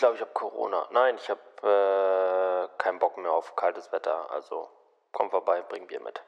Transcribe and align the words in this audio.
glaube, 0.00 0.16
ich 0.16 0.20
habe 0.20 0.32
Corona. 0.32 0.86
Nein, 0.92 1.14
ich 1.16 1.30
habe 1.30 1.40
äh, 1.62 2.82
keinen 2.82 2.98
Bock 2.98 3.16
mehr 3.18 3.30
auf 3.30 3.54
kaltes 3.54 3.92
Wetter. 3.92 4.30
Also 4.32 4.68
komm 5.12 5.30
vorbei, 5.30 5.62
bring 5.68 5.86
Bier 5.86 6.00
mit. 6.00 6.20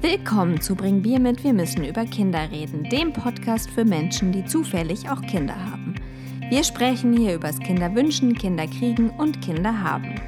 Willkommen 0.00 0.60
zu 0.60 0.74
Bring 0.74 1.02
Bier 1.02 1.18
mit, 1.18 1.42
wir 1.44 1.54
müssen 1.54 1.84
über 1.84 2.04
Kinder 2.04 2.50
reden, 2.50 2.90
dem 2.90 3.12
Podcast 3.12 3.70
für 3.70 3.84
Menschen, 3.84 4.32
die 4.32 4.44
zufällig 4.44 5.08
auch 5.08 5.22
Kinder 5.22 5.54
haben. 5.54 5.94
Wir 6.50 6.62
sprechen 6.62 7.16
hier 7.16 7.36
übers 7.36 7.58
Kinderwünschen, 7.58 8.34
Kinderkriegen 8.34 9.10
und 9.18 9.40
Kinder 9.40 9.82
haben. 9.82 10.20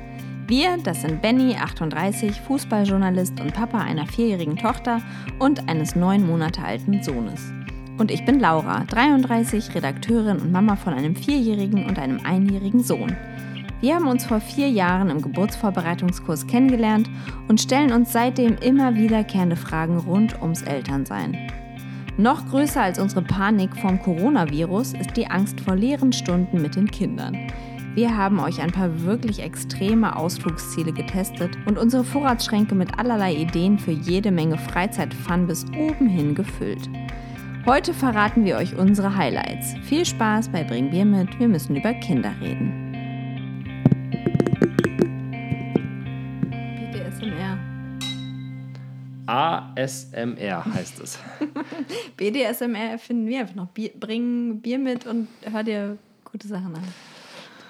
Wir, 0.47 0.79
das 0.79 1.03
sind 1.03 1.21
Benny, 1.21 1.57
38, 1.57 2.41
Fußballjournalist 2.43 3.39
und 3.41 3.53
Papa 3.53 3.79
einer 3.79 4.07
vierjährigen 4.07 4.57
Tochter 4.57 5.03
und 5.41 5.69
eines 5.69 5.95
neun 5.95 6.25
Monate 6.25 6.63
alten 6.63 7.03
Sohnes. 7.03 7.56
Und 7.99 8.11
ich 8.11 8.25
bin 8.25 8.41
Laura, 8.41 8.85
33, 8.85 9.75
Redakteurin 9.75 10.39
und 10.39 10.53
Mama 10.53 10.77
von 10.77 10.93
einem 10.93 11.17
vierjährigen 11.17 11.87
und 11.87 11.99
einem 11.99 12.21
einjährigen 12.25 12.83
Sohn. 12.83 13.17
Wir 13.81 13.95
haben 13.95 14.07
uns 14.07 14.25
vor 14.25 14.41
vier 14.41 14.69
Jahren 14.69 15.11
im 15.11 15.23
Geburtsvorbereitungskurs 15.23 16.47
kennengelernt 16.47 17.09
und 17.49 17.61
stellen 17.61 17.93
uns 17.93 18.13
seitdem 18.13 18.57
immer 18.59 18.95
wiederkehrende 18.95 19.57
Fragen 19.57 19.99
rund 19.99 20.41
ums 20.41 20.63
Elternsein. 20.63 21.37
Noch 22.19 22.49
größer 22.49 22.81
als 22.81 22.99
unsere 22.99 23.23
Panik 23.23 23.77
vom 23.77 24.01
Coronavirus 24.01 24.95
ist 24.95 25.17
die 25.17 25.27
Angst 25.27 25.61
vor 25.61 25.77
leeren 25.77 26.13
Stunden 26.13 26.63
mit 26.63 26.75
den 26.75 26.91
Kindern. 26.91 27.37
Wir 27.95 28.17
haben 28.17 28.41
euch 28.41 28.61
ein 28.61 28.73
paar 28.73 29.03
wirklich 29.05 29.43
extreme 29.43 30.17
Ausflugsziele 30.17 30.93
getestet 30.93 31.57
und 31.67 31.79
unsere 31.79 32.05
Vorratsschränke 32.05 32.75
mit 32.75 32.99
allerlei 32.99 33.35
Ideen 33.35 33.79
für 33.79 33.93
jede 33.93 34.31
Menge 34.31 34.59
Freizeitfun 34.59 35.47
bis 35.47 35.65
oben 35.79 36.07
hin 36.07 36.35
gefüllt. 36.35 36.91
Heute 37.67 37.93
verraten 37.95 38.45
wir 38.45 38.57
euch 38.57 38.77
unsere 38.77 39.17
Highlights. 39.17 39.75
Viel 39.83 40.05
Spaß 40.07 40.51
bei 40.51 40.63
Bring 40.63 40.91
Bier 40.91 41.05
mit, 41.05 41.39
wir 41.41 41.49
müssen 41.49 41.75
über 41.75 41.93
Kinder 41.95 42.33
reden. 42.41 42.93
BDSMR. 46.93 47.59
ASMR 49.27 50.65
heißt 50.65 51.01
es. 51.01 51.19
BDSMR 52.17 52.91
erfinden 52.93 53.27
wir 53.27 53.41
einfach 53.41 53.57
noch. 53.57 53.67
Bier, 53.69 53.91
bring 53.99 54.61
Bier 54.61 54.79
mit 54.79 55.05
und 55.07 55.27
hör 55.51 55.65
dir 55.65 55.99
gute 56.25 56.47
Sachen 56.47 56.75
an. 56.77 56.85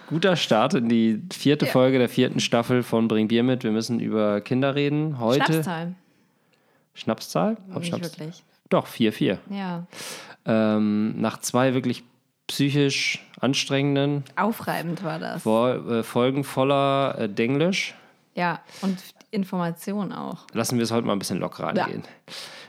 Guter 0.09 0.37
Start 0.37 0.75
in 0.75 0.89
die 0.91 1.23
vierte 1.33 1.65
Ja. 1.65 1.73
Folge 1.73 1.99
der 1.99 2.11
vierten 2.11 2.41
Staffel 2.41 2.83
von 2.83 3.09
Bring 3.09 3.29
Bier 3.29 3.43
mit. 3.43 3.65
Wir 3.65 3.73
müssen 3.73 3.99
über 3.99 4.43
Kinder 4.43 4.75
reden. 4.75 5.19
Heute 5.19 5.47
Schnapszahl. 5.47 5.95
Schnapszahl? 6.95 7.57
Ob 7.71 7.79
Nicht 7.79 7.89
Schnaps? 7.89 8.03
wirklich. 8.19 8.43
Doch, 8.69 8.87
4-4. 8.87 9.39
Ja. 9.51 9.87
Ähm, 10.45 11.21
nach 11.21 11.39
zwei 11.39 11.75
wirklich 11.75 12.05
psychisch 12.47 13.25
anstrengenden 13.41 14.25
Aufreibend 14.37 15.03
war 15.03 15.19
das. 15.19 15.45
Äh, 15.45 16.03
Folgen 16.03 16.45
voller 16.45 17.17
äh, 17.19 17.29
Denglisch 17.29 17.95
Ja, 18.35 18.61
und 18.83 18.99
Information 19.33 20.13
auch. 20.13 20.47
lassen 20.53 20.79
wir 20.79 20.85
es 20.85 20.93
heute 20.93 21.07
mal 21.07 21.15
ein 21.15 21.19
bisschen 21.19 21.39
lockerer 21.39 21.75
Ja. 21.77 21.89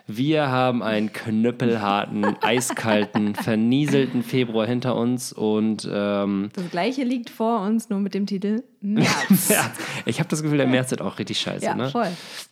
Wir 0.09 0.47
haben 0.47 0.83
einen 0.83 1.11
knüppelharten, 1.11 2.23
eiskalten, 2.41 3.35
vernieselten 3.35 4.23
Februar 4.23 4.65
hinter 4.65 4.95
uns 4.95 5.33
und 5.33 5.85
ähm, 5.91 6.49
Das 6.53 6.69
gleiche 6.69 7.03
liegt 7.03 7.29
vor 7.29 7.59
uns, 7.59 7.89
nur 7.89 7.99
mit 7.99 8.13
dem 8.13 8.25
Titel 8.25 8.63
März. 8.79 9.49
ja, 9.49 9.69
ich 10.05 10.19
habe 10.19 10.29
das 10.29 10.41
Gefühl, 10.41 10.59
der 10.59 10.67
März 10.67 10.91
wird 10.91 11.01
auch 11.01 11.19
richtig 11.19 11.41
scheiße. 11.41 11.65
ja, 11.65 11.75
ne? 11.75 11.89
voll. 11.89 12.07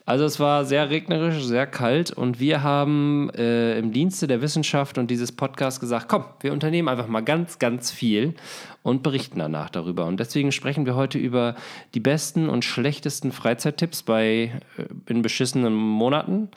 Also 0.06 0.26
es 0.26 0.38
war 0.38 0.66
sehr 0.66 0.90
regnerisch, 0.90 1.46
sehr 1.46 1.66
kalt 1.66 2.12
und 2.12 2.42
wir 2.42 2.62
haben 2.62 3.30
äh, 3.30 3.80
im 3.80 3.94
Dienste 3.94 4.28
der 4.28 4.42
Wissenschaft 4.42 4.98
und 4.98 5.10
dieses 5.10 5.32
Podcast 5.32 5.80
gesagt, 5.80 6.10
komm, 6.10 6.26
wir 6.42 6.52
unternehmen 6.52 6.90
einfach 6.90 7.08
mal 7.08 7.22
ganz, 7.22 7.58
ganz 7.58 7.90
viel 7.90 8.34
und 8.84 9.02
berichten 9.02 9.40
danach 9.40 9.70
darüber. 9.70 10.06
Und 10.08 10.20
deswegen 10.20 10.52
sprechen 10.52 10.86
wir 10.86 10.96
heute 10.96 11.18
über 11.18 11.56
die 11.94 12.02
besten 12.02 12.50
und 12.50 12.66
schlechtesten 12.66 13.32
Freizeittipps 13.32 14.04
bei 14.04 14.52
äh, 14.78 14.84
in 15.08 15.22
beschissenen 15.22 15.74
Monaten. 15.74 16.50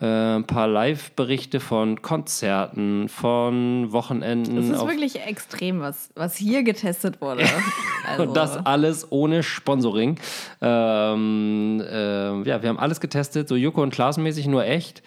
Äh, 0.00 0.36
ein 0.36 0.44
paar 0.44 0.66
Live-Berichte 0.66 1.60
von 1.60 2.00
Konzerten, 2.00 3.10
von 3.10 3.92
Wochenenden. 3.92 4.56
Das 4.56 4.64
ist 4.64 4.86
wirklich 4.86 5.20
extrem, 5.20 5.80
was, 5.80 6.08
was 6.14 6.36
hier 6.36 6.62
getestet 6.62 7.20
wurde. 7.20 7.44
Also, 8.02 8.22
und 8.22 8.34
das 8.34 8.56
alles 8.64 9.12
ohne 9.12 9.42
Sponsoring. 9.42 10.18
Ähm, 10.62 11.82
äh, 11.86 12.42
ja, 12.48 12.62
wir 12.62 12.68
haben 12.70 12.78
alles 12.78 12.98
getestet, 12.98 13.46
so 13.46 13.56
Joko 13.56 13.82
und 13.82 13.90
Klaas 13.92 14.16
mäßig, 14.16 14.46
nur 14.46 14.64
echt, 14.64 15.02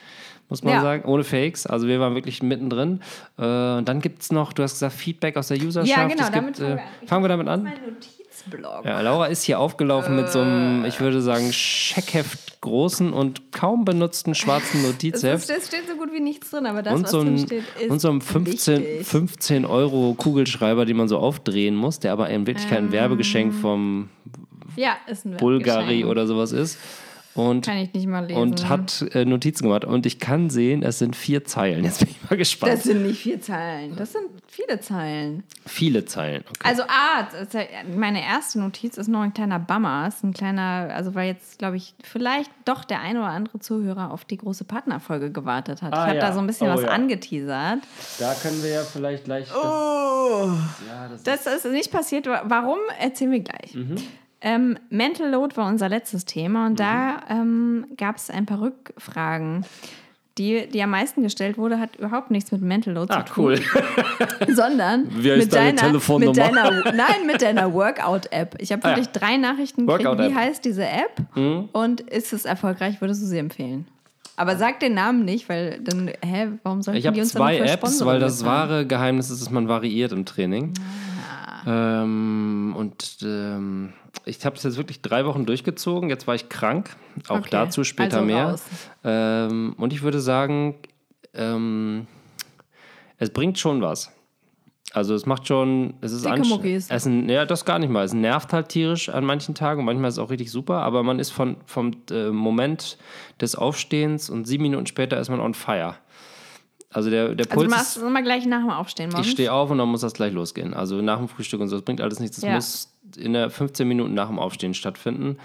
muss 0.49 0.63
man 0.63 0.73
Ja. 0.73 0.81
sagen, 0.81 1.05
ohne 1.05 1.23
Fakes. 1.23 1.65
Also 1.65 1.87
wir 1.87 1.99
waren 1.99 2.15
wirklich 2.15 2.43
mittendrin. 2.43 3.01
Äh, 3.37 3.43
und 3.77 3.85
dann 3.85 4.01
gibt 4.01 4.21
es 4.21 4.31
noch, 4.31 4.53
du 4.53 4.63
hast 4.63 4.73
gesagt, 4.73 4.93
Feedback 4.93 5.37
aus 5.37 5.47
der 5.47 5.57
Userschaft. 5.57 5.89
ja, 5.89 6.07
genau, 6.07 6.23
Es 6.23 6.31
damit 6.31 6.55
gibt, 6.55 6.67
fangen 6.67 6.77
äh, 6.77 7.07
fangen 7.07 7.23
wir 7.23 7.29
damit 7.29 7.47
an. 7.47 7.63
Notizblock. 7.63 8.85
Ja, 8.85 9.01
Laura 9.01 9.27
ist 9.27 9.43
hier 9.43 9.59
aufgelaufen 9.59 10.15
mit 10.15 10.29
so 10.31 10.39
Äh. 10.39 10.43
einem, 10.43 10.85
ich 10.85 10.99
würde 10.99 11.21
sagen, 11.21 11.51
Scheckheft 11.53 12.61
großen 12.61 13.11
und 13.13 13.51
kaum 13.51 13.83
benutzten 13.85 14.35
schwarzen 14.35 14.81
Notizheft. 14.83 15.49
es 15.49 15.67
steht 15.67 15.87
so 15.87 15.95
gut 15.97 16.13
wie 16.13 16.19
nichts 16.21 16.49
drin, 16.51 16.65
aber 16.65 16.81
das, 16.81 16.93
und 16.93 17.03
was 17.03 17.11
so 17.11 17.23
drin 17.23 17.33
ein, 17.35 17.37
steht, 17.39 17.63
ist 17.79 17.89
und 17.89 17.99
so 17.99 18.09
ein 18.09 18.21
15, 18.21 18.81
wichtig. 18.81 19.07
15 19.07 19.65
Euro 19.65 20.13
Kugelschreiber, 20.17 20.85
den 20.85 20.97
man 20.97 21.07
so 21.07 21.17
aufdrehen 21.17 21.75
muss, 21.75 21.99
der 21.99 22.13
aber 22.13 22.29
in 22.29 22.45
Wirklichkeit 22.47 22.79
Ähm. 22.79 22.85
ein 22.87 22.91
Werbegeschenk 22.91 23.53
vom 23.53 24.09
Ja, 24.75 24.95
Bulgari 25.39 26.05
oder 26.05 26.25
sowas 26.27 26.51
ist. 26.51 26.77
Und, 27.35 27.66
Kann 27.66 27.77
ich 27.77 27.91
nicht 27.94 28.05
mal 28.07 28.25
lesen. 28.25 28.39
und 28.39 28.69
hat 28.69 29.01
äh, 29.16 29.25
Notizen 29.25 29.63
gemacht. 29.63 29.85
Und 29.85 30.05
ich 30.05 30.19
kann 30.19 30.51
sehen, 30.51 30.83
es 30.83 30.99
sind 30.99 31.16
vier 31.16 31.44
Zeilen. 31.45 31.83
Jetzt 31.83 31.99
bin 31.99 32.09
ich 32.11 32.29
mal 32.29 32.35
gespannt. 32.38 32.73
Das 32.73 32.83
sind 32.83 33.01
nicht 33.01 33.19
vier 33.21 33.41
Zeilen, 33.41 33.95
das 33.95 34.11
sind 34.11 34.25
viele 34.47 34.79
Zeilen. 34.79 35.44
Viele 35.66 36.05
Zeilen. 36.05 36.44
Okay. 36.47 36.69
Also, 36.69 36.83
ah, 36.83 37.27
meine 37.95 38.21
erste 38.23 38.59
Notiz 38.59 38.97
ist 38.97 39.07
noch 39.07 39.21
ein 39.21 39.33
kleiner 39.33 39.57
Bummer. 39.57 40.07
Ist 40.07 40.23
ein 40.23 40.33
kleiner, 40.33 40.89
also 40.94 41.16
weil 41.16 41.27
jetzt, 41.29 41.57
glaube 41.57 41.77
ich, 41.77 41.95
vielleicht 42.03 42.51
doch 42.66 42.83
der 42.83 42.99
ein 43.01 43.17
oder 43.17 43.27
andere 43.29 43.59
Zuhörer 43.59 44.11
auf 44.11 44.25
die 44.25 44.38
große 44.38 44.63
Partnerfolge 44.65 45.31
gewartet 45.31 45.81
hat. 45.81 45.94
Ah, 45.94 46.03
ich 46.03 46.07
habe 46.09 46.15
ja. 46.19 46.27
da 46.27 46.33
so 46.33 46.39
ein 46.39 46.45
bisschen 46.45 46.67
Oh, 46.69 46.75
was 46.75 46.83
ja. 46.83 46.89
angeteasert. 46.89 47.79
da 48.19 48.33
können 48.44 48.61
wir 48.61 48.69
ja 48.69 48.83
vielleicht 48.83 49.25
gleich. 49.25 49.47
Das, 49.47 49.57
Oh. 49.57 50.50
ja, 50.88 51.07
das 51.09 51.23
Das 51.23 51.47
ist 51.47 51.65
nicht 51.71 51.91
passiert. 51.91 52.27
Warum, 52.27 52.77
erzählen 53.00 53.31
wir 53.31 53.39
gleich. 53.39 53.73
Mhm. 53.73 53.95
Ähm, 54.43 54.77
Mental 54.89 55.29
Load 55.31 55.55
war 55.57 55.67
unser 55.67 55.87
letztes 55.89 56.25
Thema 56.25 56.65
und 56.67 56.79
da 56.79 57.21
ähm, 57.29 57.85
gab 57.97 58.17
es 58.17 58.29
ein 58.29 58.45
paar 58.45 58.61
Rückfragen. 58.61 59.65
Die, 60.39 60.67
die 60.67 60.81
am 60.81 60.89
meisten 60.89 61.21
gestellt 61.21 61.59
wurde, 61.59 61.79
hat 61.79 61.95
überhaupt 61.97 62.31
nichts 62.31 62.51
mit 62.51 62.61
Mental 62.61 62.91
Load 62.93 63.13
ah, 63.13 63.23
zu 63.23 63.33
tun. 63.33 63.43
cool. 63.45 63.59
sondern 64.55 65.03
mit 65.15 65.23
deine 65.25 65.45
deiner, 65.45 65.81
Telefonnummer? 65.83 66.31
Mit 66.31 66.37
deiner, 66.37 66.71
nein, 66.95 67.27
mit 67.27 67.41
deiner 67.43 67.71
Workout-App. 67.71 68.55
Ich 68.59 68.71
habe 68.71 68.83
Ah, 68.83 68.89
ja. 68.89 68.95
wirklich 68.97 69.13
drei 69.13 69.37
Nachrichten 69.37 69.85
gekriegt. 69.85 70.11
Mhm. 70.11 70.17
Wie 70.17 70.35
heißt 70.35 70.65
diese 70.65 70.85
App? 70.87 71.21
Und 71.71 72.01
ist 72.01 72.33
es 72.33 72.45
erfolgreich? 72.45 72.99
Würdest 72.99 73.21
du 73.21 73.27
sie 73.27 73.37
empfehlen? 73.37 73.85
Aber 74.35 74.55
sag 74.57 74.79
den 74.79 74.95
Namen 74.95 75.23
nicht, 75.23 75.47
weil 75.49 75.79
dann, 75.83 76.07
hä, 76.25 76.47
warum 76.63 76.81
sollten 76.81 76.97
Ich 76.97 77.11
die 77.11 77.19
uns 77.19 77.29
zwei 77.33 77.59
dann 77.59 77.67
für 77.67 77.73
Apps, 77.73 78.03
weil 78.03 78.19
das 78.19 78.39
bezahlen? 78.39 78.69
wahre 78.69 78.87
Geheimnis 78.87 79.29
ist, 79.29 79.41
dass 79.43 79.51
man 79.51 79.67
variiert 79.67 80.11
im 80.11 80.25
Training. 80.25 80.73
Ah. 81.67 82.01
Ähm, 82.01 82.73
und 82.75 83.19
ähm, 83.21 83.93
ich 84.25 84.45
habe 84.45 84.56
es 84.56 84.63
jetzt 84.63 84.78
wirklich 84.78 85.01
drei 85.01 85.25
Wochen 85.25 85.45
durchgezogen. 85.45 86.09
Jetzt 86.09 86.28
war 86.28 86.35
ich 86.35 86.50
krank. 86.50 86.95
Auch 87.28 87.39
Okay, 87.39 87.47
dazu 87.51 87.84
später 87.84 88.17
also 88.22 88.25
mehr. 88.25 88.56
Ähm, 89.03 89.73
und 89.78 89.94
ich 89.94 90.01
würde 90.01 90.19
sagen, 90.19 90.75
ähm, 91.34 92.07
es 93.17 93.29
bringt 93.29 93.59
schon 93.59 93.81
was. 93.81 94.12
Also 94.91 95.16
es 95.16 95.25
macht 95.25 95.47
schon, 95.47 95.95
es 96.01 96.12
ist 96.12 96.23
Dicke 96.25 96.35
anst- 96.35 96.50
Muckis. 96.50 96.85
es 96.89 97.06
Ja, 97.28 97.45
das 97.45 97.66
gar 97.66 97.79
nicht 97.79 97.89
mal. 97.89 98.03
Es 98.06 98.13
nervt 98.13 98.53
halt 98.53 98.69
tierisch 98.69 99.09
an 99.09 99.25
manchen 99.25 99.56
Tagen 99.56 99.79
und 99.79 99.85
manchmal 99.85 100.09
ist 100.09 100.16
es 100.16 100.19
auch 100.19 100.29
richtig 100.29 100.51
super, 100.51 100.81
aber 100.83 101.01
man 101.01 101.17
ist 101.17 101.31
von, 101.31 101.57
vom 101.66 101.91
äh, 102.12 102.29
Moment 102.29 102.97
des 103.41 103.56
Aufstehens 103.56 104.29
und 104.29 104.45
sieben 104.45 104.62
Minuten 104.63 104.85
später 104.85 105.19
ist 105.19 105.29
man 105.29 105.39
on 105.39 105.56
fire. 105.56 105.95
Also 106.92 107.09
der, 107.09 107.33
der 107.33 107.47
Also 107.47 107.56
Puls 107.56 107.63
du 107.69 107.71
ist, 107.74 107.75
machst 107.75 107.97
es 107.97 108.03
immer 108.03 108.21
gleich 108.21 108.45
nach 108.45 108.59
dem 108.59 108.69
Aufstehen 108.69 109.09
morgens? 109.09 109.25
ich 109.25 109.33
stehe 109.33 109.51
auf 109.51 109.71
und 109.71 109.80
dann 109.80 109.89
muss 109.89 110.01
das 110.01 110.13
gleich 110.13 110.31
losgehen. 110.31 110.75
Also 110.75 111.01
nach 111.01 111.18
dem 111.18 111.27
Frühstück 111.27 111.59
und 111.59 111.69
so. 111.69 111.77
Das 111.77 111.86
bringt 111.86 112.00
alles 112.00 112.19
nichts. 112.19 112.36
Das 112.38 112.44
Ja. 112.47 112.53
muss 112.53 112.93
in 113.18 113.33
der 113.33 113.50
15 113.50 113.88
Minuten 113.88 114.13
nach 114.13 114.27
dem 114.27 114.39
Aufstehen 114.39 114.74
stattfinden. 114.74 115.38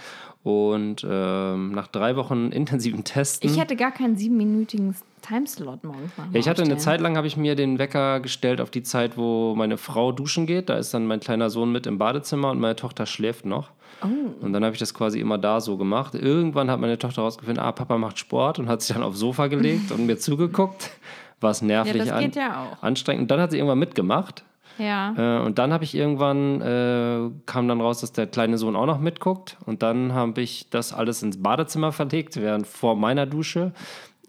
Und 0.44 1.04
ähm, 1.08 1.72
nach 1.72 1.88
drei 1.88 2.16
Wochen 2.16 2.50
intensiven 2.52 3.04
Testen. 3.04 3.50
Ich 3.50 3.58
hätte 3.58 3.76
gar 3.76 3.90
keinen 3.90 4.16
siebenminütigen 4.16 4.94
Timeslot 5.20 5.84
morgens 5.84 6.12
nach 6.16 6.24
dem 6.26 6.32
ja, 6.34 6.40
ich 6.40 6.48
hatte 6.48 6.62
eine. 6.62 6.76
Zeit 6.78 7.00
lang, 7.00 7.16
habe 7.16 7.26
ich 7.26 7.36
mir 7.36 7.54
den 7.54 7.78
Wecker 7.78 8.20
gestellt 8.20 8.60
auf 8.60 8.70
die 8.70 8.82
Zeit, 8.82 9.16
wo 9.16 9.54
meine 9.56 9.76
Frau 9.76 10.12
duschen 10.12 10.46
geht. 10.46 10.68
Da 10.68 10.76
ist 10.78 10.94
dann 10.94 11.06
mein 11.06 11.20
kleiner 11.20 11.50
Sohn 11.50 11.72
mit 11.72 11.86
im 11.86 11.98
Badezimmer 11.98 12.50
und 12.50 12.60
meine 12.60 12.76
Tochter 12.76 13.04
schläft 13.04 13.44
noch. 13.44 13.70
Oh. 14.02 14.06
Und 14.44 14.52
dann 14.52 14.64
habe 14.64 14.74
ich 14.74 14.78
das 14.78 14.94
quasi 14.94 15.18
immer 15.18 15.38
da 15.38 15.60
so 15.60 15.76
gemacht. 15.76 16.14
Irgendwann 16.14 16.70
hat 16.70 16.80
meine 16.80 16.98
Tochter 16.98 17.22
rausgefunden, 17.22 17.62
ah, 17.62 17.72
Papa 17.72 17.98
macht 17.98 18.18
Sport 18.18 18.58
und 18.60 18.68
hat 18.68 18.80
sich 18.80 18.94
dann 18.94 19.02
aufs 19.02 19.18
Sofa 19.18 19.48
gelegt 19.48 19.90
und 19.92 20.06
mir 20.06 20.18
zugeguckt. 20.18 20.90
Was 21.40 21.62
nervlich 21.62 21.96
Ja, 21.96 22.04
das 22.04 22.12
an, 22.12 22.24
geht 22.24 22.36
ja 22.36 22.62
auch. 22.64 22.82
anstrengend. 22.82 23.22
Und 23.22 23.30
dann 23.30 23.40
hat 23.40 23.50
sie 23.50 23.58
irgendwann 23.58 23.78
mitgemacht. 23.78 24.44
Ja. 24.78 25.38
Äh, 25.40 25.44
und 25.44 25.58
dann 25.58 25.72
habe 25.72 25.84
ich 25.84 25.94
irgendwann, 25.94 26.60
äh, 26.60 27.30
kam 27.46 27.68
dann 27.68 27.80
raus, 27.80 28.00
dass 28.00 28.12
der 28.12 28.26
kleine 28.26 28.58
Sohn 28.58 28.76
auch 28.76 28.86
noch 28.86 29.00
mitguckt. 29.00 29.56
Und 29.66 29.82
dann 29.82 30.12
habe 30.14 30.40
ich 30.40 30.70
das 30.70 30.92
alles 30.92 31.22
ins 31.22 31.42
Badezimmer 31.42 31.92
verlegt, 31.92 32.36
während 32.36 32.66
vor 32.66 32.96
meiner 32.96 33.26
Dusche. 33.26 33.72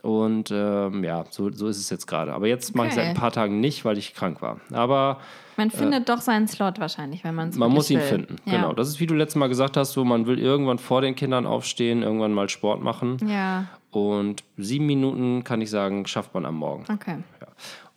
Und 0.02 0.50
ähm, 0.52 1.04
ja, 1.04 1.26
so, 1.30 1.52
so 1.52 1.68
ist 1.68 1.78
es 1.78 1.90
jetzt 1.90 2.08
gerade. 2.08 2.34
Aber 2.34 2.48
jetzt 2.48 2.74
mache 2.74 2.88
ich 2.88 2.94
seit 2.94 3.08
ein 3.08 3.16
paar 3.16 3.32
Tagen 3.34 3.60
nicht, 3.60 3.84
weil 3.84 3.98
ich 3.98 4.14
krank 4.16 4.42
war. 4.42 4.62
Aber 4.72 5.20
Man 5.58 5.72
findet 5.72 6.08
doch 6.08 6.22
seinen 6.22 6.48
Slot 6.48 6.80
wahrscheinlich, 6.80 7.26
wenn 7.26 7.36
man 7.36 7.50
es 7.50 7.58
man 7.58 7.70
muss 7.70 7.90
ihn 7.90 8.00
will. 8.00 8.06
finden. 8.06 8.36
Ja. 8.46 8.54
Genau. 8.54 8.72
Das 8.74 8.88
ist, 8.88 9.02
wie 9.02 9.08
du 9.08 9.14
letztes 9.14 9.36
Mal 9.36 9.50
gesagt 9.50 9.76
hast, 9.76 9.92
so 9.92 10.06
man 10.06 10.26
will 10.26 10.40
irgendwann 10.40 10.78
vor 10.78 11.02
den 11.02 11.16
Kindern 11.16 11.46
aufstehen, 11.46 12.02
irgendwann 12.02 12.32
mal 12.34 12.48
Sport 12.48 12.82
machen. 12.82 13.18
Ja, 13.28 13.66
Und 13.92 14.46
sieben 14.56 14.86
Minuten, 14.86 15.44
kann 15.44 15.60
ich 15.60 15.70
sagen, 15.70 16.06
schafft 16.06 16.34
man 16.34 16.46
am 16.46 16.56
Morgen. 16.56 16.86
okay. 16.94 17.18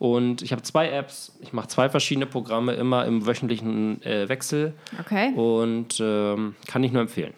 Und 0.03 0.41
ich 0.41 0.51
habe 0.51 0.61
zwei 0.63 0.89
Apps. 0.89 1.31
Ich 1.39 1.53
mache 1.53 1.69
zwei 1.69 1.87
verschiedene 1.87 2.25
Programme, 2.25 2.73
immer 2.73 3.05
im 3.05 3.25
wöchentlichen 3.25 4.03
äh, 4.03 4.27
Wechsel. 4.27 4.73
Okay. 4.99 5.31
Und 5.33 5.97
ähm, 6.01 6.55
kann 6.67 6.83
ich 6.83 6.91
nur 6.91 7.03
empfehlen. 7.03 7.33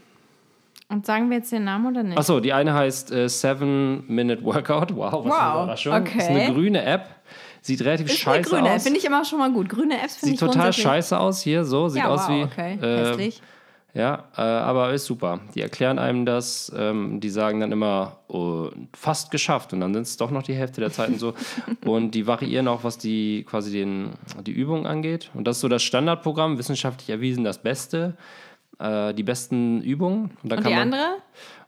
Und 0.89 1.05
sagen 1.05 1.29
wir 1.29 1.37
jetzt 1.37 1.51
den 1.51 1.63
Namen 1.63 1.85
oder 1.91 2.01
nicht? 2.01 2.17
Achso, 2.17 2.39
die 2.39 2.53
eine 2.53 2.73
heißt 2.73 3.11
äh, 3.11 3.29
Seven 3.29 4.03
Minute 4.07 4.43
Workout. 4.43 4.95
Wow, 4.95 5.13
was 5.13 5.25
Wow, 5.25 5.31
eine 5.31 5.53
Überraschung. 5.63 5.93
okay. 5.93 6.17
Ist 6.17 6.29
eine 6.29 6.53
grüne 6.53 6.83
App. 6.83 7.05
Sieht 7.61 7.81
relativ 7.83 8.07
ist 8.07 8.17
scheiße 8.17 8.49
grüne, 8.49 8.71
aus. 8.71 8.81
finde 8.81 8.97
ich 8.97 9.05
immer 9.05 9.23
schon 9.25 9.37
mal 9.37 9.51
gut. 9.51 9.69
Grüne 9.69 10.01
Apps 10.01 10.15
finde 10.17 10.35
Sieht 10.35 10.41
ich 10.41 10.53
total 10.53 10.73
scheiße 10.73 11.19
aus 11.19 11.41
hier. 11.43 11.65
So, 11.65 11.87
sieht 11.87 12.01
Ja, 12.01 12.09
aus 12.09 12.21
wow, 12.27 12.29
wie. 12.29 12.43
okay. 12.45 12.77
äh, 12.81 13.09
Hässlich. 13.09 13.41
Ja, 13.95 14.25
äh, 14.35 14.41
aber 14.41 14.91
ist 14.91 15.05
super. 15.05 15.39
Die 15.55 15.61
erklären 15.61 15.99
einem 15.99 16.25
das, 16.25 16.69
ähm, 16.77 17.21
die 17.21 17.29
sagen 17.29 17.61
dann 17.61 17.71
immer, 17.71 18.19
oh, 18.27 18.69
fast 18.93 19.31
geschafft. 19.31 19.71
Und 19.71 19.79
dann 19.79 19.93
sind 19.93 20.03
es 20.03 20.17
doch 20.17 20.31
noch 20.31 20.43
die 20.43 20.53
Hälfte 20.53 20.81
der 20.81 20.91
Zeit 20.91 21.07
und 21.07 21.19
so. 21.19 21.33
und 21.85 22.11
die 22.11 22.27
variieren 22.27 22.67
auch, 22.67 22.83
was 22.83 22.97
die 22.97 23.45
quasi 23.45 23.71
den, 23.71 24.09
die 24.45 24.51
Übungen 24.51 24.85
angeht. 24.85 25.31
Und 25.33 25.47
das 25.47 25.57
ist 25.57 25.61
so 25.61 25.69
das 25.69 25.81
Standardprogramm, 25.81 26.57
wissenschaftlich 26.57 27.09
erwiesen 27.09 27.45
das 27.45 27.59
Beste. 27.59 28.17
Äh, 28.79 29.13
die 29.13 29.23
besten 29.23 29.81
Übungen. 29.81 30.31
Und, 30.43 30.51
da 30.51 30.57
Und 30.57 30.63
kann 30.63 30.71
die 30.71 30.77
man, 30.77 30.93
andere? 30.93 31.17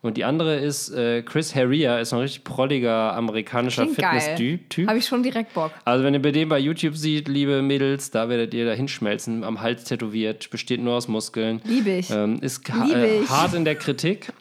Und 0.01 0.17
die 0.17 0.25
andere 0.25 0.57
ist 0.57 0.89
äh, 0.89 1.21
Chris 1.21 1.55
Herria, 1.55 1.99
ist 1.99 2.13
ein 2.13 2.19
richtig 2.19 2.43
prolliger 2.43 3.13
amerikanischer. 3.15 3.87
Fitness-Typ. 3.87 4.87
Habe 4.87 4.97
ich 4.97 5.05
schon 5.05 5.23
direkt 5.23 5.53
Bock. 5.53 5.71
Also 5.85 6.03
wenn 6.03 6.13
ihr 6.13 6.21
bei 6.21 6.31
dem 6.31 6.49
bei 6.49 6.59
YouTube 6.59 6.95
seht, 6.95 7.27
liebe 7.29 7.61
Mädels, 7.61 8.11
da 8.11 8.27
werdet 8.27 8.53
ihr 8.53 8.65
da 8.65 8.73
hinschmelzen, 8.73 9.43
am 9.43 9.61
Hals 9.61 9.85
tätowiert, 9.85 10.49
besteht 10.49 10.81
nur 10.81 10.95
aus 10.95 11.07
Muskeln. 11.07 11.61
Liebe 11.63 11.91
ich. 11.91 12.11
Ähm, 12.11 12.39
ist 12.41 12.69
ha 12.71 12.85
Liebe 12.85 13.07
äh, 13.07 13.21
ich. 13.21 13.29
hart 13.29 13.53
in 13.53 13.63
der 13.63 13.75
Kritik, 13.75 14.33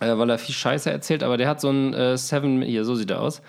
äh, 0.00 0.16
weil 0.16 0.30
er 0.30 0.38
viel 0.38 0.54
Scheiße 0.54 0.90
erzählt, 0.90 1.22
aber 1.22 1.36
der 1.36 1.48
hat 1.48 1.60
so 1.60 1.68
ein 1.68 1.92
äh, 1.92 2.16
Seven, 2.16 2.62
hier, 2.62 2.84
so 2.84 2.94
sieht 2.94 3.10
er 3.10 3.20
aus. 3.20 3.42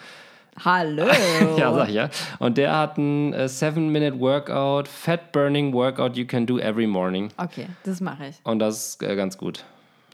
Hallo. 0.63 1.05
Ja, 1.57 1.73
sag 1.73 1.89
ich 1.89 1.95
ja. 1.95 2.09
Und 2.39 2.57
der 2.57 2.75
hat 2.77 2.97
ein 2.97 3.33
äh, 3.33 3.47
Seven-Minute 3.47 4.19
Workout, 4.19 4.87
Fat-Burning 4.87 5.73
Workout 5.73 6.15
you 6.17 6.25
can 6.25 6.45
do 6.45 6.59
every 6.59 6.87
morning. 6.87 7.29
Okay, 7.37 7.67
das 7.83 8.01
mache 8.01 8.27
ich. 8.27 8.35
Und 8.43 8.59
das 8.59 8.87
ist 8.89 9.03
äh, 9.03 9.15
ganz 9.15 9.37
gut. 9.37 9.63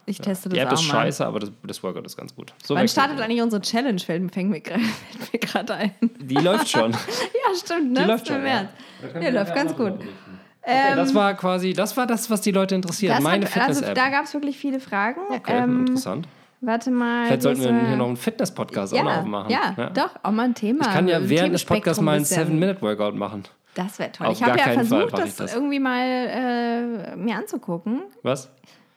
Ich 0.05 0.17
teste 0.19 0.49
das 0.49 0.55
Die 0.55 0.59
App 0.59 0.69
auch 0.69 0.73
ist 0.73 0.87
mal. 0.87 1.01
scheiße, 1.03 1.25
aber 1.25 1.39
das, 1.39 1.51
das 1.63 1.83
Workout 1.83 2.05
ist 2.05 2.17
ganz 2.17 2.33
gut. 2.35 2.51
So 2.63 2.73
Wann 2.75 2.87
startet 2.87 3.19
eigentlich 3.21 3.41
unsere 3.41 3.61
Challenge? 3.61 3.99
Fällt, 3.99 4.33
fängt 4.33 4.49
mir 4.49 4.61
gerade- 4.61 5.73
ein. 5.75 5.91
Die 6.19 6.35
läuft 6.35 6.69
schon. 6.69 6.91
Ja, 7.49 7.55
stimmt, 7.55 7.93
ne? 7.93 8.01
Die 8.01 8.05
läuft 8.07 8.27
schon. 8.27 8.45
Ja, 8.45 8.69
Ja, 9.21 9.29
läuft 9.29 9.53
ganz 9.55 9.75
gut. 9.75 9.93
Okay, 10.61 10.95
das 10.95 11.13
war 11.15 11.33
quasi, 11.35 11.73
das 11.73 11.95
war 11.97 12.05
das, 12.07 12.29
was 12.29 12.41
die 12.41 12.51
Leute 12.51 12.75
interessiert. 12.75 13.15
Das 13.15 13.23
Meine 13.23 13.45
hat, 13.45 13.57
also, 13.57 13.81
Fitness-App. 13.81 13.95
da 13.95 14.09
gab 14.09 14.25
es 14.25 14.33
wirklich 14.33 14.57
viele 14.57 14.79
Fragen. 14.79 15.19
okay, 15.29 15.57
ähm, 15.63 15.81
interessant. 15.81 16.27
Warte 16.61 16.91
mal. 16.91 17.25
Vielleicht 17.27 17.41
sollten 17.43 17.61
wir 17.63 17.87
hier 17.87 17.97
noch 17.97 18.07
einen 18.07 18.17
Fitness-Podcast 18.17 18.93
auch 18.93 19.03
noch 19.03 19.11
ja, 19.11 19.19
aufmachen. 19.19 19.51
ja, 19.51 19.89
doch, 19.91 20.11
auch 20.23 20.31
mal 20.31 20.43
ein 20.43 20.55
Thema. 20.55 20.81
Ich 20.85 20.91
kann 20.93 21.07
ja 21.07 21.27
während 21.29 21.53
des 21.53 21.65
Podcasts 21.65 22.01
mal 22.01 22.11
einen 22.13 22.21
bisschen- 22.23 22.45
Seven-Minute-Workout 22.45 23.15
machen. 23.15 23.43
Das 23.75 23.99
wäre 23.99 24.11
toll. 24.11 24.27
Auf 24.27 24.33
ich 24.37 24.43
habe 24.43 24.57
ja 24.57 24.65
versucht, 24.71 25.13
das, 25.17 25.35
das. 25.37 25.53
irgendwie 25.55 25.79
mal 25.79 26.01
äh, 26.03 27.15
mir 27.15 27.35
anzugucken. 27.37 28.01
Was? 28.23 28.49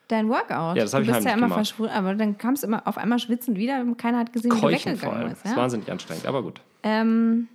Dein 0.09 0.29
Workout. 0.29 0.77
Ja, 0.77 0.83
das 0.83 0.93
hab 0.95 1.03
du 1.03 1.09
ich 1.09 1.15
bist 1.15 1.25
ja 1.27 1.33
immer 1.33 1.43
gemacht. 1.43 1.55
verschwunden, 1.55 1.93
aber 1.95 2.15
dann 2.15 2.37
kamst 2.37 2.63
du 2.63 2.67
immer 2.67 2.87
auf 2.87 2.99
einmal 2.99 3.19
schwitzend 3.19 3.57
wieder 3.59 3.81
und 3.81 3.97
keiner 3.97 4.19
hat 4.19 4.33
gesehen, 4.33 4.51
wie 4.51 4.57
du 4.57 4.61
Keuchen 4.61 4.93
weggegangen 4.95 5.29
bist. 5.29 5.37
Das 5.43 5.51
ist 5.53 5.57
Ja? 5.57 5.63
wahnsinnig 5.63 5.91
anstrengend, 5.93 6.27
aber 6.27 6.43
gut. 6.43 6.61
Ähm, 6.83 7.49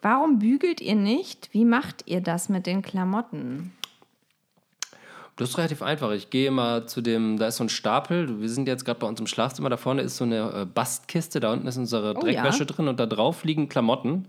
warum 0.00 0.38
bügelt 0.38 0.80
ihr 0.80 0.94
nicht? 0.94 1.50
Wie 1.52 1.64
macht 1.64 2.04
ihr 2.06 2.20
das 2.20 2.48
mit 2.48 2.66
den 2.66 2.82
Klamotten? 2.82 3.72
Das 5.36 5.50
ist 5.50 5.58
relativ 5.58 5.82
einfach. 5.82 6.12
Ich 6.12 6.30
gehe 6.30 6.46
immer 6.46 6.86
zu 6.86 7.00
dem, 7.00 7.38
da 7.38 7.48
ist 7.48 7.56
so 7.56 7.64
ein 7.64 7.68
Stapel. 7.68 8.40
Wir 8.40 8.48
sind 8.48 8.68
jetzt 8.68 8.84
gerade 8.84 9.00
bei 9.00 9.06
uns 9.08 9.18
im 9.18 9.26
Schlafzimmer. 9.26 9.68
Da 9.68 9.76
vorne 9.76 10.02
ist 10.02 10.16
so 10.16 10.24
eine 10.24 10.62
äh, 10.62 10.64
Bastkiste. 10.64 11.40
Da 11.40 11.52
unten 11.52 11.66
ist 11.66 11.76
unsere 11.76 12.14
Oh, 12.16 12.20
Dreckwäsche 12.20 12.60
ja. 12.60 12.64
drin 12.66 12.86
und 12.86 13.00
da 13.00 13.06
drauf 13.06 13.42
liegen 13.42 13.68
Klamotten. 13.68 14.28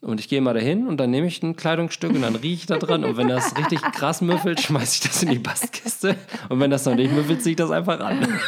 Und 0.00 0.20
ich 0.20 0.28
gehe 0.28 0.40
mal 0.40 0.54
dahin 0.54 0.86
und 0.86 0.98
dann 0.98 1.10
nehme 1.10 1.26
ich 1.26 1.42
ein 1.42 1.56
Kleidungsstück 1.56 2.14
und 2.14 2.22
dann 2.22 2.36
rieche 2.36 2.54
ich 2.54 2.66
da 2.66 2.76
dran. 2.78 3.04
Und 3.04 3.16
wenn 3.16 3.28
das 3.28 3.56
richtig 3.56 3.80
krass 3.80 4.20
müffelt, 4.20 4.60
schmeiße 4.60 4.94
ich 4.96 5.00
das 5.10 5.22
in 5.22 5.30
die 5.30 5.38
Bastkiste. 5.38 6.16
Und 6.50 6.60
wenn 6.60 6.70
das 6.70 6.84
noch 6.84 6.94
nicht 6.94 7.12
müffelt, 7.12 7.42
ziehe 7.42 7.52
ich 7.52 7.56
das 7.56 7.70
einfach 7.70 8.00
an. 8.00 8.26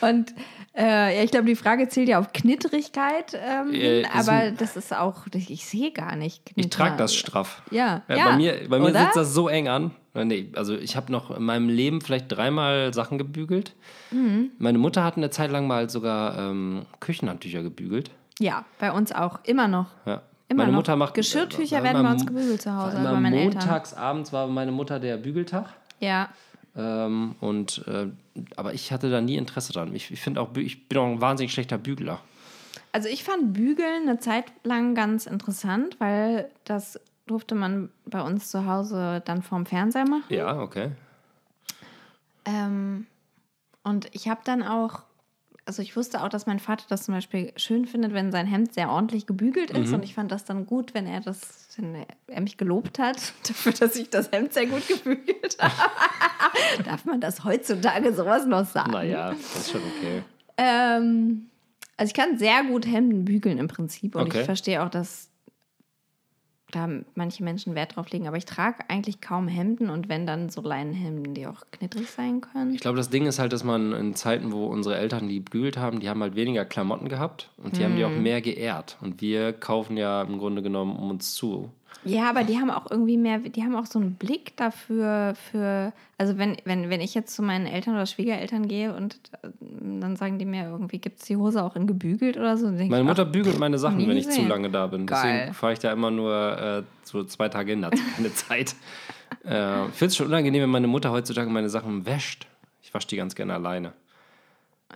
Und 0.00 0.32
äh, 0.78 1.16
ja, 1.18 1.24
ich 1.24 1.30
glaube, 1.30 1.46
die 1.46 1.56
Frage 1.56 1.88
zählt 1.88 2.08
ja 2.08 2.18
auf 2.18 2.32
Knitterigkeit, 2.32 3.34
ähm, 3.34 3.72
Äh, 3.74 4.04
aber 4.06 4.50
das 4.52 4.76
ist 4.76 4.94
auch, 4.96 5.26
ich 5.32 5.66
sehe 5.66 5.90
gar 5.92 6.14
nicht. 6.16 6.42
Ich 6.50 6.54
Knitter. 6.54 6.70
trage 6.70 6.96
das 6.96 7.14
straff. 7.14 7.62
Ja, 7.70 8.02
Ja, 8.08 8.16
ja. 8.16 8.24
bei 8.30 8.36
mir, 8.36 8.54
bei 8.68 8.78
mir 8.78 8.92
sitzt 8.92 9.16
das 9.16 9.34
so 9.34 9.48
eng 9.48 9.68
an. 9.68 9.90
Äh, 10.14 10.24
Nee, 10.24 10.50
also 10.56 10.74
ich 10.76 10.96
habe 10.96 11.12
noch 11.12 11.30
in 11.30 11.42
meinem 11.44 11.68
Leben 11.68 12.00
vielleicht 12.00 12.26
dreimal 12.30 12.92
Sachen 12.94 13.18
gebügelt. 13.18 13.74
Mhm. 14.10 14.50
Meine 14.58 14.78
Mutter 14.78 15.04
hat 15.04 15.16
eine 15.16 15.30
Zeit 15.30 15.50
lang 15.52 15.66
mal 15.66 15.88
sogar 15.90 16.36
ähm, 16.38 16.86
Küchenhandtücher 17.00 17.62
gebügelt. 17.62 18.10
Ja, 18.40 18.64
bei 18.78 18.90
uns 18.92 19.12
auch. 19.12 19.38
Immer 19.44 19.68
noch. 19.68 19.86
Ja. 20.06 20.22
Immer 20.48 20.62
meine 20.62 20.72
noch. 20.72 20.78
Mutter 20.78 20.96
macht 20.96 21.14
Geschirrtücher 21.14 21.80
äh, 21.80 21.82
werden 21.82 22.02
bei 22.02 22.10
uns 22.10 22.26
gebügelt 22.26 22.62
zu 22.62 22.74
Hause, 22.74 22.96
Immer 22.96 23.12
bei 23.12 23.20
meinen 23.20 23.34
Eltern. 23.34 23.58
montags 23.62 23.94
abends 23.94 24.32
war 24.32 24.46
bei 24.46 24.52
meiner 24.52 24.72
Mutter 24.72 24.98
der 24.98 25.16
Bügeltag. 25.18 25.66
Ja. 26.00 26.28
Ähm, 26.78 27.34
und, 27.40 27.84
äh, 27.88 28.06
aber 28.56 28.72
ich 28.72 28.92
hatte 28.92 29.10
da 29.10 29.20
nie 29.20 29.36
Interesse 29.36 29.72
dran. 29.72 29.94
Ich, 29.96 30.12
ich 30.12 30.20
finde 30.20 30.40
auch, 30.40 30.56
ich 30.56 30.88
bin 30.88 30.98
auch 30.98 31.06
ein 31.06 31.20
wahnsinnig 31.20 31.52
schlechter 31.52 31.76
Bügler. 31.76 32.20
Also 32.92 33.08
ich 33.08 33.24
fand 33.24 33.52
Bügeln 33.52 34.08
eine 34.08 34.18
Zeit 34.20 34.44
lang 34.62 34.94
ganz 34.94 35.26
interessant, 35.26 35.96
weil 35.98 36.48
das 36.64 37.00
durfte 37.26 37.54
man 37.56 37.90
bei 38.06 38.22
uns 38.22 38.50
zu 38.50 38.64
Hause 38.64 39.20
dann 39.24 39.42
vorm 39.42 39.66
Fernseher 39.66 40.08
machen. 40.08 40.22
Ja, 40.28 40.60
okay. 40.60 40.92
Ähm, 42.44 43.06
und 43.82 44.08
ich 44.12 44.28
habe 44.28 44.40
dann 44.44 44.62
auch, 44.62 45.02
also 45.66 45.82
ich 45.82 45.96
wusste 45.96 46.22
auch, 46.22 46.28
dass 46.28 46.46
mein 46.46 46.60
Vater 46.60 46.84
das 46.88 47.02
zum 47.04 47.14
Beispiel 47.14 47.52
schön 47.56 47.86
findet, 47.86 48.14
wenn 48.14 48.32
sein 48.32 48.46
Hemd 48.46 48.72
sehr 48.72 48.88
ordentlich 48.90 49.26
gebügelt 49.26 49.74
Mhm. 49.74 49.82
ist. 49.82 49.92
Und 49.92 50.04
ich 50.04 50.14
fand 50.14 50.30
das 50.32 50.44
dann 50.44 50.64
gut, 50.64 50.94
wenn 50.94 51.06
er 51.06 51.20
das, 51.20 51.67
wenn 51.78 52.04
er 52.26 52.40
mich 52.40 52.56
gelobt 52.58 52.98
hat, 52.98 53.16
dafür, 53.48 53.72
dass 53.72 53.96
ich 53.96 54.10
das 54.10 54.30
Hemd 54.32 54.52
sehr 54.52 54.66
gut 54.66 54.86
gebügelt 54.86 55.56
habe. 55.60 56.82
Darf 56.84 57.04
man 57.04 57.20
das 57.20 57.44
heutzutage 57.44 58.12
sowas 58.12 58.44
noch 58.46 58.66
sagen? 58.66 58.90
Naja, 58.90 59.30
das 59.30 59.56
ist 59.66 59.70
schon 59.72 59.80
okay. 59.96 60.22
Ähm, 60.56 61.48
also 61.96 62.10
ich 62.10 62.14
kann 62.14 62.38
sehr 62.38 62.64
gut 62.64 62.86
Hemden 62.86 63.24
bügeln 63.24 63.58
im 63.58 63.68
Prinzip 63.68 64.14
und 64.16 64.22
Okay. 64.22 64.40
ich 64.40 64.44
verstehe 64.44 64.82
auch, 64.84 64.88
dass 64.90 65.27
da 66.70 66.88
manche 67.14 67.42
Menschen 67.42 67.74
Wert 67.74 67.96
drauf 67.96 68.10
legen, 68.10 68.28
aber 68.28 68.36
ich 68.36 68.44
trage 68.44 68.84
eigentlich 68.88 69.20
kaum 69.20 69.48
Hemden 69.48 69.88
und 69.88 70.08
wenn 70.08 70.26
dann 70.26 70.50
so 70.50 70.60
Leinenhemden, 70.60 71.34
die 71.34 71.46
auch 71.46 71.62
knittrig 71.72 72.10
sein 72.10 72.40
können. 72.40 72.74
Ich 72.74 72.80
glaube, 72.80 72.98
das 72.98 73.10
Ding 73.10 73.26
ist 73.26 73.38
halt, 73.38 73.52
dass 73.52 73.64
man 73.64 73.92
in 73.92 74.14
Zeiten, 74.14 74.52
wo 74.52 74.66
unsere 74.66 74.96
Eltern 74.96 75.28
die 75.28 75.42
gebügelt 75.42 75.78
haben, 75.78 76.00
die 76.00 76.08
haben 76.08 76.22
halt 76.22 76.36
weniger 76.36 76.64
Klamotten 76.64 77.08
gehabt 77.08 77.50
und 77.56 77.76
die 77.76 77.84
haben 77.84 77.96
die 77.96 78.04
auch 78.04 78.10
mehr 78.10 78.40
geehrt. 78.40 78.98
Und 79.00 79.20
wir 79.20 79.52
kaufen 79.52 79.96
ja 79.96 80.22
im 80.22 80.38
Grunde 80.38 80.62
genommen 80.62 80.96
um 80.96 81.10
uns 81.10 81.34
zu. 81.34 81.70
Ja, 82.04 82.30
aber 82.30 82.44
die 82.44 82.58
haben 82.58 82.70
auch 82.70 82.90
irgendwie 82.90 83.16
mehr, 83.16 83.38
die 83.38 83.62
haben 83.62 83.74
auch 83.74 83.86
so 83.86 83.98
einen 83.98 84.14
Blick 84.14 84.56
dafür, 84.56 85.34
für, 85.50 85.92
also 86.16 86.38
wenn, 86.38 86.56
wenn, 86.64 86.90
wenn 86.90 87.00
ich 87.00 87.14
jetzt 87.14 87.34
zu 87.34 87.42
meinen 87.42 87.66
Eltern 87.66 87.94
oder 87.94 88.06
Schwiegereltern 88.06 88.68
gehe 88.68 88.94
und 88.94 89.16
äh, 89.42 89.48
dann 90.00 90.16
sagen 90.16 90.38
die 90.38 90.44
mir 90.44 90.68
irgendwie, 90.70 90.98
gibt 90.98 91.20
es 91.20 91.26
die 91.26 91.36
Hose 91.36 91.62
auch 91.62 91.76
in 91.76 91.86
gebügelt 91.86 92.36
oder 92.36 92.56
so? 92.56 92.70
Meine 92.70 93.04
Mutter 93.04 93.26
ach, 93.26 93.32
bügelt 93.32 93.58
meine 93.58 93.78
Sachen, 93.78 94.06
wenn 94.06 94.16
ich 94.16 94.24
zu 94.24 94.30
gesehen. 94.30 94.48
lange 94.48 94.70
da 94.70 94.86
bin. 94.86 95.06
Geil. 95.06 95.38
Deswegen 95.38 95.54
fahre 95.54 95.72
ich 95.72 95.78
da 95.80 95.92
immer 95.92 96.10
nur 96.10 96.58
äh, 96.58 96.82
so 97.02 97.24
zwei 97.24 97.48
Tage 97.48 97.72
hin, 97.72 97.84
hat 97.84 97.96
sie 97.96 98.04
keine 98.16 98.32
Zeit. 98.32 98.76
Äh, 99.44 99.86
ich 99.86 99.94
finde 99.94 100.06
es 100.06 100.16
schon 100.16 100.26
unangenehm, 100.26 100.62
wenn 100.62 100.70
meine 100.70 100.88
Mutter 100.88 101.10
heutzutage 101.10 101.50
meine 101.50 101.68
Sachen 101.68 102.06
wäscht. 102.06 102.46
Ich 102.82 102.94
wasche 102.94 103.08
die 103.08 103.16
ganz 103.16 103.34
gerne 103.34 103.54
alleine. 103.54 103.92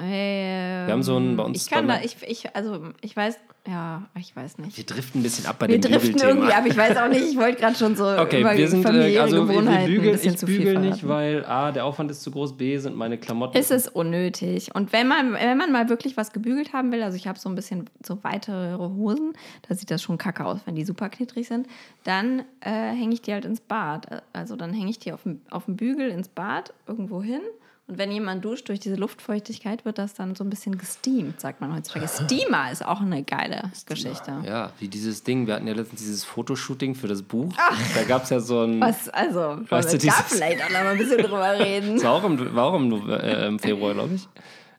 Ähm, 0.00 0.87
Wir 0.87 0.92
haben 0.92 1.02
so 1.02 1.16
einen 1.16 1.37
bei 1.37 1.42
uns. 1.44 1.64
Ich 1.64 1.70
kann 1.70 1.87
da, 1.87 2.00
ich, 2.00 2.16
ich, 2.26 2.56
also 2.56 2.80
ich 3.02 3.14
weiß, 3.14 3.38
ja, 3.68 4.02
ich 4.18 4.34
weiß 4.34 4.58
nicht. 4.58 4.76
wir 4.76 4.84
driften 4.84 5.20
ein 5.20 5.22
bisschen 5.22 5.46
ab 5.46 5.56
bei 5.58 5.68
Wir 5.68 5.78
dem 5.78 5.92
driften 5.92 6.12
Bügelthema. 6.12 6.30
irgendwie 6.30 6.52
ab, 6.52 6.64
ich 6.66 6.76
weiß 6.76 6.96
auch 6.96 7.08
nicht, 7.08 7.22
ich 7.30 7.37
wollte 7.37 7.61
gerade 7.61 7.76
schon 7.76 7.94
so 7.94 8.06
Okay, 8.08 8.40
über 8.40 8.56
wir 8.56 8.68
sind, 8.68 8.80
äh, 8.80 8.82
familiäre 8.88 9.22
also 9.22 9.37
wir 9.37 9.54
Gewohnheiten 9.54 9.82
ein 9.82 9.87
bügeln, 9.87 10.12
bisschen 10.12 10.32
ich 10.32 10.38
zu 10.38 10.46
viel 10.46 10.58
bügel 10.58 10.78
nicht, 10.78 11.06
weil 11.06 11.44
A, 11.44 11.70
der 11.72 11.84
Aufwand 11.84 12.11
ist 12.11 12.22
zu 12.22 12.30
groß, 12.30 12.56
B, 12.56 12.78
sind 12.78 12.96
meine 12.96 13.18
Klamotten. 13.18 13.56
Ist 13.56 13.70
es 13.70 13.87
unnötig. 13.87 14.75
Und 14.75 14.92
wenn 14.92 15.06
man, 15.06 15.34
wenn 15.34 15.58
man 15.58 15.70
mal 15.70 15.88
wirklich 15.88 16.16
was 16.16 16.32
gebügelt 16.32 16.72
haben 16.72 16.90
will, 16.90 17.02
also 17.02 17.16
ich 17.16 17.28
habe 17.28 17.38
so 17.38 17.49
ein 17.49 17.54
bisschen 17.54 17.88
so 18.04 18.18
weitere 18.25 18.76
Hosen, 18.78 19.34
da 19.68 19.75
sieht 19.75 19.90
das 19.90 20.02
schon 20.02 20.18
kacke 20.18 20.44
aus, 20.44 20.61
wenn 20.64 20.75
die 20.75 20.84
super 20.84 21.08
knittrig 21.11 21.46
sind, 21.46 21.68
dann 22.02 22.40
äh, 22.61 22.70
hänge 22.70 23.12
ich 23.12 23.22
die 23.22 23.32
halt 23.32 23.44
ins 23.44 23.61
Bad. 23.61 24.22
Also 24.32 24.56
dann 24.56 24.72
hänge 24.72 24.90
ich 24.90 24.99
die 24.99 25.12
auf 25.12 25.22
dem, 25.25 25.42
auf 25.50 25.66
dem 25.66 25.76
Bügel 25.76 26.08
ins 26.08 26.28
Bad 26.28 26.72
irgendwo 26.88 27.22
hin. 27.22 27.42
Und 27.92 27.99
wenn 27.99 28.11
jemand 28.11 28.42
duscht, 28.42 28.70
durch 28.70 28.80
diese 28.80 28.94
Luftfeuchtigkeit 28.94 29.84
wird 29.84 29.99
das 29.99 30.14
dann 30.14 30.34
so 30.34 30.42
ein 30.44 30.49
bisschen 30.49 30.78
gesteamt, 30.78 31.38
sagt 31.38 31.61
man 31.61 31.76
heutzutage. 31.76 32.08
Steamer 32.25 32.72
ist 32.72 32.82
auch 32.82 33.02
eine 33.02 33.22
geile 33.22 33.70
Geschichte. 33.84 34.32
Ja, 34.46 34.72
wie 34.78 34.88
dieses 34.88 35.25
Ding. 35.25 35.46
Wir 35.46 35.56
hatten 35.56 35.66
ja 35.66 35.75
letztens 35.75 36.00
dieses 36.00 36.25
Fotoshooting 36.25 36.94
für 36.94 37.06
das 37.06 37.22
Buch. 37.22 37.52
Da 37.94 38.04
gab 38.04 38.25
es 38.25 38.30
ja 38.30 38.40
so 38.40 38.62
ein. 38.62 38.80
Was, 38.80 39.11
also, 39.11 39.58
Weißt 39.68 39.92
du, 39.92 39.99
da 39.99 40.12
vielleicht 40.26 40.64
auch 40.64 40.70
noch 40.70 40.84
mal 40.84 40.92
ein 40.92 40.96
bisschen 40.96 41.18
drüber 41.18 41.52
reden? 41.58 41.96
Das 41.96 42.04
war 42.04 42.12
auch 42.12 42.25
im, 42.25 42.54
war 42.54 42.64
auch 42.64 42.76
im, 42.76 43.11
äh, 43.11 43.46
im 43.46 43.58
Februar, 43.58 43.92
glaube 43.92 44.14
ich. 44.14 44.26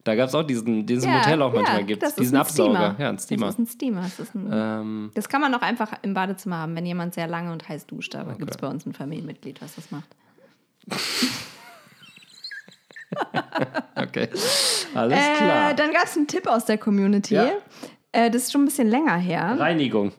Da 0.03 0.15
gab 0.15 0.29
es 0.29 0.33
auch 0.33 0.41
diesen, 0.41 0.87
im 0.87 0.99
Ja, 0.99 1.19
Hotel 1.19 1.39
auch 1.43 1.53
manchmal 1.53 1.81
ja, 1.81 1.85
gibt. 1.85 2.19
Diesen 2.19 2.35
Absauger. 2.35 2.73
Steamer. 2.73 2.95
Ja, 2.97 3.09
ein 3.09 3.19
Steamer. 3.19 3.45
Das 3.45 3.53
ist 3.53 3.59
ein 3.59 3.67
Steamer. 3.67 4.01
Das, 4.01 4.19
ist 4.19 4.33
ein, 4.33 4.49
Ähm, 4.51 5.11
das 5.13 5.29
kann 5.29 5.39
man 5.39 5.53
auch 5.53 5.61
einfach 5.61 5.91
im 6.01 6.15
Badezimmer 6.15 6.57
haben, 6.57 6.75
wenn 6.75 6.87
jemand 6.87 7.13
sehr 7.13 7.27
lange 7.27 7.51
und 7.51 7.69
heiß 7.69 7.85
duscht. 7.85 8.15
Aber 8.15 8.33
gibt 8.33 8.49
es 8.49 8.57
bei 8.57 8.67
uns 8.67 8.87
ein 8.87 8.93
Familienmitglied, 8.93 9.61
was 9.61 9.75
das 9.75 9.91
macht. 9.91 10.09
okay. 13.95 14.29
Alles 14.93 15.19
Äh, 15.19 15.33
klar. 15.37 15.73
dann 15.73 15.91
gab 15.91 16.03
es 16.05 16.15
einen 16.17 16.27
Tipp 16.27 16.47
aus 16.47 16.65
der 16.65 16.77
Community. 16.77 17.35
Ja. 17.35 17.47
Äh, 18.11 18.29
das 18.29 18.43
ist 18.43 18.51
schon 18.51 18.61
ein 18.61 18.65
bisschen 18.65 18.87
länger 18.89 19.15
her. 19.17 19.55
Reinigung. 19.57 20.11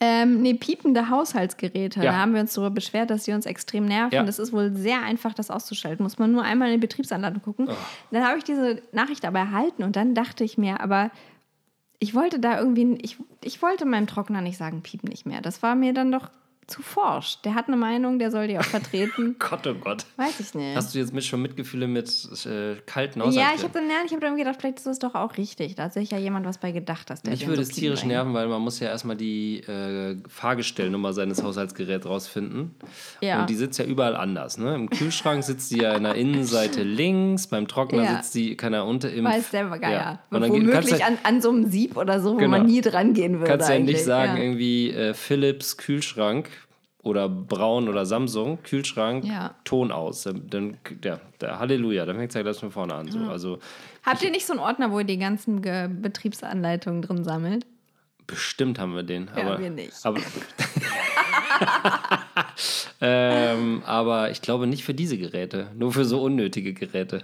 Ähm, 0.00 0.42
nee, 0.42 0.54
piepende 0.54 1.10
Haushaltsgeräte. 1.10 2.00
Ja. 2.00 2.12
Da 2.12 2.18
haben 2.18 2.32
wir 2.34 2.40
uns 2.40 2.54
darüber 2.54 2.70
beschwert, 2.70 3.10
dass 3.10 3.24
die 3.24 3.32
uns 3.32 3.46
extrem 3.46 3.84
nerven. 3.86 4.14
Ja. 4.14 4.22
Das 4.22 4.38
ist 4.38 4.52
wohl 4.52 4.72
sehr 4.74 5.02
einfach, 5.02 5.34
das 5.34 5.50
auszuschalten. 5.50 6.04
Muss 6.04 6.18
man 6.18 6.30
nur 6.30 6.42
einmal 6.44 6.68
in 6.68 6.74
die 6.74 6.86
Betriebsanleitung 6.86 7.42
gucken. 7.42 7.68
Dann 8.12 8.24
habe 8.24 8.38
ich 8.38 8.44
diese 8.44 8.80
Nachricht 8.92 9.24
aber 9.24 9.40
erhalten 9.40 9.82
und 9.82 9.96
dann 9.96 10.14
dachte 10.14 10.44
ich 10.44 10.56
mir, 10.56 10.80
aber 10.80 11.10
ich 11.98 12.14
wollte 12.14 12.38
da 12.38 12.58
irgendwie, 12.60 12.96
ich, 13.02 13.16
ich 13.42 13.60
wollte 13.60 13.84
meinem 13.86 14.06
Trockner 14.06 14.40
nicht 14.40 14.56
sagen, 14.56 14.82
piep 14.82 15.02
nicht 15.02 15.26
mehr. 15.26 15.40
Das 15.40 15.64
war 15.64 15.74
mir 15.74 15.92
dann 15.92 16.12
doch 16.12 16.30
zu 16.68 16.82
forsch. 16.82 17.40
Der 17.44 17.54
hat 17.54 17.66
eine 17.68 17.78
Meinung, 17.78 18.18
der 18.18 18.30
soll 18.30 18.46
die 18.46 18.58
auch 18.58 18.64
vertreten. 18.64 19.36
Gott, 19.38 19.66
oh 19.66 19.74
Gott. 19.74 20.04
Weiß 20.16 20.38
ich 20.38 20.54
nicht. 20.54 20.76
Hast 20.76 20.94
du 20.94 20.98
jetzt 20.98 21.14
mit 21.14 21.24
schon 21.24 21.40
Mitgefühle 21.40 21.88
mit 21.88 22.08
äh, 22.44 22.76
kalten 22.84 23.20
ja, 23.20 23.26
Haushaltsgeräten? 23.26 23.56
ich 23.56 23.62
habe 23.64 23.72
dann, 23.72 23.88
ja, 23.88 23.96
ich 24.04 24.12
hab 24.12 24.20
dann 24.20 24.36
gedacht, 24.36 24.56
vielleicht 24.60 24.78
ist 24.78 24.86
es 24.86 24.98
doch 24.98 25.14
auch 25.14 25.36
richtig. 25.38 25.76
Da 25.76 25.84
hat 25.84 25.94
sich 25.94 26.10
ja 26.10 26.18
jemand 26.18 26.44
was 26.44 26.58
bei 26.58 26.70
gedacht, 26.70 27.08
dass 27.08 27.22
der 27.22 27.32
Mich 27.32 27.46
würde 27.46 27.64
so 27.64 27.70
es 27.70 27.76
tierisch 27.76 28.00
piepen 28.00 28.12
nerven, 28.12 28.34
weil 28.34 28.48
man 28.48 28.60
muss 28.60 28.80
ja 28.80 28.88
erstmal 28.88 29.16
die 29.16 29.60
äh, 29.60 30.16
Fahrgestellnummer 30.28 31.14
seines 31.14 31.42
Haushaltsgeräts 31.42 32.06
rausfinden. 32.06 32.74
Ja. 33.22 33.40
Und 33.40 33.50
die 33.50 33.54
sitzt 33.54 33.78
ja 33.78 33.86
überall 33.86 34.14
anders. 34.14 34.58
Ne? 34.58 34.74
Im 34.74 34.90
Kühlschrank 34.90 35.44
sitzt 35.44 35.70
sie 35.70 35.80
ja 35.80 35.94
in 35.94 36.02
der 36.02 36.16
Innenseite 36.16 36.82
links, 36.82 37.46
beim 37.46 37.66
Trockner 37.66 38.02
Ja. 38.02 38.16
sitzt 38.16 38.34
sie, 38.34 38.56
keine 38.56 38.80
Ahnung, 38.80 38.90
unter 38.90 39.10
im... 39.10 39.24
Weiß 39.24 39.50
der 39.50 39.64
geil, 39.64 39.92
ja. 39.92 40.18
Und 40.30 40.42
dann 40.42 40.50
Womöglich 40.50 41.02
an, 41.02 41.16
an 41.22 41.40
so 41.40 41.48
einem 41.50 41.70
Sieb 41.70 41.96
oder 41.96 42.20
so, 42.20 42.34
wo 42.34 42.36
Genau. 42.36 42.58
man 42.58 42.66
nie 42.66 42.82
dran 42.82 43.14
gehen 43.14 43.38
würde. 43.38 43.52
kannst 43.52 43.70
ja 43.70 43.78
nicht 43.78 44.04
sagen, 44.04 44.36
ja. 44.36 44.42
irgendwie 44.42 44.90
äh, 44.90 45.14
Philips 45.14 45.78
Kühlschrank 45.78 46.48
oder 47.02 47.28
Braun 47.28 47.88
oder 47.88 48.06
Samsung 48.06 48.58
Kühlschrank, 48.62 49.24
Ja. 49.24 49.54
Ton 49.64 49.92
aus. 49.92 50.24
Dann, 50.24 50.78
ja, 51.04 51.20
der 51.40 51.58
Halleluja, 51.58 52.06
dann 52.06 52.16
fängt 52.16 52.30
es 52.30 52.34
ja 52.34 52.42
gleich 52.42 52.58
von 52.58 52.70
vorne 52.70 52.94
an. 52.94 53.10
So. 53.10 53.18
Also 53.20 53.58
Habt 54.04 54.22
ihr 54.22 54.30
nicht 54.30 54.46
so 54.46 54.52
einen 54.52 54.60
Ordner, 54.60 54.90
wo 54.90 54.98
ihr 54.98 55.04
die 55.04 55.18
ganzen 55.18 55.62
Ge 55.62 55.88
Betriebsanleitungen 55.88 57.02
drin 57.02 57.24
sammelt? 57.24 57.66
bestimmt 58.28 58.78
haben 58.78 58.94
wir 58.94 59.02
den. 59.02 59.28
Ja, 59.34 59.42
aber, 59.42 59.58
wir 59.58 59.70
nicht. 59.70 59.92
Aber, 60.04 60.20
ähm, 63.00 63.82
aber 63.84 64.30
ich 64.30 64.40
glaube 64.40 64.68
nicht 64.68 64.84
für 64.84 64.94
diese 64.94 65.18
Geräte, 65.18 65.72
nur 65.74 65.92
für 65.92 66.04
so 66.04 66.22
unnötige 66.22 66.72
Geräte. 66.72 67.22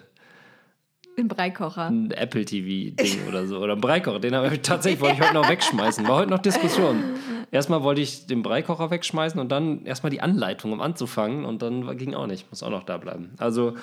Im 1.16 1.28
Breikocher. 1.28 1.86
Ein 1.86 2.10
Apple 2.10 2.44
TV-Ding 2.44 3.28
oder 3.28 3.46
so. 3.46 3.58
Oder 3.58 3.74
ein 3.74 3.80
Breikocher, 3.80 4.18
den 4.18 4.34
habe 4.34 4.52
ich 4.52 4.62
tatsächlich 4.62 5.00
wollte 5.00 5.16
ich 5.16 5.22
heute 5.22 5.34
noch 5.34 5.48
wegschmeißen. 5.48 6.06
War 6.08 6.16
heute 6.16 6.30
noch 6.30 6.40
Diskussion. 6.40 7.02
Erstmal 7.50 7.82
wollte 7.82 8.00
ich 8.00 8.26
den 8.26 8.42
Breikocher 8.42 8.90
wegschmeißen 8.90 9.40
und 9.40 9.50
dann 9.52 9.84
erstmal 9.84 10.10
die 10.10 10.20
Anleitung, 10.20 10.72
um 10.72 10.80
anzufangen. 10.80 11.44
Und 11.44 11.62
dann 11.62 11.96
ging 11.96 12.14
auch 12.14 12.26
nicht. 12.26 12.50
Muss 12.50 12.62
auch 12.62 12.70
noch 12.70 12.82
da 12.82 12.96
bleiben. 12.98 13.34
Also, 13.38 13.76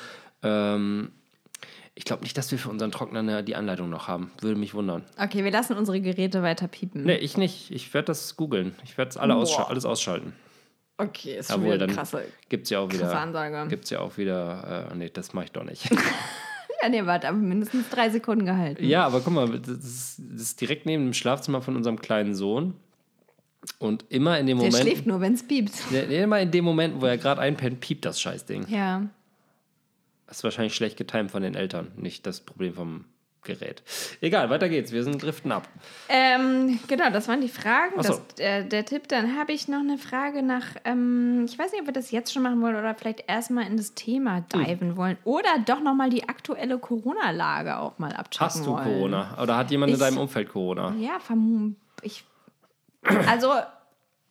ähm, 0.44 1.12
ich 1.96 2.06
glaube 2.06 2.24
nicht, 2.24 2.38
dass 2.38 2.52
wir 2.52 2.58
für 2.58 2.70
unseren 2.70 2.92
Trockner 2.92 3.44
die 3.44 3.56
Anleitung 3.56 3.90
noch 3.90 4.08
haben. 4.08 4.32
Würde 4.42 4.60
mich 4.60 4.74
wundern. 4.74 5.04
Okay, 5.18 5.44
wir 5.44 5.52
lassen 5.52 5.78
unsere 5.78 6.02
Geräte 6.02 6.42
weiter 6.42 6.68
piepen. 6.68 7.04
Nee, 7.04 7.18
ich 7.18 7.38
nicht. 7.38 7.72
Ich 7.72 7.94
werde 7.94 8.08
das 8.08 8.36
googeln. 8.36 8.76
Ich 8.84 8.98
werde 8.98 9.20
alle 9.20 9.34
Boah. 9.34 9.42
ausscha 9.42 9.64
alles 9.64 9.86
ausschalten. 9.86 10.34
Okay, 10.98 11.38
ist 11.38 11.52
schon 11.52 11.62
Jawohl, 11.62 11.76
wieder 11.76 11.88
dann 11.88 11.96
krasse. 11.96 12.24
gibt 12.50 12.66
es 12.66 12.70
ja 12.70 12.80
auch 12.80 12.88
krasse 12.88 13.04
wieder. 13.04 13.20
Ansage. 13.20 13.68
Gibt's 13.70 13.90
ja 13.90 14.00
auch 14.02 14.18
wieder. 14.18 14.90
Äh, 14.92 14.96
nee, 14.96 15.10
das 15.10 15.34
mache 15.34 15.46
ich 15.46 15.52
doch 15.52 15.64
nicht. 15.64 15.90
Ja, 16.82 16.90
nee, 16.90 17.06
warte, 17.06 17.28
aber 17.28 17.38
mindestens 17.38 17.90
drei 17.90 18.10
Sekunden 18.10 18.46
gehalten. 18.46 18.84
Ja, 18.84 19.06
aber 19.06 19.22
guck 19.22 19.34
mal, 19.34 19.48
das 19.60 19.68
ist, 19.68 20.22
das 20.34 20.42
ist 20.42 20.62
direkt 20.62 20.86
neben 20.86 21.06
dem 21.06 21.14
Schlafzimmer 21.14 21.62
von 21.62 21.76
unserem 21.76 22.00
kleinen 22.00 22.34
Sohn. 22.34 22.74
Und 23.78 24.06
immer 24.10 24.40
in 24.40 24.48
dem 24.48 24.58
Der 24.58 24.68
Moment. 24.68 24.84
schläft 24.84 25.06
nur, 25.06 25.22
wenn 25.22 25.34
es 25.34 25.44
piept. 25.48 25.72
Immer 25.92 26.40
in 26.40 26.50
dem 26.50 26.66
Moment, 26.66 27.00
wo 27.00 27.06
er 27.06 27.18
gerade 27.18 27.42
einpennt, 27.42 27.80
piept 27.80 28.06
das 28.06 28.20
Scheißding. 28.20 28.66
Ja. 28.70 29.08
Das 30.26 30.38
ist 30.38 30.44
wahrscheinlich 30.44 30.74
schlecht 30.74 30.98
getimt 30.98 31.30
von 31.30 31.44
den 31.44 31.54
Eltern, 31.56 31.92
nicht 31.98 32.26
das 32.26 32.40
Problem 32.40 32.74
vom 32.74 33.06
Gerät. 33.44 33.82
Egal, 34.22 34.52
weiter 34.52 34.70
geht's. 34.70 34.92
Wir 34.92 35.04
sind 35.04 35.22
driften 35.24 35.52
ab. 35.52 35.68
Ähm, 36.10 36.80
genau, 36.88 37.10
das 37.10 37.28
waren 37.28 37.42
die 37.42 37.50
Fragen. 37.50 38.02
So. 38.04 38.10
Das, 38.14 38.40
äh, 38.40 38.64
der 38.66 38.86
Tipp, 38.86 39.08
dann 39.08 39.36
habe 39.36 39.52
ich 39.52 39.68
noch 39.68 39.80
eine 39.80 39.98
Frage 39.98 40.44
nach, 40.44 40.68
ähm, 40.86 41.46
ich 41.50 41.58
weiß 41.58 41.72
nicht, 41.72 41.82
ob 41.82 41.88
wir 41.88 41.94
das 41.94 42.12
jetzt 42.12 42.32
schon 42.32 42.44
machen 42.44 42.62
wollen 42.62 42.76
oder 42.76 42.94
vielleicht 42.94 43.24
erstmal 43.28 43.66
in 43.66 43.78
das 43.78 43.96
Thema 43.96 44.44
Hm. 44.54 44.64
diven 44.66 44.96
wollen. 44.98 45.18
Oder 45.24 45.50
doch 45.66 45.80
nochmal 45.82 46.12
die 46.12 46.30
aktuelle 46.30 46.78
Corona-Lage 46.78 47.78
auch 47.80 47.98
mal 47.98 48.14
abchecken 48.14 48.46
Hast 48.46 48.66
du 48.66 48.72
wollen. 48.74 48.84
Corona? 48.84 49.38
Oder 49.42 49.58
hat 49.58 49.72
jemand 49.72 49.90
in 49.90 49.96
Ich- 49.96 50.00
deinem 50.00 50.20
Umfeld 50.20 50.48
Corona? 50.50 50.94
Ja, 51.00 51.20
verm 51.20 51.78
ich. 52.04 52.24
Also 53.28 53.52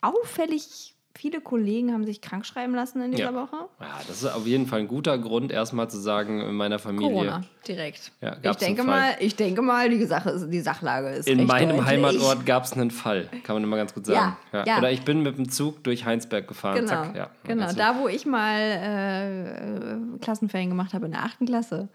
auffällig 0.01 0.90
viele 1.21 1.43
Kollegen 1.43 1.93
haben 1.93 2.07
sich 2.07 2.23
krank 2.23 2.47
schreiben 2.47 2.75
lassen 2.75 3.03
in 3.03 3.11
dieser 3.11 3.25
Ja. 3.25 3.35
Woche. 3.35 3.57
Ja, 3.79 4.01
das 4.09 4.23
ist 4.23 4.35
auf 4.35 4.47
jeden 4.47 4.67
Fall 4.67 4.81
ein 4.81 4.89
guter 4.89 5.19
Grund, 5.19 5.53
erstmal 5.53 5.91
zu 5.91 5.99
sagen, 5.99 6.41
in 6.41 6.55
meiner 6.55 6.79
Familie. 6.79 7.11
Corona, 7.11 7.43
direkt. 7.69 8.11
Ja, 8.23 8.37
ich 8.43 8.57
denke 8.57 8.83
Fall. 8.85 8.91
mal, 8.91 9.17
ich 9.21 9.37
denke 9.37 9.61
mal, 9.61 9.91
die 9.91 10.03
Sache 10.07 10.49
die 10.49 10.61
Sachlage 10.61 11.09
ist 11.11 11.29
In 11.29 11.47
meinem 11.47 11.77
deutlich. 11.77 11.87
Heimatort 11.87 12.47
gab 12.47 12.65
es 12.65 12.73
einen 12.73 12.91
Fall, 12.91 13.29
kann 13.45 13.55
man 13.57 13.65
immer 13.65 13.77
ganz 13.77 13.93
gut 13.93 14.07
sagen. 14.07 14.35
Ja, 14.53 14.65
ja. 14.65 14.79
Oder 14.79 14.93
ich 14.93 15.03
bin 15.03 15.23
mit 15.23 15.37
dem 15.37 15.51
Zug 15.51 15.85
durch 15.85 16.07
Heinsberg 16.07 16.49
gefahren. 16.49 16.77
Genau, 16.77 16.89
Zack, 16.89 17.31
genau. 17.45 17.71
Da, 17.75 17.99
wo 17.99 18.09
ich 18.09 18.25
mal 18.25 18.59
äh, 18.59 19.59
äh, 19.59 20.19
Klassenferien 20.23 20.71
gemacht 20.71 20.95
habe 20.95 21.05
in 21.05 21.13
der 21.13 21.23
achten 21.25 21.45
Klasse. 21.45 21.89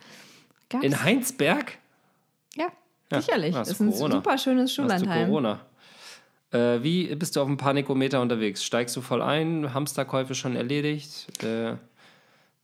Gab's, 0.69 0.85
in 0.85 1.03
Heinsberg? 1.03 1.79
ja, 2.55 2.67
sicherlich. 3.21 3.55
Das 3.55 3.69
ist 3.69 3.79
ein 3.81 3.91
super 3.91 4.37
schönes 4.37 4.73
Schullandheim. 4.73 5.27
Corona? 5.27 5.59
Äh, 6.55 6.83
wie 6.83 7.13
bist 7.15 7.35
du 7.35 7.41
auf 7.41 7.47
dem 7.47 7.57
Panikometer 7.57 8.21
unterwegs? 8.21 8.63
Steigst 8.63 8.95
du 8.95 9.01
voll 9.01 9.21
ein? 9.21 9.73
Hamsterkäufe 9.73 10.35
schon 10.35 10.55
erledigt? 10.55 11.43
Äh, 11.43 11.73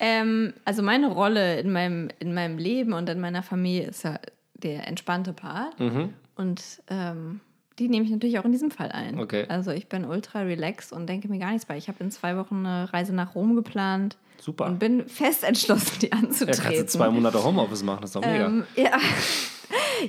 Ähm, 0.03 0.53
also 0.65 0.81
meine 0.81 1.09
Rolle 1.09 1.59
in 1.59 1.71
meinem, 1.71 2.09
in 2.19 2.33
meinem 2.33 2.57
Leben 2.57 2.93
und 2.93 3.07
in 3.07 3.19
meiner 3.19 3.43
Familie 3.43 3.87
ist 3.87 4.03
ja 4.03 4.19
der 4.53 4.87
entspannte 4.87 5.31
Part. 5.31 5.79
Mhm. 5.79 6.13
Und 6.35 6.63
ähm, 6.87 7.39
die 7.77 7.87
nehme 7.87 8.05
ich 8.05 8.11
natürlich 8.11 8.39
auch 8.39 8.45
in 8.45 8.51
diesem 8.51 8.71
Fall 8.71 8.91
ein. 8.91 9.19
Okay. 9.19 9.45
Also 9.47 9.69
ich 9.69 9.89
bin 9.89 10.03
ultra 10.05 10.41
relaxed 10.41 10.91
und 10.91 11.07
denke 11.07 11.27
mir 11.27 11.37
gar 11.37 11.51
nichts 11.51 11.67
bei. 11.67 11.77
Ich 11.77 11.87
habe 11.87 12.03
in 12.03 12.09
zwei 12.09 12.35
Wochen 12.35 12.65
eine 12.65 12.91
Reise 12.91 13.13
nach 13.13 13.35
Rom 13.35 13.55
geplant 13.55 14.17
super. 14.39 14.65
und 14.65 14.79
bin 14.79 15.07
fest 15.07 15.43
entschlossen, 15.43 15.99
die 16.01 16.07
ja, 16.07 16.13
anzutreten. 16.13 16.63
kannst 16.63 16.81
du 16.81 16.85
zwei 16.87 17.09
Monate 17.09 17.43
Homeoffice 17.43 17.83
machen, 17.83 18.01
das 18.01 18.09
ist 18.09 18.15
doch 18.15 18.25
mega. 18.25 18.47
Ähm, 18.47 18.63
ja. 18.75 18.97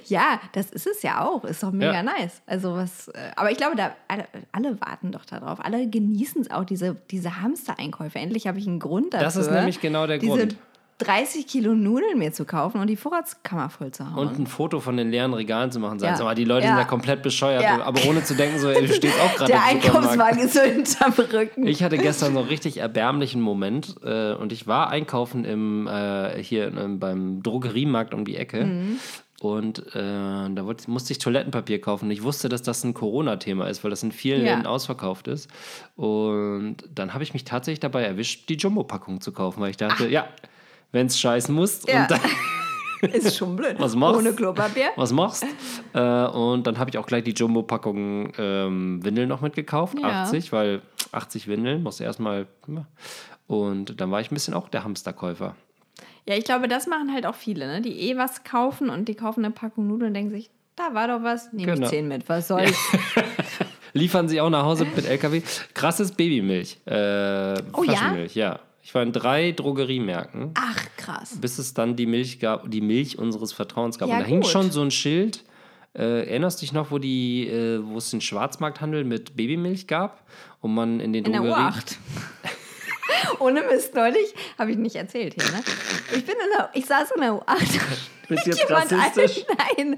Ja, 0.06 0.40
das 0.52 0.70
ist 0.70 0.86
es 0.86 1.02
ja 1.02 1.24
auch. 1.24 1.44
Ist 1.44 1.62
doch 1.62 1.72
mega 1.72 1.92
Ja. 1.94 2.02
nice. 2.02 2.42
Also 2.46 2.74
was, 2.74 3.08
äh, 3.08 3.30
aber 3.36 3.50
ich 3.50 3.56
glaube, 3.58 3.76
da 3.76 3.92
alle, 4.08 4.26
alle 4.52 4.80
warten 4.80 5.12
doch 5.12 5.24
darauf. 5.24 5.64
Alle 5.64 5.88
genießen 5.88 6.42
es 6.42 6.50
auch, 6.50 6.64
diese, 6.64 6.96
diese 7.10 7.40
Hamster-Einkäufe. 7.42 8.18
Endlich 8.18 8.46
habe 8.46 8.58
ich 8.58 8.66
einen 8.66 8.78
Grund 8.80 9.14
dafür. 9.14 9.24
Das 9.24 9.36
ist 9.36 9.50
nämlich 9.50 9.80
genau 9.80 10.06
der 10.06 10.18
diese 10.18 10.36
Grund. 10.36 10.56
30 10.98 11.48
Kilo 11.48 11.74
Nudeln 11.74 12.16
mir 12.18 12.32
zu 12.32 12.44
kaufen 12.44 12.80
und 12.80 12.86
die 12.86 12.94
Vorratskammer 12.94 13.70
voll 13.70 13.90
zu 13.90 14.08
hauen. 14.14 14.28
Und 14.28 14.38
ein 14.38 14.46
Foto 14.46 14.78
von 14.78 14.96
den 14.96 15.10
leeren 15.10 15.34
Regalen 15.34 15.72
zu 15.72 15.80
machen. 15.80 15.98
Sagen, 15.98 16.16
Ja. 16.16 16.24
mal, 16.24 16.36
die 16.36 16.44
Leute 16.44 16.64
Ja. 16.66 16.72
sind 16.72 16.78
ja 16.78 16.84
komplett 16.84 17.22
bescheuert, 17.24 17.62
Ja. 17.64 17.82
aber 17.82 18.04
ohne 18.08 18.22
zu 18.22 18.34
denken, 18.34 18.60
so, 18.60 18.68
ey, 18.68 18.86
du 18.86 18.92
stehst 18.94 19.18
auch 19.20 19.34
gerade 19.34 19.50
Der. 19.52 19.64
Einkaufswagen 19.64 20.38
ist 20.38 20.54
so 20.54 20.60
hinterm 20.60 21.12
Rücken. 21.12 21.66
Ich 21.66 21.82
hatte 21.82 21.98
gestern 21.98 22.34
so 22.34 22.38
einen 22.40 22.48
richtig 22.48 22.76
erbärmlichen 22.76 23.40
Moment 23.40 23.96
äh, 24.04 24.34
und 24.34 24.52
ich 24.52 24.68
war 24.68 24.90
einkaufen 24.90 25.44
im, 25.44 25.88
äh, 25.88 26.40
hier 26.40 26.68
ähm, 26.68 27.00
beim 27.00 27.42
Drogeriemarkt 27.42 28.14
um 28.14 28.24
die 28.24 28.36
Ecke. 28.36 28.64
Mhm. 28.64 28.98
Und 29.42 29.80
äh, 29.96 29.98
da 30.54 30.64
wollte, 30.64 30.88
musste 30.88 31.12
ich 31.12 31.18
Toilettenpapier 31.18 31.80
kaufen. 31.80 32.08
Ich 32.12 32.22
wusste, 32.22 32.48
dass 32.48 32.62
das 32.62 32.84
ein 32.84 32.94
Corona-Thema 32.94 33.66
ist, 33.66 33.82
weil 33.82 33.90
das 33.90 34.04
in 34.04 34.12
vielen 34.12 34.46
Ja. 34.46 34.52
Läden 34.54 34.66
ausverkauft 34.66 35.26
ist. 35.26 35.50
Und 35.96 36.76
dann 36.94 37.12
habe 37.12 37.24
ich 37.24 37.32
mich 37.32 37.42
tatsächlich 37.42 37.80
dabei 37.80 38.04
erwischt, 38.04 38.48
die 38.48 38.54
Jumbo-Packung 38.54 39.20
zu 39.20 39.32
kaufen, 39.32 39.60
weil 39.60 39.70
ich 39.70 39.76
dachte, 39.76 40.06
ja, 40.08 40.28
wenn 40.92 41.08
es 41.08 41.18
scheißen 41.18 41.52
muss, 41.52 41.82
Ja. 41.88 42.02
und 42.02 42.10
dann, 42.12 42.20
ist 43.12 43.36
schon 43.36 43.56
blöd. 43.56 43.74
Was 43.80 43.96
machst? 43.96 44.20
Ohne 44.20 44.32
Klopapier. 44.32 44.90
was 44.96 45.10
machst. 45.12 45.44
Äh, 45.92 46.00
und 46.26 46.64
dann 46.68 46.78
habe 46.78 46.90
ich 46.90 46.98
auch 46.98 47.06
gleich 47.06 47.24
die 47.24 47.32
Jumbo-Packung 47.32 48.32
ähm, 48.38 49.04
Windeln 49.04 49.28
noch 49.28 49.40
mitgekauft, 49.40 49.98
Ja. 49.98 50.22
80, 50.22 50.52
weil 50.52 50.82
80 51.10 51.48
Windeln 51.48 51.82
musst 51.82 51.98
du 51.98 52.04
erstmal. 52.04 52.46
Und 53.48 54.00
dann 54.00 54.12
war 54.12 54.20
ich 54.20 54.30
ein 54.30 54.34
bisschen 54.34 54.54
auch 54.54 54.68
der 54.68 54.84
Hamsterkäufer. 54.84 55.56
Ja, 56.28 56.36
ich 56.36 56.44
glaube, 56.44 56.68
das 56.68 56.86
machen 56.86 57.12
halt 57.12 57.26
auch 57.26 57.34
viele, 57.34 57.66
ne? 57.66 57.80
die 57.82 57.98
eh 58.10 58.16
was 58.16 58.44
kaufen 58.44 58.90
und 58.90 59.08
die 59.08 59.14
kaufen 59.14 59.44
eine 59.44 59.52
Packung 59.52 59.88
Nudeln 59.88 60.08
und 60.10 60.14
denken 60.14 60.30
sich, 60.30 60.50
da 60.76 60.94
war 60.94 61.08
doch 61.08 61.22
was, 61.22 61.52
nehme 61.52 61.72
Genau. 61.74 61.84
ich 61.86 61.90
10 61.90 62.08
mit, 62.08 62.28
was 62.28 62.48
soll's. 62.48 62.76
Liefern 63.94 64.28
sie 64.28 64.40
auch 64.40 64.48
nach 64.48 64.64
Hause 64.64 64.86
mit 64.86 65.04
LKW. 65.06 65.42
Krasses 65.74 66.12
Babymilch. 66.12 66.78
Äh, 66.86 66.92
Oh 67.74 67.82
ja? 67.82 67.92
Flaschenmilch, 67.92 68.34
ja? 68.36 68.58
Ich 68.84 68.94
war 68.94 69.02
in 69.02 69.12
drei 69.12 69.52
Drogeriemärkten, 69.52 70.52
Ach, 70.54 70.84
krass. 70.96 71.38
bis 71.40 71.58
es 71.58 71.72
dann 71.74 71.94
die 71.94 72.06
Milch 72.06 72.40
gab, 72.40 72.68
die 72.70 72.80
Milch 72.80 73.16
unseres 73.18 73.52
Vertrauens 73.52 73.98
gab. 73.98 74.08
Ja, 74.08 74.16
und 74.16 74.20
da 74.22 74.26
hing 74.26 74.40
gut. 74.40 74.50
schon 74.50 74.70
so 74.72 74.80
ein 74.82 74.90
Schild. 74.90 75.44
Äh, 75.94 76.26
erinnerst 76.26 76.60
du 76.60 76.64
dich 76.64 76.72
noch, 76.72 76.90
wo, 76.90 76.98
die, 76.98 77.46
äh, 77.48 77.80
wo 77.84 77.98
es 77.98 78.10
den 78.10 78.20
Schwarzmarkthandel 78.22 79.04
mit 79.04 79.36
Babymilch 79.36 79.86
gab? 79.86 80.22
Und 80.60 80.74
man 80.74 81.00
in 81.00 81.12
den 81.12 81.24
In 81.26 81.32
der 81.32 81.42
Drogerien. 81.42 81.68
U8. 81.72 81.96
Ohne 83.38 83.62
Mist, 83.62 83.94
neulich 83.94 84.34
habe 84.58 84.70
ich 84.70 84.76
nicht 84.76 84.96
erzählt 84.96 85.34
hier, 85.34 85.50
ne? 85.50 85.62
Ich 86.14 86.24
bin 86.24 86.34
in 86.34 86.56
der, 86.56 86.70
ich 86.74 86.86
saß 86.86 87.12
in 87.12 87.20
der 87.20 87.32
U8. 87.32 87.80
Bist 88.28 88.46
jetzt 88.46 88.60
jemand 88.60 88.92
rassistisch? 88.92 89.44
Ein, 89.76 89.90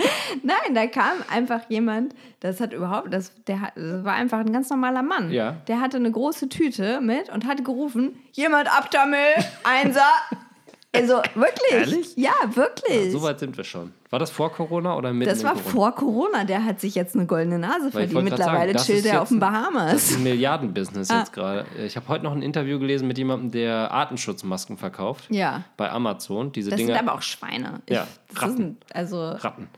nein, 0.42 0.56
nein, 0.62 0.74
da 0.74 0.86
kam 0.86 1.22
einfach 1.30 1.68
jemand, 1.68 2.14
das 2.40 2.60
hat 2.60 2.72
überhaupt, 2.72 3.12
das, 3.12 3.32
der 3.46 3.60
hat, 3.60 3.72
das 3.76 4.04
war 4.04 4.14
einfach 4.14 4.40
ein 4.40 4.52
ganz 4.52 4.70
normaler 4.70 5.02
Mann. 5.02 5.30
Ja. 5.30 5.56
Der 5.68 5.80
hatte 5.80 5.98
eine 5.98 6.10
große 6.10 6.48
Tüte 6.48 7.00
mit 7.00 7.28
und 7.28 7.46
hat 7.46 7.64
gerufen, 7.64 8.20
jemand 8.32 8.76
Abtammel, 8.76 9.18
Einser. 9.62 10.02
Also 10.94 11.14
wirklich. 11.34 11.70
Ehrlich? 11.72 12.16
Ja, 12.16 12.32
wirklich. 12.54 13.12
So 13.12 13.22
weit 13.22 13.38
sind 13.40 13.56
wir 13.56 13.64
schon. 13.64 13.92
War 14.10 14.18
das 14.20 14.30
vor 14.30 14.52
Corona 14.52 14.96
oder 14.96 15.12
mitten 15.12 15.28
das 15.30 15.42
war 15.42 15.54
Corona? 15.54 15.70
vor 15.70 15.94
Corona, 15.94 16.44
der 16.44 16.64
hat 16.64 16.80
sich 16.80 16.94
jetzt 16.94 17.16
eine 17.16 17.26
goldene 17.26 17.58
Nase 17.58 17.90
verdient. 17.90 18.22
Mittlerweile 18.22 18.72
sagen, 18.78 18.84
chillt 18.84 19.06
er 19.06 19.22
auf 19.22 19.28
den 19.28 19.38
ein- 19.38 19.40
Das 19.40 19.50
Bahamas. 19.50 19.94
ist 19.94 20.16
ein 20.18 20.22
Milliardenbusiness 20.22 21.10
Ah. 21.10 21.18
jetzt 21.20 21.32
gerade. 21.32 21.66
Ich 21.84 21.96
habe 21.96 22.06
heute 22.08 22.24
noch 22.24 22.32
ein 22.32 22.42
Interview 22.42 22.78
gelesen 22.78 23.08
mit 23.08 23.18
jemandem, 23.18 23.50
der 23.50 23.90
Artenschutzmasken 23.90 24.76
verkauft. 24.76 25.24
Ja. 25.30 25.64
Bei 25.76 25.90
Amazon. 25.90 26.52
Diese 26.52 26.70
Das 26.70 26.76
Dinger. 26.78 26.94
sind 26.94 27.08
aber 27.08 27.18
auch 27.18 27.22
Schweine. 27.22 27.80
Ich, 27.86 27.94
Ja, 27.96 28.06
das 28.32 28.42
Ratten. 28.42 28.56
sind, 28.56 28.76
also 28.94 29.20
Ratten. 29.30 29.68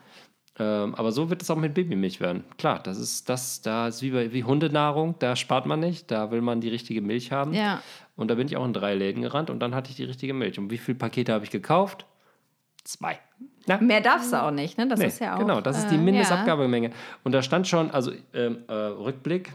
Ähm, 0.59 0.95
aber 0.95 1.13
so 1.13 1.29
wird 1.29 1.43
es 1.43 1.51
auch 1.51 1.57
mit 1.57 1.75
Babymilch 1.75 2.21
werden. 2.21 2.45
Klar, 2.57 2.81
das 2.83 2.99
ist 2.99 3.29
das, 3.29 3.61
da 3.61 3.89
ist 3.89 4.03
wie, 4.03 4.11
bei, 4.11 4.33
wie 4.33 4.45
Hundenahrung, 4.45 5.15
da 5.19 5.37
spart 5.37 5.67
man 5.67 5.81
nicht, 5.81 6.11
da 6.11 6.31
will 6.31 6.41
man 6.41 6.61
die 6.61 6.71
richtige 6.71 7.03
Milch 7.03 7.31
haben. 7.31 7.53
Ja. 7.53 7.83
Und 8.17 8.31
da 8.31 8.35
bin 8.37 8.47
ich 8.47 8.57
auch 8.57 8.65
in 8.65 8.73
drei 8.73 8.95
Läden 8.95 9.23
gerannt 9.23 9.51
und 9.51 9.61
dann 9.61 9.75
hatte 9.75 9.91
ich 9.91 9.97
die 9.97 10.05
richtige 10.05 10.33
Milch. 10.33 10.59
Und 10.59 10.71
wie 10.71 10.79
viele 10.79 10.97
Pakete 10.97 11.33
habe 11.33 11.45
ich 11.45 11.51
gekauft? 11.51 12.07
Zwei. 12.85 13.19
Na, 13.67 13.79
mehr 13.79 14.01
darfst 14.01 14.33
du 14.33 14.43
auch 14.43 14.51
nicht, 14.51 14.79
ne? 14.79 14.87
Das 14.87 15.01
nee, 15.01 15.07
ist 15.07 15.19
ja 15.19 15.35
auch. 15.35 15.39
genau, 15.41 15.61
das 15.61 15.79
ist 15.79 15.91
die 15.91 15.97
äh, 15.97 15.99
Mindestabgabemenge. 15.99 16.91
Und 17.25 17.33
da 17.33 17.43
stand 17.43 17.67
schon, 17.67 17.91
also 17.91 18.13
ähm, 18.33 18.61
äh, 18.69 18.73
Rückblick, 18.73 19.53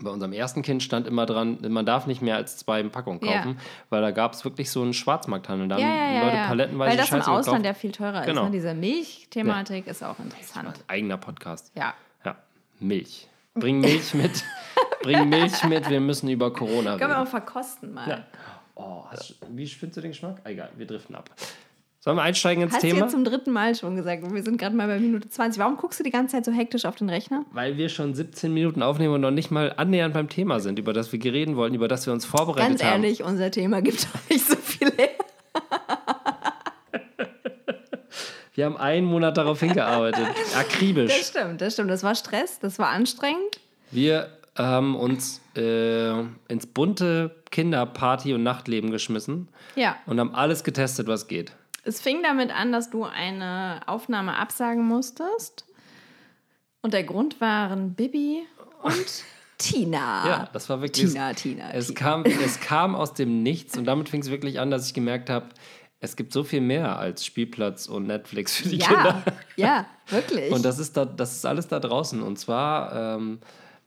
bei 0.00 0.10
unserem 0.10 0.32
ersten 0.32 0.62
Kind 0.62 0.82
stand 0.82 1.06
immer 1.06 1.26
dran, 1.26 1.58
man 1.68 1.84
darf 1.86 2.06
nicht 2.06 2.22
mehr 2.22 2.36
als 2.36 2.56
zwei 2.56 2.82
Packungen 2.84 3.20
Ja. 3.24 3.38
kaufen, 3.38 3.58
weil 3.90 4.00
da 4.02 4.10
gab 4.10 4.32
es 4.32 4.44
wirklich 4.44 4.70
so 4.70 4.82
einen 4.82 4.94
Schwarzmarkthandel. 4.94 5.68
Da 5.68 5.78
Ja, 5.78 5.86
haben 5.86 5.92
ja, 5.92 6.12
ja, 6.12 6.24
Leute 6.24 6.36
ja. 6.36 6.46
palettenweise 6.48 6.90
Weil 6.90 6.96
das 6.96 7.10
im 7.10 7.18
Scheiße 7.18 7.30
Ausland 7.30 7.64
ja 7.64 7.70
gekauft. 7.72 7.80
viel 7.80 7.92
teurer 7.92 8.22
Genau. 8.22 8.42
ist. 8.42 8.46
Ne? 8.46 8.50
Diese 8.52 8.74
Milchthematik 8.74 9.86
ist 9.86 10.02
auch 10.02 10.18
interessant. 10.18 10.82
Eigener 10.88 11.16
Podcast. 11.18 11.72
Ja. 11.76 11.94
Ja, 12.24 12.36
Milch. 12.80 13.28
Bring 13.54 13.80
Milch 13.80 14.14
mit. 14.14 14.44
Bring 15.02 15.28
Milch 15.28 15.62
mit, 15.64 15.90
wir 15.90 16.00
müssen 16.00 16.28
über 16.28 16.52
Corona 16.52 16.96
Können 16.96 17.10
wir 17.10 17.16
reden. 17.16 17.26
auch 17.26 17.30
verkosten 17.30 17.92
mal. 17.92 18.08
Ja. 18.08 18.24
Oh, 18.74 19.04
hast, 19.10 19.34
wie 19.50 19.66
findest 19.66 19.96
du 19.98 20.00
den 20.00 20.12
Geschmack? 20.12 20.36
Ah, 20.44 20.48
Egal, 20.48 20.70
wir 20.76 20.86
driften 20.86 21.14
ab. 21.14 21.28
Sollen 22.04 22.16
wir 22.16 22.22
einsteigen 22.22 22.64
ins 22.64 22.72
Hast 22.72 22.82
du 22.82 22.88
Thema? 22.88 23.02
jetzt 23.02 23.12
zum 23.12 23.22
dritten 23.22 23.52
Mal 23.52 23.76
schon 23.76 23.94
gesagt, 23.94 24.24
wir 24.28 24.42
sind 24.42 24.56
gerade 24.58 24.74
mal 24.74 24.88
bei 24.88 24.98
Minute 24.98 25.28
20. 25.28 25.60
Warum 25.60 25.76
guckst 25.76 26.00
du 26.00 26.04
die 26.04 26.10
ganze 26.10 26.34
Zeit 26.34 26.44
so 26.44 26.50
hektisch 26.50 26.84
auf 26.84 26.96
den 26.96 27.08
Rechner? 27.08 27.44
Weil 27.52 27.76
wir 27.76 27.88
schon 27.88 28.12
17 28.12 28.52
Minuten 28.52 28.82
aufnehmen 28.82 29.14
und 29.14 29.20
noch 29.20 29.30
nicht 29.30 29.52
mal 29.52 29.72
annähernd 29.76 30.12
beim 30.12 30.28
Thema 30.28 30.58
sind, 30.58 30.80
über 30.80 30.92
das 30.92 31.12
wir 31.12 31.22
reden 31.24 31.54
wollten, 31.54 31.76
über 31.76 31.86
das 31.86 32.04
wir 32.06 32.12
uns 32.12 32.24
vorbereitet 32.24 32.68
Ganz 32.70 32.82
haben. 32.82 33.04
ehrlich, 33.04 33.22
unser 33.22 33.52
Thema 33.52 33.82
gibt 33.82 34.02
doch 34.14 34.30
nicht 34.30 34.44
so 34.48 34.56
viel 34.56 34.90
her. 34.96 35.10
Wir 38.54 38.66
haben 38.66 38.76
einen 38.76 39.06
Monat 39.06 39.38
darauf 39.38 39.60
hingearbeitet. 39.60 40.26
Das 40.36 40.56
Akribisch. 40.56 41.12
stimmt, 41.24 41.62
das 41.62 41.72
stimmt. 41.72 41.90
Das 41.90 42.02
war 42.02 42.14
Stress, 42.14 42.58
das 42.58 42.78
war 42.78 42.88
anstrengend. 42.88 43.60
Wir 43.90 44.28
haben 44.58 44.94
uns 44.94 45.40
äh, 45.56 46.10
ins 46.48 46.66
bunte 46.66 47.34
Kinderparty- 47.50 48.34
und 48.34 48.42
Nachtleben 48.42 48.90
geschmissen 48.90 49.48
Ja. 49.74 49.96
und 50.04 50.20
haben 50.20 50.34
alles 50.34 50.64
getestet, 50.64 51.06
was 51.06 51.28
geht. 51.28 51.52
Es 51.84 52.00
fing 52.00 52.22
damit 52.22 52.50
an, 52.50 52.72
dass 52.72 52.90
du 52.90 53.04
eine 53.04 53.80
Aufnahme 53.86 54.36
absagen 54.36 54.84
musstest. 54.84 55.66
Und 56.80 56.94
der 56.94 57.04
Grund 57.04 57.40
waren 57.40 57.94
Bibi 57.94 58.42
und 58.82 59.06
Tina. 59.58 60.26
Ja, 60.28 60.48
das 60.52 60.68
war 60.68 60.80
wirklich. 60.80 61.10
Tina, 61.12 61.32
Tina. 61.32 61.72
Es 61.72 61.88
Tina. 61.88 61.98
kam, 61.98 62.24
es 62.24 62.60
kam 62.60 62.94
aus 62.94 63.14
dem 63.14 63.42
Nichts 63.42 63.76
und 63.76 63.84
damit 63.84 64.08
fing 64.08 64.20
es 64.20 64.30
wirklich 64.30 64.58
an, 64.60 64.70
dass 64.70 64.86
ich 64.86 64.94
gemerkt 64.94 65.30
habe, 65.30 65.48
es 66.00 66.16
gibt 66.16 66.32
so 66.32 66.42
viel 66.42 66.60
mehr 66.60 66.98
als 66.98 67.24
Spielplatz 67.24 67.86
und 67.86 68.08
Netflix 68.08 68.56
für 68.56 68.68
die 68.68 68.78
Ja, 68.78 68.86
Kinder. 68.88 69.22
ja, 69.56 69.86
wirklich. 70.08 70.50
Und 70.52 70.64
das 70.64 70.80
ist, 70.80 70.96
da, 70.96 71.04
das 71.04 71.32
ist 71.36 71.46
alles 71.46 71.68
da 71.68 71.78
draußen. 71.78 72.20
Und 72.22 72.40
zwar 72.40 73.16
ähm, 73.16 73.38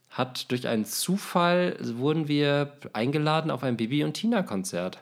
hat 0.09 0.49
durch 0.49 0.67
einen 0.69 0.85
Zufall 0.85 1.75
wurden 1.81 2.29
wir 2.29 2.71
eingeladen 2.93 3.51
auf 3.51 3.63
ein 3.63 3.75
Bibi 3.75 4.05
und 4.05 4.13
Tina 4.13 4.43
Konzert. 4.43 4.99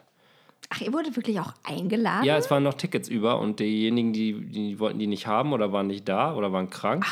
Ach, 0.74 0.80
ihr 0.80 0.92
wurdet 0.92 1.16
wirklich 1.16 1.38
auch 1.40 1.52
eingeladen? 1.62 2.24
Ja, 2.24 2.36
es 2.36 2.50
waren 2.50 2.62
noch 2.62 2.74
Tickets 2.74 3.08
über 3.08 3.38
und 3.38 3.60
diejenigen, 3.60 4.12
die, 4.12 4.46
die 4.46 4.78
wollten 4.80 4.98
die 4.98 5.06
nicht 5.06 5.26
haben 5.26 5.52
oder 5.52 5.72
waren 5.72 5.86
nicht 5.86 6.08
da 6.08 6.34
oder 6.34 6.52
waren 6.52 6.70
krank. 6.70 7.04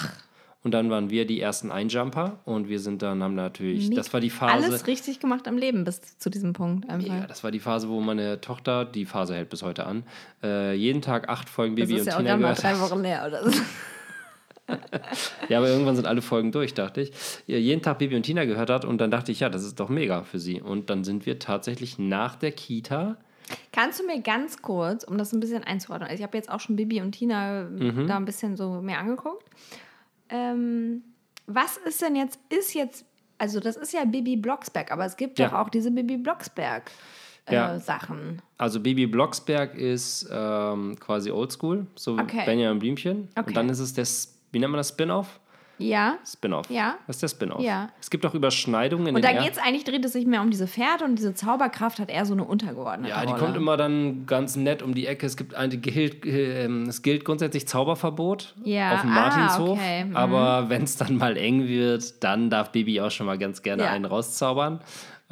Und 0.64 0.72
dann 0.72 0.90
waren 0.90 1.10
wir 1.10 1.26
die 1.26 1.40
ersten 1.40 1.72
Einjumper 1.72 2.38
und 2.44 2.68
wir 2.68 2.78
sind 2.78 3.02
dann, 3.02 3.20
haben 3.22 3.34
natürlich, 3.34 3.88
Nicht 3.88 3.98
das 3.98 4.12
war 4.12 4.20
die 4.20 4.30
Phase. 4.30 4.52
Alles 4.52 4.86
richtig 4.86 5.18
gemacht 5.18 5.48
am 5.48 5.58
Leben 5.58 5.82
bis 5.82 6.18
zu 6.18 6.30
diesem 6.30 6.52
Punkt 6.52 6.88
einfach. 6.88 7.08
Ja, 7.08 7.26
das 7.26 7.42
war 7.42 7.50
die 7.50 7.58
Phase, 7.58 7.88
wo 7.88 8.00
meine 8.00 8.40
Tochter, 8.40 8.84
die 8.84 9.04
Phase 9.04 9.34
hält 9.34 9.50
bis 9.50 9.64
heute 9.64 9.86
an, 9.86 10.04
äh, 10.40 10.74
jeden 10.74 11.02
Tag 11.02 11.28
acht 11.28 11.48
Folgen 11.48 11.74
das 11.74 11.88
Bibi 11.88 12.00
ist 12.00 12.02
und 12.02 12.08
ja 12.08 12.14
auch 12.14 12.18
Tina 12.18 12.30
gerade 12.30 12.42
mal 12.42 12.54
gehört 12.54 12.80
drei. 12.80 12.80
Wochen 12.90 13.04
her 13.04 13.24
oder 13.26 13.50
so. 13.50 13.60
Ja, 15.48 15.58
aber 15.58 15.68
irgendwann 15.68 15.96
sind 15.96 16.06
alle 16.06 16.22
Folgen 16.22 16.52
durch, 16.52 16.72
dachte 16.72 17.02
ich. 17.02 17.12
Jeden 17.46 17.82
Tag 17.82 17.98
Bibi 17.98 18.16
und 18.16 18.22
Tina 18.22 18.44
gehört 18.44 18.70
hat 18.70 18.84
und 18.84 19.00
dann 19.00 19.10
dachte 19.10 19.32
ich, 19.32 19.40
ja, 19.40 19.50
das 19.50 19.64
ist 19.64 19.78
doch 19.80 19.88
mega 19.88 20.22
für 20.22 20.38
sie. 20.38 20.62
Und 20.62 20.88
dann 20.88 21.04
sind 21.04 21.26
wir 21.26 21.38
tatsächlich 21.38 21.98
nach 21.98 22.36
der 22.36 22.52
Kita. 22.52 23.18
Kannst 23.72 23.98
du 24.00 24.06
mir 24.06 24.20
ganz 24.20 24.60
kurz, 24.60 25.02
um 25.04 25.16
das 25.18 25.32
ein 25.32 25.40
bisschen 25.40 25.64
einzuordnen, 25.64 26.08
also 26.10 26.20
ich 26.20 26.26
habe 26.26 26.36
jetzt 26.36 26.50
auch 26.50 26.60
schon 26.60 26.76
Bibi 26.76 27.00
und 27.00 27.12
Tina 27.12 27.64
Mhm. 27.64 28.06
da 28.06 28.16
ein 28.16 28.24
bisschen 28.26 28.56
so 28.56 28.80
mehr 28.82 28.98
angeguckt. 28.98 29.44
Ähm, 30.28 31.02
was 31.46 31.76
ist 31.78 32.00
denn 32.02 32.16
jetzt, 32.16 32.38
ist 32.50 32.74
jetzt, 32.74 33.04
also 33.38 33.60
das 33.60 33.76
ist 33.76 33.92
ja 33.92 34.04
Bibi 34.04 34.36
Blocksberg, 34.36 34.90
aber 34.92 35.04
es 35.04 35.16
gibt 35.16 35.38
Ja. 35.38 35.48
doch 35.48 35.54
auch 35.58 35.68
diese 35.68 35.90
Bibi 35.90 36.16
Blocksberg 36.18 36.90
äh, 37.46 37.54
Ja. 37.54 37.78
Sachen. 37.80 38.40
Also 38.56 38.78
Bibi 38.78 39.06
Blocksberg 39.06 39.74
ist 39.74 40.28
ähm, 40.30 40.96
quasi 41.00 41.30
oldschool, 41.30 41.86
so 41.96 42.12
Okay. 42.18 42.44
Benjamin 42.46 42.78
Blümchen. 42.78 43.28
Okay. 43.34 43.48
Und 43.48 43.56
dann 43.56 43.68
ist 43.68 43.80
es 43.80 43.92
das, 43.94 44.38
wie 44.52 44.58
nennt 44.60 44.70
man 44.70 44.78
das, 44.78 44.90
Spin-off? 44.90 45.40
Ja. 45.78 46.18
Spin-off. 46.24 46.70
Ja. 46.70 46.96
Was 47.06 47.16
ist 47.16 47.22
der 47.22 47.28
Spin-off? 47.28 47.60
Ja. 47.60 47.88
Es 48.00 48.08
gibt 48.10 48.24
auch 48.26 48.34
Überschneidungen 48.34 49.08
in 49.08 49.14
Und 49.16 49.24
den 49.24 49.30
da 49.34 49.36
er- 49.38 49.42
geht 49.44 49.52
es 49.52 49.58
eigentlich, 49.58 49.84
dreht 49.84 50.04
es 50.04 50.12
sich 50.12 50.26
mehr 50.26 50.40
um 50.40 50.50
diese 50.50 50.66
Pferde 50.68 51.04
und 51.04 51.16
diese 51.16 51.34
Zauberkraft 51.34 51.98
hat 51.98 52.10
eher 52.10 52.24
so 52.26 52.34
eine 52.34 52.44
untergeordnete 52.44 53.10
Ja, 53.10 53.22
die 53.22 53.32
Rolle. 53.32 53.38
kommt 53.44 53.56
immer 53.56 53.76
dann 53.76 54.26
ganz 54.26 54.56
nett 54.56 54.82
um 54.82 54.94
die 54.94 55.06
Ecke. 55.06 55.26
Es 55.26 55.36
gibt 55.36 55.54
eine, 55.54 55.76
gilt, 55.76 56.24
äh, 56.24 56.66
es 56.66 57.02
gilt 57.02 57.24
grundsätzlich 57.24 57.66
Zauberverbot 57.66 58.54
Ja, 58.64 58.94
auf 58.94 59.00
dem 59.00 59.10
ah, 59.10 59.14
Martinshof. 59.14 59.78
okay, 59.78 60.04
mhm. 60.04 60.16
Aber 60.16 60.68
wenn 60.68 60.82
es 60.84 60.96
dann 60.96 61.16
mal 61.16 61.36
eng 61.36 61.66
wird, 61.66 62.22
dann 62.22 62.50
darf 62.50 62.70
Baby 62.72 63.00
auch 63.00 63.10
schon 63.10 63.26
mal 63.26 63.38
ganz 63.38 63.62
gerne 63.62 63.84
Ja. 63.84 63.90
einen 63.90 64.04
rauszaubern. 64.04 64.80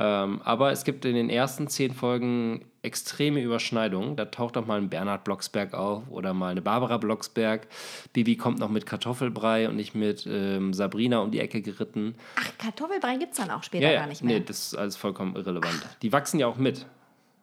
Ähm, 0.03 0.41
aber 0.45 0.73
es 0.73 0.85
gibt 0.85 1.05
in 1.05 1.15
den 1.15 1.29
ersten 1.29 1.69
zehn 1.69 1.93
Folgen 1.93 2.65
extreme 2.81 3.43
Überschneidungen. 3.43 4.17
Da 4.17 4.25
taucht 4.25 4.57
auch 4.57 4.65
mal 4.67 4.79
ein 4.79 4.89
Bernhard 4.89 5.25
Blocksberg 5.25 5.75
auf 5.75 6.05
oder 6.09 6.33
mal 6.33 6.49
eine 6.53 6.63
Barbara 6.63 6.97
Blocksberg. 6.97 7.67
Bibi 8.15 8.37
kommt 8.37 8.59
noch 8.61 8.71
mit 8.71 8.87
Kartoffelbrei 8.87 9.69
und 9.69 9.77
nicht 9.77 9.95
mit 9.95 10.27
ähm, 10.27 10.73
Sabrina 10.73 11.19
um 11.19 11.31
die 11.31 11.41
Ecke 11.41 11.61
geritten. 11.61 12.15
Ach, 12.37 12.51
Kartoffelbrei 12.57 13.17
gibt 13.17 13.33
es 13.33 13.39
dann 13.39 13.51
auch 13.51 13.63
später 13.63 13.85
Ja, 13.89 13.93
ja, 13.93 14.01
gar 14.01 14.07
nicht 14.07 14.25
mehr. 14.25 14.39
nee, 14.39 14.45
das 14.47 14.69
ist 14.69 14.75
alles 14.75 14.97
vollkommen 14.97 15.37
irrelevant. 15.37 15.87
Die 16.01 16.11
wachsen 16.13 16.41
ja 16.41 16.47
auch 16.47 16.57
mit. 16.57 16.87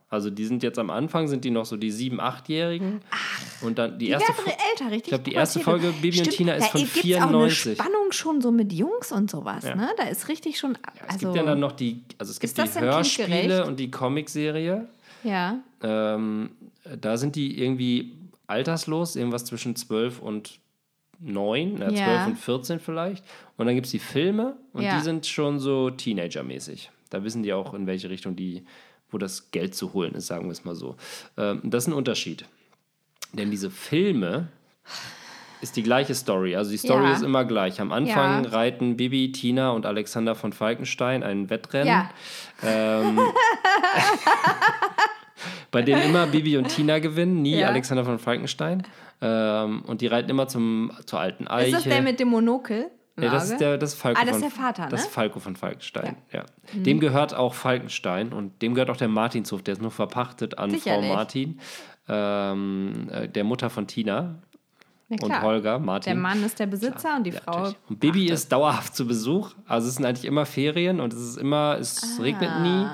Also 0.10 0.30
die 0.30 0.46
sind 0.46 0.64
jetzt 0.64 0.80
am 0.80 0.90
Anfang, 0.90 1.28
sind 1.28 1.44
die 1.44 1.50
noch 1.52 1.66
so 1.66 1.76
die 1.76 1.92
sieben, 1.92 2.22
achtjährigen. 2.22 3.02
Und 3.62 3.78
dann 3.78 4.00
die, 4.00 4.06
Die 4.06 4.12
erste 4.12 4.30
werden 4.30 4.44
Fo- 4.46 4.58
älter, 4.72 4.86
richtig. 4.86 5.04
Ich 5.04 5.10
glaube, 5.10 5.24
die 5.26 5.34
erste 5.34 5.60
Folge 5.60 5.92
Bibi 6.02 6.08
und 6.20 6.26
Stimmt, 6.26 6.38
Tina 6.38 6.54
ist 6.54 6.64
da 6.68 6.70
von 6.78 6.82
auch 6.82 6.86
94. 6.88 7.66
eine 7.68 7.76
Spannung 7.90 8.12
schon 8.12 8.42
so 8.42 8.52
mit 8.52 8.72
Jungs 8.72 9.12
und 9.12 9.30
sowas, 9.30 9.66
Ja. 9.66 9.76
ne? 9.76 9.90
Da 9.98 10.04
ist 10.04 10.30
richtig 10.30 10.58
schon. 10.60 10.78
Es 11.08 11.16
also, 11.16 11.28
gibt 11.28 11.36
ja 11.36 11.44
dann 11.44 11.60
noch 11.60 11.74
die, 11.74 12.04
also 12.18 12.32
es 12.32 12.40
gibt 12.40 12.58
die 12.58 12.80
Hörspiele 12.80 13.66
und 13.66 13.80
die 13.80 13.92
Comicserie. 13.92 14.88
ja. 15.24 15.60
Ähm, 15.84 16.52
da 17.02 17.18
sind 17.18 17.36
die 17.36 17.62
irgendwie 17.62 18.14
alterslos, 18.48 19.16
irgendwas 19.18 19.44
zwischen 19.44 19.76
12 19.76 20.22
und 20.22 20.60
9, 21.20 21.76
äh, 21.82 21.88
12 21.88 21.98
Ja. 22.00 22.26
und 22.28 22.38
14 22.38 22.80
vielleicht. 22.80 23.26
Und 23.58 23.66
dann 23.66 23.76
gibt 23.76 23.88
es 23.88 23.92
die 23.92 24.00
Filme 24.00 24.56
und 24.74 24.84
Ja. 24.84 24.98
die 24.98 25.04
sind 25.04 25.26
schon 25.26 25.60
so 25.60 25.90
Teenager-mäßig. 25.90 26.92
Da 27.10 27.24
wissen 27.24 27.44
die 27.44 27.52
auch, 27.54 27.74
in 27.74 27.88
welche 27.88 28.10
Richtung 28.10 28.36
die, 28.36 28.64
wo 29.12 29.18
das 29.18 29.52
Geld 29.52 29.76
zu 29.76 29.94
holen 29.94 30.14
ist, 30.16 30.28
sagen 30.28 30.46
wir 30.46 30.52
es 30.52 30.66
mal 30.66 30.76
so. 30.76 30.96
Ähm, 31.38 31.62
das 31.64 31.84
ist 31.84 31.88
ein 31.88 31.94
Unterschied. 31.94 32.46
Denn 33.34 33.52
diese 33.52 33.70
Filme 33.70 34.48
ist 35.62 35.76
die 35.76 35.84
gleiche 35.84 36.14
Story. 36.14 36.56
Also 36.56 36.72
die 36.72 36.78
Story 36.78 37.06
Ja. 37.06 37.14
ist 37.14 37.24
immer 37.24 37.46
gleich. 37.46 37.80
Am 37.82 37.92
Anfang 37.92 38.44
Ja. 38.46 38.50
reiten 38.52 38.98
Bibi, 38.98 39.32
Tina 39.32 39.72
und 39.72 39.86
Alexander 39.86 40.36
von 40.36 40.54
Falkenstein 40.54 41.24
ein 41.24 41.50
Wettrennen. 41.50 41.88
Ja. 41.88 42.10
Ähm, 42.64 43.20
bei 45.72 45.82
dem 45.82 46.00
immer 46.00 46.28
Bibi 46.28 46.58
und 46.58 46.68
Tina 46.70 47.00
gewinnen, 47.00 47.42
nie. 47.42 47.64
Alexander 47.64 48.06
von 48.06 48.20
Falkenstein. 48.20 48.84
Ähm, 49.22 49.82
und 49.88 50.02
die 50.02 50.08
reiten 50.08 50.30
immer 50.30 50.48
zum, 50.48 50.92
zur 51.06 51.20
alten 51.20 51.48
Eiche. 51.48 51.68
Ist 51.70 51.76
das 51.78 51.84
der 51.86 52.02
mit 52.02 52.20
dem 52.20 52.28
Monokel? 52.30 52.90
Nee, 53.20 53.30
das 53.30 53.50
ist 53.50 53.60
der, 53.60 53.78
das 53.78 53.94
ist 53.94 54.00
Falco 54.00 54.20
Ah, 54.22 54.26
das 54.26 54.38
von, 54.38 54.44
ist 54.48 54.56
der 54.56 54.64
Vater, 54.64 54.88
Das 54.90 55.02
ne? 55.02 55.08
ist 55.08 55.14
Falco 55.14 55.40
von 55.40 55.56
Falkenstein, 55.56 56.18
ja. 56.32 56.46
Dem 56.74 57.00
gehört 57.00 57.34
auch 57.34 57.54
Falkenstein 57.56 58.32
und 58.32 58.62
dem 58.62 58.74
gehört 58.76 58.90
auch 58.92 58.98
der 58.98 59.08
Martinshof, 59.08 59.64
der 59.64 59.74
ist 59.74 59.82
nur 59.82 59.92
verpachtet 59.92 60.58
an 60.60 60.70
Sicherlich. 60.70 61.08
Frau 61.08 61.16
Martin, 61.16 61.60
ähm, 62.08 63.10
äh, 63.12 63.28
der 63.28 63.44
Mutter 63.44 63.70
von 63.70 63.88
Tina 63.88 64.40
Na 65.10 65.18
und 65.22 65.30
klar. 65.30 65.42
Holger, 65.42 65.80
Martin. 65.80 66.14
Der 66.14 66.22
Mann 66.22 66.44
ist 66.44 66.60
der 66.60 66.68
Besitzer 66.68 67.16
und 67.16 67.24
die 67.24 67.32
Ja, 67.32 67.42
Frau. 67.42 67.52
natürlich. 67.58 67.78
Und 67.90 68.00
Bibi 68.00 68.28
ist 68.30 68.52
dauerhaft 68.52 68.96
zu 68.96 69.08
Besuch. 69.08 69.52
Also 69.68 69.88
es 69.88 69.96
sind 69.96 70.06
eigentlich 70.06 70.26
immer 70.26 70.46
Ferien 70.46 71.00
und 71.00 71.12
es 71.14 71.20
ist 71.20 71.38
immer, 71.38 71.78
es 71.80 72.20
regnet 72.22 72.52
nie. 72.62 72.86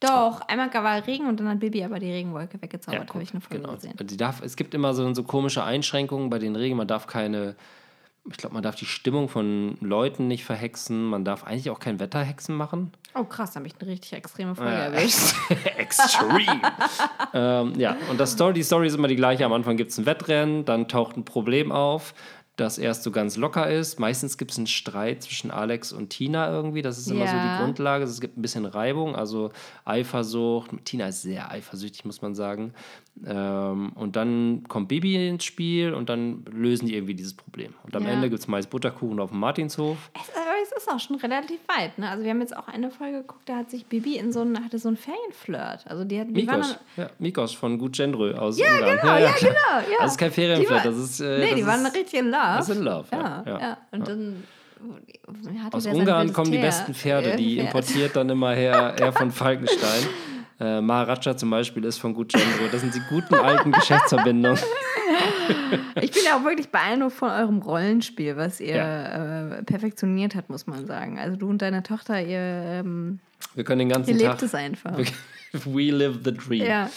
Doch, 0.00 0.40
einmal 0.48 0.72
war 0.74 1.06
Regen 1.06 1.26
und 1.28 1.40
dann 1.40 1.48
hat 1.48 1.60
Bibi 1.60 1.82
aber 1.84 1.98
die 1.98 2.10
Regenwolke 2.10 2.60
weggezaubert, 2.60 3.08
Ja, 3.08 3.14
habe 3.14 3.22
ich 3.22 3.30
eine 3.30 3.40
Folge 3.40 3.62
genau. 3.62 3.74
gesehen. 3.74 3.94
Die 3.98 4.16
darf, 4.16 4.42
es 4.42 4.56
gibt 4.56 4.74
immer 4.74 4.92
so, 4.92 5.14
so 5.14 5.22
komische 5.22 5.64
Einschränkungen 5.64 6.28
bei 6.28 6.38
den 6.38 6.56
Regeln. 6.56 6.76
Man 6.76 6.86
darf 6.88 7.06
keine, 7.06 7.56
ich 8.30 8.36
glaube, 8.38 8.54
man 8.54 8.62
darf 8.62 8.74
die 8.74 8.86
Stimmung 8.86 9.28
von 9.28 9.76
Leuten 9.80 10.28
nicht 10.28 10.44
verhexen. 10.44 11.04
Man 11.04 11.24
darf 11.24 11.44
eigentlich 11.44 11.68
auch 11.70 11.78
kein 11.78 12.00
Wetterhexen 12.00 12.56
machen. 12.56 12.90
Oh 13.14 13.24
krass, 13.24 13.52
da 13.52 13.56
habe 13.60 13.66
ich 13.66 13.74
eine 13.78 13.90
richtig 13.90 14.12
extreme 14.14 14.54
Folge 14.54 14.72
Ja. 14.72 14.78
erwischt. 14.86 15.34
Extreme. 15.76 16.60
ähm, 17.34 17.72
ja, 17.78 17.96
und 18.10 18.18
das 18.18 18.32
Story, 18.32 18.54
die 18.54 18.62
Story 18.62 18.86
ist 18.86 18.94
immer 18.94 19.08
die 19.08 19.16
gleiche. 19.16 19.44
Am 19.44 19.52
Anfang 19.52 19.76
gibt 19.76 19.90
es 19.90 19.98
ein 19.98 20.06
Wettrennen, 20.06 20.64
dann 20.64 20.88
taucht 20.88 21.16
ein 21.16 21.24
Problem 21.24 21.70
auf, 21.70 22.14
das 22.56 22.78
erst 22.78 23.02
so 23.02 23.10
ganz 23.10 23.36
locker 23.36 23.68
ist. 23.68 23.98
Meistens 23.98 24.38
gibt 24.38 24.52
es 24.52 24.58
einen 24.58 24.68
Streit 24.68 25.22
zwischen 25.24 25.50
Alex 25.50 25.92
und 25.92 26.10
Tina 26.10 26.50
irgendwie. 26.52 26.82
Das 26.82 26.98
ist 26.98 27.08
immer 27.10 27.26
so 27.26 27.34
Ja. 27.34 27.58
die 27.58 27.62
Grundlage. 27.64 28.04
Es 28.04 28.20
gibt 28.20 28.38
ein 28.38 28.42
bisschen 28.42 28.64
Reibung, 28.64 29.16
also 29.16 29.50
Eifersucht. 29.84 30.70
Tina 30.84 31.08
ist 31.08 31.22
sehr 31.22 31.50
eifersüchtig, 31.50 32.04
muss 32.04 32.22
man 32.22 32.34
sagen. 32.34 32.72
Ähm, 33.26 33.92
und 33.94 34.16
dann 34.16 34.64
kommt 34.68 34.88
Bibi 34.88 35.28
ins 35.28 35.44
Spiel 35.44 35.94
und 35.94 36.08
dann 36.08 36.44
lösen 36.50 36.86
die 36.88 36.94
irgendwie 36.94 37.14
dieses 37.14 37.34
Problem. 37.34 37.72
Und 37.84 37.94
am 37.94 38.04
Ja. 38.04 38.10
Ende 38.10 38.28
gibt 38.28 38.40
es 38.40 38.48
meist 38.48 38.70
Butterkuchen 38.70 39.20
auf 39.20 39.30
dem 39.30 39.38
Martinshof. 39.38 39.96
Es, 40.14 40.34
aber 40.34 40.50
es 40.62 40.72
ist 40.72 40.90
auch 40.90 40.98
schon 40.98 41.16
relativ 41.16 41.60
weit. 41.68 41.96
Ne? 41.98 42.08
Also 42.10 42.24
wir 42.24 42.30
haben 42.30 42.40
jetzt 42.40 42.56
auch 42.56 42.66
eine 42.66 42.90
Folge 42.90 43.18
geguckt, 43.18 43.48
da 43.48 43.58
hat 43.58 43.70
sich 43.70 43.86
Bibi 43.86 44.16
in 44.16 44.32
so 44.32 44.40
einen, 44.40 44.64
hatte 44.64 44.78
so 44.80 44.88
einen 44.88 44.96
Ferienflirt. 44.96 45.86
Also 45.86 46.04
die, 46.04 46.18
hat, 46.20 46.26
die 46.30 46.46
waren 46.48 46.60
Mikos, 46.60 46.78
ja, 46.96 47.10
Mikos 47.20 47.52
von 47.52 47.78
Gut 47.78 47.96
Gendrö 47.96 48.34
aus 48.34 48.58
Ja, 48.58 48.66
Ungarn. 48.74 48.98
genau, 49.00 49.16
ja, 49.16 49.32
klar. 49.32 49.52
genau, 49.52 49.92
ja. 49.92 49.98
Das 50.02 50.12
ist 50.12 50.18
kein 50.18 50.32
Ferienflirt, 50.32 50.70
war- 50.84 50.92
das 50.92 50.96
ist. 50.98 51.20
Äh, 51.20 51.38
nee, 51.38 51.46
das 51.50 51.54
die 51.60 51.66
waren 51.66 51.86
ist, 51.86 51.94
richtig 51.94 52.18
in 52.18 52.30
Love. 52.30 52.43
Das 52.56 52.68
ist 52.68 52.76
in 52.76 52.82
Love, 52.82 53.06
ja, 53.12 53.18
Ja, 53.18 53.42
ja, 53.46 53.60
ja. 53.60 53.78
Und 53.90 54.08
dann 54.08 54.44
Aus 55.72 55.86
Ungarn 55.86 56.32
kommen 56.32 56.52
die 56.52 56.58
besten 56.58 56.94
Pferde, 56.94 57.36
die 57.36 57.58
importiert 57.58 58.16
dann 58.16 58.28
immer 58.28 58.52
her, 58.52 58.94
her 58.98 59.12
von 59.12 59.30
Falkenstein. 59.30 60.02
Äh, 60.60 60.80
Maharaja 60.80 61.36
zum 61.36 61.50
Beispiel 61.50 61.84
ist 61.84 61.98
von 61.98 62.14
Gendro. 62.14 62.68
Das 62.70 62.80
sind 62.80 62.94
die 62.94 63.02
guten 63.08 63.34
alten 63.34 63.72
Geschäftsverbindungen. 63.72 64.60
Ich 66.00 66.12
bin 66.12 66.22
ja 66.24 66.36
auch 66.38 66.44
wirklich 66.44 66.70
beeindruckt 66.70 67.14
von 67.14 67.30
eurem 67.30 67.58
Rollenspiel, 67.58 68.36
was 68.36 68.60
ihr 68.60 68.76
äh, 68.76 69.62
perfektioniert 69.64 70.36
habt, 70.36 70.50
muss 70.50 70.66
man 70.66 70.86
sagen. 70.86 71.18
Also 71.18 71.36
du 71.36 71.48
und 71.48 71.60
deine 71.60 71.82
Tochter, 71.82 72.20
ihr, 72.20 72.38
ähm, 72.38 73.18
Wir 73.54 73.64
können 73.64 73.80
den 73.80 73.88
ganzen 73.88 74.10
ihr 74.10 74.16
lebt 74.16 74.30
Tag. 74.30 74.42
es 74.42 74.54
einfach. 74.54 74.96
We 75.52 75.90
live 75.90 76.20
the 76.24 76.32
dream. 76.32 76.64
Ja. 76.64 76.88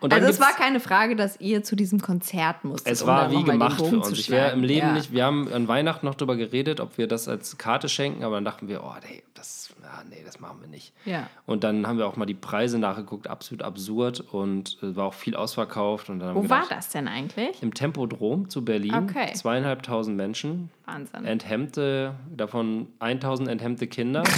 Also 0.00 0.28
es 0.28 0.40
war 0.40 0.52
keine 0.52 0.80
Frage, 0.80 1.16
dass 1.16 1.38
ihr 1.40 1.62
zu 1.62 1.76
diesem 1.76 2.00
Konzert 2.00 2.64
musstet. 2.64 2.92
Es 2.92 3.02
um 3.02 3.08
war 3.08 3.28
da 3.28 3.30
wie 3.32 3.44
gemacht 3.44 3.76
für 3.76 3.96
uns. 3.96 4.10
Ich 4.12 4.30
wäre 4.30 4.52
im. 4.52 4.62
Leben 4.62 4.88
ja. 4.88 4.92
nicht. 4.92 5.12
Wir 5.12 5.24
haben 5.24 5.52
an 5.52 5.68
Weihnachten 5.68 6.06
noch 6.06 6.14
darüber 6.14 6.36
geredet, 6.36 6.80
ob 6.80 6.96
wir 6.96 7.06
das 7.06 7.28
als 7.28 7.58
Karte 7.58 7.88
schenken, 7.88 8.24
aber 8.24 8.36
dann 8.36 8.44
dachten 8.44 8.68
wir, 8.68 8.82
oh 8.84 8.94
nee, 9.08 9.22
das, 9.34 9.70
ah, 9.82 10.02
nee, 10.08 10.22
das 10.24 10.40
machen 10.40 10.58
wir 10.60 10.68
nicht. 10.68 10.92
Ja. 11.04 11.28
Und 11.46 11.64
dann 11.64 11.86
haben 11.86 11.98
wir 11.98 12.06
auch 12.06 12.16
mal 12.16 12.26
die 12.26 12.34
Preise 12.34 12.78
nachgeguckt, 12.78 13.26
absolut 13.26 13.62
absurd 13.62 14.20
und 14.20 14.78
äh, 14.82 14.94
war 14.94 15.06
auch 15.06 15.14
viel 15.14 15.34
ausverkauft. 15.34 16.08
Und 16.08 16.20
dann 16.20 16.34
Wo 16.34 16.42
wir 16.42 16.50
war 16.50 16.62
gedacht, 16.62 16.78
das 16.78 16.88
denn 16.90 17.08
eigentlich? 17.08 17.62
Im 17.62 17.74
Tempodrom 17.74 18.48
zu 18.48 18.64
Berlin. 18.64 18.94
Okay. 18.94 19.32
Zweieinhalbtausend 19.34 20.16
Menschen. 20.16 20.70
Wahnsinn. 20.86 21.24
Enthemmte, 21.24 22.14
davon 22.34 22.88
1000 23.00 23.48
enthemmte 23.48 23.86
Kinder. 23.86 24.22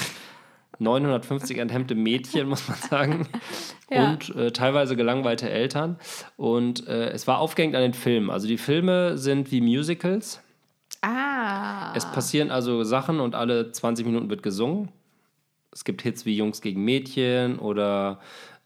950 0.78 1.58
enthemmte 1.58 1.94
Mädchen, 1.94 2.48
muss 2.48 2.68
man 2.68 2.78
sagen. 2.78 3.28
Ja. 3.90 4.08
Und 4.08 4.34
äh, 4.36 4.50
teilweise 4.52 4.96
gelangweilte 4.96 5.50
Eltern. 5.50 5.98
Und 6.38 6.88
äh, 6.88 7.10
es 7.10 7.26
war 7.26 7.40
aufgehängt 7.40 7.74
an 7.76 7.82
den 7.82 7.92
Filmen. 7.92 8.30
Also 8.30 8.48
die 8.48 8.56
Filme 8.56 9.18
sind 9.18 9.52
wie 9.52 9.60
Musicals. 9.60 10.40
Ah. 11.02 11.92
Es 11.94 12.06
passieren 12.06 12.50
also 12.50 12.84
Sachen 12.84 13.20
und 13.20 13.34
alle 13.34 13.70
20 13.70 14.06
Minuten 14.06 14.30
wird 14.30 14.42
gesungen. 14.42 14.88
Es 15.72 15.84
gibt 15.84 16.00
Hits 16.00 16.24
wie 16.24 16.34
Jungs 16.34 16.62
gegen 16.62 16.82
Mädchen 16.86 17.58
oder 17.58 18.18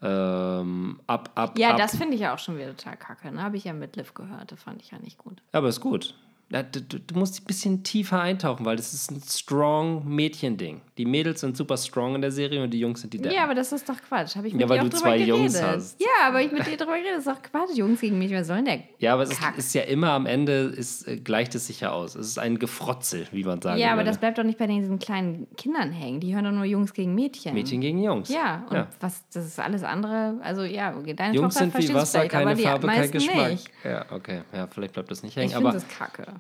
ähm, 0.03 1.01
Ab, 1.07 1.31
Ab, 1.35 1.59
ja, 1.59 1.71
Ab. 1.71 1.79
das 1.79 1.97
finde 1.97 2.15
ich 2.15 2.21
ja 2.21 2.35
auch 2.35 2.39
schon 2.39 2.57
wieder 2.57 2.77
total 2.77 2.97
kacke. 2.97 3.33
Ne? 3.33 3.43
Habe 3.43 3.57
ich 3.57 3.65
ja 3.65 3.73
mit 3.73 3.97
Liv 3.97 4.15
gehört. 4.15 4.53
Das 4.53 4.63
fand 4.63 4.83
ich 4.83 4.91
ja 4.91 4.99
nicht 4.99 5.19
gut. 5.19 5.43
Aber 5.53 5.69
ist 5.69 5.81
gut. 5.81 6.15
Du, 6.49 7.19
musst 7.19 7.43
ein 7.43 7.45
bisschen 7.45 7.83
tiefer 7.83 8.21
eintauchen, 8.21 8.65
weil 8.65 8.77
das 8.77 8.95
ist 8.95 9.11
ein 9.11 9.21
strong 9.21 10.07
Mädchen-Ding. 10.07 10.81
Die 10.97 11.05
Mädels 11.05 11.41
sind 11.41 11.57
super 11.57 11.77
strong 11.77 12.15
in 12.15 12.21
der 12.21 12.31
Serie 12.31 12.63
und 12.63 12.71
die 12.71 12.79
Jungs 12.79 13.01
sind 13.01 13.13
die 13.13 13.19
Deppen. 13.19 13.35
Ja, 13.37 13.43
aber 13.43 13.57
das 13.57 13.73
ist 13.73 13.89
doch 13.89 13.97
Quatsch. 14.01 14.37
Habe 14.37 14.47
ich 14.47 14.55
mit 14.55 14.63
Ja, 14.63 14.69
weil 14.69 14.79
du 14.79 14.89
zwei 14.91 15.19
geredet. 15.19 15.27
Jungs 15.29 15.61
hast. 15.61 16.01
Ja, 16.01 16.07
aber 16.29 16.41
ich 16.43 16.53
mit 16.53 16.65
dir 16.65 16.77
drüber 16.77 16.93
geredet. 16.93 17.15
Das 17.17 17.27
ist 17.27 17.29
doch 17.37 17.43
Quatsch. 17.43 17.77
Jungs 17.77 18.01
gegen 18.01 18.17
mich. 18.19 18.33
Was 18.33 18.47
soll 18.47 18.57
denn 18.59 18.65
der? 18.67 18.79
Ja, 19.01 19.15
aber 19.15 19.25
es 19.25 19.31
ist, 19.33 19.41
ist 19.57 19.75
ja 19.75 19.83
immer 19.83 20.11
am 20.13 20.25
Ende, 20.27 20.53
ist, 20.77 21.09
äh, 21.09 21.17
gleicht 21.17 21.57
es 21.57 21.67
sich 21.67 21.81
ja 21.81 21.91
aus. 21.91 22.15
Es 22.15 22.29
ist 22.29 22.39
ein 22.39 22.61
Gefrotzel, 22.61 23.27
wie 23.33 23.43
man 23.43 23.61
sagen 23.61 23.81
Ja, 23.81 23.89
aber 23.89 23.99
würde. 24.03 24.11
das 24.11 24.19
bleibt 24.19 24.39
doch 24.39 24.45
nicht 24.45 24.59
bei 24.59 24.69
diesen 24.69 25.01
kleinen 25.01 25.49
Kindern 25.57 25.91
hängen. 25.91 26.21
Die 26.21 26.33
hören 26.33 26.45
doch 26.45 26.53
nur 26.53 26.65
Jungs 26.65 26.95
gegen 26.95 27.13
Mädchen. 27.17 27.55
Mädchen 27.55 27.81
gegen 27.81 28.01
Jungs. 28.01 28.29
Ja, 28.29 28.65
und 28.71 28.77
Ja. 28.77 28.89
was, 29.01 29.25
das 29.33 29.47
ist 29.47 29.59
alles 29.59 29.83
andere. 29.83 30.39
Also, 30.43 30.63
ja, 30.63 30.97
okay, 30.97 31.13
deine 31.15 31.35
Jungs 31.35 31.55
Tochter 31.55 31.73
sind 31.81 31.91
wie 31.91 31.93
Wasser, 31.95 32.29
keine 32.29 32.55
die 32.55 32.63
Farbe, 32.63 32.87
kein 32.87 33.11
Geschmack. 33.11 33.51
Nicht. 33.51 33.69
Ja, 33.83 34.07
okay. 34.13 34.43
Ja, 34.55 34.69
vielleicht 34.69 34.93
bleibt 34.93 35.11
das 35.11 35.25
nicht 35.25 35.35
hängen. 35.35 35.49
Ich 35.49 35.55
finde 35.55 35.71
Aber 35.71 35.77
das 35.77 35.89
kacke. 35.89 36.36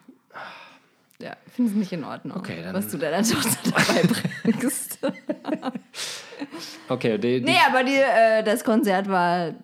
Ja, 1.18 1.34
ich 1.46 1.52
finde 1.54 1.70
es 1.72 1.76
nicht 1.78 1.92
in 1.92 2.04
Ordnung, 2.04 2.36
Okay, 2.36 2.58
was 2.72 2.88
du 2.88 2.98
deiner 2.98 3.22
Tochter 3.26 3.56
dabei 3.64 4.02
bringst. 4.44 4.98
okay, 6.88 7.18
die, 7.18 7.40
die, 7.40 7.46
nee, 7.46 7.56
aber 7.68 7.84
die, 7.84 7.94
äh, 7.96 8.42
das 8.42 8.64
Konzert 8.64 9.08
war 9.08 9.54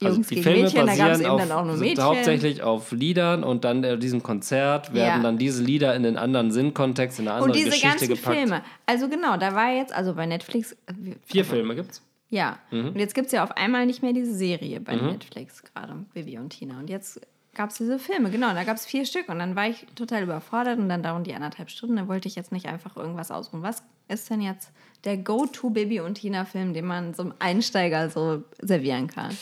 Jungs 0.00 0.16
also 0.18 0.22
die 0.22 0.28
gegen 0.36 0.42
Filme 0.42 0.62
Mädchen, 0.62 0.86
da 0.86 0.86
gab 0.86 0.92
es 0.94 0.98
basieren 0.98 1.20
eben 1.22 1.30
auf, 1.30 1.40
dann 1.40 1.52
auch 1.52 1.64
nur 1.64 1.76
sind 1.76 1.86
Mädchen. 1.88 2.04
hauptsächlich 2.04 2.62
auf 2.62 2.92
Liedern 2.92 3.44
und 3.44 3.64
dann 3.64 3.82
in 3.84 4.00
diesem 4.00 4.22
Konzert 4.22 4.92
werden 4.94 5.16
Ja. 5.16 5.22
dann 5.22 5.38
diese 5.38 5.62
Lieder 5.62 5.94
in 5.94 6.02
den 6.02 6.16
anderen 6.16 6.50
Sinnkontext, 6.52 7.18
in 7.18 7.26
eine 7.28 7.36
andere 7.36 7.50
und 7.50 7.56
diese 7.56 7.70
Geschichte 7.70 7.88
ganzen 7.88 8.08
gepackt. 8.08 8.36
Filme. 8.36 8.62
Also 8.86 9.08
genau, 9.08 9.36
da 9.36 9.54
war 9.54 9.72
jetzt, 9.72 9.92
also 9.92 10.14
bei 10.14 10.26
Netflix, 10.26 10.72
äh, 10.86 10.92
Vier 11.26 11.44
Filme 11.44 11.74
gibt's. 11.74 12.02
Ja, 12.30 12.58
Mhm. 12.70 12.88
und 12.88 12.98
jetzt 12.98 13.14
gibt 13.14 13.26
es 13.26 13.32
ja 13.32 13.44
auf 13.44 13.56
einmal 13.56 13.86
nicht 13.86 14.02
mehr 14.02 14.12
diese 14.12 14.34
Serie 14.34 14.80
bei 14.80 14.96
Netflix 14.96 15.62
gerade, 15.62 15.94
Vivi 16.12 16.38
und 16.38 16.50
Tina. 16.50 16.78
Und 16.80 16.90
jetzt 16.90 17.20
gab 17.54 17.70
es 17.70 17.76
diese 17.76 17.98
Filme, 17.98 18.30
genau, 18.30 18.50
und 18.50 18.54
da 18.56 18.64
gab 18.64 18.76
es 18.76 18.84
vier 18.86 19.04
Stück. 19.06 19.28
Und 19.28 19.38
dann 19.38 19.56
war 19.56 19.68
ich 19.68 19.86
total 19.94 20.22
überfordert 20.22 20.78
und 20.78 20.88
dann 20.88 21.02
dauern 21.02 21.24
die 21.24 21.34
anderthalb 21.34 21.70
Stunden. 21.70 21.96
Da 21.96 22.08
wollte 22.08 22.28
ich 22.28 22.34
jetzt 22.34 22.52
nicht 22.52 22.66
einfach 22.66 22.96
irgendwas 22.96 23.30
ausruhen. 23.30 23.62
Was 23.62 23.82
ist 24.08 24.28
denn 24.30 24.40
jetzt 24.40 24.70
der 25.04 25.16
Go-To-Bibi 25.16 26.00
und 26.00 26.14
Tina-Film, 26.14 26.74
den 26.74 26.86
man 26.86 27.14
so 27.14 27.22
einem 27.22 27.34
Einsteiger 27.38 28.10
so 28.10 28.42
servieren 28.60 29.06
kann? 29.06 29.36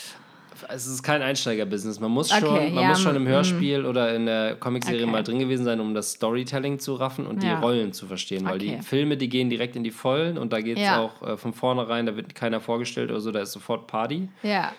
Es 0.69 0.87
ist 0.87 1.03
kein 1.03 1.23
Einsteigerbusiness. 1.23 1.99
Man 1.99 2.13
muss 2.13 2.31
Okay, 2.31 2.41
schon, 2.41 2.75
man 2.75 2.83
ja, 2.85 2.89
muss 2.91 3.01
schon 3.01 3.17
im 3.17 3.25
mm. 3.25 3.29
Hörspiel 3.29 3.85
oder 3.85 4.15
in 4.15 4.27
der 4.27 4.55
Comicserie 4.57 5.03
Okay. 5.03 5.11
mal 5.11 5.23
drin 5.25 5.41
gewesen 5.41 5.65
sein, 5.65 5.81
um 5.81 5.93
das 5.93 6.13
Storytelling 6.13 6.79
zu 6.79 6.95
raffen 6.95 7.27
und 7.27 7.43
Ja. 7.43 7.57
die 7.57 7.61
Rollen 7.65 7.93
zu 7.93 8.07
verstehen. 8.07 8.45
Weil 8.45 8.57
Okay. 8.57 8.77
die 8.79 8.83
Filme, 8.83 9.17
die 9.17 9.29
gehen 9.29 9.51
direkt 9.51 9.75
in 9.75 9.83
die 9.83 9.91
Vollen 9.91 10.39
und 10.39 10.53
da 10.53 10.61
geht 10.61 10.77
es 10.77 10.85
Ja. 10.85 11.01
auch 11.01 11.21
äh, 11.23 11.37
von 11.37 11.53
vornherein, 11.53 12.07
da 12.07 12.15
wird 12.15 12.35
keiner 12.37 12.61
vorgestellt 12.61 13.11
oder 13.11 13.21
so, 13.21 13.33
da 13.33 13.41
ist 13.41 13.53
sofort 13.53 13.89
Party. 13.89 14.29
Ja. 14.45 14.73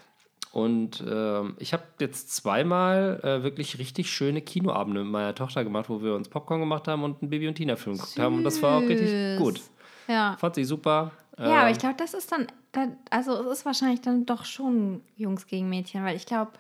Und 0.54 1.04
ähm, 1.10 1.56
ich 1.58 1.74
habe 1.74 1.82
jetzt 2.00 2.36
zweimal 2.36 3.20
äh, 3.24 3.42
wirklich 3.42 3.80
richtig 3.80 4.12
schöne 4.12 4.40
Kinoabende 4.40 5.02
mit 5.04 5.12
meiner 5.12 5.34
Tochter 5.34 5.64
gemacht, 5.64 5.90
wo 5.90 6.04
wir 6.04 6.14
uns 6.14 6.30
Popcorn 6.30 6.60
gemacht 6.60 6.88
haben 6.88 7.04
und 7.04 7.24
einen 7.24 7.32
Baby- 7.32 7.48
und 7.48 7.56
Tina-Film 7.56 7.98
geguckt 7.98 8.20
haben. 8.20 8.36
Und 8.38 8.44
das 8.44 8.62
war 8.62 8.78
auch 8.78 8.88
richtig 8.88 9.40
gut. 9.40 9.62
Ja. 10.08 10.38
Fand 10.38 10.54
sie 10.54 10.64
super. 10.64 11.12
Ja, 11.40 11.46
aber 11.46 11.66
Ähm, 11.66 11.72
ich 11.72 11.80
glaube, 11.80 11.96
das 11.98 12.14
ist 12.14 12.32
dann, 12.32 12.46
da, 12.72 12.88
also 13.10 13.34
es 13.34 13.60
ist 13.60 13.66
wahrscheinlich 13.66 14.02
dann 14.02 14.28
doch 14.28 14.46
schon 14.46 15.02
Jungs 15.16 15.48
gegen 15.48 15.70
Mädchen, 15.70 16.04
weil 16.04 16.16
ich 16.16 16.28
glaube, 16.28 16.52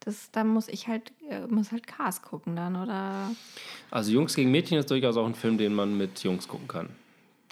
das, 0.00 0.32
da 0.32 0.42
muss 0.42 0.66
ich 0.66 0.88
halt, 0.88 1.12
äh, 1.30 1.46
muss 1.46 1.70
halt 1.70 1.86
Cars 1.86 2.20
gucken 2.20 2.56
dann, 2.56 2.74
oder? 2.74 3.30
Also 3.92 4.10
Jungs 4.10 4.34
gegen 4.34 4.50
Mädchen 4.50 4.76
ist 4.76 4.90
durchaus 4.90 5.16
auch 5.16 5.26
ein 5.26 5.36
Film, 5.36 5.56
den 5.56 5.72
man 5.72 5.96
mit 5.96 6.24
Jungs 6.24 6.48
gucken 6.48 6.66
kann. 6.66 6.88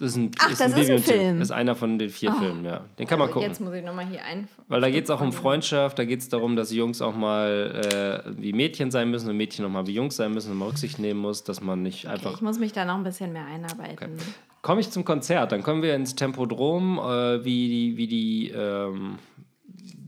Das 0.03 0.11
ist 0.11 0.17
ein, 0.17 0.31
Ach, 0.41 0.51
das 0.51 0.53
ist 0.53 0.61
ein 0.63 0.73
Baby- 0.75 0.93
und 0.95 1.05
Tim. 1.05 1.15
Film. 1.21 1.41
ist 1.43 1.51
einer 1.53 1.77
von 1.77 1.97
den 1.97 2.11
vier 2.11 2.33
Filmen, 2.35 2.65
ja. 2.65 2.81
Den 2.99 3.07
kann 3.07 3.21
man 3.21 3.29
Also 3.29 3.35
gucken. 3.35 3.49
Jetzt 3.49 3.61
muss 3.61 3.73
ich 3.73 3.85
nochmal 3.85 4.07
hier 4.07 4.25
ein. 4.25 4.49
Weil 4.67 4.81
da 4.81 4.91
geht 4.91 5.05
es 5.05 5.11
auch 5.11 5.21
um 5.21 5.33
Freundschaft, 5.33 5.97
da 5.97 6.05
geht 6.05 6.19
es 6.19 6.29
darum, 6.29 6.57
dass 6.57 6.73
Jungs 6.73 7.01
auch 7.01 7.15
mal 7.15 8.25
äh, 8.27 8.33
wie 8.43 8.53
Mädchen 8.53 8.91
sein 8.91 9.11
müssen 9.13 9.31
und 9.31 9.37
Mädchen 9.37 9.65
auch 9.65 9.71
mal 9.71 9.87
wie 9.87 9.95
Jungs 9.95 10.17
sein 10.17 10.33
müssen 10.33 10.51
und 10.51 10.59
man 10.59 10.69
Rücksicht 10.69 10.99
nehmen 10.99 11.21
muss, 11.21 11.45
dass 11.45 11.61
man 11.61 11.83
nicht 11.83 12.05
Okay, 12.07 12.15
einfach 12.15 12.35
ich 12.35 12.41
muss 12.41 12.59
mich 12.59 12.73
da 12.73 12.85
noch 12.85 12.95
ein 12.97 13.05
bisschen 13.05 13.33
mehr 13.33 13.47
einarbeiten. 13.47 14.19
Komme 14.61 14.81
ich 14.81 14.91
zum 14.91 15.05
Konzert, 15.05 15.53
dann 15.53 15.63
kommen 15.63 15.83
wir 15.83 15.95
ins 15.95 16.17
Tempodrom, 16.17 16.99
äh, 16.99 17.45
wie 17.45 17.69
die, 17.69 17.97
wie 17.97 18.07
die, 18.09 18.49
ähm, 18.51 19.19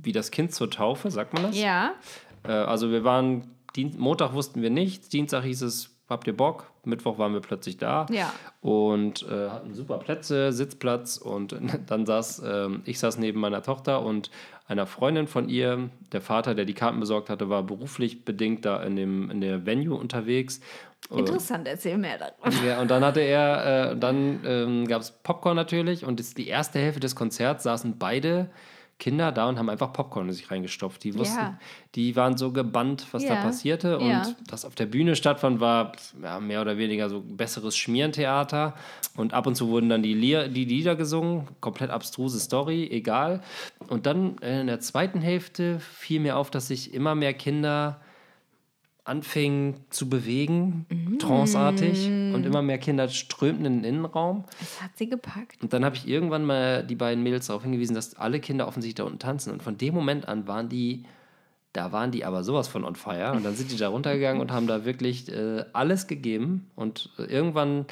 wie 0.03 0.11
das 0.13 0.33
Kind 0.33 0.53
zur 0.55 0.71
Taufe, 0.71 1.11
sagt 1.13 1.35
man 1.35 1.45
das? 1.45 1.57
Ja, 1.57 1.93
Äh, 2.43 2.51
also 2.51 2.91
wir 2.91 3.05
waren, 3.05 3.45
Dien 3.77 3.95
Montag 3.99 4.35
wussten 4.35 4.61
wir 4.61 4.71
nichts, 4.71 5.09
Dienstag 5.09 5.45
hieß 5.45 5.63
es, 5.63 5.94
habt 6.09 6.27
ihr 6.27 6.37
Bock? 6.37 6.71
Mittwoch 6.85 7.19
waren 7.19 7.33
wir 7.33 7.41
plötzlich 7.41 7.77
da 7.79 8.07
Ja. 8.11 8.33
und 8.61 9.23
äh, 9.23 9.49
hatten 9.51 9.75
super 9.75 9.99
Plätze, 9.99 10.53
Sitzplatz 10.53 11.17
und 11.17 11.57
dann 11.87 12.05
saß, 12.07 12.43
ähm, 12.47 12.83
ich 12.85 12.99
saß 12.99 13.19
neben 13.19 13.41
meiner 13.41 13.63
Tochter 13.63 14.03
und 14.03 14.31
einer 14.67 14.87
Freundin 14.87 15.27
von 15.27 15.49
ihr, 15.49 15.91
der 16.13 16.21
Vater, 16.21 16.55
der 16.55 16.65
die 16.65 16.75
Karten 16.75 17.01
besorgt 17.01 17.29
hatte, 17.31 17.49
war 17.51 17.63
beruflich 17.63 18.25
bedingt 18.25 18.65
da 18.65 18.83
in, 18.83 18.97
dem, 18.97 19.31
in 19.31 19.41
der 19.41 19.67
Venue 19.67 19.95
unterwegs. 19.99 20.61
interessant, 21.15 21.69
erzähl 21.69 21.99
mehr 21.99 22.17
darüber. 22.19 22.65
Ja, 22.67 22.81
und 22.81 22.91
dann 22.91 23.05
hatte 23.05 23.21
er, 23.21 23.91
äh, 23.93 23.97
dann 23.97 24.41
ähm, 24.47 24.87
gab 24.89 25.03
es 25.03 25.11
Popcorn 25.11 25.57
natürlich 25.57 26.05
und 26.07 26.19
das, 26.19 26.33
die 26.35 26.49
erste 26.49 26.79
Hälfte 26.79 27.01
des 27.01 27.15
Konzerts 27.15 27.65
saßen 27.65 27.99
beide 27.99 28.49
Kinder 28.99 29.33
da 29.33 29.49
und 29.49 29.59
haben 29.59 29.69
einfach 29.69 29.93
Popcorn 29.93 30.29
in 30.29 30.33
sich 30.33 30.51
reingestopft. 30.51 31.03
Die 31.05 31.19
wussten, 31.19 31.37
Ja. 31.39 31.59
die 31.95 32.15
waren 32.17 32.37
so 32.37 32.53
gebannt, 32.53 33.07
was 33.13 33.25
da 33.25 33.35
Ja. 33.35 33.43
passierte. 33.43 33.99
Und 33.99 34.09
Ja. 34.09 34.23
was 34.49 34.65
auf 34.65 34.75
der 34.75 34.87
Bühne 34.87 35.17
stattfand, 35.17 35.61
war 35.61 35.93
mehr 36.41 36.61
oder 36.61 36.79
weniger 36.79 37.09
so 37.09 37.21
besseres 37.21 37.77
Schmierentheater. 37.77 38.75
Und 39.17 39.35
ab 39.35 39.47
und 39.47 39.57
zu 39.57 39.69
wurden 39.69 39.89
dann 39.89 40.03
die, 40.03 40.15
Lier, 40.15 40.49
die 40.49 40.65
Lieder 40.65 40.97
gesungen. 40.97 41.49
Komplett 41.61 41.91
abstruse 41.91 42.39
Story, 42.39 42.89
egal. 42.91 43.43
Und 43.89 44.07
dann 44.07 44.39
äh, 44.39 44.61
in 44.61 44.67
der 44.69 44.81
zweiten 44.81 45.21
Hälfte 45.21 45.81
fiel 45.81 46.21
mir 46.21 46.37
auf, 46.37 46.51
dass 46.51 46.69
sich 46.69 46.95
immer 46.95 47.15
mehr 47.15 47.35
Kinder 47.35 48.01
anfingen 49.05 49.75
zu 49.91 50.09
bewegen, 50.09 50.87
Mhm. 50.89 51.19
tranceartig. 51.19 52.07
Und 52.09 52.45
immer 52.47 52.63
mehr 52.63 52.79
Kinder 52.79 53.09
strömten 53.09 53.67
in 53.67 53.83
den 53.83 53.85
Innenraum. 53.85 54.45
Es 54.61 54.83
hat 54.83 54.91
sie 54.97 55.09
gepackt. 55.09 55.63
Und 55.63 55.73
dann 55.73 55.85
habe 55.85 55.97
ich 55.97 56.09
irgendwann 56.09 56.45
mal 56.45 56.83
die 56.85 56.95
beiden 56.95 57.23
Mädels 57.23 57.47
darauf 57.47 57.63
hingewiesen, 57.63 57.95
dass 57.95 58.15
alle 58.17 58.41
Kinder 58.41 58.67
offensichtlich 58.67 58.97
da 58.97 59.05
unten 59.05 59.19
tanzen. 59.19 59.53
Und 59.53 59.63
von 59.63 59.77
dem 59.77 59.95
Moment 59.95 60.27
an 60.27 60.49
waren 60.49 60.69
die, 60.71 61.05
da 61.75 61.93
waren 61.93 62.13
die 62.13 62.25
aber 62.25 62.43
sowas 62.45 62.67
von 62.67 62.85
on 62.85 62.97
fire. 62.97 63.33
Und 63.33 63.45
dann 63.45 63.55
sind 63.55 63.71
die 63.71 63.77
da 63.77 63.89
runtergegangen 63.89 64.41
und 64.41 64.51
haben 64.53 64.67
da 64.67 64.85
wirklich 64.87 65.31
äh, 65.31 65.65
alles 65.75 66.07
gegeben. 66.07 66.71
Und 66.75 67.11
äh, 67.19 67.25
irgendwann 67.25 67.85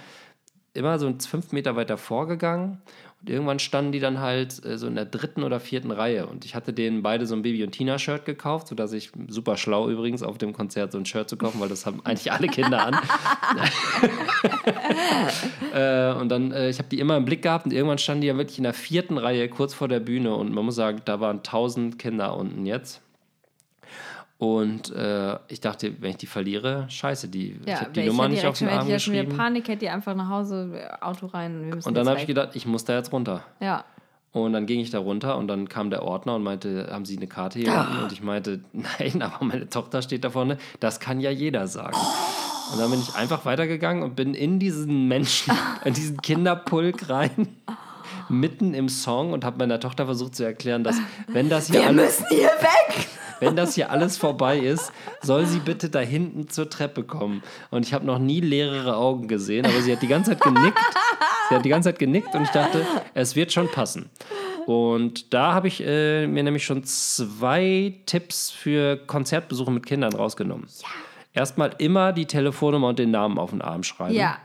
immer 0.74 0.98
so 0.98 1.12
fünf 1.28 1.52
Meter 1.52 1.76
weiter 1.76 1.98
vorgegangen. 1.98 2.78
Und 3.22 3.30
irgendwann 3.30 3.60
standen 3.60 3.92
die 3.92 4.00
dann 4.00 4.18
halt 4.18 4.64
äh, 4.64 4.76
so 4.76 4.88
in 4.88 4.96
der 4.96 5.04
dritten 5.04 5.44
oder 5.44 5.60
vierten 5.60 5.92
Reihe. 5.92 6.26
Und 6.26 6.44
ich 6.44 6.56
hatte 6.56 6.72
denen 6.72 7.02
beide 7.02 7.24
so 7.26 7.36
ein 7.36 7.42
Baby- 7.42 7.62
und 7.62 7.70
Tina-Shirt 7.70 8.24
gekauft, 8.24 8.66
sodass 8.66 8.92
ich 8.92 9.12
super 9.28 9.56
schlau 9.56 9.88
übrigens 9.88 10.24
auf 10.24 10.38
dem 10.38 10.52
Konzert 10.52 10.90
so 10.90 10.98
ein 10.98 11.06
Shirt 11.06 11.28
zu 11.28 11.36
kaufen, 11.36 11.60
weil 11.60 11.68
das 11.68 11.86
haben 11.86 12.00
eigentlich 12.04 12.32
alle 12.32 12.48
Kinder 12.48 12.86
an. 12.86 12.98
Äh, 15.72 16.12
und 16.12 16.28
dann, 16.28 16.52
äh, 16.52 16.68
ich 16.68 16.78
habe 16.78 16.88
die 16.90 16.98
immer 16.98 17.16
im 17.16 17.24
Blick 17.24 17.42
gehabt 17.42 17.64
und 17.64 17.72
irgendwann 17.72 17.96
standen 17.96 18.20
die 18.20 18.26
ja 18.26 18.36
wirklich 18.36 18.58
in 18.58 18.64
der 18.64 18.74
vierten 18.74 19.16
Reihe 19.16 19.48
kurz 19.48 19.72
vor 19.72 19.88
der 19.88 20.00
Bühne 20.00 20.34
und 20.34 20.52
man 20.52 20.66
muss 20.66 20.74
sagen, 20.74 21.00
da 21.06 21.18
waren 21.20 21.42
tausend 21.42 21.98
Kinder 21.98 22.36
unten 22.36 22.66
jetzt. 22.66 23.00
Und 24.42 24.90
äh, 24.90 25.38
ich 25.46 25.60
dachte, 25.60 25.94
wenn 26.00 26.10
ich 26.10 26.16
die 26.16 26.26
verliere, 26.26 26.86
scheiße, 26.88 27.28
die, 27.28 27.60
ich 27.64 27.76
habe 27.76 27.92
die 27.92 28.02
Nummer 28.02 28.24
ja 28.24 28.28
nicht 28.30 28.44
auf 28.44 28.58
den 28.58 28.66
hätte 28.66 28.80
Arm 28.80 28.86
ich 28.88 28.92
ja 28.92 28.98
schon 28.98 29.12
wieder 29.14 29.22
geschrieben. 29.22 29.38
Panik, 29.40 29.68
hätte 29.68 29.78
die 29.78 29.88
einfach 29.88 30.16
nach 30.16 30.28
Hause, 30.28 30.72
äh, 30.74 31.00
Auto 31.00 31.26
rein. 31.26 31.80
Und 31.84 31.96
dann 31.96 32.08
habe 32.08 32.18
ich 32.18 32.26
gedacht, 32.26 32.56
ich 32.56 32.66
muss 32.66 32.84
da 32.84 32.96
jetzt 32.96 33.12
runter. 33.12 33.44
Ja. 33.60 33.84
Und 34.32 34.52
dann 34.52 34.66
ging 34.66 34.80
ich 34.80 34.90
da 34.90 34.98
runter 34.98 35.36
und 35.38 35.46
dann 35.46 35.68
kam 35.68 35.90
der 35.90 36.02
Ordner 36.02 36.34
und 36.34 36.42
meinte, 36.42 36.88
haben 36.90 37.04
Sie 37.04 37.16
eine 37.16 37.28
Karte 37.28 37.60
hier 37.60 37.72
unten? 37.72 38.02
Und 38.02 38.10
ich 38.10 38.20
meinte, 38.20 38.64
nein, 38.72 39.22
aber 39.22 39.44
meine 39.44 39.68
Tochter 39.68 40.02
steht 40.02 40.24
da 40.24 40.30
vorne. 40.30 40.58
Das 40.80 40.98
kann 40.98 41.20
ja 41.20 41.30
jeder 41.30 41.68
sagen. 41.68 41.96
Und 42.72 42.80
dann 42.80 42.90
bin 42.90 42.98
ich 42.98 43.14
einfach 43.14 43.44
weitergegangen 43.44 44.02
und 44.02 44.16
bin 44.16 44.34
in 44.34 44.58
diesen 44.58 45.06
Menschen, 45.06 45.54
in 45.84 45.94
diesen 45.94 46.20
Kinderpulk 46.20 47.08
rein, 47.08 47.46
mitten 48.28 48.74
im 48.74 48.88
Song 48.88 49.32
und 49.32 49.44
habe 49.44 49.58
meiner 49.58 49.80
Tochter 49.80 50.06
versucht 50.06 50.34
zu 50.34 50.44
erklären, 50.44 50.84
dass 50.84 50.96
wenn 51.28 51.48
das 51.48 51.66
hier 51.66 51.80
Wir 51.80 51.86
alles, 51.88 52.20
müssen 52.20 52.36
hier 52.36 52.48
weg! 52.48 53.08
wenn 53.40 53.56
das 53.56 53.74
hier 53.74 53.90
alles 53.90 54.16
vorbei 54.16 54.58
ist, 54.58 54.92
soll 55.20 55.46
sie 55.46 55.58
bitte 55.58 55.90
da 55.90 55.98
hinten 55.98 56.48
zur 56.48 56.70
Treppe 56.70 57.02
kommen. 57.02 57.42
Und 57.70 57.84
ich 57.84 57.92
habe 57.92 58.06
noch 58.06 58.20
nie 58.20 58.40
leere 58.40 58.96
Augen 58.96 59.26
gesehen, 59.26 59.66
aber 59.66 59.80
sie 59.82 59.92
hat 59.92 60.00
die 60.00 60.06
ganze 60.06 60.30
Zeit 60.30 60.40
genickt. 60.40 60.78
Sie 61.48 61.54
hat 61.56 61.64
die 61.64 61.68
ganze 61.68 61.88
Zeit 61.88 61.98
genickt 61.98 62.34
und 62.34 62.42
ich 62.42 62.50
dachte, 62.50 62.86
es 63.14 63.34
wird 63.34 63.52
schon 63.52 63.68
passen. 63.68 64.10
Und 64.66 65.34
da 65.34 65.54
habe 65.54 65.66
ich 65.66 65.82
äh, 65.84 66.26
mir 66.28 66.44
nämlich 66.44 66.64
schon 66.64 66.84
zwei 66.84 67.94
Tipps 68.06 68.50
für 68.50 68.96
Konzertbesuche 68.96 69.72
mit 69.72 69.86
Kindern 69.86 70.12
rausgenommen. 70.12 70.68
Erstmal 71.32 71.74
immer 71.78 72.12
die 72.12 72.26
Telefonnummer 72.26 72.88
und 72.88 72.98
den 72.98 73.10
Namen 73.10 73.38
auf 73.38 73.50
den 73.50 73.60
Arm 73.60 73.82
schreiben. 73.82 74.14
Ja. 74.14 74.38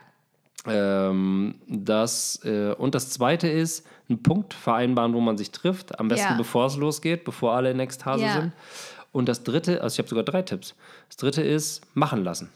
Ähm, 0.68 1.56
das, 1.68 2.42
äh, 2.44 2.74
und 2.74 2.96
das 2.96 3.10
zweite 3.10 3.48
ist, 3.48 3.86
einen 4.10 4.22
Punkt 4.24 4.54
vereinbaren, 4.54 5.14
wo 5.14 5.20
man 5.20 5.38
sich 5.38 5.52
trifft. 5.52 6.00
Am 6.00 6.08
besten, 6.08 6.32
Ja. 6.34 6.38
bevor 6.38 6.66
es 6.68 6.78
losgeht, 6.78 7.24
bevor 7.26 7.54
alle 7.54 7.72
in 7.72 7.80
Ekstase 7.80 8.24
Ja. 8.24 8.34
sind. 8.42 8.52
Und 9.12 9.28
das 9.30 9.44
dritte, 9.44 9.82
also 9.82 9.96
ich 9.96 10.00
habe 10.00 10.10
sogar 10.10 10.24
drei 10.24 10.42
Tipps. 10.44 10.76
Das 11.08 11.18
dritte 11.18 11.42
ist, 11.42 11.82
machen 11.96 12.24
lassen. 12.24 12.50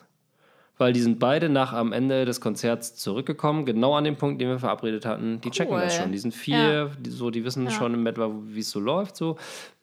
Weil 0.77 0.93
die 0.93 1.01
sind 1.01 1.19
beide 1.19 1.47
nach 1.49 1.73
am 1.73 1.93
Ende 1.93 2.25
des 2.25 2.41
Konzerts 2.41 2.95
zurückgekommen, 2.95 3.65
genau 3.65 3.95
an 3.95 4.03
dem 4.03 4.15
Punkt, 4.15 4.41
den 4.41 4.49
wir 4.49 4.59
verabredet 4.59 5.05
hatten. 5.05 5.39
Die 5.41 5.51
checken 5.51 5.73
das 5.75 5.93
Cool. 5.95 6.01
schon. 6.03 6.11
Die 6.11 6.17
sind 6.17 6.33
vier, 6.33 6.91
die, 6.99 7.09
so, 7.11 7.29
die 7.29 7.43
wissen 7.45 7.69
schon 7.69 7.93
in 7.93 8.05
etwa, 8.07 8.31
wie 8.45 8.59
es 8.61 8.71
so 8.71 8.79
läuft. 8.79 9.15
So. 9.15 9.37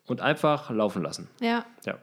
Und 0.07 0.21
einfach 0.21 0.71
laufen 0.71 1.03
lassen. 1.03 1.29
Ja. 1.41 1.64
Ja. 1.85 1.99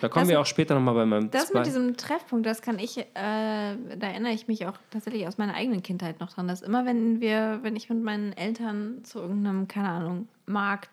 Da 0.00 0.08
kommen 0.08 0.24
Das- 0.24 0.28
wir 0.30 0.40
auch 0.40 0.46
später 0.46 0.74
nochmal 0.74 0.94
bei 0.94 1.06
meinem 1.06 1.30
Das 1.30 1.48
zwei- 1.48 1.58
mit 1.60 1.66
diesem 1.66 1.96
Treffpunkt, 1.96 2.46
das 2.46 2.62
kann 2.62 2.78
ich, 2.78 2.98
äh, 2.98 3.04
da 3.14 3.76
erinnere 4.06 4.32
ich 4.32 4.48
mich 4.48 4.66
auch 4.66 4.78
tatsächlich 4.90 5.26
aus 5.28 5.38
meiner 5.38 5.54
eigenen 5.54 5.82
Kindheit 5.82 6.18
noch 6.20 6.32
dran, 6.32 6.48
dass 6.48 6.62
immer, 6.62 6.84
wenn 6.86 7.20
wir, 7.20 7.60
wenn 7.62 7.76
ich 7.76 7.88
mit 7.88 8.02
meinen 8.02 8.32
Eltern 8.32 9.04
zu 9.04 9.18
irgendeinem, 9.20 9.68
keine 9.68 9.88
Ahnung, 9.90 10.28
Markt, 10.46 10.90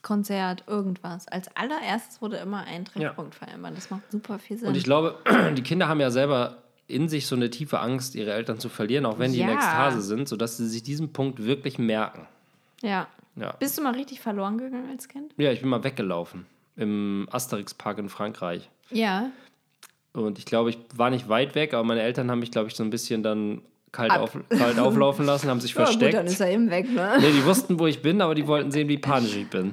Konzert, 0.00 0.64
irgendwas, 0.68 1.26
als 1.28 1.54
allererstes 1.56 2.22
wurde 2.22 2.36
immer 2.38 2.64
ein 2.64 2.84
Treffpunkt 2.84 3.34
vereinbart. 3.34 3.76
Das 3.76 3.90
macht 3.90 4.10
super 4.10 4.38
viel 4.38 4.56
Sinn. 4.56 4.68
Und 4.68 4.76
ich 4.76 4.84
glaube, 4.84 5.16
die 5.56 5.62
Kinder 5.62 5.88
haben 5.88 6.00
ja 6.00 6.10
selber 6.10 6.62
in 6.86 7.08
sich 7.08 7.26
so 7.26 7.36
eine 7.36 7.50
tiefe 7.50 7.80
Angst, 7.80 8.14
ihre 8.14 8.32
Eltern 8.32 8.58
zu 8.60 8.68
verlieren, 8.70 9.04
auch 9.06 9.18
wenn 9.18 9.32
die 9.32 9.40
in 9.40 9.48
Ja. 9.48 9.54
Ekstase 9.54 10.00
sind, 10.00 10.28
sodass 10.28 10.56
sie 10.56 10.66
sich 10.68 10.82
diesen 10.82 11.12
Punkt 11.12 11.44
wirklich 11.44 11.78
merken. 11.78 12.26
ja. 12.82 13.06
Ja. 13.36 13.52
Bist 13.60 13.78
du 13.78 13.82
mal 13.82 13.92
richtig 13.94 14.20
verloren 14.20 14.58
gegangen 14.58 14.88
als 14.90 15.06
Kind? 15.06 15.32
ja, 15.36 15.52
ich 15.52 15.60
bin 15.60 15.68
mal 15.68 15.84
weggelaufen 15.84 16.44
im 16.78 17.28
Asterix-Park 17.30 17.98
in 17.98 18.08
Frankreich. 18.08 18.70
Ja. 18.90 19.30
Und 20.12 20.38
ich 20.38 20.46
glaube, 20.46 20.70
ich 20.70 20.78
war 20.94 21.10
nicht 21.10 21.28
weit 21.28 21.54
weg, 21.54 21.74
aber 21.74 21.84
meine 21.84 22.00
Eltern 22.02 22.30
haben 22.30 22.38
mich, 22.38 22.50
glaube 22.50 22.68
ich, 22.68 22.74
so 22.74 22.82
ein 22.82 22.90
bisschen 22.90 23.22
dann 23.22 23.60
kalt, 23.92 24.10
Ab. 24.10 24.22
auf, 24.22 24.38
kalt 24.48 24.78
auflaufen 24.78 25.26
lassen, 25.26 25.48
haben 25.50 25.60
sich 25.60 25.72
Ja, 25.74 25.80
gut, 25.80 25.86
versteckt. 25.86 26.14
dann 26.14 26.26
ist 26.26 26.40
er 26.40 26.50
eben 26.50 26.70
weg, 26.70 26.90
ne? 26.90 27.18
nee, 27.20 27.32
die 27.32 27.44
wussten, 27.44 27.78
wo 27.78 27.86
ich 27.86 28.00
bin, 28.00 28.20
aber 28.20 28.34
die 28.34 28.46
wollten 28.46 28.70
sehen, 28.70 28.88
wie 28.88 28.98
panisch 28.98 29.36
ich 29.36 29.48
bin. 29.48 29.72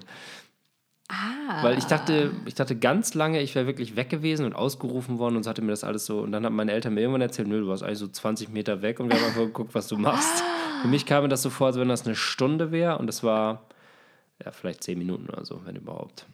Ah. 1.07 1.63
Weil 1.63 1.77
ich 1.77 1.85
dachte, 1.85 2.31
ich 2.45 2.55
dachte 2.55 2.75
ganz 2.75 3.13
lange, 3.13 3.39
ich 3.41 3.53
wäre 3.53 3.67
wirklich 3.67 3.95
weg 3.95 4.09
gewesen 4.09 4.45
und 4.45 4.53
ausgerufen 4.53 5.19
worden 5.19 5.35
und 5.37 5.43
so 5.43 5.49
hatte 5.51 5.61
mir 5.61 5.71
das 5.71 5.83
alles 5.83 6.07
so. 6.07 6.19
Und 6.21 6.31
dann 6.31 6.43
haben 6.43 6.55
meine 6.55 6.71
Eltern 6.71 6.95
mir 6.95 7.01
irgendwann 7.01 7.21
erzählt, 7.21 7.47
nö, 7.47 7.59
du 7.59 7.67
warst 7.67 7.83
eigentlich 7.83 7.99
so 7.99 8.07
20 8.07 8.49
Meter 8.49 8.81
weg 8.81 8.99
und 8.99 9.09
wir 9.09 9.17
haben 9.17 9.25
einfach 9.27 9.41
geguckt, 9.41 9.75
was 9.75 9.87
du 9.87 9.97
machst. 9.97 10.43
Für 10.81 10.87
mich 10.87 11.05
kam 11.05 11.23
mir 11.23 11.29
das 11.29 11.43
so 11.43 11.51
vor, 11.51 11.67
als 11.67 11.77
wenn 11.77 11.87
das 11.87 12.05
eine 12.07 12.15
Stunde 12.15 12.71
wäre 12.71 12.97
und 12.97 13.07
es 13.07 13.23
war 13.23 13.61
ja 14.43 14.51
vielleicht 14.51 14.83
10 14.83 14.97
Minuten 14.97 15.29
oder 15.29 15.45
so, 15.45 15.61
wenn 15.65 15.75
überhaupt. 15.75 16.25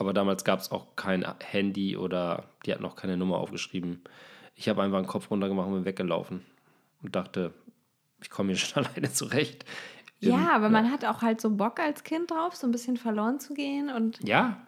Aber 0.00 0.12
damals 0.12 0.44
gab 0.44 0.60
es 0.60 0.70
auch 0.70 0.94
kein 0.96 1.24
Handy 1.40 1.96
oder 1.96 2.44
die 2.64 2.72
hatten 2.72 2.84
auch 2.84 2.96
keine 2.96 3.16
Nummer 3.16 3.38
aufgeschrieben. 3.38 4.02
Ich 4.54 4.68
habe 4.68 4.82
einfach 4.82 5.00
den 5.00 5.06
Kopf 5.06 5.30
runtergemacht 5.30 5.66
und 5.68 5.74
bin 5.74 5.84
weggelaufen 5.84 6.44
und 7.02 7.14
dachte, 7.16 7.52
ich 8.22 8.30
komme 8.30 8.48
hier 8.52 8.56
schon 8.58 8.84
alleine 8.86 9.12
zurecht. 9.12 9.64
ja, 10.20 10.50
aber 10.52 10.68
man 10.68 10.90
hat 10.90 11.04
auch 11.04 11.22
halt 11.22 11.40
so 11.40 11.50
Bock 11.50 11.80
als 11.80 12.02
Kind 12.04 12.30
drauf, 12.30 12.54
so 12.56 12.66
ein 12.66 12.70
bisschen 12.72 12.96
verloren 12.96 13.40
zu 13.40 13.54
gehen 13.54 13.90
und 13.90 14.18
Ja, 14.26 14.58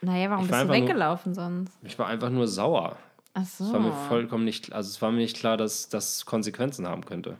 naja, 0.00 0.30
warum 0.30 0.46
bist 0.46 0.52
war 0.52 0.64
du 0.64 0.70
einfach 0.70 0.78
nur- 0.80 0.88
weggelaufen 0.88 1.34
sonst? 1.34 1.72
ich 1.82 1.98
war 1.98 2.06
einfach 2.08 2.30
nur 2.30 2.46
sauer. 2.46 2.96
Ach 3.34 3.44
so. 3.46 3.64
Es 3.64 3.72
war 3.72 3.80
mir 3.80 3.92
vollkommen 3.92 4.44
nicht, 4.44 4.72
also 4.72 4.88
es 4.88 5.00
war 5.02 5.10
mir 5.10 5.18
nicht 5.18 5.36
klar, 5.36 5.56
dass 5.56 5.88
das 5.88 6.24
Konsequenzen 6.26 6.86
haben 6.86 7.04
könnte. 7.04 7.36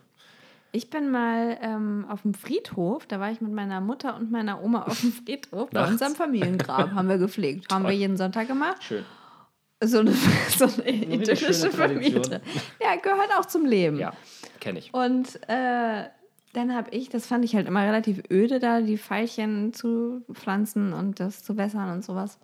Ich 0.75 0.91
bin 0.91 1.09
mal 1.13 1.57
ähm, 1.61 2.05
auf 2.09 2.23
dem 2.23 2.35
Friedhof, 2.35 3.07
da 3.07 3.21
war 3.21 3.31
ich 3.31 3.41
mit 3.41 3.53
meiner 3.53 3.81
Mutter 3.81 4.17
und 4.17 4.33
meiner 4.33 4.61
Oma 4.61 4.83
auf 4.83 5.01
dem 5.03 5.13
Friedhof. 5.13 5.71
Bei 5.71 5.87
unserem 5.89 6.17
Familiengrab 6.17 6.91
haben 6.91 7.09
wir 7.09 7.17
gepflegt. 7.17 7.73
Haben 7.73 7.85
wir 7.85 7.93
jeden 7.93 8.17
Sonntag 8.17 8.49
gemacht. 8.49 8.83
Schön. 8.83 9.05
So 9.85 10.01
eine, 10.01 10.11
so 10.49 10.65
eine 10.65 10.85
richtig 10.85 11.13
idyllische 11.13 11.71
Familie. 11.71 12.41
Ja, 12.83 12.97
gehört 12.97 13.31
auch 13.39 13.45
zum 13.45 13.67
Leben. 13.67 14.01
Ja, 14.01 14.15
kenne 14.59 14.81
ich. 14.81 14.93
Und 14.93 15.37
äh, 15.49 16.07
dann 16.55 16.75
habe 16.75 16.91
ich, 16.91 17.09
das 17.09 17.29
fand 17.29 17.45
ich 17.45 17.55
halt 17.55 17.69
immer 17.69 17.85
relativ 17.85 18.25
öde, 18.29 18.59
da 18.59 18.81
die 18.81 18.99
Veilchen 18.99 19.73
zu 19.75 20.25
pflanzen 20.33 20.93
und 20.93 21.21
das 21.21 21.45
zu 21.45 21.57
wässern 21.57 21.93
und 21.93 22.05
sowas. 22.05 22.41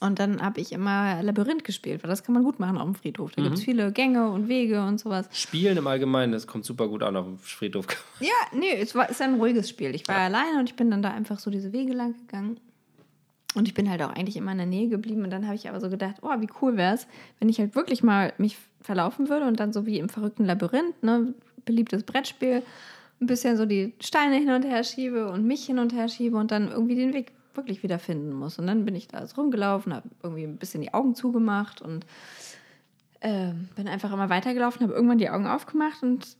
Und 0.00 0.18
dann 0.18 0.40
habe 0.40 0.60
ich 0.60 0.72
immer 0.72 1.22
Labyrinth 1.22 1.62
gespielt, 1.62 2.02
weil 2.02 2.08
das 2.08 2.24
kann 2.24 2.32
man 2.32 2.42
gut 2.42 2.58
machen 2.58 2.78
auf 2.78 2.84
dem 2.84 2.94
Friedhof. 2.94 3.32
Da 3.32 3.42
gibt 3.42 3.58
es 3.58 3.64
viele 3.64 3.92
Gänge 3.92 4.30
und 4.30 4.48
Wege 4.48 4.82
und 4.82 4.98
sowas. 4.98 5.28
Spielen 5.30 5.76
im 5.76 5.86
Allgemeinen, 5.86 6.32
das 6.32 6.46
kommt 6.46 6.64
super 6.64 6.88
gut 6.88 7.02
an 7.02 7.16
auf 7.16 7.26
dem 7.26 7.38
Friedhof. 7.38 7.86
Ja, 8.20 8.28
nee, 8.52 8.80
es 8.80 8.94
war 8.94 9.10
ist 9.10 9.20
ein 9.20 9.34
ruhiges 9.34 9.68
Spiel. 9.68 9.94
Ich 9.94 10.08
war 10.08 10.16
alleine 10.16 10.58
und 10.58 10.70
ich 10.70 10.76
bin 10.76 10.90
dann 10.90 11.02
da 11.02 11.10
einfach 11.10 11.38
so 11.38 11.50
diese 11.50 11.72
Wege 11.72 11.92
lang 11.92 12.14
gegangen. 12.14 12.58
Und 13.54 13.66
ich 13.68 13.74
bin 13.74 13.90
halt 13.90 14.00
auch 14.02 14.10
eigentlich 14.10 14.36
immer 14.36 14.52
in 14.52 14.58
der 14.58 14.66
Nähe 14.66 14.88
geblieben. 14.88 15.24
Und 15.24 15.30
dann 15.30 15.44
habe 15.46 15.56
ich 15.56 15.68
aber 15.68 15.80
so 15.80 15.90
gedacht, 15.90 16.16
oh, 16.22 16.40
wie 16.40 16.48
cool 16.62 16.76
wäre 16.76 16.94
es, 16.94 17.06
wenn 17.38 17.48
ich 17.48 17.58
halt 17.58 17.74
wirklich 17.74 18.02
mal 18.02 18.32
mich 18.38 18.56
verlaufen 18.80 19.28
würde 19.28 19.46
und 19.46 19.60
dann 19.60 19.72
so 19.72 19.86
wie 19.86 19.98
im 19.98 20.08
verrückten 20.08 20.46
Labyrinth, 20.46 21.02
ne, 21.02 21.34
beliebtes 21.64 22.04
Brettspiel, 22.04 22.62
ein 23.20 23.26
bisschen 23.26 23.56
so 23.58 23.66
die 23.66 23.92
Steine 24.00 24.36
hin 24.36 24.50
und 24.50 24.64
her 24.64 24.82
schiebe 24.82 25.30
und 25.30 25.44
mich 25.44 25.66
hin 25.66 25.78
und 25.78 25.92
her 25.92 26.08
schiebe 26.08 26.36
und 26.38 26.50
dann 26.50 26.70
irgendwie 26.70 26.94
den 26.94 27.12
Weg 27.12 27.32
wirklich 27.54 27.82
wieder 27.82 27.98
finden 27.98 28.32
muss. 28.32 28.58
Und 28.58 28.66
dann 28.66 28.84
bin 28.84 28.94
ich 28.94 29.08
da 29.08 29.26
so 29.26 29.40
rumgelaufen, 29.40 29.94
habe 29.94 30.08
irgendwie 30.22 30.44
ein 30.44 30.56
bisschen 30.56 30.82
die 30.82 30.94
Augen 30.94 31.14
zugemacht 31.14 31.82
und 31.82 32.06
ähm, 33.20 33.68
bin 33.76 33.88
einfach 33.88 34.12
immer 34.12 34.30
weitergelaufen, 34.30 34.82
habe 34.82 34.94
irgendwann 34.94 35.18
die 35.18 35.30
Augen 35.30 35.46
aufgemacht 35.46 36.02
und 36.02 36.36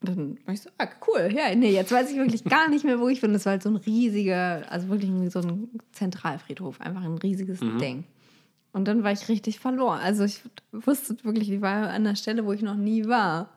dann 0.00 0.38
war 0.44 0.54
ich 0.54 0.62
so, 0.62 0.70
ah, 0.78 0.86
cool, 1.08 1.30
ja, 1.34 1.54
nee, 1.54 1.72
jetzt 1.72 1.90
weiß 1.90 2.10
ich 2.10 2.16
wirklich 2.16 2.44
gar 2.44 2.68
nicht 2.68 2.84
mehr, 2.84 3.00
wo 3.00 3.08
ich 3.08 3.20
bin. 3.20 3.32
Das 3.32 3.46
war 3.46 3.52
halt 3.52 3.62
so 3.62 3.70
ein 3.70 3.76
riesiger, 3.76 4.64
also 4.70 4.88
wirklich 4.88 5.10
so 5.32 5.40
ein 5.40 5.68
Zentralfriedhof, 5.92 6.80
einfach 6.80 7.02
ein 7.02 7.18
riesiges 7.18 7.58
Ding. 7.58 8.04
Und 8.72 8.86
dann 8.86 9.02
war 9.02 9.12
ich 9.12 9.28
richtig 9.28 9.58
verloren. 9.58 9.98
Also 10.00 10.24
ich 10.24 10.42
wusste 10.70 11.16
wirklich, 11.24 11.50
ich 11.50 11.60
war 11.60 11.88
an 11.90 12.04
der 12.04 12.14
Stelle, 12.14 12.44
wo 12.44 12.52
ich 12.52 12.62
noch 12.62 12.76
nie 12.76 13.06
war. 13.06 13.50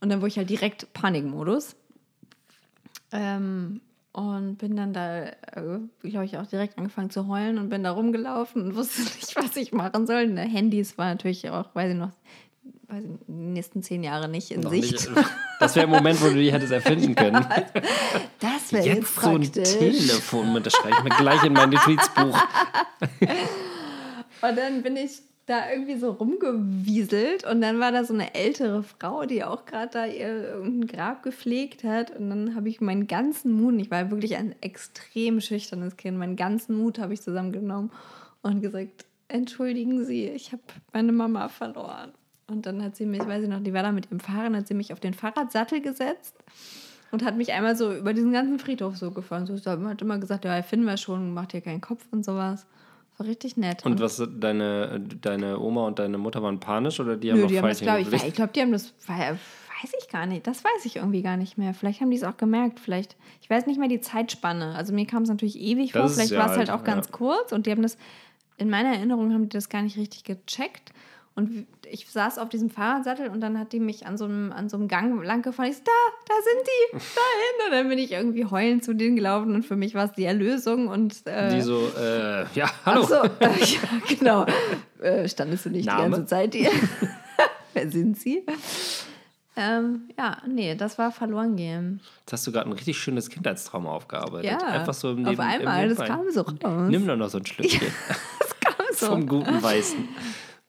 Und 0.00 0.08
dann 0.08 0.20
wurde 0.20 0.28
ich 0.28 0.38
halt 0.38 0.48
direkt 0.48 0.92
Panikmodus. 0.94 1.76
Ähm, 3.12 3.80
Und 4.16 4.58
bin 4.58 4.76
dann 4.76 4.92
da, 4.92 5.24
äh, 5.24 5.32
glaube 6.04 6.24
ich, 6.24 6.38
auch 6.38 6.46
direkt 6.46 6.78
angefangen 6.78 7.10
zu 7.10 7.26
heulen 7.26 7.58
und 7.58 7.68
bin 7.68 7.82
da 7.82 7.90
rumgelaufen 7.90 8.62
und 8.62 8.76
wusste 8.76 9.02
nicht, 9.16 9.34
was 9.34 9.56
ich 9.56 9.72
machen 9.72 10.06
soll. 10.06 10.22
Und 10.30 10.36
Handys 10.36 10.96
war 10.96 11.06
natürlich 11.06 11.50
auch, 11.50 11.74
weiß 11.74 11.90
ich 11.90 11.98
noch, 11.98 12.12
weiß 12.86 13.02
ich, 13.02 13.10
die 13.26 13.32
nächsten 13.32 13.82
zehn 13.82 14.04
Jahre 14.04 14.28
nicht 14.28 14.52
in 14.52 14.60
Noch 14.60 14.70
Sicht. 14.70 14.92
nicht- 14.92 15.08
das 15.58 15.74
wäre 15.74 15.86
ein 15.86 15.90
Moment, 15.90 16.22
wo 16.22 16.28
du 16.28 16.34
die 16.36 16.52
hättest 16.52 16.72
erfinden 16.72 17.14
können. 17.16 17.44
Das 18.38 18.72
wäre 18.72 18.86
jetzt, 18.86 18.98
Jetzt 18.98 19.16
so 19.16 19.30
ein 19.30 19.40
praktisch. 19.40 19.78
Telefon, 19.78 20.62
das 20.62 20.72
schreibe 20.74 20.94
ich 20.98 21.02
mir 21.02 21.10
gleich 21.16 21.42
in 21.42 21.52
mein 21.52 21.70
Notizbuch. 21.70 22.38
Und 24.42 24.56
dann 24.58 24.82
bin 24.82 24.96
ich 24.96 25.22
da 25.46 25.70
irgendwie 25.70 25.98
so 25.98 26.10
rumgewieselt 26.12 27.46
und 27.46 27.60
dann 27.60 27.78
war 27.78 27.92
da 27.92 28.04
so 28.04 28.14
eine 28.14 28.34
ältere 28.34 28.82
Frau, 28.82 29.26
die 29.26 29.44
auch 29.44 29.66
gerade 29.66 29.90
da 29.92 30.06
ihr 30.06 30.54
irgendein 30.54 30.86
Grab 30.86 31.22
gepflegt 31.22 31.84
hat 31.84 32.10
und 32.16 32.30
dann 32.30 32.54
habe 32.54 32.68
ich 32.68 32.80
meinen 32.80 33.06
ganzen 33.06 33.52
Mut, 33.52 33.74
ich 33.80 33.90
war 33.90 34.10
wirklich 34.10 34.36
ein 34.36 34.54
extrem 34.62 35.40
schüchternes 35.40 35.96
Kind, 35.96 36.18
meinen 36.18 36.36
ganzen 36.36 36.76
Mut 36.76 36.98
habe 36.98 37.12
ich 37.12 37.20
zusammengenommen 37.20 37.90
und 38.42 38.62
gesagt, 38.62 39.04
entschuldigen 39.28 40.04
Sie, 40.04 40.28
ich 40.28 40.52
habe 40.52 40.62
meine 40.92 41.12
Mama 41.12 41.48
verloren. 41.48 42.12
Und 42.46 42.66
dann 42.66 42.82
hat 42.82 42.94
sie 42.94 43.06
mich, 43.06 43.26
weiß 43.26 43.44
ich 43.44 43.48
noch, 43.48 43.62
die 43.62 43.72
war 43.72 43.82
da 43.82 43.90
mit 43.90 44.06
ihrem 44.06 44.20
Fahrrad, 44.20 44.54
hat 44.54 44.68
sie 44.68 44.74
mich 44.74 44.92
auf 44.92 45.00
den 45.00 45.14
Fahrradsattel 45.14 45.80
gesetzt 45.80 46.36
und 47.10 47.24
hat 47.24 47.36
mich 47.36 47.52
einmal 47.52 47.74
so 47.74 47.94
über 47.94 48.12
diesen 48.12 48.32
ganzen 48.32 48.58
Friedhof 48.58 48.96
so 48.96 49.10
gefahren. 49.10 49.46
So, 49.46 49.56
hat 49.88 50.02
immer 50.02 50.18
gesagt, 50.18 50.44
ja, 50.44 50.62
finden 50.62 50.86
wir 50.86 50.96
schon, 50.96 51.32
macht 51.32 51.54
dir 51.54 51.62
keinen 51.62 51.80
Kopf 51.80 52.04
und 52.10 52.24
sowas. 52.24 52.66
War 53.16 53.26
richtig 53.26 53.56
nett. 53.56 53.84
Und 53.84 54.00
was, 54.00 54.22
deine, 54.38 55.00
deine 55.20 55.60
Oma 55.60 55.86
und 55.86 55.98
deine 55.98 56.18
Mutter 56.18 56.42
waren 56.42 56.58
panisch 56.58 56.98
oder 56.98 57.16
die 57.16 57.30
haben 57.30 57.36
Nö, 57.36 57.42
noch 57.42 57.50
die 57.50 57.58
haben 57.58 57.68
das, 57.68 57.80
glaube 57.80 58.00
ich, 58.00 58.12
ich 58.12 58.34
glaube, 58.34 58.52
die 58.52 58.60
haben 58.60 58.72
das, 58.72 58.92
weiß 59.06 59.92
ich 60.00 60.08
gar 60.08 60.26
nicht, 60.26 60.46
das 60.46 60.64
weiß 60.64 60.84
ich 60.84 60.96
irgendwie 60.96 61.22
gar 61.22 61.36
nicht 61.36 61.58
mehr. 61.58 61.74
Vielleicht 61.74 62.00
haben 62.00 62.10
die 62.10 62.16
es 62.16 62.24
auch 62.24 62.36
gemerkt, 62.36 62.80
vielleicht, 62.80 63.16
ich 63.40 63.50
weiß 63.50 63.66
nicht 63.66 63.78
mehr 63.78 63.88
die 63.88 64.00
Zeitspanne. 64.00 64.74
Also 64.74 64.92
mir 64.92 65.06
kam 65.06 65.22
es 65.22 65.28
natürlich 65.28 65.60
ewig 65.60 65.92
Das 65.92 66.00
vor, 66.00 66.10
vielleicht 66.10 66.32
war 66.32 66.50
es 66.50 66.56
halt 66.56 66.70
alt, 66.70 66.80
auch 66.80 66.84
ganz 66.84 67.06
ja. 67.06 67.12
kurz 67.12 67.52
und 67.52 67.66
die 67.66 67.70
haben 67.70 67.82
das, 67.82 67.96
in 68.56 68.70
meiner 68.70 68.94
Erinnerung 68.94 69.32
haben 69.32 69.44
die 69.44 69.56
das 69.56 69.68
gar 69.68 69.82
nicht 69.82 69.96
richtig 69.96 70.24
gecheckt. 70.24 70.92
Und 71.36 71.66
ich 71.90 72.08
saß 72.08 72.38
auf 72.38 72.48
diesem 72.48 72.70
Fahrradsattel 72.70 73.28
und 73.28 73.40
dann 73.40 73.58
hat 73.58 73.72
die 73.72 73.80
mich 73.80 74.06
an 74.06 74.16
so 74.16 74.24
einem, 74.24 74.52
an 74.52 74.68
so 74.68 74.76
einem 74.76 74.86
Gang 74.86 75.20
lang 75.24 75.42
gefahren. 75.42 75.68
Ich 75.68 75.78
so, 75.78 75.82
da, 75.84 75.92
da 76.28 76.34
sind 76.34 76.64
die, 76.64 76.92
dahin. 76.92 77.66
Und 77.66 77.72
dann 77.72 77.88
bin 77.88 77.98
ich 77.98 78.12
irgendwie 78.12 78.44
heulend 78.44 78.84
zu 78.84 78.94
denen 78.94 79.16
gelaufen 79.16 79.52
und 79.52 79.64
für 79.64 79.74
mich 79.74 79.94
war 79.96 80.04
es 80.04 80.12
die 80.12 80.24
Erlösung 80.24 80.86
und 80.86 81.26
äh, 81.26 81.56
Die 81.56 81.60
so, 81.60 81.90
äh, 81.98 82.46
ja, 82.54 82.70
hallo. 82.86 83.00
Ach 83.02 83.08
so, 83.08 83.14
äh, 83.44 83.64
ja, 83.64 83.80
genau. 84.08 84.46
Äh, 85.00 85.28
standest 85.28 85.66
du 85.66 85.70
nicht 85.70 85.86
Name? 85.86 86.04
die 86.04 86.10
ganze 86.12 86.26
Zeit 86.26 86.54
hier? 86.54 86.70
Wer 87.74 87.90
sind 87.90 88.16
Sie? 88.16 88.46
Ähm, 89.56 90.08
ja, 90.16 90.38
nee, 90.46 90.74
das 90.74 90.98
war 90.98 91.12
verloren 91.12 91.56
gehen. 91.56 92.00
Jetzt 92.20 92.32
hast 92.32 92.46
du 92.46 92.52
gerade 92.52 92.68
ein 92.68 92.72
richtig 92.72 92.96
schönes 92.96 93.28
Kindheitstrauma 93.28 93.90
aufgearbeitet. 93.90 94.50
Ja, 94.50 94.58
Einfach 94.66 94.94
so 94.94 95.10
im 95.10 95.24
auf 95.24 95.30
Neben, 95.30 95.40
einmal, 95.40 95.90
im 95.90 95.96
das 95.96 96.08
kam 96.08 96.30
so 96.30 96.42
raus. 96.42 96.90
Nimm 96.90 97.06
doch 97.06 97.16
noch 97.16 97.28
so 97.28 97.38
ein 97.38 97.46
Schlückchen 97.46 97.86
Das 98.38 98.60
kam 98.60 98.86
so. 98.92 99.06
vom 99.06 99.26
guten 99.26 99.62
Weißen. 99.62 100.08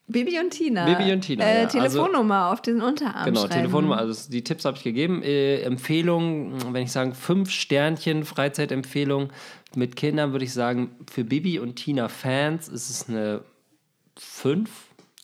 Bibi 0.07 0.39
und 0.39 0.51
Tina. 0.51 0.85
Bibi 0.85 1.11
und 1.13 1.21
Tina, 1.21 1.43
Äh, 1.43 1.55
ja. 1.55 1.63
Also- 1.63 1.77
Telefonnummer 1.79 2.51
auf 2.51 2.61
den 2.61 2.81
Unterarm 2.81 3.25
Genau, 3.25 3.39
schreiben. 3.41 3.53
Telefonnummer, 3.53 3.97
also 3.97 4.29
die 4.29 4.43
Tipps 4.43 4.63
habe 4.65 4.77
ich 4.77 4.83
gegeben. 4.83 5.23
Äh, 5.23 5.61
Empfehlung, 5.61 6.73
wenn 6.73 6.83
ich 6.83 6.91
sagen, 6.91 7.13
fünf 7.15 7.49
Sternchen, 7.49 8.23
Freizeitempfehlung 8.23 9.31
mit 9.75 9.95
Kindern, 9.95 10.31
würde 10.31 10.45
ich 10.45 10.53
sagen, 10.53 10.91
für 11.11 11.23
Bibi 11.23 11.57
und 11.59 11.75
Tina 11.75 12.07
Fans 12.07 12.67
ist 12.67 12.89
es 12.89 13.09
eine 13.09 13.41
fünf, 14.17 14.69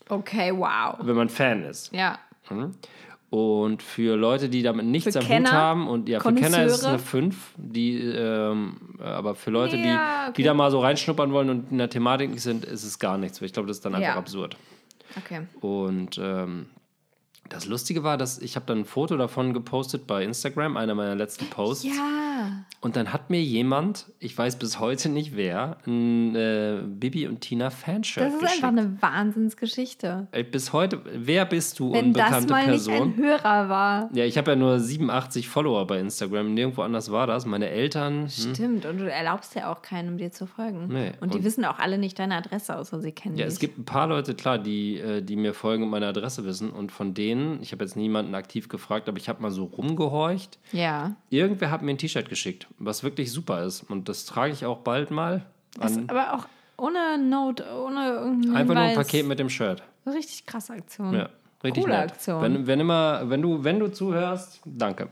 Okay, 0.09 0.51
wow. 0.53 0.95
wenn 1.01 1.15
man 1.15 1.29
Fan 1.29 1.63
ist. 1.63 1.93
Ja. 1.93 2.17
Und 3.31 3.81
für 3.81 4.17
Leute, 4.17 4.49
die 4.49 4.61
damit 4.61 4.85
nichts 4.85 5.13
Für 5.13 5.19
am 5.19 5.25
Kenner, 5.25 5.49
Hut 5.49 5.55
haben 5.57 5.87
und 5.87 6.09
ja, 6.09 6.19
für 6.19 6.33
Kenner 6.33 6.63
ist 6.65 6.73
es 6.73 6.83
eine 6.83 6.99
5, 6.99 7.53
die, 7.55 7.97
ähm, 7.97 8.75
aber 8.99 9.35
für 9.35 9.51
Leute, 9.51 9.77
Ja, 9.77 9.83
die, 9.83 9.89
okay. 10.29 10.33
die 10.35 10.43
da 10.43 10.53
mal 10.53 10.69
so 10.69 10.81
reinschnuppern 10.81 11.31
wollen 11.31 11.49
und 11.49 11.71
in 11.71 11.77
der 11.77 11.89
Thematik 11.89 12.29
nicht 12.29 12.41
sind, 12.43 12.65
ist 12.65 12.83
es 12.83 12.99
gar 12.99 13.17
nichts. 13.17 13.41
Ich 13.41 13.53
glaube, 13.53 13.69
das 13.69 13.77
ist 13.77 13.85
dann 13.85 13.95
einfach 13.95 14.09
Ja. 14.09 14.15
absurd. 14.17 14.57
Okay. 15.17 15.41
Und 15.61 16.19
ähm, 16.21 16.65
das 17.51 17.65
Lustige 17.67 18.03
war, 18.03 18.17
dass 18.17 18.39
ich 18.39 18.55
habe 18.55 18.65
dann 18.65 18.79
ein 18.79 18.85
Foto 18.85 19.17
davon 19.17 19.53
gepostet 19.53 20.07
bei 20.07 20.23
Instagram, 20.23 20.77
einer 20.77 20.95
meiner 20.95 21.15
letzten 21.15 21.45
Posts. 21.47 21.85
Ja. 21.85 22.65
Und 22.79 22.95
dann 22.95 23.13
hat 23.13 23.29
mir 23.29 23.41
jemand, 23.43 24.07
ich 24.19 24.35
weiß 24.35 24.57
bis 24.57 24.79
heute 24.79 25.09
nicht 25.09 25.35
wer, 25.35 25.77
ein 25.85 26.35
äh, 26.35 26.79
Bibi 26.83 27.27
und 27.27 27.41
Tina 27.41 27.69
Fanshirt 27.69 28.25
Das 28.25 28.33
ist 28.33 28.39
geschickt. 28.41 28.63
einfach 28.63 28.77
eine 28.81 28.97
Wahnsinnsgeschichte. 29.01 30.27
Ey, 30.31 30.43
bis 30.43 30.73
heute, 30.73 30.99
wer 31.13 31.45
bist 31.45 31.79
du, 31.79 31.93
Wenn 31.93 32.13
das 32.13 32.25
unbekannte 32.43 32.53
mal 32.53 32.65
Person? 32.65 32.93
nicht 33.09 33.17
ein 33.19 33.23
Hörer 33.23 33.69
war. 33.69 34.09
Ja, 34.13 34.25
ich 34.25 34.37
habe 34.37 34.51
ja 34.51 34.55
nur 34.57 34.79
87 34.79 35.47
Follower 35.49 35.85
bei 35.87 35.99
Instagram. 35.99 36.53
Nirgendwo 36.53 36.81
anders 36.81 37.11
war 37.11 37.27
das. 37.27 37.45
Meine 37.45 37.69
Eltern. 37.69 38.21
Hm? 38.23 38.29
Stimmt, 38.29 38.85
und 38.85 38.97
du 38.99 39.11
erlaubst 39.11 39.55
ja 39.55 39.71
auch 39.71 39.81
keinem, 39.81 40.17
dir 40.17 40.31
zu 40.31 40.45
folgen. 40.47 40.87
Nee, 40.89 41.11
und 41.21 41.33
die 41.33 41.39
und- 41.39 41.43
wissen 41.43 41.65
auch 41.65 41.79
alle 41.79 41.97
nicht 41.97 42.17
deine 42.19 42.35
Adresse, 42.35 42.75
außer 42.77 42.99
sie 43.01 43.11
kennen 43.11 43.35
Ja, 43.37 43.45
dich. 43.45 43.53
es 43.53 43.59
gibt 43.59 43.77
ein 43.77 43.85
paar 43.85 44.07
Leute, 44.07 44.33
klar, 44.35 44.57
die, 44.57 44.97
äh, 44.97 45.21
die 45.21 45.35
mir 45.35 45.53
folgen 45.53 45.83
und 45.83 45.89
meine 45.89 46.07
Adresse 46.07 46.45
wissen. 46.45 46.69
Und 46.71 46.91
von 46.91 47.13
denen, 47.13 47.40
ich 47.61 47.71
habe 47.71 47.83
jetzt 47.83 47.95
niemanden 47.95 48.35
aktiv 48.35 48.69
gefragt, 48.69 49.07
aber 49.07 49.17
ich 49.17 49.29
habe 49.29 49.41
mal 49.41 49.51
so 49.51 49.65
rumgehorcht. 49.65 50.57
Ja. 50.71 51.15
Irgendwer 51.29 51.71
hat 51.71 51.81
mir 51.81 51.91
ein 51.91 51.97
T-Shirt 51.97 52.29
geschickt, 52.29 52.67
was 52.79 53.03
wirklich 53.03 53.31
super 53.31 53.63
ist. 53.63 53.83
Und 53.83 54.09
das 54.09 54.25
trage 54.25 54.53
ich 54.53 54.65
auch 54.65 54.79
bald 54.79 55.11
mal. 55.11 55.45
An, 55.79 56.09
aber 56.09 56.33
auch 56.33 56.47
ohne 56.77 57.17
Note, 57.17 57.65
ohne 57.85 58.07
irgendeinen 58.07 58.55
einfach 58.55 58.73
nur 58.73 58.83
ein. 58.83 58.95
Paket 58.95 59.25
mit 59.25 59.39
dem 59.39 59.49
Shirt. 59.49 59.83
Richtig 60.05 60.45
krasse 60.45 60.73
Aktion. 60.73 61.13
Ja, 61.13 61.29
richtig 61.63 61.83
Coole 61.83 61.95
nett. 61.95 62.11
Aktion. 62.11 62.41
Wenn, 62.41 62.67
wenn, 62.67 62.79
immer, 62.79 63.29
wenn, 63.29 63.41
du, 63.41 63.63
wenn 63.63 63.79
du 63.79 63.91
zuhörst, 63.91 64.61
danke. 64.65 65.09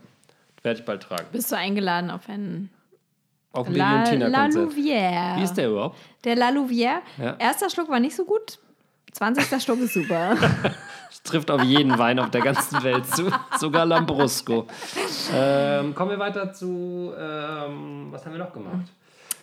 Werde 0.62 0.80
ich 0.80 0.84
bald 0.84 1.02
tragen. 1.02 1.26
Bist 1.32 1.50
du 1.50 1.56
eingeladen 1.56 2.10
auf 2.10 2.28
einen 2.28 2.70
Auf 3.52 3.66
ein 3.66 3.72
Bibi 3.72 3.80
La, 3.80 4.26
La. 4.26 4.46
Louvière. 4.46 5.38
Wie 5.38 5.42
ist 5.42 5.54
der 5.54 5.70
überhaupt? 5.70 5.98
Der 6.24 6.36
La 6.36 6.50
Louvière. 6.50 6.98
Ja. 7.18 7.36
Erster 7.38 7.70
Schluck 7.70 7.88
war 7.88 8.00
nicht 8.00 8.14
so 8.16 8.24
gut. 8.24 8.58
20. 9.12 9.62
Schluck 9.62 9.80
ist 9.80 9.94
super. 9.94 10.36
Das 11.22 11.32
trifft 11.32 11.50
auf 11.50 11.62
jeden 11.62 11.98
Wein 11.98 12.18
auf 12.18 12.30
der 12.30 12.40
ganzen 12.40 12.82
Welt 12.82 13.06
zu. 13.06 13.30
Sogar 13.58 13.84
Lambrusco. 13.86 14.66
Ähm, 15.34 15.94
kommen 15.94 16.10
wir 16.12 16.18
weiter 16.18 16.52
zu, 16.52 17.12
ähm, 17.18 18.08
was 18.10 18.24
haben 18.24 18.32
wir 18.32 18.38
noch 18.38 18.52
gemacht? 18.52 18.86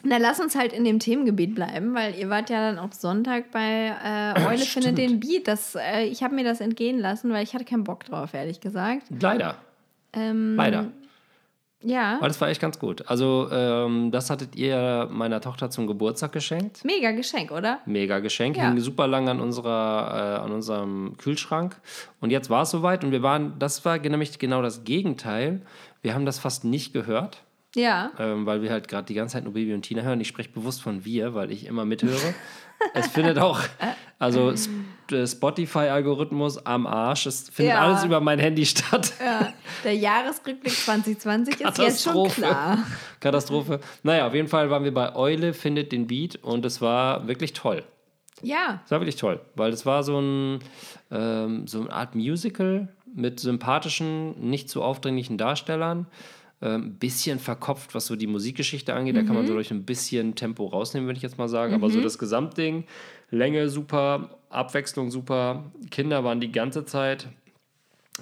Na, 0.04 0.18
lass 0.18 0.40
uns 0.40 0.56
halt 0.56 0.74
in 0.74 0.84
dem 0.84 1.00
Themengebiet 1.00 1.56
bleiben, 1.56 1.94
weil 1.94 2.16
ihr 2.16 2.30
wart 2.30 2.50
ja 2.50 2.62
dann 2.62 2.80
auch 2.80 2.92
Sonntag 2.94 3.52
bei 3.52 3.96
äh, 4.04 4.46
Eule 4.46 4.58
findet 4.60 4.94
Stimmt. 4.94 4.98
den 4.98 5.20
Beat. 5.20 5.48
Das, 5.48 5.76
äh, 5.76 6.04
ich 6.06 6.24
habe 6.24 6.36
mir 6.36 6.44
das 6.44 6.62
entgehen 6.62 7.00
lassen, 7.00 7.32
weil 7.32 7.44
ich 7.44 7.54
hatte 7.54 7.66
keinen 7.66 7.84
Bock 7.84 8.06
drauf, 8.06 8.34
ehrlich 8.34 8.62
gesagt. 8.62 9.04
Leider. 9.20 9.56
Ähm, 10.14 10.56
Leider. 10.56 10.88
Ja, 11.88 12.18
Aber 12.18 12.28
das 12.28 12.40
war 12.42 12.50
echt 12.50 12.60
ganz 12.60 12.80
gut. 12.80 13.08
Also, 13.08 13.48
ähm, 13.50 14.12
das 14.12 14.30
hattet 14.30 14.56
ihr 14.56 15.08
meiner 15.10 15.40
Tochter 15.40 15.70
zum 15.70 15.88
Geburtstag 15.88 16.34
geschenkt. 16.34 16.84
mega 16.84 17.12
Geschenk, 17.12 17.52
oder? 17.52 17.80
Mega 17.86 18.20
Geschenk. 18.20 18.58
Ja. 18.58 18.68
Hing 18.68 18.80
super 18.80 19.08
lang 19.08 19.30
an, 19.30 19.40
unserer, 19.40 20.40
äh, 20.42 20.44
an 20.44 20.52
unserem 20.52 21.16
Kühlschrank. 21.18 21.78
Und 22.20 22.32
jetzt 22.32 22.50
war 22.50 22.64
es 22.64 22.72
soweit 22.72 23.06
und 23.06 23.12
wir 23.12 23.24
waren, 23.24 23.58
das 23.58 23.86
war 23.86 23.98
nämlich 24.00 24.38
genau 24.38 24.62
das 24.62 24.84
Gegenteil. 24.84 25.62
Wir 26.02 26.14
haben 26.14 26.26
das 26.26 26.40
fast 26.40 26.66
nicht 26.66 26.92
gehört. 26.92 27.44
Ja. 27.76 28.12
ähm, 28.18 28.46
weil 28.46 28.62
wir 28.64 28.72
halt 28.72 28.88
gerade 28.88 29.06
die 29.06 29.14
ganze 29.14 29.34
Zeit 29.34 29.44
nur 29.44 29.54
Baby 29.54 29.74
und 29.74 29.84
Tina 29.84 30.02
hören. 30.02 30.20
Ich 30.20 30.30
spreche 30.30 30.50
bewusst 30.50 30.82
von 30.82 31.06
wir, 31.06 31.36
weil 31.36 31.52
ich 31.52 31.68
immer 31.68 31.86
mithöre. 31.86 32.34
es 32.94 33.08
findet 33.08 33.40
auch, 33.40 33.60
also 34.20 34.54
Spotify-Algorithmus 35.26 36.64
am 36.66 36.86
Arsch. 36.88 37.26
Es 37.26 37.50
findet 37.50 37.76
Ja. 37.76 37.82
alles 37.82 38.04
über 38.04 38.20
mein 38.20 38.40
Handy 38.40 38.66
statt. 38.66 39.14
ja. 39.24 39.54
Der 39.84 39.96
Jahresrückblick 39.96 40.74
2020 40.74 41.54
ist 41.56 41.60
jetzt 41.62 41.76
schon 42.04 42.14
Katastrophe. 42.14 42.42
klar. 42.42 42.78
Katastrophe. 43.20 43.80
Naja, 44.04 44.28
auf 44.28 44.34
jeden 44.34 44.48
Fall 44.48 44.70
waren 44.70 44.84
wir 44.84 44.94
bei 44.94 45.16
Eule, 45.16 45.54
findet 45.54 45.92
den 45.92 46.08
Beat 46.08 46.36
und 46.38 46.66
es 46.66 46.82
war 46.82 47.28
wirklich 47.28 47.54
toll. 47.54 47.84
Ja, 48.44 48.82
Es 48.86 48.92
war 48.92 49.00
wirklich 49.00 49.16
toll, 49.16 49.40
weil 49.56 49.72
es 49.74 49.86
war 49.88 50.04
so, 50.04 50.20
ein, 50.20 50.60
ähm, 51.10 51.66
so 51.66 51.82
eine 51.82 51.92
Art 51.92 52.14
Musical 52.14 52.88
mit 53.16 53.40
sympathischen, 53.40 54.40
nicht 54.50 54.70
zu 54.70 54.84
aufdringlichen 54.84 55.40
Darstellern. 55.40 56.06
Ein 56.60 56.96
bisschen 56.96 57.38
verkopft, 57.38 57.94
was 57.94 58.08
so 58.08 58.16
die 58.16 58.26
Musikgeschichte 58.26 58.96
angeht. 58.96 59.16
Da 59.16 59.22
kann 59.22 59.36
man 59.36 59.46
so 59.46 59.54
durch 59.54 59.70
ein 59.70 59.84
bisschen 59.84 60.34
Tempo 60.34 60.66
rausnehmen, 60.66 61.08
würde 61.08 61.18
ich 61.18 61.24
jetzt 61.24 61.38
mal 61.38 61.48
sagen. 61.48 61.76
Aber 61.76 61.92
so 61.92 62.02
das 62.02 62.18
Gesamtding, 62.18 62.86
Länge 63.30 63.70
super, 63.70 64.38
Abwechslung 64.50 65.12
super. 65.12 65.72
Kinder 65.92 66.24
waren 66.24 66.40
die 66.40 66.52
ganze 66.52 66.84
Zeit. 66.84 67.28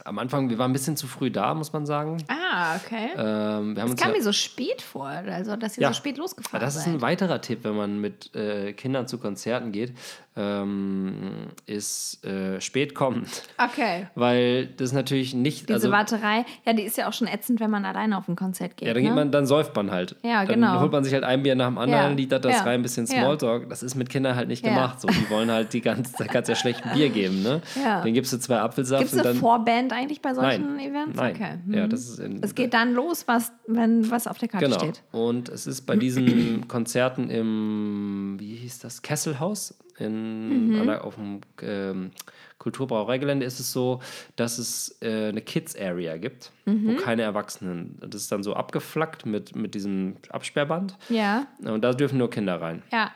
Am 0.03 0.19
Anfang, 0.19 0.49
wir 0.49 0.57
waren 0.57 0.71
ein 0.71 0.73
bisschen 0.73 0.97
zu 0.97 1.07
früh 1.07 1.31
da, 1.31 1.53
muss 1.53 1.71
man 1.73 1.85
sagen. 1.85 2.17
ah, 2.27 2.75
okay. 2.75 3.09
Ähm, 3.15 3.75
wir 3.75 3.81
haben 3.81 3.85
Es 3.85 3.91
uns 3.91 4.01
kam 4.01 4.11
ja, 4.11 4.17
mir 4.17 4.23
so 4.23 4.31
spät 4.33 4.81
vor, 4.81 5.07
also 5.07 5.55
dass 5.55 5.77
ihr 5.77 5.83
Ja. 5.83 5.87
so 5.89 5.93
spät 5.95 6.17
losgefahren 6.17 6.59
das 6.59 6.75
ist 6.75 6.83
seid. 6.85 6.95
ein 6.95 7.01
weiterer 7.01 7.41
Tipp, 7.41 7.59
wenn 7.63 7.75
man 7.75 8.01
mit 8.01 8.35
äh, 8.35 8.73
Kindern 8.73 9.07
zu 9.07 9.17
Konzerten 9.17 9.71
geht, 9.71 9.93
ähm, 10.37 11.47
ist 11.65 12.23
äh, 12.25 12.59
spät 12.59 12.93
kommen. 12.93 13.25
Okay. 13.57 14.07
Weil 14.15 14.67
das 14.67 14.91
natürlich 14.91 15.33
nicht. 15.33 15.63
Diese 15.69 15.73
also, 15.75 15.91
Warterei, 15.91 16.45
ja, 16.65 16.73
die 16.73 16.83
ist 16.83 16.97
ja 16.97 17.07
auch 17.07 17.13
schon 17.13 17.27
ätzend, 17.27 17.59
wenn 17.61 17.71
man 17.71 17.85
alleine 17.85 18.17
auf 18.17 18.27
ein 18.27 18.35
Konzert 18.35 18.75
geht. 18.77 18.87
ja, 18.87 18.93
dann 18.93 19.03
ne? 19.03 19.09
geht 19.09 19.15
man, 19.15 19.31
dann 19.31 19.45
säuft 19.45 19.75
man 19.75 19.91
halt. 19.91 20.15
Ja, 20.23 20.45
dann 20.45 20.55
genau. 20.55 20.81
holt 20.81 20.91
man 20.91 21.03
sich 21.05 21.13
halt 21.13 21.23
ein 21.23 21.41
Bier 21.43 21.55
nach 21.55 21.67
dem 21.67 21.77
anderen, 21.77 22.01
Ja, 22.11 22.15
liedert 22.15 22.43
das 22.43 22.53
ja, 22.53 22.63
rein, 22.63 22.79
ein 22.79 22.81
bisschen. 22.81 23.07
Smalltalk. 23.07 23.69
Das 23.69 23.81
ist 23.83 23.95
mit 23.95 24.09
Kindern 24.09 24.35
halt 24.35 24.47
nicht 24.49 24.63
gemacht. 24.63 24.99
So, 24.99 25.07
die 25.07 25.29
wollen 25.29 25.49
halt 25.49 25.71
die 25.73 25.81
ganze, 25.81 26.13
da 26.17 26.25
kannst 26.25 26.49
ja 26.49 26.55
schlecht 26.55 26.83
ein 26.85 26.93
Bier 26.93 27.09
geben, 27.09 27.41
ne? 27.41 27.61
Ja. 27.81 28.01
Dann 28.01 28.13
gibst 28.13 28.33
du 28.33 28.37
zwei 28.37 28.59
Apfelsaft 28.59 29.03
Gibt 29.03 29.13
es 29.13 29.19
und 29.19 29.25
eine 29.25 29.33
dann. 29.33 29.39
Vorband 29.39 29.84
eigentlich 29.93 30.21
bei 30.21 30.33
solchen 30.33 30.75
Nein. 30.77 30.89
Events? 30.91 31.15
Nein. 31.17 31.35
Okay. 31.35 31.57
Ja, 31.77 31.85
Mhm. 31.85 31.89
das 31.89 32.09
ist 32.09 32.19
in, 32.19 32.43
es 32.43 32.55
geht 32.55 32.73
dann 32.73 32.93
los, 32.93 33.27
was, 33.27 33.51
wenn 33.67 34.09
was 34.11 34.27
auf 34.27 34.37
der 34.37 34.47
Karte 34.49 34.65
Genau. 34.67 34.79
steht. 34.79 35.03
Und 35.11 35.49
es 35.49 35.67
ist 35.67 35.81
bei 35.83 35.95
diesen 35.95 36.25
Konzerten 36.67 37.29
im, 37.29 38.35
wie 38.39 38.55
hieß 38.55 38.79
das, 38.79 39.01
Kesselhaus 39.01 39.77
in, 39.97 40.69
Mhm. 40.79 40.85
der- 40.87 41.03
auf 41.05 41.15
dem 41.15 41.41
ähm, 41.61 42.11
Kulturbrauereigelände 42.57 43.45
ist 43.45 43.59
es 43.59 43.71
so, 43.71 43.99
dass 44.35 44.57
es 44.57 44.97
äh, 45.01 45.29
eine 45.29 45.41
Kids-Area 45.41 46.17
gibt, 46.17 46.51
Mhm. 46.65 46.87
wo 46.87 46.95
keine 47.01 47.21
Erwachsenen. 47.21 47.97
Das 48.01 48.21
ist 48.21 48.31
dann 48.31 48.43
so 48.43 48.53
abgeflackt 48.55 49.25
mit, 49.25 49.55
mit 49.55 49.75
diesem 49.75 50.15
Absperrband. 50.29 50.97
Ja, 51.09 51.47
Und 51.63 51.83
da 51.83 51.93
dürfen 51.93 52.17
nur 52.17 52.29
Kinder 52.29 52.59
rein. 52.61 52.81
ja. 52.91 53.11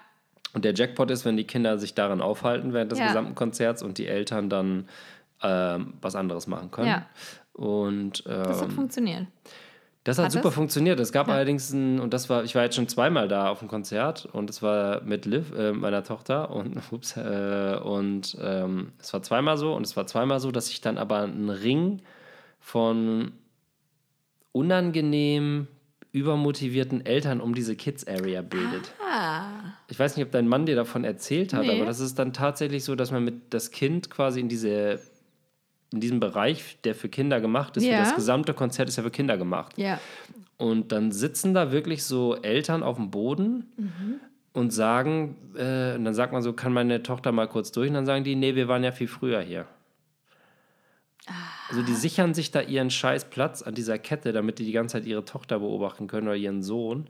Und 0.51 0.65
der 0.65 0.74
Jackpot 0.74 1.11
ist, 1.11 1.26
wenn 1.26 1.38
die 1.38 1.43
Kinder 1.43 1.78
sich 1.78 1.93
darin 1.93 2.22
aufhalten 2.22 2.74
während 2.74 2.91
des 2.91 2.97
Ja. 2.97 3.05
gesamten 3.09 3.36
Konzerts 3.36 3.84
und 3.84 3.99
die 3.99 4.07
Eltern 4.07 4.49
dann 4.49 4.86
ähm, 5.42 5.94
was 6.02 6.16
anderes 6.16 6.48
machen 6.48 6.72
können. 6.72 6.88
Ja. 6.88 7.06
Und 7.54 8.26
Das 8.26 8.62
hat 8.62 8.70
ähm, 8.70 8.72
funktioniert. 8.76 9.28
das 10.06 10.18
hat, 10.18 10.26
Hat 10.26 10.32
super 10.32 10.50
es? 10.50 10.56
funktioniert. 10.56 11.00
Es 11.00 11.12
gab 11.12 11.28
Ja. 11.28 11.34
allerdings 11.36 11.72
ein, 11.72 12.00
und 12.00 12.14
das 12.14 12.30
war, 12.30 12.44
ich 12.44 12.56
war 12.56 12.64
jetzt 12.64 12.76
schon 12.76 12.88
zweimal 12.88 13.28
da 13.28 13.50
auf 13.50 13.60
dem 13.60 13.68
Konzert 13.68 14.26
und 14.26 14.50
es 14.50 14.62
war 14.62 15.02
mit 15.02 15.26
Liv, 15.26 15.52
äh, 15.58 15.72
meiner 15.74 16.04
Tochter, 16.04 16.52
und 16.52 16.78
ups, 16.92 17.18
äh, 17.18 17.78
und 17.84 18.38
ähm, 18.42 18.94
es 19.00 19.12
war 19.14 19.22
zweimal 19.24 19.58
so 19.58 19.74
und 19.76 19.86
es 19.86 19.96
war 19.98 20.08
zweimal 20.08 20.40
so, 20.40 20.52
dass 20.52 20.68
sich 20.68 20.82
dann 20.82 20.98
aber 20.98 21.22
ein 21.24 21.50
Ring 21.50 22.02
von 22.60 23.32
unangenehm 24.52 25.68
übermotivierten 26.12 27.06
Eltern 27.06 27.40
um 27.40 27.54
diese 27.54 27.76
Kids-Area 27.76 28.42
bildet. 28.42 28.94
Ah. 29.08 29.52
Ich 29.90 30.00
weiß 30.00 30.16
nicht, 30.18 30.26
ob 30.26 30.32
dein 30.32 30.48
Mann 30.48 30.66
dir 30.66 30.76
davon 30.76 31.04
erzählt 31.04 31.54
hat, 31.54 31.62
Nee. 31.66 31.76
aber 31.78 31.86
das 31.86 32.00
ist 32.00 32.18
dann 32.18 32.34
tatsächlich 32.34 32.84
so, 32.84 32.96
dass 32.96 33.12
man 33.12 33.24
mit 33.24 33.54
das 33.54 33.70
Kind 33.70 34.10
quasi 34.10 34.40
in 34.40 34.50
diese 34.50 35.00
in 35.92 36.00
diesem 36.00 36.20
Bereich, 36.20 36.78
der 36.84 36.96
für 36.96 37.10
Kinder 37.10 37.42
gemacht 37.42 37.78
ist, 37.78 37.86
für 37.86 37.92
das 37.92 38.16
gesamte 38.16 38.54
Konzert 38.54 38.90
ist 38.90 38.98
ja 38.98 39.04
für 39.04 39.12
Kinder 39.12 39.38
gemacht. 39.38 39.78
Ja. 39.78 40.00
Und 40.58 40.92
dann 40.92 41.12
sitzen 41.12 41.54
da 41.54 41.72
wirklich 41.72 42.04
so 42.04 42.36
Eltern 42.36 42.84
auf 42.84 42.98
dem 42.98 43.12
Boden 43.12 43.72
und 44.54 44.72
sagen, 44.72 45.36
äh, 45.56 45.96
und 45.96 46.06
dann 46.06 46.14
sagt 46.14 46.34
man 46.34 46.42
so, 46.42 46.54
kann 46.54 46.74
meine 46.74 47.02
Tochter 47.02 47.32
mal 47.32 47.48
kurz 47.48 47.72
durch? 47.72 47.88
Und 47.88 47.96
dann 47.96 48.06
sagen 48.06 48.24
die, 48.24 48.36
nee, 48.36 48.56
wir 48.56 48.68
waren 48.68 48.84
ja 48.84 48.92
viel 48.92 49.08
früher 49.08 49.42
hier. 49.42 49.66
Also 51.70 51.84
die 51.84 51.94
sichern 51.94 52.34
sich 52.34 52.52
da 52.52 52.62
ihren 52.62 52.90
scheiß 52.90 53.26
Platz 53.26 53.62
an 53.62 53.76
dieser 53.76 54.00
Kette, 54.00 54.34
damit 54.34 54.60
die 54.60 54.66
die 54.66 54.72
ganze 54.72 54.94
Zeit 54.94 55.06
ihre 55.06 55.26
Tochter 55.26 55.60
beobachten 55.60 56.08
können 56.08 56.28
oder 56.28 56.36
ihren 56.36 56.64
Sohn. 56.64 57.08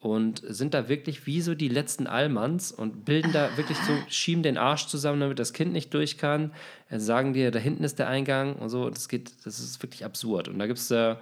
Und 0.00 0.42
sind 0.46 0.74
da 0.74 0.88
wirklich 0.88 1.26
wie 1.26 1.40
so 1.40 1.56
die 1.56 1.68
letzten 1.68 2.06
Allmanns 2.06 2.70
und 2.70 3.04
bilden 3.04 3.32
da 3.32 3.56
wirklich 3.56 3.78
so, 3.78 3.92
schieben 4.08 4.44
den 4.44 4.56
Arsch 4.56 4.86
zusammen, 4.86 5.20
damit 5.20 5.40
das 5.40 5.52
Kind 5.52 5.72
nicht 5.72 5.92
durch 5.92 6.18
kann. 6.18 6.52
Äh, 6.88 7.00
Sagen 7.00 7.32
dir, 7.32 7.50
da 7.50 7.58
hinten 7.58 7.82
ist 7.82 7.98
der 7.98 8.08
Eingang 8.08 8.54
und 8.56 8.68
so. 8.68 8.90
Das 8.90 9.08
geht, 9.08 9.32
das 9.44 9.58
ist 9.58 9.82
wirklich 9.82 10.04
absurd. 10.04 10.46
Und 10.46 10.60
da 10.60 10.66
gibt 10.68 10.78
es 10.78 10.90
äh, 10.92 11.16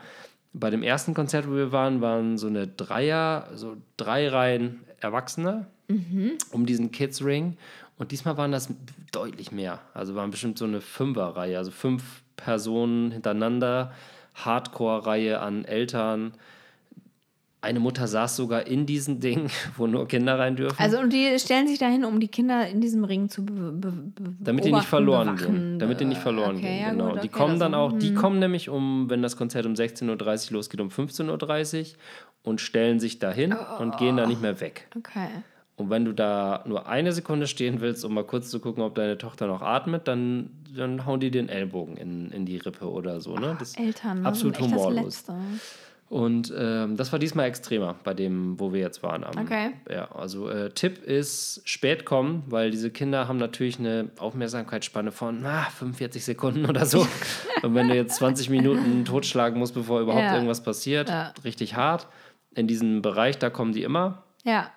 bei 0.52 0.68
dem 0.70 0.82
ersten 0.82 1.14
Konzert, 1.14 1.48
wo 1.48 1.54
wir 1.54 1.72
waren, 1.72 2.00
waren 2.02 2.36
so 2.36 2.48
eine 2.48 2.66
Dreier, 2.66 3.48
so 3.54 3.76
drei 3.96 4.28
Reihen 4.28 4.80
Erwachsene 5.00 5.66
um 6.50 6.66
diesen 6.66 6.90
Kids 6.90 7.24
Ring. 7.24 7.56
Und 7.98 8.10
diesmal 8.12 8.36
waren 8.36 8.52
das 8.52 8.68
deutlich 9.12 9.52
mehr. 9.52 9.80
Also 9.94 10.14
waren 10.14 10.30
bestimmt 10.30 10.58
so 10.58 10.64
eine 10.64 10.80
Fünferreihe, 10.80 11.56
also 11.56 11.70
fünf 11.70 12.22
Personen 12.36 13.10
hintereinander, 13.10 13.92
Hardcore-Reihe 14.34 15.40
an 15.40 15.64
Eltern. 15.64 16.32
Eine 17.66 17.80
Mutter 17.80 18.06
saß 18.06 18.36
sogar 18.36 18.66
in 18.66 18.86
diesem 18.86 19.20
Ding, 19.20 19.50
wo 19.76 19.86
nur 19.86 20.06
Kinder 20.08 20.38
rein 20.38 20.56
dürfen. 20.56 20.76
Also 20.78 20.98
und 20.98 21.12
die 21.12 21.38
stellen 21.38 21.66
sich 21.66 21.78
dahin, 21.78 22.04
um 22.04 22.20
die 22.20 22.28
Kinder 22.28 22.66
in 22.68 22.80
diesem 22.80 23.04
Ring 23.04 23.28
zu 23.28 23.44
be 23.44 23.72
be 23.72 23.90
be 23.90 24.34
damit 24.40 24.64
die 24.64 24.72
nicht 24.72 24.86
verloren 24.86 25.36
bewachen, 25.36 25.54
gehen. 25.54 25.78
Damit 25.78 26.00
die 26.00 26.04
nicht 26.04 26.20
verloren 26.20 26.56
okay, 26.56 26.62
gehen. 26.66 26.80
ja, 26.80 26.90
genau. 26.90 27.04
gut, 27.10 27.14
die 27.24 27.28
okay, 27.28 27.28
kommen 27.28 27.52
das- 27.54 27.58
dann 27.60 27.74
auch, 27.74 27.92
die 27.92 28.10
hm. 28.10 28.14
kommen 28.14 28.38
nämlich 28.38 28.68
um, 28.68 29.10
wenn 29.10 29.22
das 29.22 29.36
Konzert 29.36 29.66
um 29.66 29.74
16.30 29.74 30.48
Uhr 30.50 30.54
losgeht, 30.54 30.80
um 30.80 30.88
15.30 30.88 31.80
Uhr 31.80 31.86
und 32.44 32.60
stellen 32.60 33.00
sich 33.00 33.18
dahin 33.18 33.54
Oh. 33.54 33.82
und 33.82 33.96
gehen 33.98 34.16
da 34.16 34.26
nicht 34.26 34.40
mehr 34.40 34.60
weg. 34.60 34.88
Okay. 34.96 35.28
Und 35.76 35.90
wenn 35.90 36.04
du 36.06 36.12
da 36.12 36.64
nur 36.66 36.86
eine 36.86 37.12
Sekunde 37.12 37.46
stehen 37.46 37.80
willst, 37.80 38.04
um 38.04 38.14
mal 38.14 38.24
kurz 38.24 38.48
zu 38.48 38.60
gucken, 38.60 38.82
ob 38.82 38.94
deine 38.94 39.18
Tochter 39.18 39.46
noch 39.46 39.60
atmet, 39.60 40.08
dann, 40.08 40.50
dann 40.74 41.04
hauen 41.04 41.20
die 41.20 41.30
den 41.30 41.50
Ellbogen 41.50 41.96
in, 41.98 42.30
in 42.30 42.46
die 42.46 42.56
Rippe 42.56 42.90
oder 42.90 43.20
so. 43.20 43.36
Ne? 43.36 43.56
Das 43.58 43.70
ist 43.70 43.78
Eltern, 43.78 44.22
ne, 44.22 44.28
absolut 44.28 44.58
humorlos. 44.58 45.24
das 45.24 45.28
Letzte. 45.28 45.34
Und 46.08 46.54
ähm, 46.56 46.96
das 46.96 47.10
war 47.10 47.18
diesmal 47.18 47.46
extremer 47.48 47.96
bei 48.04 48.14
dem, 48.14 48.60
wo 48.60 48.72
wir 48.72 48.78
jetzt 48.80 49.02
waren. 49.02 49.24
Am, 49.24 49.36
Okay. 49.38 49.72
Ja, 49.90 50.08
also 50.12 50.48
äh, 50.48 50.70
Tipp 50.70 51.02
ist 51.02 51.62
spät 51.64 52.04
kommen, 52.04 52.44
weil 52.46 52.70
diese 52.70 52.90
Kinder 52.90 53.26
haben 53.26 53.38
natürlich 53.38 53.80
eine 53.80 54.10
Aufmerksamkeitsspanne 54.18 55.10
von 55.10 55.44
ah, 55.44 55.64
45 55.76 56.24
Sekunden 56.24 56.66
oder 56.66 56.86
so. 56.86 57.00
Und 57.62 57.74
wenn 57.74 57.88
du 57.88 57.94
jetzt 57.96 58.14
20 58.16 58.50
Minuten 58.50 59.04
totschlagen 59.04 59.58
musst, 59.58 59.74
bevor 59.74 60.00
überhaupt 60.00 60.22
Ja. 60.26 60.34
irgendwas 60.34 60.62
passiert, 60.62 61.08
Ja. 61.08 61.32
richtig 61.44 61.74
hart. 61.74 62.06
In 62.54 62.68
diesem 62.68 63.02
Bereich, 63.02 63.38
da 63.38 63.50
kommen 63.50 63.72
die 63.72 63.82
immer 63.82 64.22
Ja. 64.44 64.70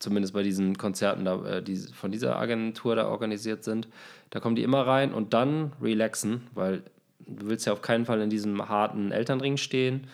zumindest 0.00 0.34
bei 0.34 0.42
diesen 0.42 0.76
Konzerten, 0.76 1.24
da, 1.24 1.44
äh, 1.46 1.62
die 1.62 1.76
von 1.76 2.10
dieser 2.10 2.40
Agentur 2.40 2.96
da 2.96 3.06
organisiert 3.06 3.62
sind, 3.62 3.86
da 4.30 4.40
kommen 4.40 4.56
die 4.56 4.64
immer 4.64 4.84
rein 4.84 5.14
und 5.14 5.32
dann 5.32 5.72
relaxen, 5.80 6.42
weil 6.54 6.82
du 7.20 7.46
willst 7.48 7.66
ja 7.66 7.72
auf 7.72 7.82
keinen 7.82 8.04
Fall 8.04 8.20
in 8.20 8.30
diesem 8.30 8.68
harten 8.68 9.12
Elternring 9.12 9.56
stehen, 9.58 10.08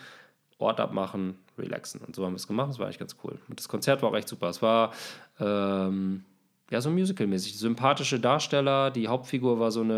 Ort 0.63 0.79
abmachen, 0.79 1.35
relaxen. 1.57 2.01
Und 2.05 2.15
so 2.15 2.25
haben 2.25 2.33
wir 2.33 2.37
es 2.37 2.47
gemacht, 2.47 2.69
das 2.69 2.79
war 2.79 2.85
eigentlich 2.87 2.99
ganz 2.99 3.15
cool. 3.23 3.37
Und 3.49 3.59
das 3.59 3.67
Konzert 3.67 4.01
war 4.01 4.09
auch 4.09 4.15
echt 4.15 4.27
super. 4.27 4.49
Es 4.49 4.61
war 4.61 4.91
ähm, 5.39 6.23
ja 6.71 6.81
so 6.81 6.89
musical-mäßig. 6.89 7.57
Sympathische 7.57 8.19
Darsteller, 8.19 8.91
die 8.91 9.07
Hauptfigur 9.07 9.59
war 9.59 9.71
so 9.71 9.81
eine 9.81 9.93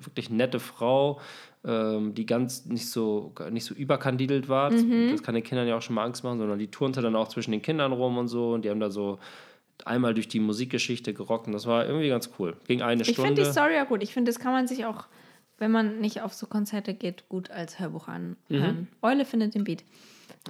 äh, 0.00 0.04
wirklich 0.06 0.30
nette 0.30 0.60
Frau, 0.60 1.20
ähm, 1.64 2.14
die 2.14 2.26
ganz 2.26 2.66
nicht 2.66 2.90
so, 2.90 3.32
nicht 3.50 3.64
so 3.64 3.74
überkandidelt 3.74 4.48
war. 4.48 4.70
Das 4.70 5.22
kann 5.22 5.34
den 5.34 5.44
Kindern 5.44 5.66
ja 5.66 5.76
auch 5.76 5.82
schon 5.82 5.94
mal 5.94 6.04
Angst 6.04 6.22
machen, 6.24 6.38
sondern 6.38 6.58
die 6.58 6.70
turnte 6.70 7.00
dann 7.00 7.16
auch 7.16 7.28
zwischen 7.28 7.52
den 7.52 7.62
Kindern 7.62 7.92
rum 7.92 8.18
und 8.18 8.28
so 8.28 8.52
und 8.52 8.64
die 8.64 8.70
haben 8.70 8.80
da 8.80 8.90
so 8.90 9.18
einmal 9.84 10.14
durch 10.14 10.28
die 10.28 10.40
Musikgeschichte 10.40 11.14
gerockt 11.14 11.46
und 11.46 11.52
das 11.52 11.66
war 11.66 11.86
irgendwie 11.86 12.08
ganz 12.08 12.30
cool. 12.38 12.56
Ging 12.68 12.82
eine 12.82 13.02
Ich 13.02 13.08
finde 13.16 13.22
Stunde. 13.28 13.42
die 13.42 13.50
Story 13.50 13.74
ja 13.74 13.84
gut. 13.84 14.02
Ich 14.02 14.12
finde, 14.12 14.30
das 14.30 14.38
kann 14.38 14.52
man 14.52 14.66
sich 14.68 14.84
auch, 14.84 15.06
wenn 15.64 15.70
man 15.70 15.98
nicht 15.98 16.20
auf 16.20 16.34
so 16.34 16.46
Konzerte 16.46 16.92
geht, 16.92 17.26
gut 17.30 17.50
als 17.50 17.78
Hörbuch 17.80 18.06
Mhm. 18.08 18.36
anhören. 18.50 18.88
Eule 19.00 19.24
findet 19.24 19.54
den 19.54 19.64
Beat. 19.64 19.82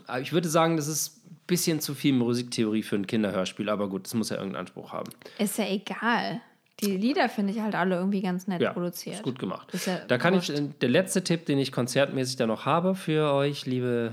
Aber 0.08 0.20
ich 0.20 0.32
würde 0.32 0.48
sagen, 0.48 0.76
das 0.76 0.88
ist 0.88 1.18
ein 1.24 1.36
bisschen 1.46 1.78
zu 1.78 1.94
viel 1.94 2.12
Musiktheorie 2.14 2.82
für 2.82 2.96
ein 2.96 3.06
Kinderhörspiel, 3.06 3.68
aber 3.68 3.88
gut, 3.88 4.06
das 4.06 4.14
muss 4.14 4.30
ja 4.30 4.36
irgendeinen 4.38 4.62
Anspruch 4.62 4.92
haben. 4.92 5.10
Ist 5.38 5.56
ja 5.56 5.66
egal. 5.68 6.40
Die 6.80 6.96
Lieder 6.96 7.28
finde 7.28 7.52
ich 7.52 7.60
halt 7.60 7.76
alle 7.76 7.94
irgendwie 7.94 8.20
ganz 8.22 8.48
nett 8.48 8.60
Ja, 8.60 8.72
produziert. 8.72 9.14
ist 9.14 9.22
gut 9.22 9.38
gemacht. 9.38 9.72
Ist 9.72 9.86
ja 9.86 9.98
da 10.08 10.18
kann 10.18 10.34
wurscht. 10.34 10.50
ich, 10.50 10.58
äh, 10.58 10.68
der 10.80 10.88
letzte 10.88 11.22
Tipp, 11.22 11.46
den 11.46 11.58
ich 11.60 11.70
konzertmäßig 11.70 12.34
da 12.34 12.48
noch 12.48 12.64
habe 12.66 12.96
für 12.96 13.32
euch, 13.32 13.64
liebe 13.66 14.12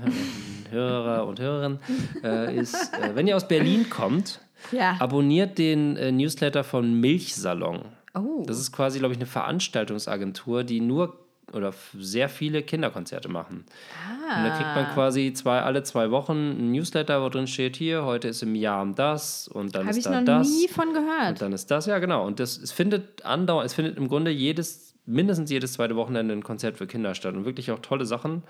Hörer 0.70 1.26
und 1.26 1.40
Hörerinnen, 1.40 1.80
äh, 2.22 2.56
ist, 2.56 2.92
äh, 2.94 3.16
wenn 3.16 3.26
ihr 3.26 3.34
aus 3.36 3.48
Berlin 3.48 3.90
kommt, 3.90 4.40
Ja. 4.70 4.96
abonniert 5.00 5.58
den 5.58 5.96
äh, 5.96 6.12
Newsletter 6.12 6.62
von 6.62 6.94
Milchsalon. 7.00 7.80
Oh. 8.14 8.44
Das 8.46 8.58
ist 8.58 8.72
quasi, 8.72 8.98
glaube 8.98 9.12
ich, 9.14 9.18
eine 9.18 9.26
Veranstaltungsagentur, 9.26 10.64
die 10.64 10.80
nur 10.80 11.18
oder 11.52 11.72
sehr 11.98 12.28
viele 12.30 12.62
Kinderkonzerte 12.62 13.28
machen. 13.28 13.66
Und 13.66 14.44
da 14.44 14.50
kriegt 14.56 14.68
Ah. 14.70 14.74
man 14.76 14.86
quasi 14.94 15.32
zwei, 15.34 15.60
alle 15.60 15.82
zwei 15.82 16.10
Wochen 16.10 16.32
ein 16.32 16.72
Newsletter, 16.72 17.22
wo 17.22 17.28
drin 17.28 17.46
steht, 17.46 17.76
hier, 17.76 18.04
heute 18.04 18.28
ist 18.28 18.42
im 18.42 18.54
Jahr 18.54 18.86
das 18.94 19.48
und 19.48 19.74
dann 19.74 19.82
Habe 19.82 19.90
ist 19.90 19.96
ich 19.98 20.04
da 20.04 20.20
noch 20.20 20.24
das. 20.24 20.48
nie 20.48 20.68
von 20.68 20.94
gehört. 20.94 21.30
Und 21.32 21.42
dann 21.42 21.52
ist 21.52 21.70
das, 21.70 21.84
ja 21.86 21.98
genau. 21.98 22.24
Und 22.26 22.40
das, 22.40 22.56
es 22.56 22.72
findet 22.72 23.24
andauernd, 23.26 23.66
es 23.66 23.74
findet 23.74 23.98
im 23.98 24.08
Grunde 24.08 24.30
jedes, 24.30 24.94
mindestens 25.04 25.50
jedes 25.50 25.74
zweite 25.74 25.94
Wochenende 25.96 26.32
ein 26.32 26.42
Konzert 26.42 26.78
für 26.78 26.86
Kinder 26.86 27.14
statt. 27.14 27.34
Und 27.34 27.44
wirklich 27.44 27.70
auch 27.70 27.80
tolle 27.80 28.06
Sachen. 28.06 28.44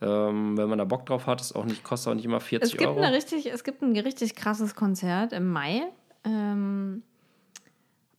Ähm, 0.00 0.56
wenn 0.56 0.68
man 0.68 0.78
da 0.78 0.84
Bock 0.84 1.04
drauf 1.04 1.26
hat, 1.26 1.40
ist 1.42 1.54
auch 1.54 1.64
nicht, 1.66 1.84
kostet 1.84 2.10
auch 2.12 2.14
nicht 2.14 2.24
immer 2.24 2.40
40 2.40 2.72
Es 2.72 2.78
gibt, 2.78 2.88
Euro. 2.90 3.00
eine 3.02 3.14
richtig, 3.14 3.46
es 3.52 3.64
gibt 3.64 3.82
ein 3.82 3.94
richtig 3.98 4.34
krasses 4.34 4.74
Konzert 4.74 5.32
im 5.34 5.50
Mai. 5.50 5.82
Ähm, 6.24 7.02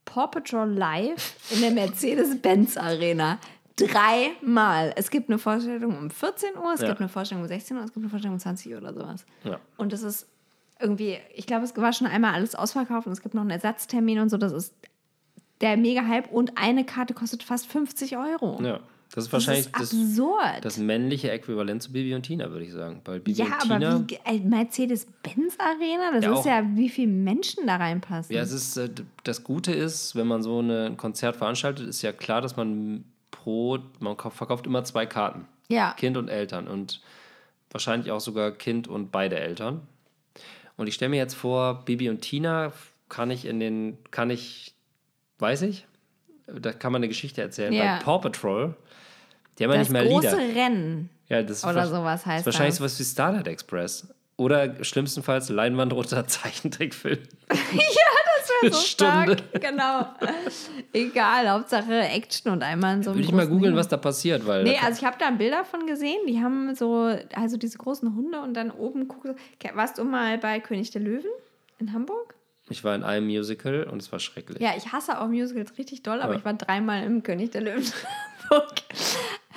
Paw 0.08 0.28
Patrol 0.28 0.70
Live 0.70 1.36
in 1.52 1.62
der 1.62 1.72
Mercedes-Benz 1.72 2.78
Arena. 2.78 3.38
Dreimal. 3.76 4.94
Es 4.96 5.12
gibt 5.12 5.30
eine 5.30 5.38
Vorstellung 5.38 5.98
um 5.98 6.10
14 6.10 6.56
Uhr, 6.58 6.74
es 6.74 6.82
Ja. 6.82 6.88
gibt 6.88 7.00
eine 7.00 7.10
Vorstellung 7.10 7.44
um 7.44 7.48
16 7.48 7.78
Uhr, 7.78 7.84
es 7.84 7.94
gibt 7.94 8.04
eine 8.04 8.10
Vorstellung 8.10 8.36
um 8.36 8.40
20 8.40 8.72
Uhr 8.74 8.80
oder 8.80 8.94
sowas. 8.94 9.26
Ja. 9.44 9.60
Und 9.78 9.94
das 9.94 10.02
ist 10.02 10.28
irgendwie, 10.80 11.18
ich 11.36 11.46
glaube, 11.46 11.66
es 11.66 11.76
war 11.78 11.94
schon 11.94 12.08
einmal 12.08 12.34
alles 12.34 12.56
ausverkauft 12.56 13.06
und 13.08 13.14
es 13.14 13.22
gibt 13.22 13.36
noch 13.36 13.42
einen 13.42 13.52
Ersatztermin 13.52 14.20
und 14.20 14.30
so. 14.30 14.38
Das 14.38 14.52
ist 14.52 14.74
der 15.62 15.78
Mega-Hype 15.78 16.32
und 16.32 16.58
eine 16.58 16.86
Karte 16.86 17.14
kostet 17.14 17.44
fast 17.44 17.68
50 17.68 18.18
Euro. 18.18 18.60
ja. 18.64 18.80
Das 19.14 19.24
ist 19.24 19.32
Das 19.32 19.34
wahrscheinlich 19.34 19.66
ist 19.68 19.76
das, 19.76 19.94
absurd. 19.94 20.64
das 20.66 20.78
männliche 20.78 21.32
Äquivalent 21.32 21.82
zu 21.82 21.92
Bibi 21.92 22.14
und 22.14 22.24
Tina, 22.24 22.50
würde 22.52 22.66
ich 22.66 22.74
sagen. 22.74 23.02
Bei 23.04 23.20
Bibi 23.20 23.32
ja, 23.40 23.46
und 23.46 23.72
aber 23.72 24.06
äh, 24.26 24.40
Mercedes-Benz 24.40 25.58
Arena, 25.60 26.12
das 26.14 26.24
Ja, 26.26 26.34
ist 26.34 26.40
auch- 26.40 26.46
ja, 26.46 26.64
wie 26.76 26.90
viele 26.90 27.08
Menschen 27.12 27.66
da 27.68 27.78
reinpassen. 27.78 28.36
Ja, 28.36 28.42
es 28.42 28.52
ist, 28.52 28.76
äh, 28.78 28.90
das 29.24 29.44
Gute 29.44 29.72
ist, 29.72 30.16
wenn 30.16 30.28
man 30.28 30.44
so 30.44 30.60
ein 30.60 30.98
Konzert 30.98 31.36
veranstaltet, 31.38 31.88
ist 31.88 32.02
ja 32.02 32.12
klar, 32.12 32.42
dass 32.42 32.58
man 32.58 33.06
pro, 33.32 33.80
man 34.00 34.18
kau- 34.18 34.30
verkauft 34.30 34.66
immer 34.68 34.84
zwei 34.84 35.06
Karten. 35.06 35.46
Ja. 35.70 35.94
Kind 35.98 36.18
und 36.18 36.28
Eltern 36.30 36.68
und 36.68 37.02
wahrscheinlich 37.72 38.12
auch 38.12 38.22
sogar 38.22 38.52
Kind 38.52 38.88
und 38.88 39.12
beide 39.12 39.38
Eltern. 39.40 39.82
Und 40.76 40.88
ich 40.88 40.94
stelle 40.96 41.10
mir 41.10 41.18
jetzt 41.18 41.34
vor, 41.36 41.84
Bibi 41.86 42.10
und 42.10 42.22
Tina 42.22 42.72
kann 43.10 43.32
ich 43.32 43.46
in 43.46 43.60
den, 43.60 43.98
kann 44.12 44.30
ich, 44.30 44.74
weiß 45.40 45.64
ich, 45.64 45.86
da 46.48 46.72
kann 46.72 46.92
man 46.94 47.00
eine 47.00 47.08
Geschichte 47.10 47.42
erzählen. 47.42 47.74
Ja. 47.74 47.98
Bei 47.98 48.04
Paw 48.04 48.20
Patrol 48.22 48.76
Die 49.58 49.64
haben 49.64 49.72
ja 49.72 49.78
das 49.78 49.90
nicht 49.90 49.94
mehr 49.94 50.06
große 50.06 50.38
Lieder. 50.38 50.56
Rennen. 50.62 51.10
Ja, 51.30 51.44
das 51.44 51.64
Oder 51.64 51.88
sowas 51.88 52.22
das 52.22 52.26
heißt 52.26 52.40
ist 52.42 52.46
wahrscheinlich 52.46 52.70
das. 52.76 52.78
sowas 52.78 53.00
wie 53.00 53.04
Starlight 53.04 53.48
Express. 53.48 54.08
Oder 54.38 54.84
schlimmstenfalls 54.84 55.50
Leinwandroter 55.50 56.26
Zeichentrickfilm. 56.28 57.20
So 58.62 58.72
Stunde. 58.72 59.38
stark, 59.38 59.62
genau. 59.62 60.08
Egal, 60.92 61.48
Hauptsache 61.50 61.94
Action 61.94 62.52
und 62.52 62.64
einmal 62.64 62.96
in 62.96 63.04
so 63.04 63.12
einem 63.12 63.20
Würde 63.20 63.28
ich 63.28 63.34
mal 63.36 63.48
googeln, 63.48 63.76
was 63.76 63.88
da 63.88 63.98
passiert, 63.98 64.48
weil. 64.48 64.64
Nee, 64.64 64.78
also 64.84 64.98
ich 65.00 65.06
habe 65.06 65.18
da 65.20 65.30
Bilder 65.30 65.64
von 65.64 65.86
gesehen, 65.86 66.18
die 66.28 66.42
haben 66.42 66.74
so, 66.74 67.16
also 67.36 67.58
diese 67.58 67.78
großen 67.78 68.16
Hunde 68.16 68.42
und 68.42 68.56
dann 68.56 68.72
oben 68.72 69.08
guckst 69.08 69.36
du, 69.36 69.76
warst 69.76 70.00
du 70.00 70.06
mal 70.06 70.40
bei 70.40 70.60
König 70.60 70.90
der 70.92 71.02
Löwen 71.02 71.30
in 71.78 71.94
Hamburg? 71.94 72.34
ich 72.70 72.84
war 72.84 72.96
in 72.96 73.04
einem 73.04 73.28
Musical 73.28 73.84
und 73.84 74.02
es 74.02 74.12
war 74.12 74.20
schrecklich. 74.20 74.60
Ja, 74.60 74.72
ich 74.76 74.92
hasse 74.92 75.22
auch 75.22 75.28
Musicals 75.28 75.78
richtig 75.78 76.02
doll, 76.04 76.22
aber 76.22 76.34
Ja. 76.34 76.40
ich 76.40 76.46
war 76.46 76.54
dreimal 76.54 77.04
im 77.04 77.22
König 77.24 77.52
der 77.52 77.62
Löwen 77.62 77.84
in 77.84 78.50
Hamburg. 78.50 78.74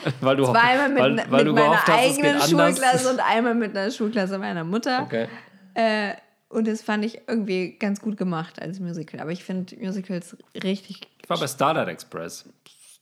Weil 0.20 0.36
du, 0.36 0.44
Zweimal 0.44 0.88
mit, 0.88 0.98
weil, 0.98 1.16
weil 1.30 1.44
mit 1.44 1.46
du 1.46 1.52
meiner 1.52 1.76
hast, 1.76 1.88
eigenen. 1.88 2.40
Schulklasse 2.40 3.10
und 3.10 3.20
einmal 3.20 3.54
mit 3.54 3.76
einer 3.76 3.90
Schulklasse 3.90 4.38
meiner 4.38 4.64
Mutter. 4.64 5.02
Okay. 5.02 5.28
Äh, 5.74 6.14
und 6.48 6.66
das 6.66 6.82
fand 6.82 7.04
ich 7.04 7.20
irgendwie 7.28 7.76
ganz 7.78 8.00
gut 8.00 8.16
gemacht 8.16 8.60
als 8.60 8.80
Musical. 8.80 9.20
Aber 9.20 9.30
ich 9.30 9.44
finde 9.44 9.76
Musicals 9.76 10.36
richtig. 10.54 11.00
Ich 11.22 11.30
war 11.30 11.38
bei 11.38 11.46
Starlight 11.46 11.88
Express. 11.88 12.48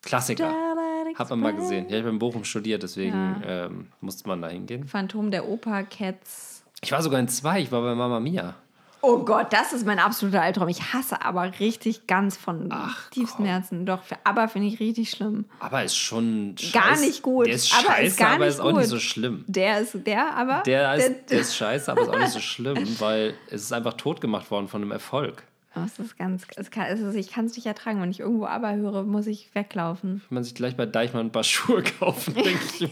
Klassiker. 0.02 0.50
Starlight 0.50 1.18
Hat 1.18 1.30
man 1.30 1.40
mal 1.40 1.48
Express. 1.50 1.68
gesehen. 1.68 1.84
Ja, 1.88 1.96
ich 1.96 2.02
habe 2.02 2.10
in 2.10 2.18
Bochum 2.18 2.44
studiert, 2.44 2.82
deswegen 2.82 3.42
ähm, 3.46 3.88
musste 4.00 4.28
man 4.28 4.42
da 4.42 4.48
hingehen. 4.48 4.86
Phantom 4.86 5.30
der 5.30 5.48
Oper, 5.48 5.82
Cats. 5.84 6.62
Ich 6.82 6.92
war 6.92 7.02
sogar 7.02 7.20
in 7.20 7.28
zwei, 7.28 7.60
ich 7.60 7.72
war 7.72 7.82
bei 7.82 7.94
Mama 7.94 8.20
Mia. 8.20 8.54
Oh 9.00 9.18
Gott, 9.24 9.52
das 9.52 9.72
ist 9.72 9.86
mein 9.86 9.98
absoluter 10.00 10.42
Albtraum. 10.42 10.68
Ich 10.68 10.92
hasse 10.92 11.22
aber 11.22 11.52
richtig 11.60 12.06
ganz 12.08 12.36
von 12.36 12.68
Ach, 12.70 13.08
tiefstem 13.10 13.44
Herzen. 13.44 13.86
Doch, 13.86 14.02
für 14.02 14.16
aber 14.24 14.48
finde 14.48 14.66
ich 14.68 14.80
richtig 14.80 15.10
schlimm. 15.10 15.44
Aber 15.60 15.84
ist 15.84 15.96
schon 15.96 16.56
Gar 16.72 16.94
scheiß- 16.96 17.00
nicht 17.00 17.22
gut, 17.22 17.46
Der 17.46 17.54
ist 17.54 17.72
aber 17.72 17.86
scheiße, 17.94 18.02
ist 18.02 18.18
gar 18.18 18.30
aber 18.34 18.44
nicht 18.46 18.54
ist 18.54 18.60
auch 18.60 18.72
nicht 18.72 18.88
so 18.88 18.98
schlimm. 18.98 19.44
Der 19.46 19.78
ist 19.80 19.96
der, 20.06 20.34
aber. 20.36 20.62
Der 20.66 20.94
ist, 20.94 21.30
der 21.30 21.40
ist 21.40 21.56
scheiße, 21.56 21.90
aber 21.92 22.02
ist 22.02 22.08
auch 22.08 22.18
nicht 22.18 22.32
so 22.32 22.40
schlimm, 22.40 22.78
weil 22.98 23.34
es 23.50 23.62
ist 23.62 23.72
einfach 23.72 23.94
tot 23.94 24.20
gemacht 24.20 24.50
worden 24.50 24.66
von 24.68 24.82
einem 24.82 24.90
Erfolg. 24.90 25.44
Oh, 25.76 25.80
es 25.84 25.98
ist 25.98 26.18
ganz, 26.18 26.42
es 26.56 26.70
kann, 26.72 26.86
es 26.86 26.98
ist, 26.98 27.14
ich 27.14 27.30
kann 27.30 27.44
es 27.44 27.54
nicht 27.54 27.66
ertragen. 27.66 28.00
Wenn 28.02 28.10
ich 28.10 28.18
irgendwo 28.20 28.46
aber 28.46 28.74
höre, 28.74 29.04
muss 29.04 29.26
ich 29.28 29.48
weglaufen. 29.54 30.22
Wenn 30.28 30.34
man 30.36 30.42
sich 30.44 30.54
gleich 30.56 30.76
bei 30.76 30.86
Deichmann 30.86 31.26
ein 31.26 31.32
paar 31.32 31.44
Schuhe 31.44 31.84
kaufen, 32.00 32.34
denke 32.34 32.58
ich. 32.80 32.90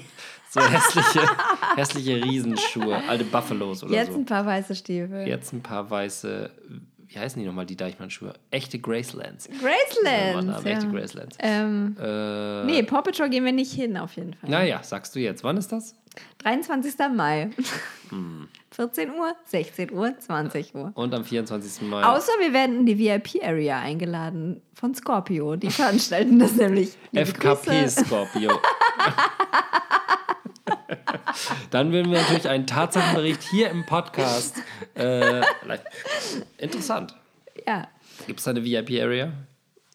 So 0.57 0.69
hässliche, 0.69 1.29
hässliche 1.77 2.25
Riesenschuhe, 2.25 2.97
alte 3.09 3.25
Buffalos 3.25 3.85
oder 3.85 3.93
Jetzt 3.93 4.13
so. 4.13 4.19
ein 4.19 4.25
paar 4.27 4.47
weiße 4.47 4.75
Stiefel. 4.75 5.27
Jetzt 5.27 5.53
ein 5.53 5.63
paar 5.63 5.89
weiße, 5.91 6.51
wie 7.09 7.19
heißen 7.19 7.41
die 7.41 7.47
nochmal, 7.47 7.67
die 7.67 7.77
Deichmann-Schuhe? 7.77 8.33
Echte 8.51 8.79
Gracelands. 8.79 9.49
Gracelands. 9.61 10.65
Echte 10.65 10.87
Ja. 10.87 10.93
Gracelands. 10.93 11.37
Ähm, 11.41 11.97
Äh, 12.01 12.65
nee, 12.65 12.83
Paw 12.83 13.03
Patrol 13.03 13.29
gehen 13.29 13.45
wir 13.45 13.53
nicht 13.53 13.73
hin, 13.73 13.97
auf 13.97 14.17
jeden 14.17 14.35
Fall. 14.35 14.49
Naja, 14.51 14.83
sagst 14.83 15.15
du 15.15 15.21
jetzt. 15.21 15.45
Wann 15.45 15.57
ist 15.57 15.71
das? 15.73 15.95
23. 16.39 16.95
Mai. 17.15 17.51
Hm. 18.09 18.49
14 18.71 19.11
Uhr, 19.11 19.35
16 19.47 19.93
Uhr, 19.93 20.19
20 20.19 20.75
Uhr. 20.75 20.93
Und 20.95 21.15
am 21.15 21.25
24. 21.25 21.83
Mai. 21.89 22.03
Außer 22.05 22.33
wir 22.41 22.53
werden 22.53 22.81
in 22.81 22.87
die 22.87 22.99
VIP-Area 22.99 23.79
eingeladen 23.81 24.61
von 24.75 24.95
Scorpio. 24.95 25.57
Die 25.57 25.71
veranstalten 25.71 26.39
das 26.39 26.53
nämlich. 26.57 26.91
FKP 27.15 27.83
Grüße. 27.83 28.05
Scorpio. 28.05 28.51
Dann 31.71 31.93
würden 31.93 32.11
wir 32.13 32.21
natürlich 32.21 32.49
einen 32.49 32.67
Tatsachenbericht 32.67 33.43
hier 33.43 33.71
im 33.71 33.85
Podcast. 33.87 34.57
Äh, 34.95 35.43
interessant. 36.59 37.15
Ja. 37.67 37.89
Gibt 38.27 38.39
es 38.41 38.45
da 38.45 38.53
eine 38.53 38.65
VIP-Area? 38.65 39.33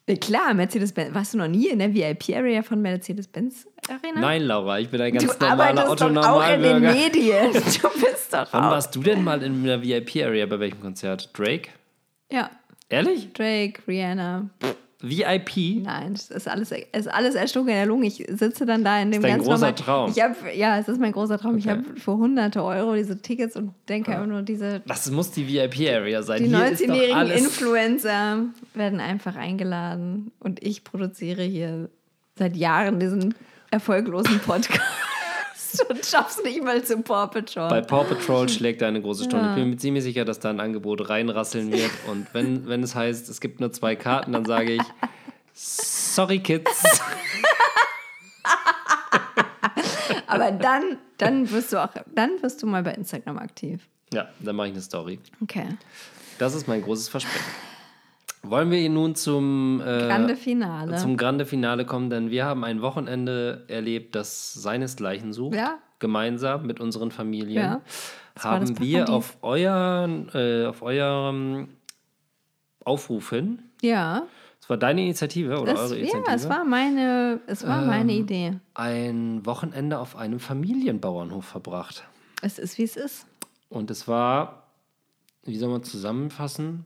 Ja, 0.07 0.15
Klar, 0.15 0.53
Mercedes-Benz. 0.53 1.13
Warst 1.13 1.33
du 1.33 1.37
noch 1.37 1.47
nie 1.47 1.69
in 1.69 1.79
der 1.79 1.93
VIP-Area 1.93 2.63
von 2.63 2.81
Mercedes-Benz 2.81 3.67
Arena? 3.87 4.19
Nein, 4.19 4.43
Laura, 4.43 4.79
ich 4.79 4.89
bin 4.89 4.99
ein 5.01 5.13
ganz 5.13 5.23
Du 5.37 5.45
normaler 5.45 5.81
arbeitest 5.83 6.01
doch 6.17 6.27
auch 6.27 6.49
in 6.53 6.61
den. 6.61 6.81
Medien. 6.81 7.51
Du 7.53 7.89
bist 7.99 8.33
doch 8.33 8.47
Wann 8.51 8.65
auch. 8.65 8.71
warst 8.71 8.95
du 8.95 9.01
denn 9.01 9.23
mal 9.23 9.41
in 9.43 9.63
einer 9.63 9.81
VIP-Area? 9.81 10.45
Bei 10.45 10.59
welchem 10.59 10.81
Konzert? 10.81 11.29
Drake? 11.37 11.69
Ja, 12.31 12.49
Ehrlich? 12.89 13.31
Drake, 13.33 13.81
Rihanna. 13.87 14.49
VIP? 15.01 15.81
Nein, 15.83 16.13
es 16.13 16.29
ist 16.31 16.47
alles, 16.47 16.71
es 16.71 16.81
ist 17.05 17.07
alles 17.07 17.35
erstunken 17.35 17.69
in 17.71 17.75
der 17.77 17.85
Lunge. 17.85 18.07
Ich 18.07 18.25
sitze 18.29 18.65
dann 18.65 18.83
da 18.83 19.01
in 19.01 19.11
dem 19.11 19.21
dein 19.21 19.31
ganz 19.37 19.43
großer 19.45 19.57
normalen- 19.57 19.75
Traum. 19.75 20.11
Ich 20.15 20.21
hab, 20.21 20.35
ja, 20.55 20.77
es 20.79 20.87
ist 20.87 20.99
mein 20.99 21.11
großer 21.11 21.37
Traum. 21.37 21.57
Ich 21.57 21.65
Okay. 21.67 21.77
habe 21.85 21.99
für 21.99 22.13
hunderte 22.17 22.63
Euro 22.63 22.95
diese 22.95 23.21
Tickets 23.21 23.55
und 23.55 23.73
denke 23.89 24.11
einfach 24.11 24.27
nur, 24.27 24.41
diese 24.41 24.81
Das 24.87 25.09
muss 25.11 25.31
die 25.31 25.47
VIP-Area 25.47 26.23
sein. 26.23 26.43
die 26.43 26.49
Hier 26.49 26.65
ist 26.67 26.81
doch 26.81 26.87
19-jährigen 26.87 27.17
alles. 27.17 27.41
Influencer 27.41 28.45
werden 28.73 28.99
einfach 28.99 29.35
eingeladen 29.35 30.31
und 30.39 30.61
ich 30.63 30.83
produziere 30.83 31.43
hier 31.43 31.89
seit 32.37 32.55
Jahren 32.55 32.99
diesen 32.99 33.33
erfolglosen 33.71 34.39
Podcast 34.39 34.79
und 35.89 36.05
schaff's 36.05 36.41
nicht 36.43 36.63
mal 36.63 36.83
zu 36.83 36.97
Paw 37.01 37.27
Patrol. 37.27 37.69
Bei 37.69 37.81
Paw 37.81 38.03
Patrol 38.03 38.49
schlägt 38.49 38.81
er 38.81 38.87
eine 38.89 39.01
große 39.01 39.25
Stunde. 39.25 39.45
Ja. 39.45 39.51
Ich 39.51 39.55
bin 39.55 39.69
mir 39.69 39.77
ziemlich 39.77 40.03
sicher, 40.03 40.25
dass 40.25 40.39
da 40.39 40.49
ein 40.49 40.59
Angebot 40.59 41.09
reinrasseln 41.09 41.71
wird. 41.71 41.91
Und 42.07 42.27
wenn, 42.33 42.67
wenn 42.67 42.83
es 42.83 42.95
heißt, 42.95 43.29
es 43.29 43.41
gibt 43.41 43.59
nur 43.59 43.71
zwei 43.71 43.95
Karten, 43.95 44.33
dann 44.33 44.45
sage 44.45 44.73
ich, 44.73 44.81
sorry 45.53 46.39
Kids. 46.39 46.83
Aber 50.27 50.51
dann, 50.51 50.97
dann 51.17 51.51
wirst 51.51 51.73
du 51.73 51.83
auch, 51.83 51.89
dann 52.13 52.41
wirst 52.41 52.63
du 52.63 52.67
mal 52.67 52.83
bei 52.83 52.93
Instagram 52.93 53.37
aktiv. 53.37 53.87
Ja, 54.13 54.29
dann 54.39 54.55
mache 54.55 54.67
ich 54.67 54.73
eine 54.73 54.81
Story. 54.81 55.19
Okay. 55.41 55.65
Das 56.37 56.55
ist 56.55 56.67
mein 56.67 56.81
großes 56.81 57.09
Versprechen. 57.09 57.70
Wollen 58.43 58.71
wir 58.71 58.89
nun 58.89 59.15
zum, 59.15 59.81
äh, 59.81 60.07
Grande 60.07 60.35
Finale. 60.35 60.97
zum 60.97 61.15
Grande 61.17 61.45
Finale 61.45 61.85
kommen? 61.85 62.09
Denn 62.09 62.31
wir 62.31 62.45
haben 62.45 62.63
ein 62.63 62.81
Wochenende 62.81 63.65
erlebt, 63.67 64.15
das 64.15 64.53
seinesgleichen 64.53 65.31
sucht. 65.33 65.55
Ja. 65.55 65.77
Gemeinsam 65.99 66.65
mit 66.65 66.79
unseren 66.79 67.11
Familien. 67.11 67.63
Ja. 67.63 67.81
Haben 68.39 68.79
wir 68.79 69.09
auf, 69.09 69.37
euren, 69.43 70.29
äh, 70.33 70.65
auf 70.65 70.81
eurem 70.81 71.67
Aufruf 72.83 73.29
hin, 73.29 73.59
ja. 73.83 74.23
es 74.59 74.67
war 74.69 74.77
deine 74.77 75.01
Initiative 75.03 75.59
oder 75.61 75.73
Das, 75.73 75.81
eure 75.81 75.95
ja, 75.97 76.01
Initiative? 76.01 76.33
es 76.35 76.49
war 76.49 76.63
meine, 76.63 77.39
es 77.45 77.67
war 77.67 77.81
meine 77.85 78.11
Ähm. 78.13 78.21
Idee. 78.21 78.53
ein 78.73 79.45
Wochenende 79.45 79.99
auf 79.99 80.15
einem 80.15 80.39
Familienbauernhof 80.39 81.45
verbracht. 81.45 82.03
Es 82.41 82.57
ist, 82.57 82.79
wie 82.79 82.83
es 82.83 82.95
ist. 82.95 83.27
Und 83.69 83.91
es 83.91 84.07
war, 84.07 84.63
wie 85.43 85.57
soll 85.57 85.69
man 85.69 85.83
zusammenfassen? 85.83 86.85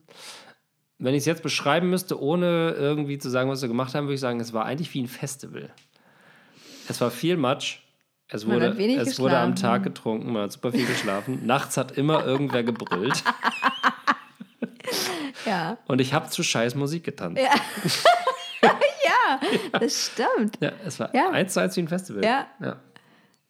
Wenn 0.98 1.14
ich 1.14 1.20
es 1.20 1.26
jetzt 1.26 1.43
beschreiben 1.43 1.89
müsste, 1.89 2.22
ohne 2.22 2.72
irgendwie 2.72 3.18
zu 3.18 3.30
sagen, 3.30 3.50
was 3.50 3.62
wir 3.62 3.68
gemacht 3.68 3.93
haben, 3.96 4.06
würde 4.06 4.16
ich 4.16 4.22
sagen, 4.22 4.39
es 4.39 4.54
war 4.54 4.66
eigentlich 4.66 4.93
wie 4.93 5.02
ein 5.02 5.08
Festival. 5.08 5.70
Es 6.88 7.02
war 7.02 7.12
viel 7.12 7.36
Matsch. 7.38 7.80
Es 8.28 8.48
wurde, 8.48 8.68
es 8.98 9.20
wurde 9.20 9.38
am. 9.38 9.56
Tag 9.56 9.84
getrunken, 9.84 10.32
man 10.34 10.43
hat 10.43 10.52
super 10.52 10.72
viel 10.72 10.86
geschlafen. 10.86 11.41
Nachts 11.46 11.78
hat 11.78 11.91
immer 11.91 12.26
irgendwer 12.26 12.64
gebrüllt. 12.64 13.24
Ja. 15.46 15.78
Und 15.88 16.02
ich 16.02 16.14
habe 16.14 16.30
zu 16.30 16.41
scheiß 16.43 16.76
Musik 16.76 17.04
getanzt. 17.04 17.39
Ja. 17.41 17.52
ja, 19.06 19.80
das 19.80 20.12
stimmt. 20.12 20.58
Ja, 20.60 20.72
es 20.86 21.00
war 21.00 21.14
Ja. 21.14 21.30
eins 21.30 21.54
zu 21.54 21.60
eins 21.60 21.76
wie 21.76 21.82
ein 21.82 21.88
Festival. 21.88 22.24
Ja. 22.24 22.48
ja. 22.60 22.78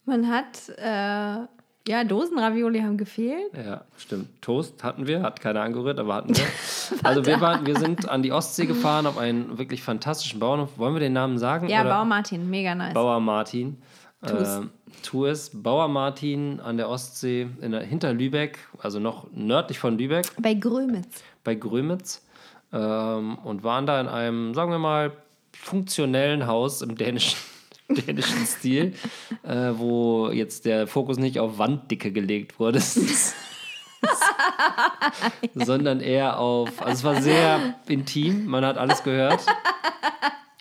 Man 0.03 0.27
hat, 0.29 0.69
äh, 0.77 1.47
ja, 1.87 2.03
Dosenravioli 2.03 2.79
haben 2.79 2.97
gefehlt. 2.97 3.51
Ja, 3.55 3.83
stimmt. 3.97 4.41
Toast 4.41 4.83
hatten 4.83 5.07
wir, 5.07 5.21
hat 5.21 5.39
keiner 5.39 5.61
angerührt, 5.61 5.99
aber 5.99 6.15
hatten 6.15 6.35
wir. 6.35 6.45
also 7.03 7.25
wir, 7.25 7.39
waren, 7.41 7.65
wir 7.65 7.77
sind 7.77 8.09
an 8.09 8.23
die 8.23 8.31
Ostsee 8.31 8.65
gefahren 8.65 9.05
auf 9.05 9.17
einen 9.17 9.57
wirklich 9.57 9.83
fantastischen 9.83 10.39
Bauernhof. 10.39 10.77
Wollen 10.77 10.95
wir 10.95 10.99
den 10.99 11.13
Namen 11.13 11.37
sagen? 11.37 11.69
Ja? 11.69 11.83
Bauer 11.83 12.05
Martin, 12.05 12.49
mega 12.49 12.73
nice. 12.73 12.93
Bauer 12.93 13.19
Martin. 13.19 13.77
Tu 14.25 14.35
es. 14.35 14.61
Tu 15.03 15.25
es. 15.25 15.51
Bauer 15.53 15.87
Martin 15.87 16.59
an 16.59 16.77
der 16.77 16.89
Ostsee 16.89 17.47
in 17.61 17.71
der, 17.71 17.81
hinter 17.81 18.13
Lübeck, 18.13 18.57
also 18.79 18.99
noch 18.99 19.27
nördlich 19.31 19.77
von 19.77 19.97
Lübeck, 19.97 20.25
Bei 20.39 20.53
Grömitz. 20.53 21.23
bei 21.43 21.55
Grömitz. 21.55 22.25
Ähm, 22.73 23.37
und 23.43 23.63
waren 23.63 23.85
da 23.85 24.01
in 24.01 24.07
einem, 24.07 24.53
sagen 24.55 24.71
wir 24.71 24.79
mal, 24.79 25.11
funktionellen 25.53 26.47
Haus 26.47 26.81
im 26.81 26.95
dänischen, 26.95 27.37
dänischen 27.89 28.45
Stil, 28.45 28.93
äh, 29.43 29.71
wo 29.75 30.29
jetzt 30.29 30.65
der 30.65 30.87
Fokus 30.87 31.17
nicht 31.17 31.39
auf 31.39 31.57
Wanddicke 31.57 32.11
gelegt 32.11 32.59
wurde, 32.59 32.79
sondern 35.55 35.99
eher 36.01 36.39
auf, 36.39 36.81
also 36.81 36.93
es 36.93 37.03
war 37.03 37.21
sehr 37.21 37.75
intim, 37.87 38.45
man 38.45 38.65
hat 38.65 38.77
alles 38.77 39.03
gehört. 39.03 39.45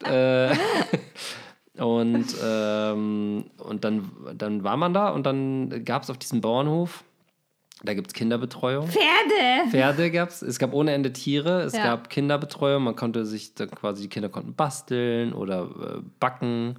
äh, 0.04 0.54
und 1.82 2.26
ähm, 2.44 3.44
und 3.58 3.84
dann, 3.84 4.10
dann 4.36 4.64
war 4.64 4.76
man 4.76 4.94
da 4.94 5.08
und 5.10 5.24
dann 5.26 5.84
gab 5.84 6.02
es 6.04 6.10
auf 6.10 6.18
diesem 6.18 6.40
Bauernhof, 6.40 7.04
da 7.82 7.94
gibt 7.94 8.08
es 8.08 8.14
Kinderbetreuung. 8.14 8.86
Pferde! 8.88 9.70
Pferde 9.70 10.10
gab 10.10 10.28
es, 10.28 10.42
es 10.42 10.58
gab 10.58 10.72
ohne 10.72 10.92
Ende 10.92 11.12
Tiere, 11.12 11.62
es 11.62 11.74
Ja. 11.74 11.84
gab 11.84 12.10
Kinderbetreuung, 12.10 12.84
man 12.84 12.96
konnte 12.96 13.26
sich 13.26 13.54
dann 13.54 13.70
quasi, 13.70 14.02
die 14.02 14.08
Kinder 14.08 14.28
konnten 14.28 14.54
basteln 14.54 15.32
oder 15.32 15.62
äh, 15.64 16.00
backen. 16.20 16.76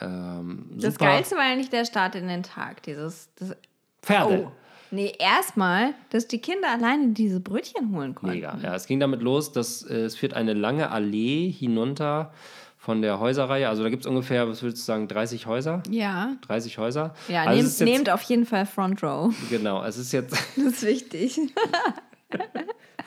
Ähm, 0.00 0.70
Das 0.76 0.94
super. 0.94 1.06
Geilste 1.06 1.36
war 1.36 1.42
eigentlich 1.44 1.70
der 1.70 1.84
Start 1.84 2.14
in 2.14 2.28
den 2.28 2.42
Tag. 2.42 2.82
Dieses, 2.82 3.28
das, 3.36 3.56
Pferde. 4.02 4.44
oh. 4.46 4.52
Nee, 4.90 5.12
erstmal, 5.18 5.94
dass 6.10 6.28
die 6.28 6.38
Kinder 6.38 6.70
alleine 6.70 7.08
diese 7.08 7.40
Brötchen 7.40 7.96
holen 7.96 8.14
konnten. 8.14 8.36
Mega. 8.36 8.56
Ja, 8.62 8.74
es 8.76 8.86
ging 8.86 9.00
damit 9.00 9.22
los, 9.22 9.50
dass 9.50 9.82
äh, 9.82 10.02
es 10.02 10.14
führt 10.14 10.34
eine 10.34 10.52
lange 10.52 10.90
Allee 10.90 11.50
hinunter 11.50 12.32
von 12.78 13.02
der 13.02 13.18
Häuserreihe. 13.18 13.68
Also 13.68 13.82
da 13.82 13.88
gibt 13.88 14.04
es 14.04 14.06
ungefähr, 14.06 14.46
was 14.48 14.62
würdest 14.62 14.82
du 14.82 14.86
sagen, 14.86 15.08
30 15.08 15.46
Häuser? 15.46 15.82
Ja. 15.90 16.36
30 16.46 16.78
Häuser. 16.78 17.14
Ja, 17.28 17.40
also 17.44 17.54
nehmt, 17.56 17.64
jetzt, 17.68 17.80
nehmt 17.80 18.10
auf 18.10 18.22
jeden 18.22 18.46
Fall 18.46 18.66
Front 18.66 19.02
Row. 19.02 19.34
Genau, 19.50 19.82
es 19.82 19.96
ist 19.96 20.12
jetzt 20.12 20.32
Das 20.56 20.64
ist 20.66 20.82
wichtig. 20.82 21.40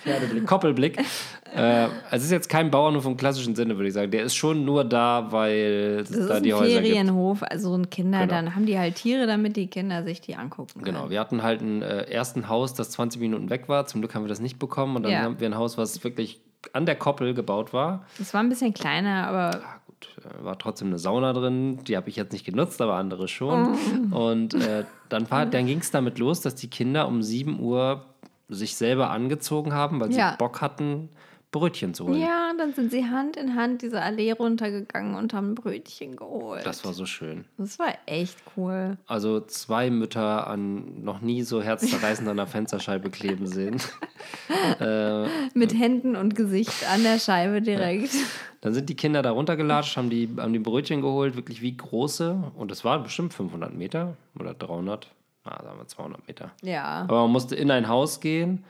Pferdeblick, 0.07 0.45
Koppelblick. 0.47 0.97
äh, 1.55 1.87
es 2.11 2.23
ist 2.23 2.31
jetzt 2.31 2.49
kein 2.49 2.71
Bauernhof 2.71 3.05
im 3.05 3.17
klassischen 3.17 3.55
Sinne, 3.55 3.75
würde 3.77 3.87
ich 3.87 3.93
sagen. 3.93 4.11
Der 4.11 4.23
ist 4.23 4.35
schon 4.35 4.65
nur 4.65 4.83
da, 4.83 5.27
weil 5.31 5.99
es 6.01 6.09
Das 6.09 6.27
da 6.27 6.35
ist 6.37 6.45
die 6.45 6.53
ein 6.53 6.59
Häuser 6.59 6.81
gibt. 6.81 6.87
Ferienhof, 6.87 7.43
also 7.43 7.73
ein 7.75 7.89
Kinder, 7.89 8.21
Genau. 8.21 8.31
dann 8.33 8.55
haben 8.55 8.65
die 8.65 8.77
halt 8.77 8.95
Tiere, 8.95 9.27
damit 9.27 9.55
die 9.55 9.67
Kinder 9.67 10.03
sich 10.03 10.21
die 10.21 10.35
angucken 10.35 10.81
können. 10.81 10.95
Genau, 10.95 11.09
wir 11.09 11.19
hatten 11.19 11.43
halt 11.43 11.61
ein 11.61 11.81
äh, 11.81 12.03
ersten 12.09 12.49
Haus, 12.49 12.73
das 12.73 12.89
20 12.91 13.21
Minuten 13.21 13.49
weg 13.49 13.67
war. 13.69 13.85
Zum 13.85 14.01
Glück 14.01 14.15
haben 14.15 14.23
wir 14.23 14.29
das 14.29 14.39
nicht 14.41 14.59
bekommen. 14.59 14.95
Und 14.95 15.03
dann 15.03 15.11
Ja. 15.11 15.19
haben 15.21 15.39
wir 15.39 15.47
ein 15.47 15.55
Haus, 15.57 15.77
was 15.77 16.03
wirklich 16.03 16.39
an 16.73 16.85
der 16.85 16.95
Koppel 16.95 17.33
gebaut 17.33 17.71
war. 17.73 18.05
Das 18.17 18.33
war 18.33 18.41
ein 18.41 18.49
bisschen 18.49 18.73
kleiner, 18.73 19.27
aber 19.27 19.51
Ja, 19.59 19.63
gut, 19.85 20.07
äh, 20.25 20.43
war 20.43 20.57
trotzdem 20.57 20.87
eine 20.89 20.97
Sauna 20.99 21.31
drin. 21.33 21.79
Die 21.87 21.95
habe 21.95 22.09
ich 22.09 22.15
jetzt 22.17 22.33
nicht 22.33 22.45
genutzt, 22.45 22.81
aber 22.81 22.95
andere 22.95 23.27
schon. 23.27 23.77
Und 24.11 24.53
äh, 24.55 24.83
dann, 25.09 25.29
war- 25.31 25.45
dann 25.45 25.65
ging 25.67 25.79
es 25.79 25.91
damit 25.91 26.19
los, 26.19 26.41
dass 26.41 26.55
die 26.55 26.69
Kinder 26.69 27.07
um 27.07 27.21
7 27.21 27.59
Uhr 27.59 28.03
sich 28.49 28.75
selber 28.75 29.09
angezogen 29.09 29.73
haben, 29.73 29.99
weil 29.99 30.11
sie 30.11 30.19
Ja. 30.19 30.35
Bock 30.37 30.61
hatten, 30.61 31.09
Brötchen 31.49 31.93
zu 31.93 32.05
holen. 32.07 32.19
ja, 32.19 32.51
dann 32.57 32.73
sind 32.73 32.91
sie 32.91 33.05
Hand 33.05 33.37
in 33.37 33.55
Hand 33.55 33.81
diese 33.81 34.01
Allee 34.01 34.33
runtergegangen 34.33 35.15
und 35.15 35.33
haben 35.33 35.55
Brötchen 35.55 36.17
geholt. 36.17 36.65
Das 36.65 36.83
war 36.83 36.91
so 36.91 37.05
schön. 37.05 37.45
Das 37.57 37.79
war 37.79 37.93
echt 38.05 38.37
cool. 38.57 38.97
Also 39.07 39.39
zwei 39.39 39.89
Mütter 39.89 40.45
an 40.47 41.03
noch 41.03 41.21
nie 41.21 41.43
so 41.43 41.61
herzzerreißend 41.61 42.27
an 42.27 42.35
der 42.37 42.47
Fensterscheibe 42.47 43.09
kleben 43.09 43.47
sehen. 43.47 43.77
Mit 45.53 45.73
Händen 45.73 46.15
und 46.15 46.35
Gesicht 46.35 46.85
an 46.91 47.03
der 47.03 47.17
Scheibe 47.19 47.61
direkt. 47.61 48.13
Dann 48.61 48.73
sind 48.73 48.89
die 48.89 48.95
Kinder 48.95 49.21
da 49.21 49.31
runtergelatscht, 49.31 49.97
haben 49.97 50.09
die, 50.09 50.29
haben 50.37 50.53
die 50.53 50.59
Brötchen 50.59 51.01
geholt, 51.01 51.35
wirklich 51.35 51.61
wie 51.61 51.75
große. 51.77 52.51
Und 52.55 52.71
das 52.71 52.83
waren 52.83 53.03
bestimmt 53.03 53.33
500 53.33 53.73
Meter 53.73 54.17
oder 54.37 54.53
300, 54.53 55.07
na, 55.49 55.63
sagen 55.63 55.79
wir 55.79 55.87
200 55.87 56.27
Meter. 56.27 56.51
Ja. 56.61 57.05
Aber 57.07 57.21
man 57.21 57.31
musste 57.31 57.55
in 57.55 57.71
ein 57.71 57.87
Haus 57.87 58.19
gehen, 58.19 58.63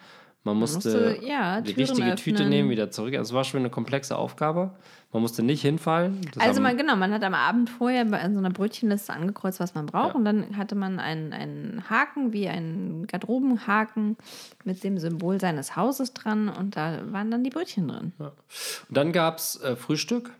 man 0.47 0.57
musste, 0.59 0.89
musste, 0.89 1.27
ja, 1.27 1.59
die 1.59 1.73
Türen 1.73 1.89
richtige 1.89 2.15
Tüte 2.15 2.35
öffnen. 2.37 2.49
nehmen, 2.49 2.69
wieder 2.69 2.89
zurück. 2.89 3.13
Also 3.15 3.31
es 3.31 3.35
war 3.35 3.43
schon 3.43 3.59
eine 3.59 3.69
komplexe 3.69 4.15
Aufgabe. 4.15 4.71
Man 5.11 5.21
musste 5.21 5.43
nicht 5.43 5.61
hinfallen. 5.61 6.21
Das 6.33 6.41
Also 6.41 6.61
man, 6.61 6.77
genau, 6.77 6.95
man 6.95 7.11
hat 7.11 7.21
am 7.23 7.33
Abend 7.33 7.69
vorher 7.69 8.05
bei 8.05 8.21
so 8.31 8.37
einer 8.37 8.49
Brötchenliste 8.49 9.11
angekreuzt, 9.11 9.59
was 9.59 9.75
man 9.75 9.87
braucht. 9.87 10.09
Ja. 10.09 10.15
Und 10.15 10.23
dann 10.23 10.55
hatte 10.55 10.75
man 10.75 10.99
einen, 10.99 11.33
einen 11.33 11.83
Haken, 11.89 12.31
wie 12.31 12.47
einen 12.47 13.07
Garderobenhaken 13.07 14.15
mit 14.63 14.85
dem 14.85 14.97
Symbol 14.97 15.39
seines 15.41 15.75
Hauses 15.75 16.13
dran. 16.13 16.47
Und 16.47 16.77
da 16.77 16.99
waren 17.11 17.29
dann 17.29 17.43
die 17.43 17.49
Brötchen 17.49 17.89
drin. 17.89 18.13
Und 18.17 18.31
dann 18.89 19.11
gab 19.11 19.39
es 19.39 19.61
äh, 19.61 19.75
Frühstück. 19.75 20.31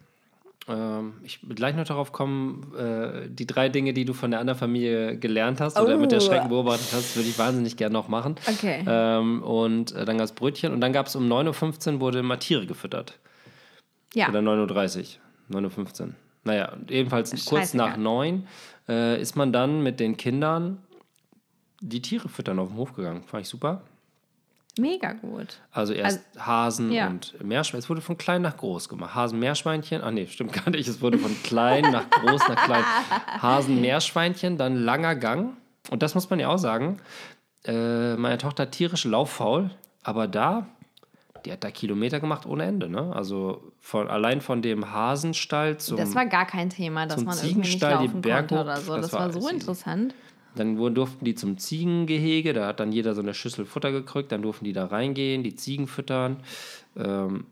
Ähm, 0.69 1.13
ich 1.23 1.47
will 1.47 1.55
gleich 1.55 1.75
noch 1.75 1.85
darauf 1.85 2.11
kommen, 2.11 2.73
äh, 2.77 3.29
die 3.29 3.47
drei 3.47 3.69
Dinge, 3.69 3.93
die 3.93 4.03
du 4.05 4.13
von 4.13 4.31
der 4.31 4.39
anderen 4.41 4.57
Familie 4.59 5.17
gelernt 5.17 5.61
hast 5.61 5.79
oder 5.79 5.95
Oh. 5.95 5.99
mit 5.99 6.11
der 6.11 6.19
Schrecken 6.19 6.49
beobachtet 6.49 6.89
hast, 6.93 7.15
würde 7.15 7.29
ich 7.29 7.39
wahnsinnig 7.39 7.77
gerne 7.77 7.93
noch 7.93 8.07
machen. 8.09 8.35
Okay. 8.47 8.83
Ähm, 8.85 9.43
und 9.43 9.93
äh, 9.93 10.03
dann 10.05 10.17
gab 10.17 10.25
es 10.25 10.33
Brötchen 10.33 10.73
und 10.73 10.81
dann 10.81 10.91
gab 10.93 11.07
es 11.07 11.15
um 11.15 11.27
9.15 11.31 11.93
Uhr 11.95 11.99
wurde 12.01 12.21
mal 12.23 12.37
Tiere 12.37 12.65
gefüttert. 12.65 13.17
Ja. 14.13 14.29
Oder 14.29 14.39
9.30 14.39 15.17
Uhr, 15.51 15.61
9.15 15.61 16.01
Uhr. 16.01 16.09
Naja, 16.43 16.71
und 16.73 16.89
jedenfalls 16.91 17.45
kurz 17.45 17.73
nach 17.73 17.97
9 17.97 18.47
äh, 18.89 19.21
ist 19.21 19.35
man 19.35 19.51
dann 19.53 19.83
mit 19.83 19.99
den 19.99 20.15
Kindern 20.17 20.79
die 21.81 22.01
Tiere 22.01 22.27
füttern 22.29 22.57
auf 22.59 22.69
dem 22.69 22.77
Hof 22.77 22.93
gegangen. 22.93 23.23
Fand 23.27 23.43
ich 23.43 23.49
super. 23.49 23.81
Mega 24.77 25.13
gut. 25.13 25.59
Also 25.71 25.93
erst 25.93 26.21
Hasen 26.37 26.91
ja. 26.91 27.07
und 27.07 27.33
Meerschweinchen. 27.43 27.79
Es 27.79 27.89
wurde 27.89 28.01
von 28.01 28.17
klein 28.17 28.41
nach 28.41 28.57
groß 28.57 28.89
gemacht. 28.89 29.15
Hasen, 29.15 29.39
Meerschweinchen. 29.39 30.01
Ach 30.03 30.11
nee, 30.11 30.27
stimmt 30.27 30.53
gar 30.53 30.69
nicht. 30.69 30.87
Es 30.87 31.01
wurde 31.01 31.17
von 31.17 31.31
klein 31.43 31.83
nach 31.91 32.09
groß 32.09 32.47
nach 32.47 32.65
klein. 32.65 32.83
Hasen, 33.41 33.81
Meerschweinchen, 33.81 34.57
dann 34.57 34.75
langer 34.75 35.15
Gang. 35.15 35.57
Und 35.89 36.03
das 36.03 36.15
muss 36.15 36.29
man 36.29 36.39
ja 36.39 36.49
auch 36.49 36.57
sagen. 36.57 36.97
Äh, 37.65 38.15
meine 38.15 38.37
Tochter 38.37 38.63
hat 38.63 38.71
tierische 38.71 39.09
Lauffaul, 39.09 39.71
aber 40.03 40.27
da, 40.27 40.67
die 41.45 41.51
hat 41.51 41.63
da 41.63 41.71
Kilometer 41.71 42.19
gemacht 42.19 42.45
ohne 42.45 42.63
Ende. 42.65 42.89
Ne? 42.89 43.13
Also 43.15 43.61
von, 43.79 44.07
allein 44.09 44.41
von 44.41 44.61
dem 44.61 44.91
Hasenstall 44.91 45.77
zum. 45.77 45.97
Das 45.97 46.15
war 46.15 46.25
gar 46.25 46.45
kein 46.45 46.69
Thema, 46.69 47.05
dass 47.05 47.23
man 47.23 47.37
irgendwie 47.37 47.59
nicht 47.59 47.81
laufen 47.81 48.21
konnte 48.21 48.55
oder 48.59 48.77
so. 48.77 48.95
das 48.95 49.11
Das, 49.11 49.13
war 49.13 49.31
so 49.31 49.39
easy. 49.39 49.53
interessant. 49.53 50.15
Dann 50.57 50.75
durften 50.75 51.23
die 51.23 51.35
zum 51.35 51.57
Ziegengehege, 51.57 52.53
da 52.53 52.67
hat 52.67 52.79
dann 52.79 52.91
jeder 52.91 53.13
so 53.13 53.21
eine 53.21 53.33
Schüssel 53.33 53.65
Futter 53.65 53.91
gekriegt, 53.91 54.31
dann 54.31 54.41
durften 54.41 54.65
die 54.65 54.73
da 54.73 54.85
reingehen, 54.85 55.43
die 55.43 55.55
Ziegen 55.55 55.87
füttern. 55.87 56.37
Ähm, 56.97 57.45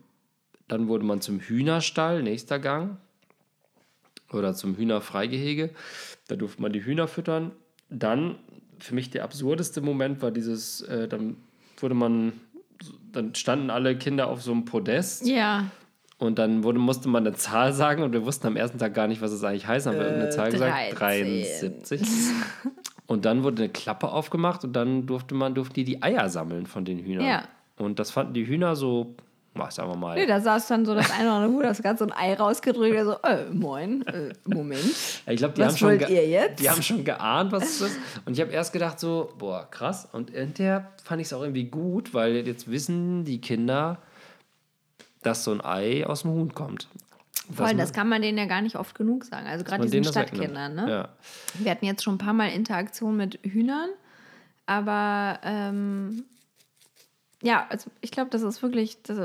dann 0.68 0.88
wurde 0.88 1.04
man 1.04 1.20
zum 1.20 1.40
Hühnerstall, 1.40 2.22
nächster 2.22 2.58
Gang. 2.58 2.98
Oder 4.32 4.54
zum 4.54 4.76
Hühnerfreigehege. 4.76 5.70
Da 6.28 6.36
durfte 6.36 6.60
man 6.60 6.72
die 6.72 6.84
Hühner 6.84 7.06
füttern. 7.06 7.52
Dann, 7.88 8.36
für 8.80 8.94
mich 8.94 9.10
der 9.10 9.24
absurdeste 9.24 9.80
Moment 9.80 10.20
war 10.20 10.32
dieses, 10.32 10.82
äh, 10.82 11.06
dann 11.06 11.36
wurde 11.78 11.94
man, 11.94 12.32
dann 13.12 13.34
standen 13.34 13.70
alle 13.70 13.96
Kinder 13.96 14.26
auf 14.26 14.42
so 14.42 14.50
einem 14.52 14.64
Podest. 14.64 15.26
Ja. 15.26 15.70
Und 16.18 16.38
dann 16.38 16.64
wurde, 16.64 16.78
musste 16.78 17.08
man 17.08 17.26
eine 17.26 17.36
Zahl 17.36 17.72
sagen 17.72 18.02
und 18.02 18.12
wir 18.12 18.24
wussten 18.24 18.46
am 18.46 18.56
ersten 18.56 18.78
Tag 18.78 18.94
gar 18.94 19.06
nicht, 19.06 19.20
was 19.20 19.32
es 19.32 19.44
eigentlich 19.44 19.66
heißt. 19.66 19.86
Dann 19.86 19.94
haben 19.94 20.00
wir 20.00 20.14
eine 20.14 20.30
Zahl 20.30 20.50
gesagt, 20.50 20.98
13. 20.98 21.44
73. 21.78 22.00
Und 23.06 23.24
dann 23.24 23.44
wurde 23.44 23.62
eine 23.62 23.72
Klappe 23.72 24.08
aufgemacht 24.08 24.64
und 24.64 24.72
dann 24.72 25.06
durfte 25.06 25.34
man, 25.34 25.54
durften 25.54 25.74
die 25.74 25.84
die 25.84 26.02
Eier 26.02 26.28
sammeln 26.28 26.66
von 26.66 26.84
den 26.84 26.98
Hühnern. 26.98 27.26
Ja. 27.26 27.42
Und 27.78 27.98
das 27.98 28.10
fanden 28.10 28.34
die 28.34 28.46
Hühner 28.46 28.74
so, 28.74 29.14
ach, 29.54 29.70
sagen 29.70 29.90
wir 29.90 29.96
mal. 29.96 30.16
Nee, 30.16 30.26
da 30.26 30.40
saß 30.40 30.66
dann 30.66 30.84
so 30.84 30.94
das 30.94 31.10
eine 31.12 31.28
oder 31.28 31.32
andere 31.34 31.52
Huhn, 31.52 31.62
das 31.62 31.82
hat 31.84 31.98
so 31.98 32.06
ein 32.06 32.12
Ei 32.12 32.34
rausgedrückt, 32.34 33.04
so, 33.04 33.12
äh, 33.22 33.44
moin, 33.52 34.04
äh, 34.06 34.32
Moment. 34.44 34.80
ich 35.26 35.36
glaube, 35.36 35.54
die, 35.54 35.60
Was 35.60 35.68
haben 35.68 35.76
schon 35.76 35.88
wollt 35.88 36.08
ihr 36.08 36.28
jetzt? 36.28 36.60
die 36.60 36.68
haben 36.68 36.82
schon 36.82 37.04
geahnt, 37.04 37.52
was 37.52 37.64
es 37.64 37.80
ist. 37.82 37.98
Und 38.24 38.32
ich 38.32 38.40
habe 38.40 38.50
erst 38.50 38.72
gedacht 38.72 38.98
so, 38.98 39.32
boah, 39.38 39.68
krass. 39.70 40.08
Und 40.12 40.30
hinterher 40.30 40.92
fand 41.04 41.20
ich 41.20 41.28
es 41.28 41.32
auch 41.32 41.42
irgendwie 41.42 41.64
gut, 41.64 42.12
weil 42.12 42.46
jetzt 42.46 42.70
wissen 42.70 43.24
die 43.24 43.40
Kinder, 43.40 43.98
dass 45.22 45.44
so 45.44 45.52
ein 45.52 45.64
Ei 45.64 46.06
aus 46.06 46.22
dem 46.22 46.32
Huhn 46.32 46.54
kommt. 46.54 46.88
Voll, 47.52 47.66
man- 47.66 47.78
das 47.78 47.92
kann 47.92 48.08
man 48.08 48.22
denen 48.22 48.38
ja 48.38 48.46
gar 48.46 48.60
nicht 48.62 48.76
oft 48.76 48.94
genug 48.96 49.24
sagen. 49.24 49.46
Also 49.46 49.64
gerade 49.64 49.84
diesen. 49.84 50.04
Stadtkindern, 50.04 50.74
ne? 50.74 50.90
Ja. 50.90 51.08
Wir 51.54 51.70
hatten 51.70 51.84
jetzt 51.86 52.02
schon 52.02 52.14
ein 52.14 52.18
paar 52.18 52.32
Mal 52.32 52.48
Interaktion 52.48 53.16
mit 53.16 53.38
Hühnern, 53.42 53.88
aber 54.66 55.38
ähm, 55.44 56.24
ja, 57.42 57.66
also 57.68 57.90
ich 58.00 58.10
glaube, 58.10 58.30
das 58.30 58.42
ist 58.42 58.62
wirklich, 58.62 59.02
dass, 59.02 59.18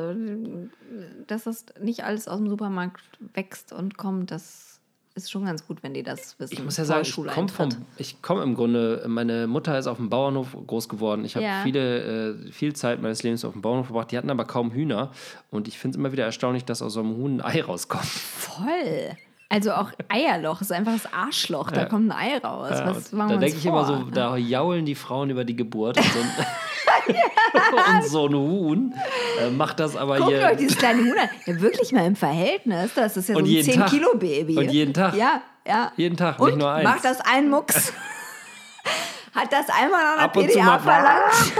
dass 1.27 1.43
das 1.45 1.65
nicht 1.81 2.03
alles 2.03 2.27
aus 2.27 2.37
dem 2.37 2.49
Supermarkt 2.49 3.01
wächst 3.33 3.73
und 3.73 3.97
kommt, 3.97 4.31
das 4.31 4.70
ist 5.15 5.29
schon 5.31 5.45
ganz 5.45 5.65
gut, 5.67 5.83
wenn 5.83 5.93
die 5.93 6.03
das 6.03 6.39
wissen. 6.39 6.53
Ich 6.53 6.63
muss 6.63 6.77
ja 6.77 6.85
sagen, 6.85 7.01
ich 7.03 7.13
komme 7.15 7.49
vom, 7.49 7.69
ich 7.97 8.21
komme 8.21 8.43
im 8.43 8.55
Grunde, 8.55 9.03
meine 9.07 9.47
Mutter 9.47 9.77
ist 9.77 9.87
auf 9.87 9.97
dem 9.97 10.09
Bauernhof 10.09 10.55
groß 10.67 10.87
geworden. 10.89 11.25
Ich 11.25 11.35
habe 11.35 11.45
Ja. 11.45 11.61
viele, 11.63 12.33
äh, 12.47 12.51
viel 12.51 12.73
Zeit 12.73 13.01
meines 13.01 13.21
Lebens 13.23 13.43
auf 13.45 13.53
dem 13.53 13.61
Bauernhof 13.61 13.87
verbracht. 13.87 14.11
Die 14.11 14.17
hatten 14.17 14.29
aber 14.29 14.45
kaum 14.45 14.71
Hühner. 14.71 15.11
Und 15.49 15.67
ich 15.67 15.77
finde 15.77 15.95
es 15.95 15.99
immer 15.99 16.11
wieder 16.11 16.23
erstaunlich, 16.25 16.65
dass 16.65 16.81
aus 16.81 16.93
so 16.93 17.01
einem 17.01 17.15
Huhn 17.17 17.41
ein 17.41 17.45
Ei 17.57 17.61
rauskommt. 17.61 18.05
Voll. 18.05 19.17
Also 19.51 19.73
auch 19.73 19.91
Eierloch 20.07 20.61
ist 20.61 20.71
einfach 20.71 20.93
das 20.93 21.11
Arschloch, 21.13 21.71
da 21.71 21.81
Ja. 21.81 21.85
kommt 21.87 22.09
ein 22.09 22.17
Ei 22.17 22.37
raus. 22.37 22.69
Ja, 22.71 22.87
Was 22.95 23.11
machen 23.11 23.31
da 23.31 23.37
denke 23.37 23.57
ich 23.57 23.65
immer 23.65 23.83
so, 23.85 24.03
da 24.03 24.37
jaulen 24.37 24.85
die 24.85 24.95
Frauen 24.95 25.29
über 25.29 25.43
die 25.43 25.55
Geburt. 25.57 25.97
Und 25.97 26.05
so 26.05 26.19
ein, 26.19 27.95
und 28.01 28.07
so 28.07 28.27
ein 28.27 28.33
Huhn 28.33 28.93
äh, 29.41 29.49
macht 29.49 29.79
das 29.81 29.97
aber 29.97 30.17
Guckt 30.19 30.29
hier. 30.29 30.45
euch 30.45 30.57
dieses 30.57 30.77
kleine 30.77 31.01
Huhn 31.01 31.17
an. 31.19 31.29
Ja, 31.45 31.59
wirklich 31.61 31.91
mal 31.91 32.05
im 32.05 32.15
Verhältnis. 32.15 32.91
Das 32.95 33.17
ist 33.17 33.27
ja 33.27 33.35
Und 33.35 33.43
so 33.43 33.49
ein 33.49 33.53
jeden 33.53 33.73
Tag. 33.77 33.89
10-Kilo-Baby. 33.89 34.57
Und 34.57 34.71
jeden 34.71 34.93
Tag. 34.93 35.15
Ja, 35.15 35.41
ja. 35.67 35.91
Jeden 35.97 36.15
Tag, 36.15 36.39
Und 36.39 36.47
nicht 36.51 36.57
nur 36.59 36.71
eins. 36.71 36.83
macht 36.85 37.03
das 37.03 37.19
einen 37.21 37.49
Mucks? 37.49 37.91
Hat 39.35 39.51
das 39.51 39.67
einmal 39.69 40.17
an 40.17 40.29
der 40.33 40.41
PDA 40.41 40.79
verlangt? 40.79 41.53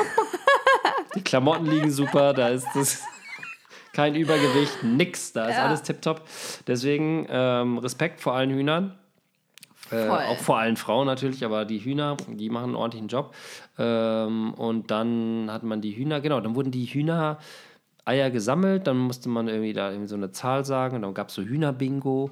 Die 1.16 1.24
Klamotten 1.24 1.66
liegen 1.66 1.92
super, 1.92 2.34
da 2.34 2.50
ist 2.50 2.68
das 2.74 3.02
kein 3.94 4.16
Übergewicht, 4.16 4.84
nix, 4.84 5.34
da 5.34 5.48
ist 5.48 5.58
Ja. 5.58 5.66
alles 5.66 5.84
tipptopp. 5.84 6.22
Deswegen 6.68 7.28
ähm, 7.30 7.78
Respekt 7.78 8.22
vor 8.22 8.34
allen 8.34 8.50
Hühnern. 8.52 8.98
Äh, 9.92 10.08
auch 10.08 10.38
vor 10.38 10.58
allen 10.58 10.78
Frauen 10.78 11.06
natürlich, 11.06 11.44
aber 11.44 11.66
die 11.66 11.80
Hühner, 11.80 12.16
die 12.28 12.50
machen 12.50 12.66
einen 12.66 12.76
ordentlichen 12.76 13.10
Job. 13.10 13.36
Ähm, 13.78 14.54
und 14.54 14.90
dann 14.90 15.50
hat 15.52 15.64
man 15.64 15.82
die 15.82 15.92
Hühner, 15.98 16.22
genau, 16.22 16.40
dann 16.40 16.56
wurden 16.56 16.72
die 16.72 16.86
Hühner 16.86 17.40
Eier 18.06 18.32
gesammelt, 18.32 18.88
dann 18.88 18.98
musste 18.98 19.30
man 19.30 19.48
irgendwie 19.48 19.74
da 19.74 19.90
irgendwie 19.90 20.08
so 20.08 20.16
eine 20.16 20.32
Zahl 20.32 20.66
sagen 20.66 20.96
und 20.96 21.02
dann 21.04 21.14
gab 21.14 21.28
es 21.30 21.36
so 21.36 21.42
Hühnerbingo. 21.44 22.32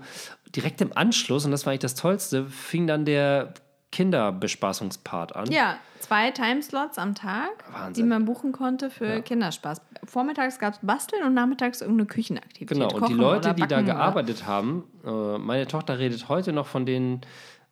Direkt 0.55 0.81
im 0.81 0.95
Anschluss, 0.95 1.45
und 1.45 1.51
das 1.51 1.65
war 1.65 1.71
eigentlich 1.71 1.81
das 1.81 1.95
Tollste, 1.95 2.45
fing 2.45 2.87
dann 2.87 3.05
der 3.05 3.53
Kinderbespaßungspart 3.91 5.35
an. 5.35 5.51
Ja, 5.51 5.77
zwei 6.01 6.31
Timeslots 6.31 6.97
am 6.97 7.15
Tag, 7.15 7.49
Wahnsinn. 7.71 8.03
die 8.03 8.09
man 8.09 8.25
buchen 8.25 8.51
konnte 8.51 8.89
für 8.89 9.21
Kinderspaß. 9.21 9.81
Vormittags 10.05 10.59
gab 10.59 10.73
es 10.73 10.79
Basteln 10.81 11.23
und 11.23 11.33
nachmittags 11.33 11.81
irgendeine 11.81 12.07
Küchenaktivität. 12.07 12.69
Genau, 12.69 12.89
und 12.95 13.09
die 13.09 13.13
Leute, 13.13 13.53
die 13.53 13.67
da 13.67 13.81
gearbeitet 13.81 14.45
haben, 14.47 14.85
äh, 15.05 15.37
meine 15.37 15.67
Tochter 15.67 15.99
redet 15.99 16.29
heute 16.29 16.53
noch 16.53 16.67
von 16.67 16.85
denen, 16.85 17.21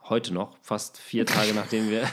heute 0.10 0.34
noch, 0.34 0.58
fast 0.62 0.98
vier 1.00 1.26
Tage 1.26 1.54
nachdem 1.54 1.90
wir, 1.90 2.04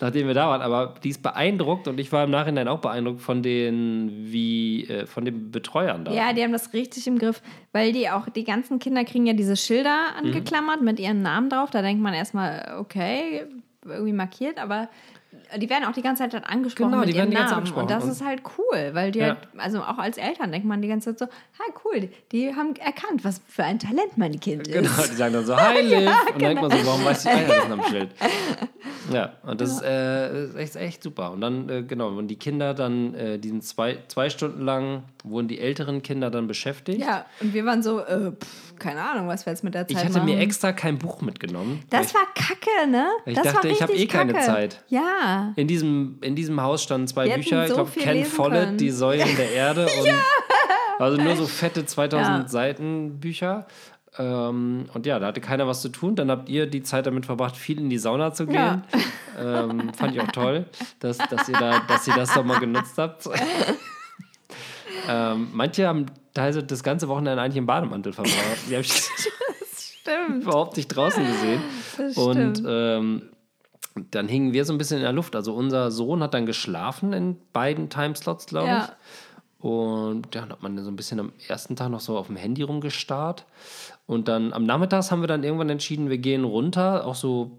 nachdem 0.00 0.26
wir 0.26 0.34
da 0.34 0.48
waren. 0.48 0.62
Aber 0.62 0.94
die 1.02 1.10
ist 1.10 1.22
beeindruckt 1.22 1.88
und 1.88 1.98
ich 1.98 2.12
war 2.12 2.24
im 2.24 2.30
Nachhinein 2.30 2.68
auch 2.68 2.80
beeindruckt 2.80 3.20
von 3.20 3.42
den, 3.42 4.10
wie, 4.30 4.84
äh, 4.88 5.06
von 5.06 5.24
den 5.24 5.50
Betreuern 5.50 6.04
da. 6.04 6.12
Ja, 6.12 6.32
die 6.32 6.42
haben 6.42 6.52
das 6.52 6.72
richtig 6.72 7.06
im 7.06 7.18
Griff, 7.18 7.42
weil 7.72 7.92
die 7.92 8.08
auch, 8.10 8.28
die 8.28 8.44
ganzen 8.44 8.78
Kinder 8.78 9.04
kriegen 9.04 9.26
ja 9.26 9.32
diese 9.32 9.56
Schilder 9.56 9.94
Mhm. 10.20 10.26
angeklammert 10.28 10.82
mit 10.82 11.00
ihren 11.00 11.22
Namen 11.22 11.50
drauf. 11.50 11.70
Da 11.70 11.82
denkt 11.82 12.02
man 12.02 12.14
erstmal, 12.14 12.76
okay, 12.78 13.44
irgendwie 13.84 14.12
markiert, 14.12 14.58
aber 14.58 14.88
die 15.56 15.68
werden 15.68 15.84
auch 15.84 15.92
die 15.92 16.02
ganze 16.02 16.22
Zeit 16.22 16.32
dann 16.34 16.44
angesprochen 16.44 16.90
Genau, 16.92 17.00
mit 17.00 17.08
die 17.08 17.14
werden 17.18 17.30
ganze 17.32 17.54
Zeit 17.54 17.64
Namen. 17.64 17.76
Und 17.76 17.90
das 17.90 18.06
ist 18.06 18.24
halt 18.24 18.42
cool, 18.56 18.90
weil 18.92 19.10
die 19.10 19.18
Ja. 19.18 19.26
halt, 19.26 19.38
also 19.58 19.80
auch 19.82 19.98
als 19.98 20.16
Eltern 20.16 20.52
denkt 20.52 20.66
man 20.66 20.80
die 20.80 20.86
ganze 20.88 21.14
Zeit 21.16 21.18
so, 21.18 21.26
ha 21.26 21.64
cool, 21.84 22.08
die 22.32 22.54
haben 22.54 22.76
erkannt, 22.76 23.24
was 23.24 23.40
für 23.48 23.64
ein 23.64 23.78
Talent 23.80 24.16
mein 24.16 24.38
Kind 24.38 24.68
ist. 24.68 24.72
Genau, 24.74 24.90
die 25.10 25.16
sagen 25.16 25.34
dann 25.34 25.44
so, 25.44 25.56
hi 25.60 25.80
Liv. 25.80 26.08
und 26.34 26.40
dann 26.42 26.56
denkt 26.56 26.62
man 26.62 26.70
so, 26.70 26.86
warum 26.86 27.04
weiß 27.04 27.24
ich 27.26 27.32
das 27.32 27.70
am 27.70 27.82
Schild? 27.84 28.10
Ja, 29.12 29.34
und 29.42 29.60
das 29.60 29.82
äh, 29.82 30.44
ist 30.46 30.56
echt, 30.56 30.76
echt 30.76 31.02
super. 31.02 31.30
Und 31.32 31.42
dann, 31.42 31.68
äh, 31.68 31.82
genau, 31.82 32.16
wenn 32.16 32.26
die 32.26 32.36
Kinder 32.38 32.72
dann, 32.72 33.12
äh, 33.14 33.38
diesen 33.38 33.60
zwei, 33.60 33.98
zwei 34.08 34.30
Stunden 34.30 34.62
lang, 34.62 35.02
wurden 35.22 35.46
die 35.46 35.60
älteren 35.60 36.02
Kinder 36.02 36.30
dann 36.30 36.46
beschäftigt. 36.46 37.00
Ja, 37.00 37.26
und 37.40 37.52
wir 37.52 37.66
waren 37.66 37.82
so, 37.82 38.00
äh, 38.00 38.32
pff, 38.32 38.73
keine 38.78 39.02
Ahnung, 39.02 39.28
was 39.28 39.46
wir 39.46 39.52
jetzt 39.52 39.64
mit 39.64 39.74
der 39.74 39.86
Zeit 39.86 39.90
Ich 39.90 40.04
hatte 40.04 40.18
machen. 40.18 40.24
mir 40.26 40.38
extra 40.38 40.72
kein 40.72 40.98
Buch 40.98 41.20
mitgenommen. 41.22 41.82
das 41.90 42.14
war 42.14 42.22
kacke, 42.34 42.88
ne? 42.90 43.08
Ich 43.26 43.34
das 43.34 43.52
dachte, 43.52 43.68
ich 43.68 43.82
hab 43.82 43.88
richtig 43.90 44.04
eh 44.04 44.12
keine 44.12 44.32
kacke. 44.32 44.44
Zeit. 44.46 44.84
Ja. 44.88 45.52
In 45.56 45.66
diesem, 45.68 46.18
in 46.20 46.34
diesem 46.36 46.60
Haus 46.60 46.82
standen 46.82 47.06
zwei 47.06 47.26
Wir 47.26 47.34
Bücher. 47.36 47.62
Ich 47.62 47.68
so 47.68 47.74
glaube, 47.76 47.90
viel 47.90 48.02
Ken 48.02 48.24
Follett, 48.24 48.64
können. 48.66 48.78
Die 48.78 48.90
Säulen 48.90 49.36
der 49.36 49.52
Erde. 49.52 49.86
Und 50.00 51.02
Also 51.02 51.20
nur 51.20 51.36
so 51.36 51.46
fette 51.46 51.84
2000 51.84 52.26
Ja. 52.44 52.48
Seiten 52.48 53.18
Bücher. 53.20 53.66
Ähm, 54.16 54.84
und 54.94 55.06
ja, 55.06 55.18
da 55.18 55.26
hatte 55.26 55.40
keiner 55.40 55.66
was 55.66 55.82
zu 55.82 55.88
tun. 55.88 56.14
Dann 56.14 56.30
habt 56.30 56.48
ihr 56.48 56.66
die 56.68 56.84
Zeit 56.84 57.06
damit 57.06 57.26
verbracht, 57.26 57.56
viel 57.56 57.78
in 57.80 57.90
die 57.90 57.98
Sauna 57.98 58.32
zu 58.32 58.46
gehen. 58.46 58.54
Ja. 58.54 58.82
Ähm, 59.36 59.92
fand 59.92 60.14
ich 60.14 60.20
auch 60.20 60.30
toll, 60.30 60.66
dass, 61.00 61.18
dass, 61.18 61.48
ihr 61.48 61.58
da, 61.58 61.80
dass 61.88 62.06
ihr 62.06 62.14
das 62.14 62.32
doch 62.32 62.44
mal 62.44 62.60
genutzt 62.60 62.94
habt. 62.96 63.28
ähm, 65.08 65.48
manche 65.52 65.86
haben 65.86 66.06
teilweise 66.32 66.62
das 66.62 66.82
ganze 66.82 67.08
Wochenende 67.08 67.40
eigentlich 67.42 67.56
im 67.56 67.66
Bademantel 67.66 68.12
verbracht. 68.12 68.34
Die 68.68 68.72
habe 68.74 68.82
ich 68.82 68.92
Stimmt. 69.76 70.42
überhaupt 70.44 70.76
nicht 70.76 70.88
draußen 70.88 71.24
gesehen. 71.26 71.60
Das 71.96 72.16
Und 72.16 72.62
ähm, 72.66 73.22
dann 74.10 74.28
hingen 74.28 74.52
wir 74.52 74.64
so 74.64 74.72
ein 74.72 74.78
bisschen 74.78 74.98
in 74.98 75.02
der 75.04 75.12
Luft. 75.12 75.36
Also 75.36 75.54
unser 75.54 75.90
Sohn 75.90 76.22
hat 76.22 76.34
dann 76.34 76.46
geschlafen 76.46 77.12
in 77.12 77.36
beiden 77.52 77.88
Timeslots, 77.90 78.46
glaube 78.46 78.68
Ja. 78.68 78.84
ich. 78.84 79.64
Und 79.64 80.34
ja, 80.34 80.42
dann 80.42 80.50
hat 80.50 80.62
man 80.62 80.76
so 80.82 80.90
ein 80.90 80.96
bisschen 80.96 81.20
am 81.20 81.32
ersten 81.48 81.74
Tag 81.74 81.88
noch 81.88 82.00
so 82.00 82.18
auf 82.18 82.26
dem 82.26 82.36
Handy 82.36 82.62
rumgestarrt. 82.62 83.46
Und 84.06 84.28
dann 84.28 84.52
am 84.52 84.64
Nachmittags 84.64 85.10
haben 85.10 85.22
wir 85.22 85.26
dann 85.28 85.42
irgendwann 85.42 85.70
entschieden, 85.70 86.10
wir 86.10 86.18
gehen 86.18 86.44
runter, 86.44 87.06
auch 87.06 87.14
so 87.14 87.52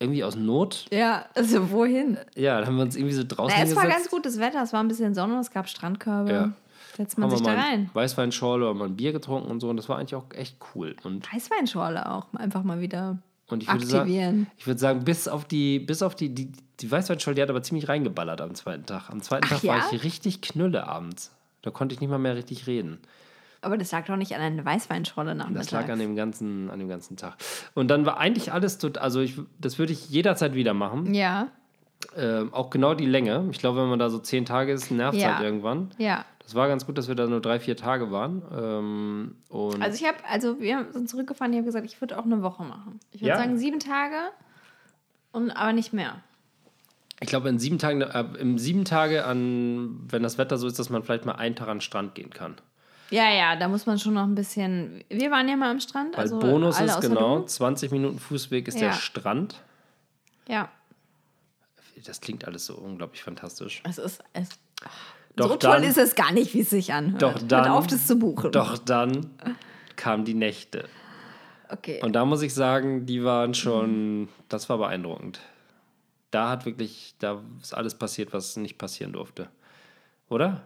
irgendwie 0.00 0.24
aus 0.24 0.34
Not. 0.34 0.86
Ja, 0.90 1.26
also 1.36 1.70
wohin? 1.70 2.18
Ja, 2.34 2.58
dann 2.58 2.66
haben 2.66 2.76
wir 2.76 2.82
uns 2.82 2.96
irgendwie 2.96 3.14
so 3.14 3.22
draußen 3.26 3.54
Na, 3.56 3.64
es 3.64 3.76
war 3.76 3.86
ganz 3.86 4.10
gutes 4.10 4.40
Wetter, 4.40 4.60
es 4.62 4.72
war 4.72 4.80
ein 4.80 4.88
bisschen 4.88 5.14
Sonne, 5.14 5.38
es 5.38 5.52
gab 5.52 5.68
Strandkörbe. 5.68 6.32
Ja. 6.32 6.52
Setzt 6.96 7.18
man 7.18 7.30
haben 7.30 7.36
sich 7.36 7.46
da 7.46 7.54
rein. 7.54 7.90
Weißweinschorle 7.92 8.64
oder 8.64 8.74
mal 8.74 8.86
ein 8.86 8.96
Bier 8.96 9.12
getrunken 9.12 9.50
und 9.50 9.60
so. 9.60 9.68
Und 9.68 9.76
das 9.76 9.88
war 9.88 9.98
eigentlich 9.98 10.14
auch 10.14 10.24
echt 10.34 10.56
cool. 10.74 10.96
Und 11.04 11.30
Weißweinschorle 11.32 12.10
auch, 12.10 12.26
einfach 12.34 12.62
mal 12.62 12.80
wieder. 12.80 13.18
Und 13.48 13.62
ich 13.62 13.68
würde 13.72 13.86
sagen, 13.86 14.00
Aktivieren. 14.02 14.46
ich 14.56 14.66
würde 14.66 14.80
sagen, 14.80 15.04
bis 15.04 15.28
auf 15.28 15.44
die, 15.44 15.78
bis 15.78 16.02
auf 16.02 16.14
die, 16.14 16.34
die, 16.34 16.50
die 16.80 16.90
Weißweinschorle, 16.90 17.34
die 17.36 17.42
hat 17.42 17.50
aber 17.50 17.62
ziemlich 17.62 17.88
reingeballert 17.88 18.40
am 18.40 18.54
zweiten 18.54 18.86
Tag. 18.86 19.10
Am 19.10 19.22
zweiten 19.22 19.44
Ach 19.46 19.50
Tag 19.60 19.64
war 19.64 19.76
ja? 19.78 19.84
ich 19.92 20.02
richtig 20.02 20.40
knülle 20.40 20.86
abends. 20.88 21.32
Da 21.62 21.70
konnte 21.70 21.94
ich 21.94 22.00
nicht 22.00 22.10
mal 22.10 22.18
mehr 22.18 22.34
richtig 22.36 22.66
reden. 22.66 22.98
Aber 23.62 23.76
das 23.78 23.90
lag 23.92 24.04
doch 24.06 24.16
nicht 24.16 24.34
an 24.34 24.40
einer 24.40 24.64
Weißweinschorle 24.64 25.30
Das 25.30 25.38
nachmittags. 25.38 25.70
lag 25.72 25.88
an 25.88 25.98
dem 25.98 26.14
ganzen, 26.16 26.70
an 26.70 26.78
dem 26.78 26.88
ganzen 26.88 27.16
Tag. 27.16 27.34
Und 27.74 27.88
dann 27.88 28.06
war 28.06 28.18
eigentlich 28.18 28.52
alles 28.52 28.78
tot, 28.78 28.98
also 28.98 29.20
ich, 29.20 29.34
das 29.60 29.78
würde 29.78 29.92
ich 29.92 30.08
jederzeit 30.10 30.54
wieder 30.54 30.74
machen. 30.74 31.14
Ja, 31.14 31.48
Ähm, 32.16 32.52
auch 32.52 32.70
genau 32.70 32.94
die 32.94 33.06
Länge. 33.06 33.48
Ich 33.50 33.58
glaube, 33.58 33.80
wenn 33.80 33.88
man 33.88 33.98
da 33.98 34.10
so 34.10 34.18
zehn 34.18 34.44
Tage 34.44 34.70
ist, 34.72 34.90
nervt 34.90 35.16
es 35.16 35.22
Ja. 35.22 35.36
halt 35.36 35.44
irgendwann. 35.44 35.90
ja. 35.98 36.24
Das 36.46 36.54
war 36.54 36.68
ganz 36.68 36.86
gut, 36.86 36.96
dass 36.96 37.08
wir 37.08 37.16
da 37.16 37.26
nur 37.26 37.40
drei, 37.40 37.58
vier 37.58 37.76
Tage 37.76 38.10
waren. 38.12 38.40
Ähm, 38.56 39.36
Also 39.80 40.00
ich 40.02 40.06
habe, 40.08 40.18
also 40.30 40.60
wir 40.60 40.86
sind 40.92 41.10
zurückgefahren, 41.10 41.52
ich 41.52 41.58
habe 41.58 41.66
gesagt, 41.66 41.84
ich 41.86 42.00
würde 42.00 42.16
auch 42.18 42.24
eine 42.24 42.40
Woche 42.40 42.62
machen. 42.62 43.00
Ich 43.10 43.20
würde 43.20 43.30
Ja. 43.30 43.36
sagen 43.36 43.58
sieben 43.58 43.80
Tage, 43.80 44.16
und 45.32 45.50
aber 45.50 45.72
nicht 45.72 45.92
mehr. 45.92 46.22
ich 47.20 47.26
glaube, 47.28 47.48
in 47.48 47.58
sieben 47.58 47.78
Tagen, 47.78 48.00
äh, 48.02 48.24
im 48.38 48.58
sieben 48.58 48.84
Tage 48.84 49.24
an, 49.24 49.98
wenn 50.08 50.22
das 50.22 50.38
Wetter 50.38 50.56
so 50.56 50.66
ist, 50.68 50.78
dass 50.78 50.88
man 50.88 51.02
vielleicht 51.02 51.24
mal 51.26 51.32
einen 51.32 51.56
Tag 51.56 51.66
an 51.68 51.78
den 51.78 51.80
Strand 51.82 52.14
gehen 52.14 52.30
kann. 52.30 52.54
Ja, 53.10 53.30
ja, 53.32 53.56
da 53.56 53.66
muss 53.68 53.86
man 53.86 53.98
schon 53.98 54.14
noch 54.14 54.24
ein 54.24 54.34
bisschen. 54.34 55.02
Wir 55.08 55.30
waren 55.32 55.48
ja 55.48 55.56
mal 55.56 55.70
am 55.70 55.80
Strand. 55.80 56.14
Weil 56.14 56.22
also 56.22 56.38
Bonus 56.38 56.78
ist 56.80 57.00
genau, 57.00 57.40
Du. 57.40 57.46
20 57.46 57.90
Minuten 57.90 58.18
Fußweg 58.20 58.68
ist 58.68 58.74
Ja. 58.80 58.88
der 58.88 58.92
Strand. 58.94 59.62
Ja, 60.48 60.68
Das 62.04 62.20
klingt 62.20 62.44
alles 62.44 62.66
so 62.66 62.74
unglaublich 62.76 63.22
fantastisch. 63.24 63.82
es 63.84 63.98
ist. 63.98 64.22
Es, 64.32 64.48
Doch 65.36 65.50
so 65.50 65.56
toll 65.56 65.80
dann- 65.80 65.84
ist 65.84 65.98
es 65.98 66.14
gar 66.14 66.32
nicht, 66.32 66.54
wie 66.54 66.60
es 66.60 66.70
sich 66.70 66.92
anhört. 66.92 67.22
Doch 67.22 67.38
dann, 67.42 67.64
Hört 67.66 67.70
auf, 67.76 67.86
das 67.86 68.06
zu 68.06 68.16
buchen. 68.18 68.52
Doch 68.52 68.78
dann 68.78 69.30
kamen 69.96 70.24
die 70.24 70.34
Nächte. 70.34 70.84
Okay. 71.68 72.00
Und 72.02 72.12
da 72.14 72.24
muss 72.24 72.42
ich 72.42 72.54
sagen, 72.54 73.06
die 73.06 73.24
waren 73.24 73.52
schon, 73.54 74.28
das 74.48 74.68
war 74.68 74.78
beeindruckend. 74.78 75.40
Da 76.30 76.48
hat 76.50 76.64
wirklich, 76.66 77.14
da 77.18 77.40
ist 77.62 77.74
alles 77.74 77.94
passiert, 77.94 78.32
was 78.32 78.56
nicht 78.56 78.78
passieren 78.78 79.12
durfte. 79.12 79.48
Oder? 80.28 80.62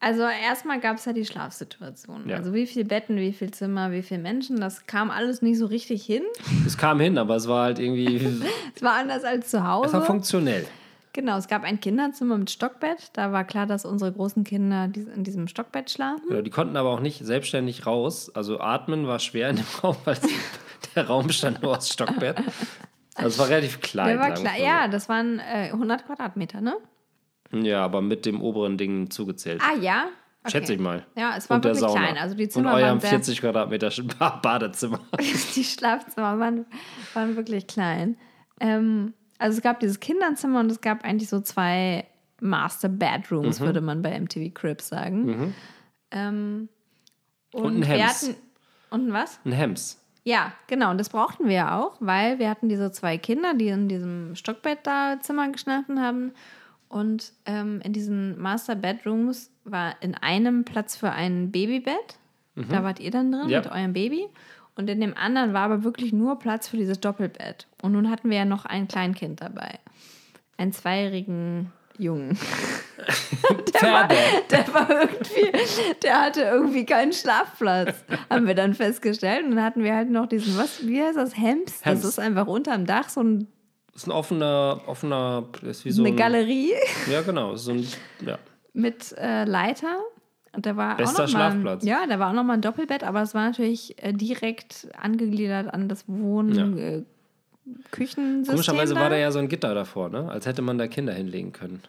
Also 0.00 0.22
erstmal 0.22 0.80
gab 0.80 0.96
es 0.98 1.04
ja 1.06 1.12
die 1.14 1.24
Schlafsituation. 1.24 2.28
Ja. 2.28 2.36
Also 2.36 2.52
wie 2.52 2.66
viele 2.66 2.84
Betten, 2.84 3.16
wie 3.16 3.32
viele 3.32 3.52
Zimmer, 3.52 3.90
wie 3.90 4.02
viele 4.02 4.20
Menschen, 4.20 4.60
das 4.60 4.86
kam 4.86 5.10
alles 5.10 5.40
nicht 5.40 5.58
so 5.58 5.66
richtig 5.66 6.04
hin. 6.04 6.22
Es 6.66 6.76
kam 6.76 7.00
hin, 7.00 7.16
aber 7.16 7.36
es 7.36 7.48
war 7.48 7.64
halt 7.64 7.78
irgendwie, 7.78 8.16
Es 8.74 8.82
war 8.82 8.94
anders 8.94 9.24
als 9.24 9.48
zu 9.50 9.56
es 9.58 9.62
war 9.62 9.72
Hause. 9.72 10.00
funktionell. 10.02 10.66
Genau, 11.14 11.38
es 11.38 11.46
gab 11.48 11.62
ein 11.62 11.80
Kinderzimmer 11.80 12.36
mit 12.36 12.50
Stockbett. 12.50 13.10
Da 13.12 13.30
war 13.32 13.44
klar, 13.44 13.66
dass 13.66 13.84
unsere 13.86 14.12
großen 14.12 14.42
Kinder 14.44 14.84
in 14.92 15.22
diesem 15.24 15.46
Stockbett 15.48 15.88
schlafen. 15.90 16.24
Genau, 16.28 16.42
die 16.42 16.50
konnten 16.50 16.76
aber 16.76 16.90
auch 16.90 17.00
nicht 17.00 17.24
selbstständig 17.24 17.86
raus. 17.86 18.34
Also 18.34 18.58
atmen 18.60 19.06
war 19.06 19.20
schwer 19.20 19.50
in 19.50 19.56
dem 19.56 19.64
Raum, 19.82 19.96
weil 20.04 20.18
der 20.96 21.06
Raum 21.06 21.28
bestand 21.28 21.62
nur 21.62 21.76
aus 21.78 21.88
Stockbett. 21.88 22.36
Also 23.14 23.28
es 23.28 23.38
war 23.38 23.48
relativ 23.48 23.80
klein. 23.80 24.08
Der 24.08 24.18
war 24.18 24.34
klar, 24.34 24.58
ja, 24.58 24.88
das 24.88 25.08
waren 25.08 25.38
äh, 25.38 25.70
100 25.72 26.04
Quadratmeter, 26.04 26.60
ne? 26.60 26.74
Ja, 27.52 27.84
aber 27.84 28.02
mit 28.02 28.26
dem 28.26 28.42
oberen 28.42 28.76
Ding 28.76 29.08
zugezählt. 29.10 29.62
Ah 29.64 29.78
ja? 29.80 30.06
Okay. 30.42 30.50
Schätze 30.50 30.74
ich 30.74 30.80
mal. 30.80 31.06
Ja, 31.16 31.36
es 31.36 31.48
war 31.48 31.56
Und 31.56 31.64
der 31.64 31.74
wirklich 31.76 31.90
Sauna. 31.92 32.06
klein. 32.06 32.18
Also 32.18 32.34
die 32.34 32.44
Und 32.44 32.50
Zimmer 32.50 32.72
eurem 32.74 32.82
waren 32.88 33.00
sehr, 33.00 33.10
40 33.10 33.40
Quadratmeter 33.40 33.90
Ba- 34.18 34.36
Badezimmer. 34.42 34.98
die 35.54 35.62
Schlafzimmer 35.64 36.38
waren, 36.40 36.66
waren 37.14 37.36
wirklich 37.36 37.68
klein. 37.68 38.16
Ähm, 38.60 39.14
also 39.44 39.56
es 39.58 39.62
gab 39.62 39.80
dieses 39.80 40.00
Kinderzimmer 40.00 40.60
und 40.60 40.70
es 40.70 40.80
gab 40.80 41.04
eigentlich 41.04 41.28
so 41.28 41.40
zwei 41.40 42.06
Master 42.40 42.88
Bedrooms, 42.88 43.60
Mhm. 43.60 43.64
würde 43.64 43.80
man 43.80 44.02
bei 44.02 44.10
MTV 44.18 44.52
Cribs 44.54 44.88
sagen. 44.88 45.54
Ähm, 46.10 46.68
und, 47.52 47.76
ein 47.76 47.80
wir 47.82 47.86
Hems. 47.86 48.22
hatten 48.22 48.34
und 48.90 49.08
ein 49.08 49.12
was? 49.12 49.38
Ein 49.44 49.52
Hems. 49.52 50.00
Ja, 50.24 50.52
genau. 50.66 50.90
Und 50.90 50.98
das 50.98 51.10
brauchten 51.10 51.46
wir 51.46 51.54
ja 51.54 51.78
auch, 51.80 51.96
weil 52.00 52.38
wir 52.38 52.48
hatten 52.48 52.68
diese 52.68 52.90
zwei 52.92 53.18
Kinder, 53.18 53.54
die 53.54 53.68
in 53.68 53.88
diesem 53.88 54.34
Stockbett 54.34 54.78
da 54.84 55.18
Zimmer 55.20 55.48
geschlafen 55.50 56.00
haben. 56.00 56.32
Und 56.88 57.32
ähm, 57.44 57.80
in 57.84 57.92
diesen 57.92 58.40
Master 58.40 58.74
Bedrooms 58.76 59.50
war 59.64 59.94
in 60.00 60.14
einem 60.14 60.64
Platz 60.64 60.96
für 60.96 61.10
ein 61.10 61.50
Babybett. 61.50 62.18
Da 62.56 62.84
wart 62.84 63.00
ihr 63.00 63.10
dann 63.10 63.32
drin 63.32 63.44
Mhm. 63.46 63.50
Ja. 63.50 63.58
mit 63.60 63.70
eurem 63.72 63.92
Baby. 63.92 64.26
Und 64.76 64.90
in 64.90 65.00
dem 65.00 65.16
anderen 65.16 65.52
war 65.52 65.62
aber 65.62 65.84
wirklich 65.84 66.12
nur 66.12 66.38
Platz 66.38 66.68
für 66.68 66.76
dieses 66.76 67.00
Doppelbett. 67.00 67.66
Und 67.80 67.92
nun 67.92 68.10
hatten 68.10 68.30
wir 68.30 68.38
ja 68.38 68.44
noch 68.44 68.64
ein 68.64 68.88
Kleinkind 68.88 69.40
dabei. 69.40 69.78
Einen 70.56 70.72
zweijährigen 70.72 71.72
Jungen. 71.98 72.36
Pferde. 73.72 74.16
Der 74.50 74.74
war 74.74 74.90
irgendwie, 74.90 75.52
der 76.02 76.20
hatte 76.22 76.42
irgendwie 76.42 76.86
keinen 76.86 77.12
Schlafplatz, 77.12 78.04
haben 78.30 78.46
wir 78.46 78.54
dann 78.54 78.74
festgestellt. 78.74 79.44
Und 79.44 79.52
dann 79.52 79.64
hatten 79.64 79.82
wir 79.82 79.94
halt 79.94 80.10
noch 80.10 80.26
diesen, 80.26 80.56
was, 80.56 80.86
wie 80.86 81.02
heißt 81.02 81.16
das, 81.16 81.36
Hems? 81.36 81.80
Das 81.82 82.04
ist 82.04 82.18
einfach 82.18 82.46
unterm 82.46 82.86
Dach 82.86 83.08
so 83.08 83.22
ein, 83.22 83.48
Das 83.92 84.02
ist 84.02 84.08
ein 84.08 84.12
offener, 84.12 84.80
offener, 84.86 85.44
ist 85.62 85.84
wie 85.84 85.92
so 85.92 86.02
eine 86.02 86.10
ein, 86.10 86.16
Galerie 86.16 86.72
Ja, 87.10 87.22
genau. 87.22 87.54
So 87.56 87.72
ein, 87.72 87.86
ja. 88.24 88.38
mit 88.72 89.12
äh, 89.16 89.44
Leiter. 89.44 89.98
Und 90.54 90.66
da 90.66 90.76
war 90.76 90.96
Bester 90.96 91.24
auch 91.24 91.26
noch 91.28 91.32
mal, 91.34 91.50
Schlafplatz. 91.50 91.84
Ja, 91.84 92.06
da 92.06 92.18
war 92.18 92.30
auch 92.30 92.34
noch 92.34 92.44
mal 92.44 92.54
ein 92.54 92.60
Doppelbett, 92.60 93.02
aber 93.04 93.22
es 93.22 93.34
war 93.34 93.44
natürlich 93.46 94.02
äh, 94.02 94.12
direkt 94.12 94.86
angegliedert 95.00 95.72
an 95.72 95.88
das 95.88 96.04
Wohn- 96.08 96.54
Ja. 96.54 96.66
äh, 96.66 97.02
Küchensystem. 97.90 98.54
Komischerweise 98.54 98.94
da. 98.94 99.00
war 99.00 99.10
da 99.10 99.16
ja 99.16 99.30
so 99.30 99.38
ein 99.38 99.48
Gitter 99.48 99.74
davor, 99.74 100.10
ne? 100.10 100.28
Als 100.30 100.44
hätte 100.46 100.60
man 100.62 100.76
da 100.78 100.86
Kinder 100.86 101.12
hinlegen 101.14 101.52
können. 101.52 101.80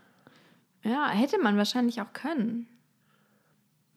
Ja, 0.84 1.10
hätte 1.10 1.38
man 1.42 1.58
wahrscheinlich 1.58 2.00
auch 2.02 2.14
können. 2.14 2.68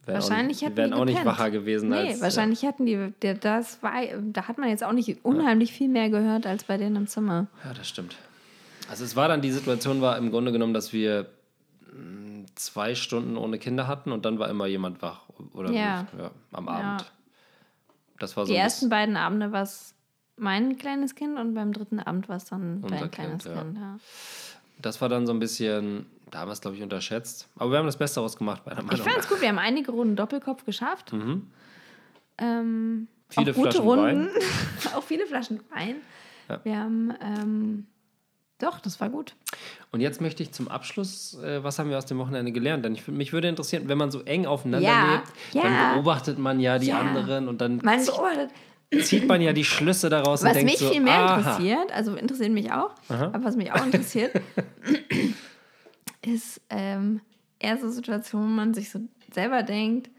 Wären 0.04 0.14
Wahrscheinlich 0.22 0.62
hätten 0.62 0.72
die 0.72 0.76
wären 0.78 0.92
auch 0.94 1.04
nicht 1.04 1.24
wacher 1.24 1.50
gewesen 1.50 1.90
Nee, 1.90 2.08
als. 2.12 2.20
wahrscheinlich 2.22 2.62
hätten 2.62 2.86
die, 2.86 3.12
der, 3.22 3.34
das 3.34 3.82
war, 3.82 3.92
da 4.32 4.48
hat 4.48 4.56
man 4.58 4.70
jetzt 4.70 4.82
auch 4.82 4.92
nicht 4.92 5.22
unheimlich 5.24 5.72
viel 5.72 5.88
mehr 5.88 6.08
gehört 6.08 6.46
als 6.46 6.64
bei 6.64 6.78
denen 6.78 6.96
im 6.96 7.06
Zimmer. 7.06 7.46
Ja, 7.64 7.74
das 7.74 7.86
stimmt. 7.88 8.16
Also 8.90 9.04
es 9.04 9.14
war 9.16 9.28
dann, 9.28 9.42
die 9.42 9.50
Situation 9.52 10.00
war 10.00 10.16
im 10.16 10.30
Grunde 10.30 10.50
genommen, 10.50 10.72
dass 10.72 10.92
wir 10.94 11.26
zwei 12.58 12.94
Stunden 12.94 13.36
ohne 13.36 13.58
Kinder 13.58 13.86
hatten 13.86 14.12
und 14.12 14.24
dann 14.24 14.38
war 14.38 14.48
immer 14.48 14.66
jemand 14.66 15.00
wach. 15.02 15.28
Oder 15.54 15.70
Ja. 15.70 16.06
ja, 16.18 16.30
am 16.52 16.68
Abend. 16.68 17.10
Das 18.18 18.36
war 18.36 18.46
so 18.46 18.52
Die 18.52 18.58
ersten 18.58 18.88
beiden 18.88 19.16
Abende 19.16 19.52
war 19.52 19.62
es 19.62 19.94
mein 20.36 20.76
kleines 20.76 21.14
Kind 21.14 21.38
und 21.38 21.54
beim 21.54 21.72
dritten 21.72 22.00
Abend 22.00 22.28
war 22.28 22.36
es 22.36 22.44
dann 22.46 22.82
dein 22.82 23.10
kleines 23.10 23.44
Kind, 23.44 23.56
ja. 23.56 23.62
Kind. 23.62 23.78
Ja. 23.78 23.96
Das 24.80 25.00
war 25.00 25.08
dann 25.08 25.26
so 25.26 25.32
ein 25.32 25.38
bisschen, 25.40 26.06
da 26.30 26.40
haben 26.40 26.48
wir 26.48 26.52
es, 26.52 26.60
glaube 26.60 26.76
ich, 26.76 26.82
unterschätzt. 26.82 27.48
Aber 27.56 27.70
wir 27.72 27.78
haben 27.78 27.86
das 27.86 27.96
Beste 27.96 28.16
daraus 28.16 28.36
gemacht, 28.36 28.64
meiner 28.66 28.80
Ich 28.80 28.86
Meinung 28.86 29.04
fand 29.04 29.16
es 29.18 29.24
nach. 29.24 29.30
gut, 29.30 29.40
wir 29.40 29.48
haben 29.48 29.58
einige 29.58 29.90
Runden 29.92 30.14
Doppelkopf 30.16 30.64
geschafft. 30.64 31.12
Ähm, 32.38 33.08
Viele 33.30 33.50
auch 33.50 33.54
gute 33.56 33.70
Flaschen 33.72 33.84
Runden. 33.88 34.28
auch 34.94 35.02
viele 35.02 35.26
Flaschen 35.26 35.60
Wein. 35.70 35.96
Ja. 36.48 36.60
Wir 36.64 36.78
haben, 36.78 37.12
ähm, 37.20 37.86
doch, 38.58 38.80
das 38.80 39.00
war 39.00 39.08
gut. 39.08 39.34
Und 39.92 40.00
jetzt 40.00 40.20
möchte 40.20 40.42
ich 40.42 40.52
zum 40.52 40.68
Abschluss, 40.68 41.34
äh, 41.42 41.62
was 41.62 41.78
haben 41.78 41.90
wir 41.90 41.98
aus 41.98 42.06
dem 42.06 42.18
Wochenende 42.18 42.50
gelernt? 42.52 42.84
Denn 42.84 42.94
ich, 42.94 43.06
mich 43.08 43.32
würde 43.32 43.48
interessieren, 43.48 43.84
wenn 43.88 43.98
man 43.98 44.10
so 44.10 44.22
eng 44.22 44.46
aufeinander 44.46 44.88
Ja, 44.88 45.12
lebt, 45.14 45.28
ja. 45.54 45.62
dann 45.62 45.94
beobachtet 45.94 46.38
man 46.38 46.58
ja 46.60 46.78
die 46.78 46.88
Ja. 46.88 46.98
anderen 47.00 47.48
und 47.48 47.60
dann 47.60 47.76
Man 47.84 48.04
beobachtet. 48.04 48.50
zieht 49.02 49.28
man 49.28 49.40
ja 49.40 49.52
die 49.52 49.64
Schlüsse 49.64 50.08
daraus 50.10 50.42
und 50.42 50.50
Was 50.54 50.62
mich 50.62 50.78
so, 50.78 50.90
viel 50.90 51.00
mehr 51.02 51.14
aha. 51.18 51.38
interessiert, 51.38 51.92
also 51.92 52.14
interessiert 52.16 52.50
mich 52.52 52.72
auch, 52.72 52.90
aber 53.08 53.44
was 53.44 53.54
mich 53.56 53.70
auch 53.72 53.84
interessiert, 53.84 54.32
ist 56.26 56.60
ähm, 56.70 57.20
eher 57.58 57.78
so 57.78 57.90
Situationen, 57.90 58.48
wo 58.50 58.52
man 58.54 58.74
sich 58.74 58.90
so 58.90 59.00
selber 59.32 59.62
denkt, 59.62 60.10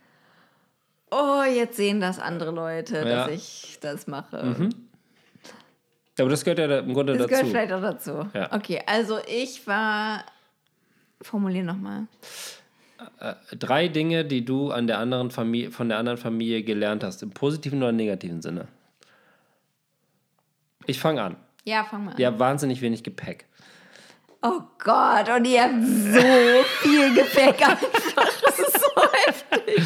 oh, 1.11 1.41
jetzt 1.43 1.77
sehen 1.77 1.99
das 1.99 2.19
andere 2.19 2.51
Leute. 2.51 3.03
Mhm. 3.03 3.09
dass 3.09 3.31
ich 3.31 3.77
das 3.81 4.07
mache. 4.07 4.55
Ja, 4.59 4.69
aber 6.21 6.29
das 6.29 6.43
gehört 6.43 6.59
ja 6.59 6.79
im 6.79 6.93
Grunde 6.93 7.13
Das 7.13 7.23
dazu. 7.27 7.29
gehört 7.29 7.47
vielleicht 7.47 7.73
auch 7.73 7.81
dazu. 7.81 8.29
Ja. 8.33 8.51
Okay, 8.53 8.81
also 8.85 9.19
ich 9.27 9.65
war, 9.67 10.23
formulier 11.21 11.63
nochmal. 11.63 12.07
Drei 13.57 13.87
Dinge, 13.87 14.25
die 14.25 14.43
du 14.43 14.71
an 14.71 14.87
der 14.87 14.99
anderen 14.99 15.31
Familie, 15.31 15.71
von 15.71 15.87
der 15.89 15.97
anderen 15.97 16.17
Familie 16.17 16.63
gelernt 16.63 17.03
hast, 17.03 17.23
im 17.23 17.29
positiven 17.31 17.81
oder 17.81 17.91
negativen 17.93 18.41
Sinne. 18.41 18.67
Ich 20.85 20.99
fange 20.99 21.21
an. 21.21 21.35
Ja, 21.65 21.83
fang 21.85 22.05
mal 22.05 22.11
an. 22.11 22.17
Ihr 22.17 22.27
habt 22.27 22.39
wahnsinnig 22.39 22.81
wenig 22.81 23.03
Gepäck. 23.03 23.45
Oh 24.41 24.61
Gott, 24.79 25.29
und 25.35 25.45
ihr 25.45 25.63
habt 25.63 25.73
so 25.83 26.63
viel 26.81 27.13
Gepäck 27.13 27.61
einfach. 27.61 27.85
Das 28.45 28.59
ist 28.59 28.79
so 28.81 29.01
heftig. 29.25 29.83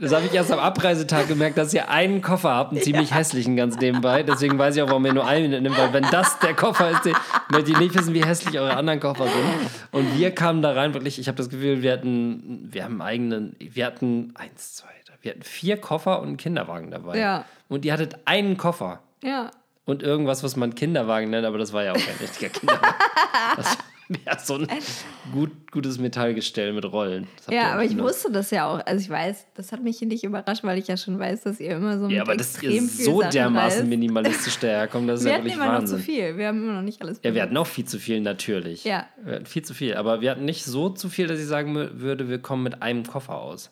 Das 0.00 0.12
habe 0.12 0.24
ich 0.26 0.32
erst 0.34 0.50
am 0.50 0.58
Abreisetag 0.58 1.28
gemerkt, 1.28 1.58
dass 1.58 1.72
ihr 1.74 1.88
einen 1.90 2.22
Koffer 2.22 2.50
habt, 2.54 2.72
einen 2.72 2.80
ziemlich 2.82 3.14
hässlichen 3.14 3.56
ganz 3.56 3.76
nebenbei. 3.78 4.22
Deswegen 4.22 4.58
weiß 4.58 4.74
ich 4.76 4.82
auch, 4.82 4.88
warum 4.88 5.04
ihr 5.06 5.12
nur 5.12 5.26
einen 5.26 5.50
mitnimmt, 5.50 5.76
weil 5.78 5.92
wenn 5.92 6.04
das 6.10 6.38
der 6.40 6.54
Koffer 6.54 6.90
ist, 6.90 7.04
den, 7.04 7.14
möchte 7.50 7.70
ich 7.72 7.78
nicht 7.78 7.94
wissen, 7.94 8.14
wie 8.14 8.24
hässlich 8.24 8.58
eure 8.58 8.74
anderen 8.76 9.00
Koffer 9.00 9.24
sind. 9.24 9.70
Und 9.92 10.18
wir 10.18 10.34
kamen 10.34 10.62
da 10.62 10.72
rein, 10.72 10.94
wirklich, 10.94 11.18
ich 11.18 11.28
habe 11.28 11.36
das 11.36 11.50
Gefühl, 11.50 11.82
wir 11.82 11.92
hatten, 11.92 12.68
wir 12.72 12.84
haben 12.84 13.00
einen 13.00 13.08
eigenen, 13.32 13.56
wir 13.58 13.86
hatten 13.86 14.32
eins, 14.36 14.76
zwei, 14.76 14.88
drei, 15.06 15.14
wir 15.20 15.32
hatten 15.32 15.42
vier 15.42 15.76
Koffer 15.76 16.20
und 16.20 16.28
einen 16.28 16.36
Kinderwagen 16.38 16.90
dabei. 16.90 17.18
Ja. 17.18 17.44
Und 17.68 17.84
ihr 17.84 17.92
hattet 17.92 18.16
einen 18.24 18.56
Koffer 18.56 19.00
Ja. 19.22 19.50
und 19.84 20.02
irgendwas, 20.02 20.42
was 20.42 20.56
man 20.56 20.74
Kinderwagen 20.74 21.30
nennt, 21.30 21.46
aber 21.46 21.58
das 21.58 21.72
war 21.72 21.84
ja 21.84 21.92
auch 21.92 21.96
kein 21.96 22.16
richtiger 22.20 22.48
Kinderwagen. 22.48 22.94
Das 23.56 23.76
wäre 24.24 24.38
so 24.42 24.54
ein 24.56 24.66
gut, 25.32 25.50
gutes 25.70 25.98
Metallgestell 25.98 26.72
mit 26.72 26.84
Rollen. 26.84 27.26
Das 27.44 27.54
Ja, 27.54 27.72
aber 27.72 27.84
ich 27.84 27.90
benutzt. 27.96 28.16
wusste 28.24 28.32
das 28.32 28.50
ja 28.50 28.66
auch. 28.66 28.84
Also 28.86 29.02
ich 29.02 29.10
weiß, 29.10 29.46
das 29.54 29.72
hat 29.72 29.82
mich 29.82 29.98
hier 29.98 30.08
nicht 30.08 30.24
überrascht, 30.24 30.64
weil 30.64 30.78
ich 30.78 30.88
ja 30.88 30.96
schon 30.96 31.18
weiß, 31.18 31.42
dass 31.42 31.60
ihr 31.60 31.76
immer 31.76 31.98
so 31.98 32.06
mit 32.06 32.16
Ja, 32.16 32.22
aber 32.22 32.36
dass 32.36 32.62
ihr 32.62 32.70
extrem 32.70 32.88
viel 32.88 33.04
so 33.04 33.20
Sachen 33.20 33.30
dermaßen 33.32 33.78
reist. 33.80 33.88
minimalistisch 33.88 34.58
daherkommt, 34.58 35.08
das 35.08 35.20
ist 35.20 35.24
Wir 35.26 35.30
ja 35.32 35.36
hatten 35.38 35.44
wirklich 35.44 35.56
immer 35.56 35.72
noch 35.72 35.80
Wahnsinn. 35.80 35.98
zu 35.98 36.04
viel. 36.04 36.36
Wir 36.36 36.48
haben 36.48 36.62
immer 36.62 36.74
noch 36.74 36.82
nicht 36.82 37.00
alles 37.02 37.20
Ja, 37.22 37.34
wir 37.34 37.42
hatten 37.42 37.56
auch 37.56 37.66
viel 37.66 37.84
zu 37.84 37.98
viel, 37.98 38.20
natürlich. 38.20 38.84
Ja. 38.84 39.06
Wir 39.24 39.34
hatten 39.36 39.46
viel 39.46 39.62
zu 39.62 39.74
viel. 39.74 39.94
Aber 39.94 40.20
wir 40.20 40.30
hatten 40.30 40.44
nicht 40.44 40.64
so 40.64 40.88
zu 40.90 41.08
viel, 41.08 41.26
dass 41.26 41.38
ich 41.40 41.46
sagen 41.46 41.74
würde, 41.74 42.28
wir 42.28 42.38
kommen 42.40 42.62
mit 42.62 42.82
einem 42.82 43.04
Koffer 43.06 43.36
aus. 43.38 43.70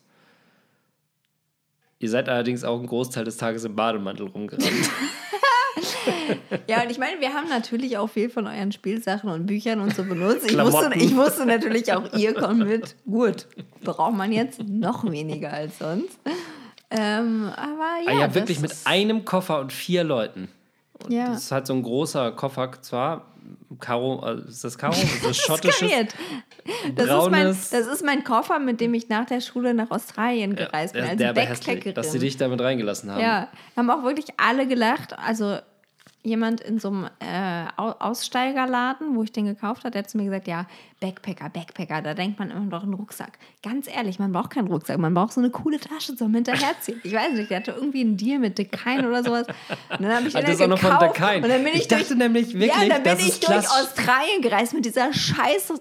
Ihr 1.99 2.09
seid 2.09 2.29
allerdings 2.31 2.65
auch 2.65 2.79
einen 2.79 2.87
Großteil 2.87 3.25
des 3.25 3.37
Tages 3.37 3.65
im 3.65 3.77
Bademantel 3.77 4.27
rumgerannt. 4.27 4.65
Ja, 6.69 6.83
und 6.83 6.91
ich 6.91 6.99
meine, 6.99 7.21
wir 7.21 7.33
haben 7.33 7.49
natürlich 7.49 7.99
auch 7.99 8.09
viel 8.09 8.31
von 8.31 8.47
euren 8.47 8.73
Spielsachen 8.73 9.31
und 9.31 9.47
Büchern 9.47 9.81
und 9.81 9.95
so 9.95 10.05
benutzt. 10.05 10.51
Ich 10.51 10.57
wusste, 10.57 10.91
ich 10.95 11.17
wusste 11.17 11.47
natürlich 11.47 11.93
auch, 11.93 12.13
ihr 12.15 12.35
kommt 12.35 12.67
mit. 12.67 12.97
Gut, 13.05 13.47
braucht 13.83 14.15
man 14.15 14.33
jetzt 14.33 14.63
noch 14.67 15.09
weniger 15.11 15.53
als 15.53 15.79
sonst. 15.79 16.19
Ähm, 16.91 17.51
aber 17.57 18.05
ja, 18.05 18.09
ah, 18.09 18.21
ja, 18.21 18.35
wirklich 18.35 18.61
mit 18.61 18.73
einem 18.85 19.25
Koffer 19.25 19.61
und 19.61 19.73
vier 19.73 20.03
Leuten. 20.03 20.49
ja. 21.09 21.27
Das 21.27 21.45
ist 21.45 21.53
halt 21.53 21.67
so 21.67 21.73
ein 21.73 21.83
großer 21.83 22.33
Koffer, 22.33 22.73
zwar 22.83 23.27
Karo, 23.79 24.25
äh, 24.27 24.49
ist 24.49 24.65
das 24.65 24.77
Karo? 24.77 24.93
Ist 25.01 25.25
das 25.25 25.37
schottisches? 25.37 25.91
Das 26.95 27.07
ist, 27.07 27.31
mein, 27.31 27.47
das 27.47 27.73
ist 27.73 28.05
mein 28.05 28.25
Koffer, 28.25 28.59
mit 28.59 28.81
dem 28.81 28.95
ich 28.95 29.09
nach 29.09 29.25
der 29.27 29.41
Schule 29.41 29.75
nach 29.75 29.91
Australien 29.91 30.55
gereist 30.57 30.93
bin. 30.93 31.05
Ja, 31.05 31.11
Als 31.11 31.19
der 31.19 31.37
war 31.37 31.43
hässlich, 31.43 31.67
Backpackerin. 31.67 31.95
dass 31.95 32.13
sie 32.13 32.19
dich 32.19 32.37
damit 32.37 32.61
reingelassen 32.61 33.11
haben. 33.11 33.21
Ja, 33.21 33.49
haben 33.77 33.91
auch 33.91 34.03
wirklich 34.03 34.27
alle 34.37 34.67
gelacht. 34.67 35.19
Also 35.19 35.59
jemand 36.23 36.61
in 36.61 36.79
so 36.79 36.89
einem 36.89 37.05
äh, 37.21 37.65
Au- 37.77 37.95
Aussteigerladen, 37.99 39.15
wo 39.17 39.23
ich 39.23 39.33
den 39.33 39.47
gekauft 39.47 39.85
habe, 39.85 39.91
der 39.93 40.03
hat 40.03 40.11
zu 40.11 40.19
mir 40.19 40.25
gesagt, 40.25 40.47
ja, 40.49 40.67
Backpacker, 41.01 41.49
Backpacker, 41.49 42.03
da 42.03 42.13
denkt 42.15 42.39
man 42.39 42.51
immer 42.51 42.67
doch 42.67 42.83
einen 42.83 42.93
Rucksack. 42.95 43.39
Ganz 43.63 43.89
ehrlich, 43.89 44.19
man 44.19 44.31
braucht 44.33 44.51
keinen 44.51 44.69
Rucksack, 44.69 44.99
man 44.99 45.15
braucht 45.15 45.33
so 45.33 45.41
eine 45.41 45.49
coole 45.51 45.81
Tasche 45.81 46.15
zum 46.17 46.35
Hinterherziehen. 46.35 47.01
Ich 47.05 47.13
weiß 47.15 47.33
nicht, 47.33 47.51
der 47.51 47.59
hatte 47.61 47.71
irgendwie 47.73 48.03
einen 48.03 48.17
Deal 48.19 48.39
mit 48.39 48.59
Decine 48.59 49.09
oder 49.09 49.25
sowas. 49.25 49.47
Und 49.49 50.03
dann 50.03 50.15
habe 50.15 50.29
ich 50.29 50.35
den 50.35 50.43
das 50.43 50.51
ist 50.53 50.61
dann 50.61 50.71
noch 50.71 50.81
gekauft. 50.81 51.17
Und 51.19 51.49
dann 51.49 51.65
bin 51.65 51.73
ich, 51.73 51.81
Ich 51.81 51.89
dachte 51.89 52.05
durch, 52.09 52.19
nämlich 52.19 52.53
wirklich, 52.53 52.69
ja, 52.71 52.89
dann 52.89 53.03
bin 53.03 53.13
das 53.17 53.27
ich 53.27 53.41
durch. 53.41 53.57
Australien 53.71 54.43
gereist 54.43 54.75
mit 54.75 54.85
dieser 54.85 55.13
scheiß 55.15 55.73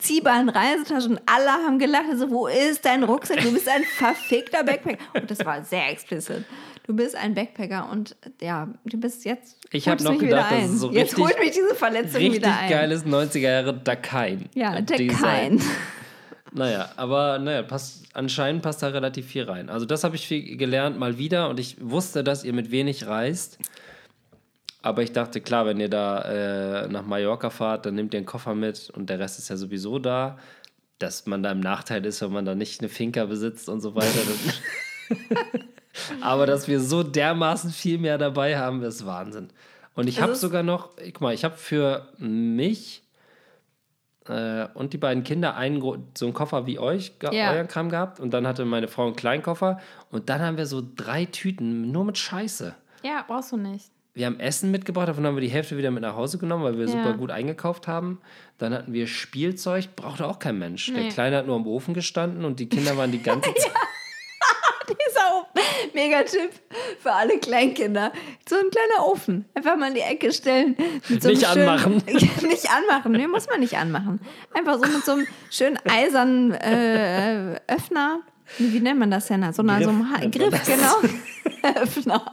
ziehbaren 0.00 0.48
Reisetasche 0.48 1.08
und 1.08 1.20
alle 1.26 1.50
haben 1.50 1.78
gelacht. 1.78 2.04
Also, 2.10 2.30
wo 2.30 2.46
ist 2.46 2.84
dein 2.84 3.02
Rucksack? 3.02 3.40
Du 3.40 3.52
bist 3.52 3.68
ein 3.68 3.82
verfickter 3.84 4.62
Backpacker. 4.64 4.98
Und 5.14 5.30
das 5.30 5.44
war 5.44 5.62
sehr 5.64 5.88
explizit. 5.90 6.44
Du 6.88 6.96
bist 6.96 7.14
ein 7.14 7.34
Backpacker 7.34 7.90
und 7.92 8.16
ja, 8.40 8.66
du 8.86 8.98
bist 8.98 9.26
jetzt. 9.26 9.58
Ich 9.72 9.86
hab 9.86 9.98
holst 10.00 10.06
noch 10.10 10.18
gedacht, 10.18 10.52
das 10.52 10.70
ist 10.70 10.78
so 10.80 10.90
Jetzt 10.90 11.10
richtig- 11.12 11.24
holt 11.24 11.38
mich 11.38 11.50
diese 11.50 11.74
Verletzung 11.74 12.16
Richtig 12.22 12.36
wieder 12.40 12.58
ein. 12.58 12.70
geiles 12.70 13.04
90er 13.04 13.38
Jahre 13.40 13.74
Dakein. 13.74 14.48
Ja, 14.54 14.80
Design. 14.80 15.58
Kein. 15.58 15.60
Naja, 16.50 16.88
aber 16.96 17.38
naja, 17.38 17.60
passt, 17.62 18.04
anscheinend 18.14 18.62
passt 18.62 18.82
da 18.82 18.88
relativ 18.88 19.26
viel 19.26 19.42
rein. 19.42 19.68
Also 19.68 19.84
das 19.84 20.02
habe 20.02 20.16
ich 20.16 20.26
viel 20.26 20.56
gelernt, 20.56 20.98
mal 20.98 21.18
wieder. 21.18 21.50
Und 21.50 21.60
ich 21.60 21.76
wusste, 21.78 22.24
dass 22.24 22.42
ihr 22.42 22.54
mit 22.54 22.70
wenig 22.70 23.06
reist. 23.06 23.58
Aber 24.80 25.02
ich 25.02 25.12
dachte, 25.12 25.42
klar, 25.42 25.66
wenn 25.66 25.78
ihr 25.78 25.90
da 25.90 26.84
äh, 26.84 26.88
nach 26.88 27.04
Mallorca 27.04 27.50
fahrt, 27.50 27.84
dann 27.84 27.96
nehmt 27.96 28.14
ihr 28.14 28.18
einen 28.18 28.26
Koffer 28.26 28.54
mit 28.54 28.88
und 28.88 29.10
der 29.10 29.18
Rest 29.18 29.38
ist 29.38 29.50
ja 29.50 29.58
sowieso 29.58 29.98
da. 29.98 30.38
Dass 30.98 31.26
man 31.26 31.42
da 31.42 31.52
im 31.52 31.60
Nachteil 31.60 32.06
ist, 32.06 32.22
wenn 32.22 32.32
man 32.32 32.46
da 32.46 32.54
nicht 32.54 32.80
eine 32.80 32.88
Finca 32.88 33.26
besitzt 33.26 33.68
und 33.68 33.82
so 33.82 33.94
weiter. 33.94 34.08
Aber 36.20 36.46
dass 36.46 36.68
wir 36.68 36.80
so 36.80 37.02
dermaßen 37.02 37.70
viel 37.70 37.98
mehr 37.98 38.18
dabei 38.18 38.58
haben, 38.58 38.82
ist 38.82 39.04
Wahnsinn. 39.06 39.48
Und 39.94 40.08
ich 40.08 40.20
habe 40.20 40.34
sogar 40.34 40.62
noch, 40.62 40.90
guck 40.96 41.20
mal, 41.20 41.34
ich 41.34 41.44
habe 41.44 41.56
für 41.56 42.08
mich 42.18 43.02
äh, 44.28 44.66
und 44.74 44.92
die 44.92 44.98
beiden 44.98 45.24
Kinder 45.24 45.56
einen 45.56 45.80
so 46.16 46.26
einen 46.26 46.34
Koffer 46.34 46.66
wie 46.66 46.78
euch, 46.78 47.12
Ja. 47.22 47.52
euren 47.52 47.66
Kram 47.68 47.88
gehabt. 47.88 48.20
Und 48.20 48.32
dann 48.32 48.46
hatte 48.46 48.64
meine 48.64 48.88
Frau 48.88 49.06
einen 49.06 49.16
kleinen 49.16 49.42
Koffer. 49.42 49.80
Und 50.10 50.28
dann 50.28 50.40
haben 50.40 50.56
wir 50.56 50.66
so 50.66 50.82
drei 50.96 51.24
Tüten 51.24 51.90
nur 51.90 52.04
mit 52.04 52.18
Scheiße. 52.18 52.74
Ja, 53.02 53.24
brauchst 53.26 53.52
du 53.52 53.56
nicht. 53.56 53.90
Wir 54.14 54.26
haben 54.26 54.40
Essen 54.40 54.72
mitgebracht, 54.72 55.06
davon 55.08 55.24
haben 55.26 55.36
wir 55.36 55.40
die 55.42 55.48
Hälfte 55.48 55.76
wieder 55.76 55.92
mit 55.92 56.02
nach 56.02 56.16
Hause 56.16 56.38
genommen, 56.38 56.64
weil 56.64 56.76
wir 56.76 56.86
Ja. 56.86 56.90
super 56.90 57.12
gut 57.16 57.30
eingekauft 57.30 57.86
haben. 57.86 58.20
Dann 58.58 58.74
hatten 58.74 58.92
wir 58.92 59.06
Spielzeug, 59.06 59.94
brauchte 59.94 60.26
auch 60.26 60.40
kein 60.40 60.58
Mensch. 60.58 60.86
Der 60.92 61.04
Nee. 61.04 61.08
Kleine 61.10 61.36
hat 61.36 61.46
nur 61.46 61.54
am 61.54 61.66
Ofen 61.68 61.94
gestanden 61.94 62.44
und 62.44 62.58
die 62.58 62.68
Kinder 62.68 62.96
waren 62.96 63.12
die 63.12 63.22
ganze 63.22 63.50
Zeit. 63.54 63.72
Auch 63.72 63.97
mega 65.98 66.22
Tipp 66.22 66.50
für 67.00 67.12
alle 67.12 67.38
Kleinkinder. 67.38 68.12
So 68.48 68.56
ein 68.56 68.70
kleiner 68.70 69.06
Ofen. 69.06 69.44
Einfach 69.54 69.76
mal 69.76 69.88
in 69.88 69.94
die 69.94 70.00
Ecke 70.00 70.32
stellen. 70.32 70.76
So 71.20 71.28
Nicht 71.28 71.46
schönen- 71.46 71.68
anmachen. 71.68 72.02
nicht 72.06 72.68
anmachen. 72.70 73.12
Nee, 73.12 73.26
muss 73.26 73.46
man 73.48 73.60
nicht 73.60 73.76
anmachen. 73.76 74.20
Einfach 74.54 74.74
so 74.74 74.82
mit 74.90 75.04
so 75.04 75.12
einem 75.12 75.26
schönen 75.50 75.78
eisernen 75.88 76.52
äh, 76.52 77.60
Öffner. 77.66 78.20
Wie, 78.58 78.80
nennt 78.80 78.98
man 78.98 79.10
das 79.10 79.26
denn? 79.26 79.40
So, 79.52 79.62
einer, 79.62 79.82
so 79.82 79.90
einem 79.90 80.10
Ha- 80.10 80.26
Griff, 80.30 80.62
genau. 80.66 81.74
Öffner. 81.80 82.24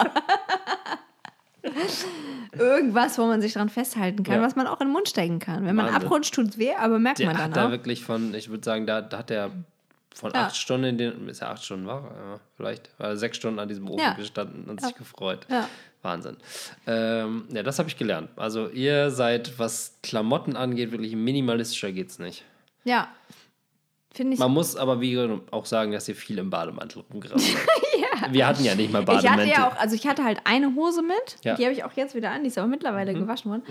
Irgendwas, 2.58 3.18
wo 3.18 3.26
man 3.26 3.42
sich 3.42 3.52
dran 3.52 3.68
festhalten 3.68 4.22
kann, 4.22 4.36
Ja. 4.36 4.42
was 4.42 4.56
man 4.56 4.66
auch 4.66 4.80
in 4.80 4.86
den 4.86 4.92
Mund 4.92 5.08
stecken 5.08 5.40
kann. 5.40 5.66
Wenn 5.66 5.74
man 5.76 5.86
Wahnsinn. 5.86 6.02
abrutscht, 6.04 6.34
tut 6.34 6.48
es 6.50 6.58
weh, 6.58 6.72
aber 6.74 6.98
merkt 6.98 7.18
Der 7.18 7.26
man 7.26 7.36
hat 7.36 7.44
dann 7.44 7.52
da 7.52 7.66
auch. 7.66 7.70
wirklich 7.70 8.02
von, 8.04 8.32
ich 8.34 8.48
würde 8.48 8.64
sagen, 8.64 8.86
da, 8.86 9.02
da 9.02 9.18
hat 9.18 9.30
er 9.30 9.50
von 10.16 10.32
Ja. 10.32 10.46
acht 10.46 10.56
Stunden, 10.56 10.84
in 10.86 10.98
den, 10.98 11.28
ist 11.28 11.42
er 11.42 11.50
acht 11.50 11.62
Stunden 11.64 11.86
war, 11.86 12.02
ja, 12.04 12.40
vielleicht, 12.56 12.90
er 12.98 13.16
sechs 13.16 13.36
Stunden 13.36 13.58
an 13.58 13.68
diesem 13.68 13.88
Ofen 13.88 14.02
Ja. 14.02 14.14
gestanden 14.14 14.64
und 14.64 14.80
sich 14.80 14.94
gefreut. 14.94 15.46
Ja. 15.50 15.68
Wahnsinn. 16.02 16.36
Ähm, 16.86 17.44
ja, 17.52 17.62
das 17.62 17.78
habe 17.78 17.88
ich 17.88 17.96
gelernt. 17.96 18.30
Also 18.36 18.68
ihr 18.68 19.10
seid, 19.10 19.58
was 19.58 19.98
Klamotten 20.02 20.56
angeht, 20.56 20.90
wirklich 20.92 21.14
minimalistischer 21.14 21.92
geht's 21.92 22.18
nicht. 22.18 22.44
Ja. 22.84 23.08
Finde 24.14 24.32
ich 24.34 24.38
Man 24.38 24.52
muss 24.52 24.76
aber 24.76 25.00
wie 25.02 25.18
auch 25.50 25.66
sagen, 25.66 25.92
dass 25.92 26.08
ihr 26.08 26.16
viel 26.16 26.38
im 26.38 26.48
Bademantel 26.48 27.04
rumgerannt 27.12 27.40
seid. 27.42 27.56
Wir 28.32 28.46
hatten 28.46 28.64
ja 28.64 28.74
nicht 28.74 28.90
mal 28.90 29.00
Ich 29.00 29.04
Bademäntel. 29.04 29.46
hatte 29.50 29.60
ja 29.60 29.68
auch, 29.68 29.76
also 29.76 29.94
ich 29.94 30.06
hatte 30.06 30.24
halt 30.24 30.40
eine 30.44 30.74
Hose 30.74 31.02
mit, 31.02 31.36
Ja. 31.44 31.52
Mhm. 31.52 31.56
die 31.58 31.64
habe 31.64 31.72
ich 31.74 31.84
auch 31.84 31.92
jetzt 31.92 32.14
wieder 32.14 32.30
an, 32.30 32.42
die 32.42 32.48
ist 32.48 32.56
aber 32.56 32.66
mittlerweile 32.66 33.12
gewaschen 33.12 33.50
worden. 33.50 33.62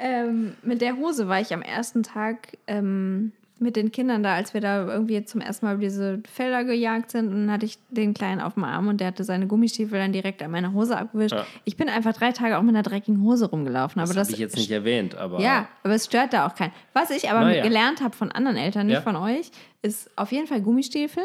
Ähm, 0.00 0.54
mit 0.62 0.80
der 0.80 0.96
Hose 0.96 1.28
war 1.28 1.40
ich 1.40 1.52
am 1.54 1.62
ersten 1.62 2.02
Tag 2.02 2.56
ähm, 2.66 3.32
mit 3.60 3.76
den 3.76 3.92
Kindern 3.92 4.22
da, 4.22 4.34
als 4.34 4.54
wir 4.54 4.60
da 4.60 4.86
irgendwie 4.86 5.24
zum 5.24 5.40
ersten 5.40 5.66
Mal 5.66 5.74
über 5.74 5.82
diese 5.84 6.22
Felder 6.32 6.64
gejagt 6.64 7.10
sind. 7.10 7.28
Und 7.28 7.32
dann 7.42 7.50
hatte 7.52 7.66
ich 7.66 7.78
den 7.90 8.14
Kleinen 8.14 8.40
auf 8.40 8.54
dem 8.54 8.64
Arm 8.64 8.88
und 8.88 9.00
der 9.00 9.08
hatte 9.08 9.22
seine 9.22 9.46
Gummistiefel 9.46 9.98
dann 9.98 10.12
direkt 10.12 10.42
an 10.42 10.50
meiner 10.50 10.72
Hose 10.72 10.96
abgewischt. 10.96 11.34
Ja. 11.34 11.46
Ich 11.64 11.76
bin 11.76 11.88
einfach 11.88 12.12
drei 12.14 12.32
Tage 12.32 12.56
auch 12.58 12.62
mit 12.62 12.74
einer 12.74 12.82
dreckigen 12.82 13.22
Hose 13.22 13.50
rumgelaufen. 13.50 14.00
Aber 14.00 14.12
Das 14.14 14.26
habe 14.28 14.32
ich 14.32 14.38
jetzt 14.38 14.56
nicht 14.56 14.70
erwähnt, 14.70 15.14
aber 15.14 15.40
Ja, 15.40 15.68
aber 15.82 15.94
es 15.94 16.06
stört 16.06 16.32
da 16.32 16.46
auch 16.46 16.54
keinen. 16.54 16.72
Was 16.94 17.10
ich 17.10 17.30
aber 17.30 17.40
Naja. 17.40 17.62
gelernt 17.62 18.00
habe 18.00 18.16
von 18.16 18.32
anderen 18.32 18.56
Eltern, 18.56 18.86
nicht 18.86 18.94
Ja. 18.96 19.00
von 19.02 19.16
euch, 19.16 19.50
ist 19.82 20.10
auf 20.16 20.32
jeden 20.32 20.46
Fall 20.46 20.60
Gummistiefel 20.62 21.22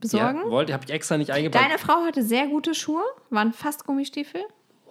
besorgen. 0.00 0.40
Ja, 0.44 0.50
wollte, 0.50 0.72
habe 0.72 0.84
ich 0.84 0.90
extra 0.92 1.16
nicht 1.18 1.30
eingebaut. 1.30 1.60
Deine 1.62 1.78
Frau 1.78 2.04
hatte 2.04 2.22
sehr 2.22 2.46
gute 2.46 2.74
Schuhe, 2.74 3.02
waren 3.30 3.52
fast 3.52 3.86
Gummistiefel. 3.86 4.40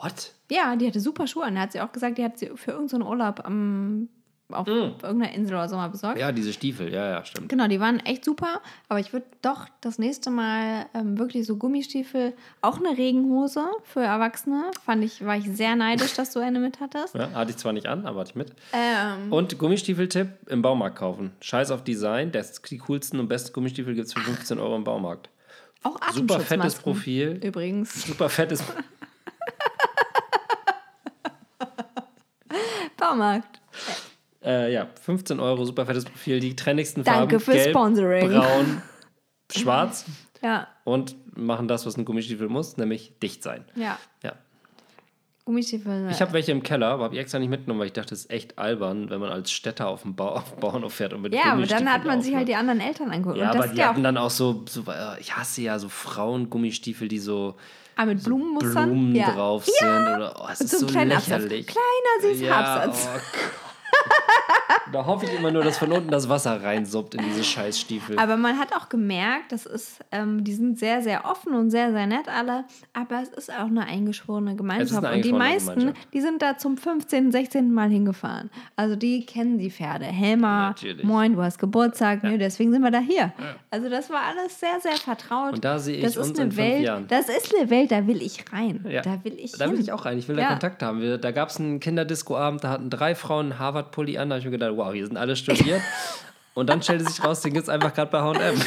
What? 0.01 0.33
Ja, 0.49 0.75
die 0.77 0.87
hatte 0.87 0.99
super 1.01 1.27
Schuhe 1.27 1.43
an. 1.43 1.55
Da 1.55 1.61
hat 1.61 1.71
sie 1.73 1.81
auch 1.81 1.91
gesagt, 1.91 2.17
die 2.17 2.23
hat 2.23 2.37
sie 2.39 2.49
für 2.55 2.71
irgendeinen 2.71 3.03
Urlaub 3.03 3.45
am, 3.45 4.07
auf 4.51 4.67
irgendeiner 4.67 5.31
Insel 5.33 5.55
oder 5.55 5.69
so 5.69 5.75
mal 5.75 5.89
besorgt. 5.89 6.17
Mm. 6.17 6.21
Ja, 6.21 6.31
diese 6.31 6.51
Stiefel, 6.53 6.91
ja, 6.91 7.07
ja, 7.09 7.25
stimmt. 7.25 7.49
Genau, 7.49 7.67
die 7.67 7.79
waren 7.79 7.99
echt 7.99 8.25
super. 8.25 8.61
Aber 8.87 8.99
ich 8.99 9.13
würde 9.13 9.27
doch 9.41 9.67
das 9.81 9.99
nächste 9.99 10.31
Mal 10.31 10.87
ähm, 10.93 11.19
wirklich 11.19 11.45
so 11.45 11.57
Gummistiefel, 11.57 12.33
auch 12.61 12.77
eine 12.77 12.97
Regenhose 12.97 13.65
für 13.83 14.01
Erwachsene. 14.01 14.71
Fand 14.83 15.03
ich, 15.03 15.23
war 15.23 15.37
ich 15.37 15.45
sehr 15.45 15.75
neidisch, 15.75 16.13
dass 16.13 16.31
du 16.31 16.39
eine 16.39 16.59
mit 16.59 16.79
hattest. 16.79 17.15
Ja, 17.19 17.31
hatte 17.31 17.51
ich 17.51 17.57
zwar 17.57 17.73
nicht 17.73 17.85
an, 17.85 18.05
aber 18.05 18.21
hatte 18.21 18.31
ich 18.31 18.35
mit. 18.35 18.53
Ähm, 18.71 19.31
Und 19.31 19.57
Gummistiefeltipp 19.57 20.29
im 20.47 20.61
Baumarkt 20.61 20.97
kaufen. 20.97 21.31
Scheiß 21.41 21.69
auf 21.71 21.83
Design. 21.83 22.31
Das, 22.31 22.61
die 22.61 22.77
coolsten 22.77 23.19
und 23.19 23.27
besten 23.27 23.51
Gummistiefel 23.51 23.93
gibt 23.93 24.07
es 24.07 24.13
für 24.13 24.21
15 24.21 24.57
Euro 24.57 24.75
im 24.77 24.85
Baumarkt. 24.85 25.29
auch 25.83 25.99
Super 26.13 26.39
fettes 26.39 26.75
Profil. 26.75 27.39
Übrigens. 27.43 28.05
Super 28.05 28.29
fettes. 28.29 28.63
Baumarkt. 32.97 33.59
Äh, 34.43 34.73
ja, 34.73 34.87
15 35.01 35.39
Euro, 35.39 35.65
super 35.65 35.85
fettes 35.85 36.05
Profil. 36.05 36.39
Die 36.39 36.55
trendigsten 36.55 37.03
Danke 37.03 37.39
Farben. 37.39 37.39
für 37.39 37.51
Gelb, 37.51 37.69
Sponsoring. 37.71 38.29
Braun, 38.29 38.81
schwarz. 39.51 40.05
Ja, 40.41 40.67
Und 40.85 41.15
machen 41.37 41.67
das, 41.67 41.85
was 41.85 41.97
ein 41.97 42.05
Gummistiefel 42.05 42.47
muss, 42.47 42.77
nämlich 42.77 43.13
dicht 43.21 43.43
sein. 43.43 43.65
ja. 43.75 43.97
Ja. 44.23 44.33
Gummistiefel. 45.45 46.09
Ich 46.11 46.21
habe 46.21 46.31
welche 46.33 46.51
im 46.51 46.61
Keller, 46.61 46.89
aber 46.89 47.05
habe 47.05 47.15
ich 47.15 47.21
extra 47.21 47.39
nicht 47.39 47.49
mitgenommen, 47.49 47.79
weil 47.79 47.87
ich 47.87 47.93
dachte, 47.93 48.11
das 48.11 48.19
ist 48.19 48.29
echt 48.29 48.59
albern, 48.59 49.09
wenn 49.09 49.19
man 49.19 49.31
als 49.31 49.51
Städter 49.51 49.87
auf 49.87 50.03
dem 50.03 50.15
Bau, 50.15 50.35
auf 50.35 50.55
Bauernhof 50.57 50.93
fährt 50.93 51.11
und 51.11 51.23
mit 51.23 51.33
ja, 51.33 51.53
aber 51.53 51.65
dann 51.65 51.91
hat 51.91 52.05
man 52.05 52.21
sich 52.21 52.35
halt 52.35 52.47
die 52.47 52.53
anderen 52.53 52.79
Eltern 52.79 53.09
angeguckt. 53.09 53.37
Ja, 53.37 53.49
aber 53.49 53.67
die 53.67 53.77
ja 53.77 53.87
hatten 53.87 54.03
dann 54.03 54.17
auch 54.17 54.29
so, 54.29 54.63
so 54.69 54.81
äh, 54.81 55.19
ich 55.19 55.35
hasse 55.35 55.63
ja 55.63 55.79
so 55.79 55.89
Frauengummistiefel, 55.89 57.07
die 57.07 57.17
so 57.17 57.55
ah, 57.95 58.05
mit 58.05 58.23
Blumenmustern. 58.23 58.89
Blumen 58.91 59.15
ja. 59.15 59.31
drauf 59.31 59.65
sind. 59.65 59.87
Oder, 59.87 60.35
oh, 60.39 60.47
es 60.51 60.61
Und 60.61 60.65
ist 60.65 60.71
so 60.71 60.77
einen 60.77 60.87
so 60.87 60.93
kleinen 60.93 61.11
Absatz. 61.13 61.41
lächerlich. 61.41 61.65
Kleiner, 61.65 62.33
süßer 62.33 62.45
ja, 62.45 62.59
Absatz. 62.59 63.07
Oh 63.07 63.13
Gott. 63.13 63.68
da 64.93 65.05
hoffe 65.05 65.25
ich 65.25 65.33
immer 65.33 65.51
nur, 65.51 65.63
dass 65.63 65.77
von 65.77 65.91
unten 65.91 66.09
das 66.09 66.29
Wasser 66.29 66.61
reinsuppt 66.63 67.15
in 67.15 67.23
diese 67.23 67.43
Scheißstiefel. 67.43 68.17
Aber 68.19 68.37
man 68.37 68.57
hat 68.59 68.73
auch 68.75 68.89
gemerkt, 68.89 69.51
das 69.51 69.65
ist, 69.65 69.99
ähm, 70.11 70.43
die 70.43 70.53
sind 70.53 70.77
sehr, 70.79 71.01
sehr 71.01 71.25
offen 71.25 71.53
und 71.53 71.69
sehr, 71.71 71.91
sehr 71.91 72.07
nett 72.07 72.27
alle, 72.27 72.65
aber 72.93 73.21
es 73.21 73.29
ist 73.29 73.51
auch 73.51 73.65
eine 73.67 73.85
eingeschworene 73.85 74.55
Gemeinschaft. 74.55 75.03
eine 75.03 75.15
und 75.17 75.25
die 75.25 75.29
eingeschworene 75.33 75.37
meisten, 75.53 75.79
Gemeinschaft. 75.79 76.13
die 76.13 76.21
sind 76.21 76.41
da 76.41 76.57
zum 76.57 76.77
15., 76.77 77.31
16. 77.31 77.73
Mal 77.73 77.89
hingefahren. 77.89 78.49
Also 78.75 78.95
die 78.95 79.25
kennen 79.25 79.57
die 79.57 79.69
Pferde. 79.71 80.05
Helma, 80.05 80.69
Natürlich. 80.69 81.03
moin, 81.05 81.33
du 81.33 81.41
hast 81.41 81.59
Geburtstag, 81.59 82.23
nö, 82.23 82.37
deswegen 82.37 82.71
sind 82.71 82.81
wir 82.81 82.91
da 82.91 82.99
hier. 82.99 83.33
Also 83.71 83.89
das 83.89 84.09
war 84.09 84.21
alles 84.27 84.59
sehr, 84.59 84.79
sehr 84.81 84.93
vertraut. 84.97 85.53
Und 85.53 85.65
da 85.65 85.79
sehe 85.79 85.97
ich 85.97 86.03
das 86.03 86.11
ist 86.15 86.17
uns 86.29 86.39
eine 86.39 86.49
in 86.49 86.51
fünf 86.51 86.57
Welt, 86.67 86.83
Jahren. 86.83 87.07
Das 87.07 87.29
ist 87.29 87.53
eine 87.55 87.69
Welt, 87.69 87.91
da 87.91 88.05
will 88.07 88.21
ich 88.21 88.43
rein. 88.51 88.85
Ja. 88.89 89.01
Da 89.01 89.23
will 89.23 89.33
ich 89.37 89.53
Da 89.53 89.65
hin. 89.65 89.73
will 89.73 89.79
ich 89.79 89.91
auch 89.91 90.05
rein. 90.05 90.17
Ich 90.17 90.27
will 90.27 90.35
da 90.35 90.41
Ja. 90.43 90.49
Kontakt 90.49 90.81
haben. 90.83 91.01
Wir, 91.01 91.17
da 91.17 91.31
gab 91.31 91.49
es 91.49 91.59
einen 91.59 91.79
Kinderdisco-Abend, 91.79 92.63
da 92.63 92.69
hatten 92.69 92.89
drei 92.89 93.15
Frauen 93.15 93.51
einen 93.51 93.59
Harvard-Pulli 93.59 94.17
an. 94.17 94.29
Da 94.29 94.35
habe 94.35 94.39
ich 94.39 94.45
mir 94.45 94.51
gedacht, 94.51 94.58
wow, 94.75 94.93
hier 94.93 95.05
sind 95.07 95.17
alle 95.17 95.35
studiert. 95.35 95.81
Und 96.55 96.67
dann 96.69 96.81
stellte 96.81 97.05
sich 97.05 97.23
raus, 97.23 97.41
den 97.41 97.53
gibt 97.53 97.63
es 97.63 97.69
einfach 97.69 97.93
gerade 97.93 98.11
bei 98.11 98.19
H&M. 98.21 98.55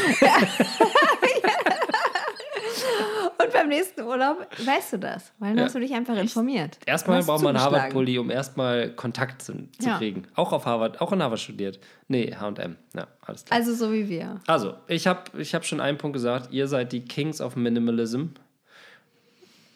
Und 3.42 3.52
beim 3.52 3.68
nächsten 3.68 4.02
Urlaub 4.02 4.46
weißt 4.64 4.94
du 4.94 4.98
das, 4.98 5.32
weil 5.38 5.50
dann 5.50 5.58
Ja. 5.58 5.64
hast 5.64 5.74
du 5.74 5.80
dich 5.80 5.92
einfach 5.92 6.16
informiert. 6.16 6.78
Erstmal 6.86 7.22
braucht 7.22 7.42
man 7.42 7.56
einen. 7.56 7.64
Harvard-Pulli, 7.64 8.18
um 8.18 8.30
erstmal 8.30 8.90
Kontakt 8.94 9.42
zu, 9.42 9.52
zu 9.78 9.88
Ja. 9.88 9.98
kriegen. 9.98 10.24
Auch 10.34 10.52
auf 10.52 10.64
Harvard, 10.66 11.00
auch 11.00 11.12
in 11.12 11.22
Harvard 11.22 11.40
studiert. 11.40 11.78
Nee, 12.08 12.34
H&M. 12.38 12.76
Ja, 12.94 13.06
alles 13.26 13.44
klar. 13.44 13.58
Also 13.58 13.74
so 13.74 13.92
wie 13.92 14.08
wir. 14.08 14.40
Also, 14.46 14.74
ich 14.86 15.06
habe 15.06 15.22
ich 15.38 15.54
hab 15.54 15.64
schon 15.64 15.80
einen 15.80 15.98
Punkt 15.98 16.14
gesagt. 16.14 16.52
Ihr 16.52 16.68
seid 16.68 16.92
die 16.92 17.04
Kings 17.04 17.40
of 17.40 17.56
Minimalism. 17.56 18.26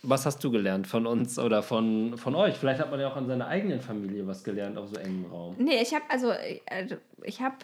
Was 0.08 0.24
hast 0.26 0.42
du 0.44 0.50
gelernt 0.50 0.86
von 0.86 1.06
uns 1.06 1.38
oder 1.38 1.62
von, 1.62 2.16
von 2.16 2.34
euch? 2.34 2.56
Vielleicht 2.56 2.80
hat 2.80 2.90
man 2.90 3.00
ja 3.00 3.08
auch 3.10 3.16
an 3.16 3.26
seiner 3.26 3.48
eigenen 3.48 3.80
Familie 3.80 4.26
was 4.26 4.44
gelernt 4.44 4.78
auf 4.78 4.88
so 4.90 4.96
engem 4.96 5.26
Raum. 5.26 5.56
Nee, 5.58 5.82
ich 5.82 5.94
habe 5.94 6.04
also, 6.08 6.32
also 6.70 6.96
ich 7.24 7.40
habe, 7.40 7.56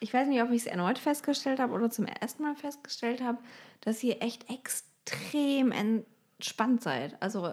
ich 0.00 0.12
weiß 0.12 0.28
nicht, 0.28 0.42
ob 0.42 0.50
ich 0.50 0.62
es 0.62 0.66
erneut 0.66 0.98
festgestellt 0.98 1.58
habe 1.58 1.72
oder 1.72 1.90
zum 1.90 2.06
ersten 2.06 2.42
Mal 2.42 2.54
festgestellt 2.54 3.22
habe, 3.22 3.38
dass 3.80 4.02
ihr 4.02 4.22
echt 4.22 4.46
extrem 4.50 5.72
entspannt 5.72 6.82
seid. 6.82 7.16
Also 7.20 7.52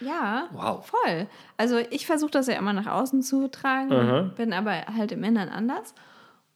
ja, 0.00 0.48
Wow. 0.52 0.86
voll. 0.86 1.26
Also 1.56 1.78
ich 1.78 2.06
versuche 2.06 2.30
das 2.32 2.46
ja 2.46 2.54
immer 2.54 2.72
nach 2.72 2.86
außen 2.86 3.22
zu 3.22 3.48
tragen, 3.48 4.32
bin 4.36 4.52
aber 4.52 4.86
halt 4.96 5.12
im 5.12 5.24
Inneren 5.24 5.48
anders. 5.48 5.94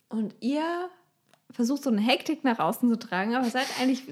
Und 0.09 0.35
ihr 0.41 0.63
versucht 1.51 1.83
so 1.83 1.91
eine 1.91 2.01
Hektik 2.01 2.45
nach 2.45 2.59
außen 2.59 2.89
zu 2.89 2.99
tragen, 2.99 3.35
aber 3.35 3.45
seid 3.47 3.67
eigentlich 3.81 4.03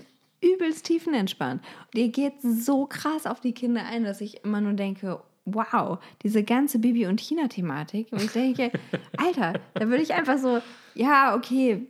übelst 0.43 0.87
tiefenentspannt. 0.87 1.63
Und 1.93 2.01
ihr 2.01 2.09
geht 2.09 2.35
so 2.43 2.87
krass 2.87 3.27
auf 3.27 3.41
die 3.41 3.53
Kinder 3.53 3.85
ein, 3.85 4.05
dass 4.05 4.21
ich 4.21 4.45
immer 4.45 4.61
nur 4.61 4.73
denke, 4.73 5.21
wow, 5.45 5.99
diese 6.23 6.43
ganze 6.45 6.79
Bibi 6.79 7.07
und 7.07 7.19
Tina-Thematik. 7.19 8.09
Und 8.13 8.23
ich 8.23 8.33
denke, 8.33 8.71
Alter, 9.17 9.55
da 9.75 9.89
würde 9.89 10.03
ich 10.03 10.15
einfach 10.15 10.39
so, 10.39 10.61
ja, 10.95 11.35
okay, 11.35 11.87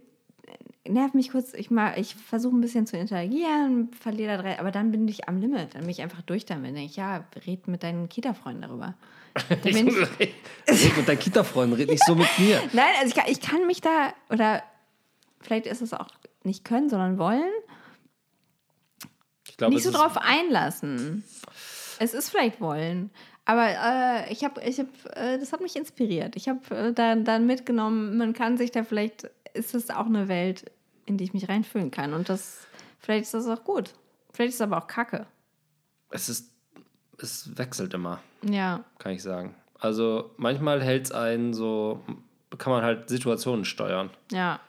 nerv 0.88 1.14
mich 1.14 1.30
kurz, 1.30 1.53
ich 1.55 1.70
mal, 1.70 1.98
ich 1.98 2.14
versuche 2.14 2.57
ein 2.57 2.61
bisschen 2.61 2.86
zu 2.86 2.96
interagieren, 2.96 3.90
verliere 3.92 4.36
da 4.36 4.42
drei, 4.42 4.59
aber 4.59 4.70
dann 4.70 4.90
bin 4.90 5.07
ich 5.09 5.28
am 5.28 5.38
Limit, 5.38 5.74
dann 5.74 5.82
bin 5.82 5.90
ich 5.90 6.03
einfach 6.03 6.22
durch 6.22 6.46
damit. 6.46 6.74
Denke 6.74 6.90
ich, 6.90 6.96
ja, 6.96 7.24
red 7.46 7.68
mit 7.68 7.82
deinen 7.82 8.09
Kita-Freunden 8.09 8.62
darüber. 8.62 8.94
Bin 9.62 9.86
ich, 9.86 9.96
red 10.18 10.96
mit 10.96 11.09
deinen 11.09 11.18
Kita-Freunden, 11.18 11.76
red 11.76 11.88
nicht 11.88 12.05
so 12.05 12.16
mit 12.16 12.26
mir. 12.38 12.61
Nein, 12.72 12.88
also 13.01 13.09
ich 13.09 13.14
kann, 13.14 13.30
ich 13.30 13.40
kann 13.40 13.66
mich 13.66 13.80
da, 13.80 14.12
oder 14.28 14.62
vielleicht 15.40 15.66
ist 15.66 15.82
es 15.82 15.94
auch 15.94 16.09
nicht 16.42 16.64
können, 16.64 16.88
sondern 16.88 17.16
wollen, 17.16 17.44
Ich 17.44 17.70
glaube, 19.61 19.75
nicht 19.75 19.85
so 19.85 19.91
drauf 19.93 20.17
einlassen. 20.17 21.25
Es 21.99 22.15
ist 22.15 22.31
vielleicht 22.31 22.61
wollen. 22.61 23.11
Aber 23.45 23.67
äh, 23.69 24.33
ich 24.33 24.45
habe, 24.45 24.61
ich 24.63 24.79
hab, 24.79 24.87
äh, 25.17 25.39
das 25.39 25.53
hat 25.53 25.61
mich 25.61 25.77
inspiriert. 25.77 26.37
Ich 26.37 26.49
habe 26.49 26.61
äh, 26.75 26.93
dann, 26.93 27.25
dann 27.25 27.47
mitgenommen, 27.47 28.17
man 28.17 28.33
kann 28.33 28.57
sich 28.59 28.71
da 28.71 28.85
vielleicht, 28.85 29.31
ist 29.55 29.75
es 29.75 29.91
auch 29.91 30.07
eine 30.07 30.29
Welt, 30.29 30.71
in 31.07 31.17
die 31.17 31.25
ich 31.25 31.33
mich 31.35 31.49
reinfühlen 31.49 31.91
kann. 31.91 32.13
Und 32.13 32.29
das, 32.29 32.67
vielleicht 32.99 33.25
ist 33.25 33.35
das 33.35 33.47
auch 33.49 33.65
gut. 33.65 33.95
Vielleicht 34.33 34.51
ist 34.51 34.55
es 34.57 34.61
aber 34.61 34.79
auch 34.79 34.87
Kacke. 34.87 35.27
Es 36.11 36.29
ist, 36.29 36.53
es 37.19 37.57
wechselt 37.59 37.93
immer, 37.95 38.21
Ja. 38.43 38.85
kann 38.99 39.13
ich 39.13 39.23
sagen. 39.23 39.55
Also 39.79 40.31
manchmal 40.37 40.83
hält 40.83 41.07
es 41.07 41.13
einen 41.13 41.53
so, 41.55 42.01
kann 42.59 42.73
man 42.73 42.83
halt 42.83 43.09
Situationen 43.09 43.65
steuern. 43.65 44.11
Ja. 44.31 44.61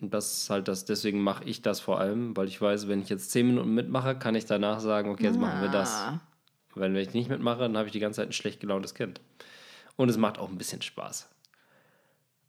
Und 0.00 0.12
das 0.12 0.36
ist 0.42 0.50
halt 0.50 0.68
das, 0.68 0.84
deswegen 0.84 1.22
mache 1.22 1.44
ich 1.44 1.62
das 1.62 1.80
vor 1.80 1.98
allem, 1.98 2.36
weil 2.36 2.48
ich 2.48 2.60
weiß, 2.60 2.86
wenn 2.88 3.00
ich 3.00 3.08
jetzt 3.08 3.30
zehn 3.30 3.46
Minuten 3.46 3.72
mitmache, 3.74 4.14
kann 4.18 4.34
ich 4.34 4.44
danach 4.44 4.80
sagen, 4.80 5.08
okay, 5.10 5.24
jetzt 5.24 5.38
machen 5.40 5.62
wir 5.62 5.70
das. 5.70 5.90
Ah. 5.94 6.20
Weil 6.74 6.92
wenn 6.92 7.00
ich 7.00 7.14
nicht 7.14 7.30
mitmache, 7.30 7.60
dann 7.60 7.76
habe 7.78 7.86
ich 7.86 7.92
die 7.92 8.00
ganze 8.00 8.18
Zeit 8.20 8.28
ein 8.28 8.32
schlecht 8.32 8.60
gelauntes 8.60 8.94
Kind. 8.94 9.20
Und 9.96 10.10
es 10.10 10.18
macht 10.18 10.38
auch 10.38 10.50
ein 10.50 10.58
bisschen 10.58 10.82
Spaß. 10.82 11.30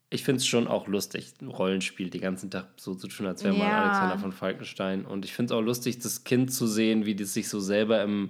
Ich 0.09 0.23
finde 0.23 0.37
es 0.39 0.47
schon 0.47 0.67
auch 0.67 0.87
lustig, 0.87 1.33
Rollenspiel 1.45 2.09
die 2.09 2.19
ganzen 2.19 2.49
Tag 2.51 2.67
so 2.77 2.95
zu 2.95 3.07
tun, 3.07 3.25
als 3.25 3.43
wäre 3.43 3.53
man 3.53 3.67
Ja. 3.67 3.83
Alexander 3.83 4.17
von 4.17 4.31
Falkenstein. 4.33 5.05
Und 5.05 5.23
ich 5.25 5.33
finde 5.33 5.53
es 5.53 5.57
auch 5.57 5.61
lustig, 5.61 5.99
das 5.99 6.23
Kind 6.25 6.53
zu 6.53 6.67
sehen, 6.67 7.05
wie 7.05 7.15
das 7.15 7.33
sich 7.33 7.47
so 7.49 7.59
selber 7.61 8.01
im 8.03 8.29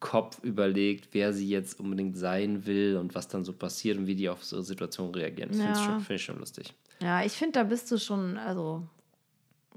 Kopf 0.00 0.42
überlegt, 0.42 1.08
wer 1.12 1.32
sie 1.32 1.48
jetzt 1.48 1.80
unbedingt 1.80 2.16
sein 2.16 2.66
will 2.66 2.96
und 2.98 3.14
was 3.14 3.28
dann 3.28 3.44
so 3.44 3.52
passiert 3.54 3.96
und 3.98 4.06
wie 4.06 4.14
die 4.14 4.28
auf 4.28 4.44
so 4.44 4.60
Situationen 4.60 5.14
reagieren. 5.14 5.50
Das 5.50 5.58
finde 5.60 5.72
ich 5.72 5.78
Ja. 5.78 5.84
schon, 5.92 6.00
find 6.00 6.18
ich 6.20 6.24
schon 6.24 6.38
lustig. 6.38 6.74
Ja, 7.04 7.22
ich 7.22 7.32
finde, 7.32 7.52
da 7.60 7.62
bist 7.64 7.90
du 7.92 7.98
schon, 7.98 8.38
also, 8.38 8.82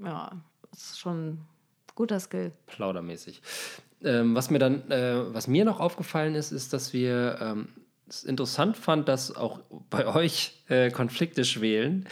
ja, 0.02 0.32
das 0.70 0.80
ist 0.90 0.98
schon 0.98 1.42
guter 1.94 2.18
Skill. 2.20 2.52
plaudermäßig. 2.66 3.42
Ähm, 4.02 4.34
was 4.34 4.48
mir 4.50 4.58
dann, 4.58 4.90
äh, 4.90 5.34
was 5.34 5.46
mir 5.46 5.64
noch 5.66 5.78
aufgefallen 5.80 6.34
ist, 6.34 6.52
ist, 6.52 6.72
dass 6.72 6.92
wir 6.92 7.38
ähm, 7.40 7.68
es 8.08 8.24
interessant 8.24 8.76
fand, 8.78 9.08
dass 9.08 9.34
auch 9.36 9.60
bei 9.90 10.06
euch 10.06 10.54
äh, 10.68 10.90
Konflikte 10.90 11.44
schwelen. 11.44 12.08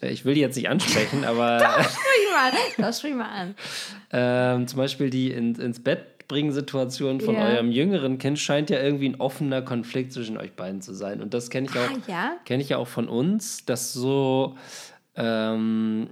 Äh, 0.00 0.10
Ich 0.12 0.24
will 0.24 0.34
die 0.34 0.40
jetzt 0.40 0.54
nicht 0.56 0.68
ansprechen, 0.68 1.24
aber 1.24 1.58
Sprich 1.82 2.30
mal, 2.32 2.52
das 2.76 2.98
sprich 2.98 3.14
mal 3.14 3.28
an. 3.30 3.54
ähm, 4.12 4.68
zum 4.68 4.76
Beispiel 4.76 5.10
die 5.10 5.32
in, 5.32 5.54
ins 5.56 5.82
Bett 5.82 6.17
bringen 6.28 6.52
Situation 6.52 7.20
von 7.20 7.34
Ja. 7.34 7.46
eurem 7.46 7.72
jüngeren 7.72 8.18
Kind 8.18 8.38
scheint 8.38 8.68
ja 8.70 8.78
irgendwie 8.80 9.08
ein 9.08 9.20
offener 9.20 9.62
Konflikt 9.62 10.12
zwischen 10.12 10.36
euch 10.36 10.52
beiden 10.52 10.82
zu 10.82 10.92
sein. 10.94 11.22
Und 11.22 11.32
das 11.34 11.48
kenne 11.50 11.66
ich 11.70 11.76
auch, 11.76 11.90
Ah, 11.90 11.98
ja? 12.06 12.32
kenne 12.44 12.62
ich 12.62 12.68
ja 12.68 12.76
auch 12.76 12.86
von 12.88 13.08
uns, 13.08 13.64
dass 13.64 13.92
so, 13.94 14.56
ähm, 15.16 16.10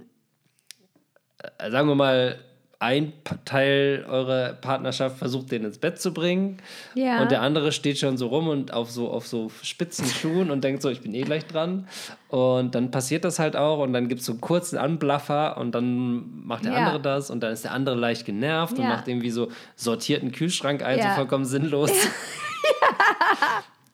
äh, 1.59 1.69
sagen 1.71 1.87
wir 1.87 1.95
mal, 1.95 2.39
ein 2.79 3.11
Teil 3.45 4.05
eurer 4.07 4.53
Partnerschaft 4.53 5.17
versucht, 5.17 5.51
den 5.51 5.63
ins 5.63 5.79
Bett 5.79 5.99
zu 5.99 6.13
bringen. 6.13 6.57
Ja. 6.93 7.21
Und 7.21 7.31
der 7.31 7.41
andere 7.41 7.71
steht 7.71 7.97
schon 7.97 8.17
so 8.17 8.27
rum 8.27 8.47
und 8.49 8.71
auf 8.71 8.91
so, 8.91 9.09
auf 9.09 9.25
so 9.27 9.49
spitzen 9.63 10.05
Schuhen 10.05 10.51
und 10.51 10.63
denkt 10.63 10.83
so, 10.83 10.89
ich 10.89 11.01
bin 11.01 11.15
eh 11.15 11.23
gleich 11.23 11.47
dran. 11.47 11.87
Und 12.27 12.75
dann 12.75 12.91
passiert 12.91 13.23
das 13.25 13.39
halt 13.39 13.55
auch 13.55 13.79
und 13.79 13.93
dann 13.93 14.07
gibt 14.09 14.19
es 14.21 14.27
so 14.27 14.33
einen 14.33 14.41
kurzen 14.41 14.77
Anblaffer 14.77 15.57
und 15.57 15.73
dann 15.73 16.45
macht 16.45 16.65
der 16.65 16.73
Ja. 16.73 16.77
andere 16.79 17.01
das 17.01 17.31
und 17.31 17.41
dann 17.41 17.51
ist 17.51 17.63
der 17.63 17.71
andere 17.71 17.95
leicht 17.95 18.25
genervt 18.25 18.77
und 18.77 18.83
Ja. 18.83 18.89
macht 18.89 19.07
irgendwie 19.07 19.31
so 19.31 19.49
sortierten 19.75 20.31
Kühlschrank 20.31 20.83
ein, 20.83 21.01
so 21.01 21.09
vollkommen 21.09 21.45
sinnlos. 21.45 21.91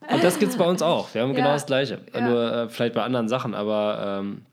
Und 0.10 0.22
das 0.24 0.38
gibt 0.38 0.52
es 0.52 0.58
bei 0.58 0.66
uns 0.66 0.82
auch. 0.82 1.14
Wir 1.14 1.22
haben 1.22 1.34
genau 1.34 1.54
das 1.54 1.66
Gleiche. 1.66 2.00
Nur 2.14 2.54
äh, 2.54 2.70
vielleicht 2.70 2.94
bei 2.94 3.04
anderen 3.04 3.30
Sachen, 3.30 3.56
aber 3.56 4.20
ähm, 4.20 4.46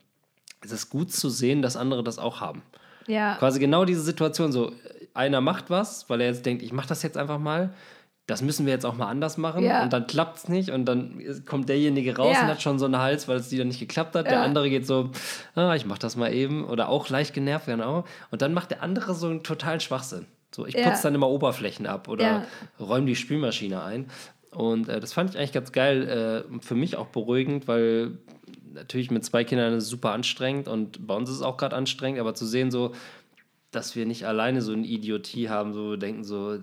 es 0.62 0.70
ist 0.70 0.90
gut 0.90 1.12
zu 1.12 1.28
sehen, 1.28 1.60
dass 1.60 1.76
andere 1.76 2.04
das 2.04 2.18
auch 2.18 2.40
haben. 2.40 2.62
Ja. 3.10 3.34
Quasi 3.36 3.58
genau 3.60 3.84
diese 3.84 4.02
Situation, 4.02 4.52
so 4.52 4.72
einer 5.14 5.40
macht 5.40 5.70
was, 5.70 6.08
weil 6.08 6.20
er 6.20 6.28
jetzt 6.28 6.46
denkt, 6.46 6.62
ich 6.62 6.72
mache 6.72 6.88
das 6.88 7.02
jetzt 7.02 7.16
einfach 7.16 7.38
mal. 7.38 7.70
Das 8.26 8.42
müssen 8.42 8.64
wir 8.64 8.72
jetzt 8.72 8.86
auch 8.86 8.94
mal 8.94 9.08
anders 9.08 9.38
machen. 9.38 9.64
Ja. 9.64 9.82
Und 9.82 9.92
dann 9.92 10.06
klappt 10.06 10.36
es 10.38 10.48
nicht. 10.48 10.70
Und 10.70 10.84
dann 10.84 11.20
kommt 11.46 11.68
derjenige 11.68 12.16
raus 12.16 12.36
Ja. 12.36 12.42
und 12.42 12.48
hat 12.48 12.62
schon 12.62 12.78
so 12.78 12.84
einen 12.84 12.98
Hals, 12.98 13.26
weil 13.26 13.38
es 13.38 13.50
wieder 13.50 13.64
nicht 13.64 13.80
geklappt 13.80 14.14
hat. 14.14 14.30
Der 14.30 14.40
andere 14.42 14.70
geht 14.70 14.86
so, 14.86 15.10
ah, 15.56 15.74
ich 15.74 15.84
mache 15.84 15.98
das 15.98 16.14
mal 16.14 16.32
eben. 16.32 16.64
Oder 16.64 16.88
auch 16.90 17.08
leicht 17.08 17.34
genervt, 17.34 17.66
genau. 17.66 18.04
Und 18.30 18.40
dann 18.40 18.54
macht 18.54 18.70
der 18.70 18.84
andere 18.84 19.14
so 19.14 19.26
einen 19.26 19.42
totalen 19.42 19.80
Schwachsinn. 19.80 20.26
So, 20.54 20.64
ich 20.64 20.76
putze 20.76 21.02
dann 21.04 21.14
immer 21.16 21.28
Oberflächen 21.28 21.86
ab 21.88 22.06
oder 22.08 22.44
räume 22.78 23.06
die 23.06 23.16
Spülmaschine 23.16 23.82
ein. 23.82 24.06
Und 24.52 24.88
äh, 24.88 25.00
das 25.00 25.12
fand 25.12 25.30
ich 25.30 25.36
eigentlich 25.36 25.52
ganz 25.52 25.72
geil. 25.72 26.46
Äh, 26.48 26.60
für 26.60 26.74
mich 26.76 26.96
auch 26.96 27.06
beruhigend, 27.06 27.66
weil 27.66 28.18
natürlich 28.72 29.10
mit 29.10 29.24
zwei 29.24 29.44
Kindern 29.44 29.74
ist 29.74 29.84
es 29.84 29.90
super 29.90 30.12
anstrengend 30.12 30.68
und 30.68 31.06
bei 31.06 31.14
uns 31.14 31.28
ist 31.30 31.36
es 31.36 31.42
auch 31.42 31.56
gerade 31.56 31.76
anstrengend, 31.76 32.20
aber 32.20 32.34
zu 32.34 32.46
sehen 32.46 32.70
so, 32.70 32.94
dass 33.70 33.94
wir 33.96 34.06
nicht 34.06 34.26
alleine 34.26 34.62
so 34.62 34.72
eine 34.72 34.86
Idiotie 34.86 35.48
haben, 35.48 35.72
so 35.72 35.90
wir 35.90 35.96
denken 35.96 36.24
so, 36.24 36.58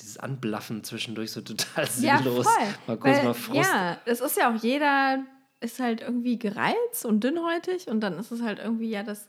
dieses 0.00 0.18
Anblaffen 0.18 0.84
zwischendurch 0.84 1.32
so 1.32 1.40
total 1.42 1.86
Ja, 2.00 2.18
sinnlos. 2.18 2.46
voll. 2.46 2.66
Mal 2.86 2.96
kurz 2.96 3.16
Weil, 3.18 3.24
mal 3.24 3.34
Frust. 3.34 3.70
Ja, 3.72 3.98
es 4.04 4.20
ist 4.20 4.36
ja 4.36 4.50
auch 4.54 4.62
jeder 4.62 5.24
ist 5.60 5.80
halt 5.80 6.02
irgendwie 6.02 6.38
gereizt 6.38 7.04
und 7.04 7.24
dünnhäutig 7.24 7.88
und 7.88 8.00
dann 8.00 8.16
ist 8.18 8.30
es 8.30 8.42
halt 8.42 8.60
irgendwie 8.60 8.90
ja 8.90 9.02
das. 9.02 9.28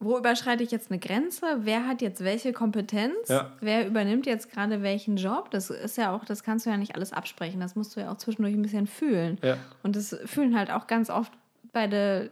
Wo 0.00 0.16
überschreite 0.16 0.62
ich 0.62 0.70
jetzt 0.70 0.90
eine 0.90 1.00
Grenze? 1.00 1.44
Wer 1.60 1.88
hat 1.88 2.02
jetzt 2.02 2.22
welche 2.22 2.52
Kompetenz? 2.52 3.28
Ja. 3.28 3.50
Wer 3.60 3.86
übernimmt 3.86 4.26
jetzt 4.26 4.52
gerade 4.52 4.82
welchen 4.82 5.16
Job? 5.16 5.50
Das 5.50 5.70
ist 5.70 5.96
ja 5.96 6.14
auch, 6.14 6.24
das 6.24 6.44
kannst 6.44 6.66
du 6.66 6.70
ja 6.70 6.76
nicht 6.76 6.94
alles 6.94 7.12
absprechen. 7.12 7.60
Das 7.60 7.74
musst 7.74 7.96
du 7.96 8.00
ja 8.00 8.12
auch 8.12 8.16
zwischendurch 8.16 8.54
ein 8.54 8.62
bisschen 8.62 8.86
fühlen. 8.86 9.38
Ja. 9.42 9.56
Und 9.82 9.96
das 9.96 10.16
fühlen 10.24 10.56
halt 10.56 10.70
auch 10.70 10.86
ganz 10.86 11.10
oft 11.10 11.32
beide 11.72 12.30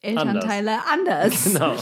Elternteile 0.00 0.78
anders. 0.92 1.44
Genau. 1.52 1.74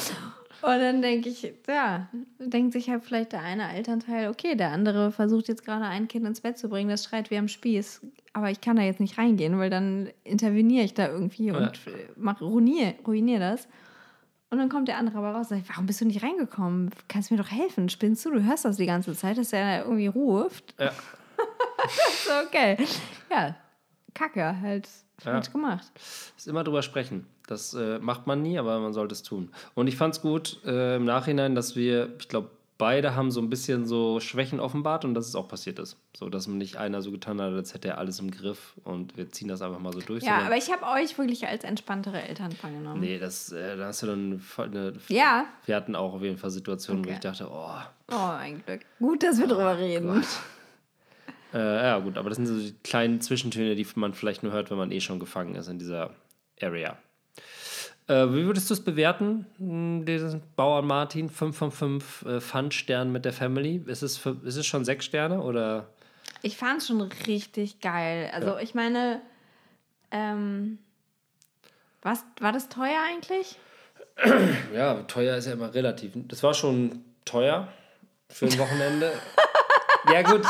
Und 0.60 0.80
dann 0.80 1.02
denke 1.02 1.28
ich, 1.28 1.52
ja, 1.68 2.08
denkt 2.40 2.72
sich 2.72 2.90
halt 2.90 3.04
vielleicht 3.04 3.30
der 3.30 3.42
eine 3.42 3.72
Elternteil, 3.72 4.28
okay, 4.28 4.56
der 4.56 4.72
andere 4.72 5.12
versucht 5.12 5.46
jetzt 5.46 5.64
gerade 5.64 5.84
ein 5.84 6.08
Kind 6.08 6.26
ins 6.26 6.40
Bett 6.40 6.58
zu 6.58 6.68
bringen, 6.68 6.90
das 6.90 7.04
schreit 7.04 7.30
wie 7.30 7.38
am 7.38 7.46
Spieß, 7.46 8.00
aber 8.32 8.50
ich 8.50 8.60
kann 8.60 8.74
da 8.74 8.82
jetzt 8.82 8.98
nicht 8.98 9.18
reingehen, 9.18 9.56
weil 9.60 9.70
dann 9.70 10.08
interveniere 10.24 10.84
ich 10.84 10.94
da 10.94 11.06
irgendwie 11.06 11.52
und 11.52 11.86
äh, 11.86 12.08
mach, 12.16 12.40
ruiniere 12.40 12.94
ruinier 13.06 13.38
das. 13.38 13.68
Und 14.50 14.58
dann 14.58 14.68
kommt 14.70 14.88
der 14.88 14.96
andere 14.96 15.18
aber 15.18 15.32
raus 15.32 15.50
und 15.50 15.58
sagt, 15.58 15.68
warum 15.68 15.86
bist 15.86 16.00
du 16.00 16.06
nicht 16.06 16.22
reingekommen? 16.22 16.90
Kannst 17.08 17.30
du 17.30 17.34
mir 17.34 17.42
doch 17.42 17.50
helfen? 17.50 17.88
Spinnst 17.90 18.24
du? 18.24 18.30
Du 18.30 18.42
hörst 18.42 18.64
das 18.64 18.76
die 18.78 18.86
ganze 18.86 19.14
Zeit, 19.14 19.36
dass 19.36 19.52
er 19.52 19.84
irgendwie 19.84 20.06
ruft. 20.06 20.74
Ja. 20.78 20.92
So, 22.24 22.32
okay. 22.46 22.76
Ja, 23.30 23.54
kacke, 24.12 24.60
halt 24.60 24.88
falsch 25.18 25.52
gemacht. 25.52 25.86
Ist 26.36 26.48
immer 26.48 26.64
drüber 26.64 26.82
sprechen. 26.82 27.26
Das 27.46 27.72
äh, 27.74 27.98
macht 28.00 28.26
man 28.26 28.42
nie, 28.42 28.58
aber 28.58 28.78
man 28.80 28.92
sollte 28.92 29.14
es 29.14 29.22
tun. 29.22 29.50
Und 29.74 29.86
ich 29.86 29.96
fand 29.96 30.14
es 30.14 30.20
gut 30.20 30.60
äh, 30.64 30.96
im 30.96 31.04
Nachhinein, 31.04 31.54
dass 31.54 31.76
wir, 31.76 32.14
ich 32.18 32.28
glaube, 32.28 32.50
beide 32.78 33.14
haben 33.16 33.30
so 33.30 33.40
ein 33.40 33.50
bisschen 33.50 33.86
so 33.86 34.20
Schwächen 34.20 34.60
offenbart 34.60 35.04
und 35.04 35.14
dass 35.14 35.26
es 35.26 35.34
auch 35.34 35.48
passiert 35.48 35.78
ist. 35.78 35.96
So, 36.16 36.28
dass 36.28 36.46
nicht 36.46 36.76
einer 36.76 37.02
so 37.02 37.10
getan 37.10 37.40
hat, 37.40 37.52
als 37.52 37.74
hätte 37.74 37.88
er 37.88 37.98
alles 37.98 38.20
im 38.20 38.30
Griff 38.30 38.74
und 38.84 39.16
wir 39.16 39.30
ziehen 39.30 39.48
das 39.48 39.60
einfach 39.62 39.80
mal 39.80 39.92
so 39.92 40.00
durch. 40.00 40.22
Ja, 40.24 40.38
aber 40.46 40.56
ich 40.56 40.70
habe 40.72 40.84
euch 41.00 41.18
wirklich 41.18 41.46
als 41.46 41.64
entspanntere 41.64 42.22
Eltern 42.22 42.54
wahrgenommen. 42.62 43.00
Nee, 43.00 43.18
das, 43.18 43.50
äh, 43.52 43.76
da 43.76 43.86
hast 43.86 44.02
du 44.02 44.06
dann 44.06 44.42
eine. 44.58 44.94
Ja. 45.08 45.46
Wir 45.66 45.74
hatten 45.76 45.96
auch 45.96 46.14
auf 46.14 46.22
jeden 46.22 46.38
Fall 46.38 46.50
Situationen, 46.50 47.04
wo 47.04 47.08
Okay. 47.08 47.14
ich 47.16 47.20
dachte, 47.20 47.48
oh, 47.50 47.70
Oh, 48.10 48.30
ein 48.38 48.62
Glück. 48.64 48.80
Gut, 49.00 49.22
dass 49.22 49.38
wir 49.38 49.46
drüber 49.48 49.76
reden. 49.76 50.24
äh, 51.52 51.58
ja 51.58 51.98
gut, 51.98 52.16
aber 52.16 52.28
das 52.30 52.36
sind 52.36 52.46
so 52.46 52.58
die 52.58 52.74
kleinen 52.84 53.20
Zwischentöne, 53.20 53.74
die 53.74 53.86
man 53.96 54.14
vielleicht 54.14 54.42
nur 54.42 54.52
hört, 54.52 54.70
wenn 54.70 54.78
man 54.78 54.92
eh 54.92 55.00
schon 55.00 55.18
gefangen 55.18 55.54
ist 55.56 55.68
in 55.68 55.78
dieser 55.78 56.10
Area. 56.60 56.96
Äh, 58.08 58.32
wie 58.32 58.46
würdest 58.46 58.68
du 58.70 58.74
es 58.74 58.82
bewerten, 58.82 59.46
mh, 59.58 60.04
diesen 60.06 60.42
Bauern 60.56 60.86
Martin? 60.86 61.28
5 61.28 61.56
von 61.56 61.70
5 61.70 62.22
äh, 62.24 62.40
Fun-Sternen 62.40 63.12
mit 63.12 63.24
der 63.24 63.32
Family. 63.34 63.82
Ist 63.86 64.02
es, 64.02 64.16
für, 64.16 64.36
ist 64.44 64.56
es 64.56 64.66
schon 64.66 64.84
6 64.84 65.04
Sterne 65.04 65.42
oder? 65.42 65.88
Ich 66.42 66.56
fand 66.56 66.80
es 66.80 66.88
schon 66.88 67.02
richtig 67.02 67.80
geil. 67.80 68.30
Also 68.32 68.48
Ja. 68.48 68.60
ich 68.60 68.74
meine, 68.74 69.20
ähm, 70.10 70.78
was, 72.02 72.24
war 72.40 72.52
das 72.52 72.68
teuer 72.68 73.00
eigentlich? 73.08 73.56
Ja, 74.74 74.94
teuer 75.04 75.36
ist 75.36 75.46
ja 75.46 75.52
immer 75.52 75.72
relativ. 75.74 76.12
Das 76.14 76.42
war 76.42 76.52
schon 76.54 77.04
teuer 77.24 77.68
für 78.28 78.46
ein 78.46 78.58
Wochenende. 78.58 79.12
ja, 80.12 80.22
gut. 80.22 80.42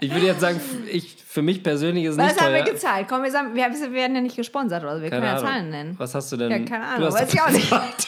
Ich 0.00 0.12
würde 0.12 0.26
jetzt 0.26 0.40
sagen, 0.40 0.60
ich, 0.90 1.16
für 1.26 1.42
mich 1.42 1.62
persönlich 1.62 2.04
ist 2.04 2.12
es 2.12 2.18
Was 2.18 2.32
nicht 2.32 2.40
haben 2.40 2.52
teuer. 2.54 2.64
wir 2.64 2.72
gezahlt? 2.72 3.06
Komm, 3.08 3.22
wir, 3.22 3.30
sagen, 3.30 3.54
wir, 3.54 3.92
werden 3.92 4.14
ja 4.14 4.20
nicht 4.20 4.36
gesponsert 4.36 4.82
oder 4.84 4.96
so. 4.96 5.02
Wir 5.02 5.10
Keine 5.10 5.22
können 5.22 5.32
ja 5.34 5.38
Ahnung. 5.38 5.50
Zahlen 5.52 5.70
nennen. 5.70 5.94
Was 5.98 6.14
hast 6.14 6.30
du 6.32 6.36
denn? 6.36 6.50
Ja, 6.50 6.58
keine 6.58 6.84
Du 6.84 6.90
Ahnung, 6.90 7.06
hast 7.06 7.14
weiß 7.22 7.34
ich 7.34 7.40
auch 7.40 7.50
nicht. 7.50 7.72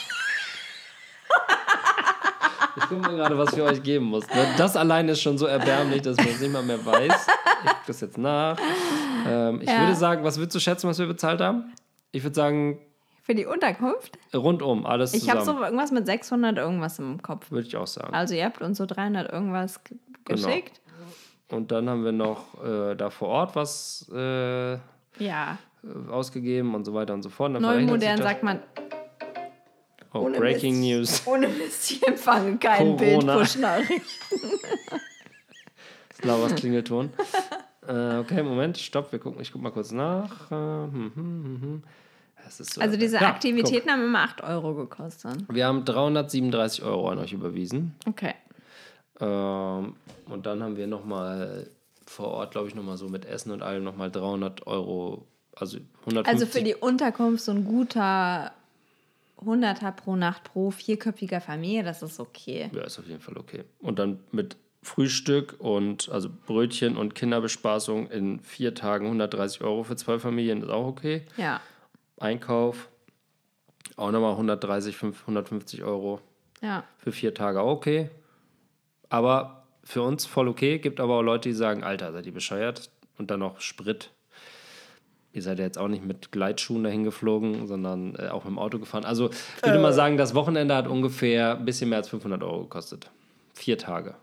Ich 2.77 2.85
gucke 2.85 3.03
mal 3.03 3.17
gerade, 3.17 3.37
was 3.37 3.55
wir 3.57 3.65
euch 3.65 3.83
geben 3.83 4.07
mussten. 4.07 4.33
Das 4.57 4.77
allein 4.77 5.09
ist 5.09 5.21
schon 5.21 5.37
so 5.39 5.47
erbärmlich, 5.47 6.03
dass 6.03 6.17
man 6.17 6.29
es 6.29 6.41
nicht 6.41 6.53
mal 6.53 6.63
mehr 6.63 6.85
weiß. 6.85 7.27
Ich 7.63 7.69
gucke 7.71 7.77
das 7.87 8.01
jetzt 8.01 8.17
nach. 8.19 8.57
Ähm, 9.27 9.61
ich 9.61 9.69
Ja. 9.69 9.81
würde 9.81 9.95
sagen, 9.97 10.25
was 10.25 10.39
würdest 10.39 10.55
du 10.55 10.61
schätzen, 10.61 10.89
was 10.89 10.99
wir 10.99 11.07
bezahlt 11.07 11.41
haben? 11.41 11.73
Ich 12.13 12.23
würde 12.23 12.35
sagen, 12.35 12.79
Für 13.23 13.35
die 13.35 13.45
Unterkunft? 13.45 14.19
rundum, 14.35 14.87
alles 14.87 15.15
Ich 15.15 15.29
habe 15.29 15.41
zusammen. 15.41 15.59
so 15.59 15.65
irgendwas 15.65 15.91
mit 15.93 16.07
600 16.07 16.57
irgendwas 16.59 16.99
im 16.99 17.21
Kopf. 17.23 17.51
würde 17.51 17.67
ich 17.67 17.77
auch 17.77 17.87
sagen. 17.87 18.15
Also 18.15 18.35
ihr 18.35 18.45
habt 18.45 18.61
uns 18.63 18.79
so 18.79 18.87
300 18.87 19.31
irgendwas 19.31 19.81
Genau. 20.25 20.47
geschickt. 20.47 20.81
Und 21.51 21.73
dann 21.73 21.89
haben 21.91 22.05
wir 22.05 22.13
noch 22.13 22.63
äh, 22.65 22.95
da 22.95 23.11
vor 23.11 23.29
Ort 23.29 23.57
was 23.57 24.09
äh, 24.15 24.75
Ja. 25.19 25.59
ausgegeben 26.11 26.75
und 26.75 26.85
so 26.85 26.95
weiter 26.95 27.15
und 27.15 27.23
so 27.23 27.29
fort. 27.29 27.55
Dann 27.55 27.63
Neu 27.63 27.81
modern 27.83 28.19
sagt 28.19 28.43
man, 28.43 28.61
Oh, 30.13 30.21
ohne 30.23 30.39
Breaking 30.39 30.81
Mist, 30.81 31.23
News. 31.23 31.27
Ohne 31.27 31.47
Mist, 31.49 31.91
ich 31.93 32.07
empfange 32.07 32.59
kein 32.59 32.97
Bild 32.97 33.21
Corona. 33.21 33.39
Push-Nachricht. 33.39 34.03
Lauers 36.23 36.55
Klingelton. 36.57 37.11
äh, 37.87 38.17
okay, 38.19 38.43
Moment, 38.43 38.77
stopp, 38.79 39.13
wir 39.13 39.19
gucken, 39.21 39.41
ich 39.41 39.53
guck 39.53 39.63
mal 39.63 39.71
kurz 39.71 39.93
nach. 39.93 40.51
Äh, 40.51 40.55
hm, 40.55 40.93
hm, 40.93 41.15
hm, 41.15 41.59
hm. 41.63 41.83
Das 42.45 42.59
ist 42.59 42.75
so 42.75 42.81
Also 42.81 42.97
diese 42.97 43.17
Ja, 43.17 43.29
Aktivitäten 43.29 43.89
haben 43.91 44.03
immer 44.03 44.23
8 44.23 44.43
Euro 44.43 44.75
gekostet. 44.75 45.37
Wir 45.49 45.67
haben 45.67 45.85
337 45.85 46.83
Euro 46.83 47.09
an 47.11 47.19
euch 47.19 47.33
überwiesen. 47.33 47.95
Okay. 48.09 48.35
Ähm, 49.21 49.95
und 50.27 50.47
dann 50.47 50.63
haben 50.63 50.77
wir 50.77 50.87
nochmal 50.87 51.69
vor 52.07 52.29
Ort, 52.29 52.53
glaube 52.53 52.69
ich, 52.69 52.75
nochmal 52.75 52.97
so 52.97 53.09
mit 53.09 53.25
Essen 53.25 53.53
und 53.53 53.63
allem 53.63 53.85
nochmal 53.85 54.11
300 54.11 54.67
Euro, 54.67 55.27
also 55.55 55.79
150. 56.07 56.27
Also 56.27 56.47
für 56.47 56.65
die 56.65 56.75
Unterkunft 56.75 57.45
so 57.45 57.53
ein 57.53 57.65
guter 57.65 58.53
100er 59.45 59.93
pro 59.93 60.17
Nacht 60.17 60.45
pro 60.45 60.71
vierköpfiger 60.71 61.41
Familie, 61.41 61.83
das 61.85 62.03
ist 62.03 62.21
okay. 62.21 62.71
Ja, 62.75 62.83
ist 62.83 62.99
auf 62.99 63.07
jeden 63.07 63.21
Fall 63.21 63.39
okay. 63.39 63.65
Und 63.79 63.99
dann 63.99 64.21
mit 64.33 64.57
Frühstück 64.83 65.57
und 65.59 66.09
also 66.11 66.31
Brötchen 66.47 66.97
und 66.97 67.15
Kinderbespaßung 67.15 68.11
in 68.11 68.41
vier 68.41 68.75
Tagen 68.75 69.07
130 69.07 69.63
Euro 69.63 69.83
für 69.85 69.97
zwei 69.97 70.19
Familien 70.19 70.63
ist 70.63 70.71
auch 70.71 70.87
okay. 70.87 71.23
Ja. 71.37 71.61
Einkauf 72.19 72.89
auch 73.97 74.11
nochmal 74.11 74.33
130, 74.33 74.97
5, 74.97 75.21
150 75.23 75.83
Euro 75.85 76.21
Ja. 76.63 76.85
für 76.99 77.13
vier 77.13 77.35
Tage 77.35 77.61
auch 77.61 77.73
okay. 77.73 78.11
Aber 79.11 79.65
für 79.85 80.03
uns 80.03 80.25
voll 80.25 80.49
okay. 80.49 80.79
Gibt 80.79 80.99
aber 81.01 81.17
auch 81.19 81.23
Leute, 81.23 81.51
die 81.51 81.55
sagen, 81.55 81.85
Alter, 81.85 82.13
seid 82.13 82.25
ihr 82.27 82.33
bescheuert? 82.33 82.91
Und 83.19 83.31
dann 83.31 83.41
noch 83.41 83.61
Sprit. 83.61 84.11
Ihr 85.33 85.43
seid 85.43 85.59
ja 85.59 85.65
jetzt 85.67 85.79
auch 85.79 85.89
nicht 85.89 86.05
mit 86.05 86.33
Gleitschuhen 86.33 86.83
dahin 86.83 87.05
geflogen, 87.05 87.67
sondern 87.69 88.15
äh, 88.17 88.29
auch 88.29 88.45
mit 88.45 88.51
dem 88.53 88.59
Auto 88.59 88.79
gefahren. 88.79 89.05
Also 89.05 89.31
ich 89.31 89.63
würde 89.63 89.79
mal 89.79 89.93
sagen, 89.93 90.17
das 90.17 90.35
Wochenende 90.35 90.75
hat 90.75 90.89
ungefähr 90.89 91.57
ein 91.57 91.65
bisschen 91.65 91.91
mehr 91.91 91.99
als 91.99 92.09
500 92.09 92.43
Euro 92.43 92.63
gekostet. 92.63 93.11
Vier 93.55 93.79
Tage. 93.79 94.15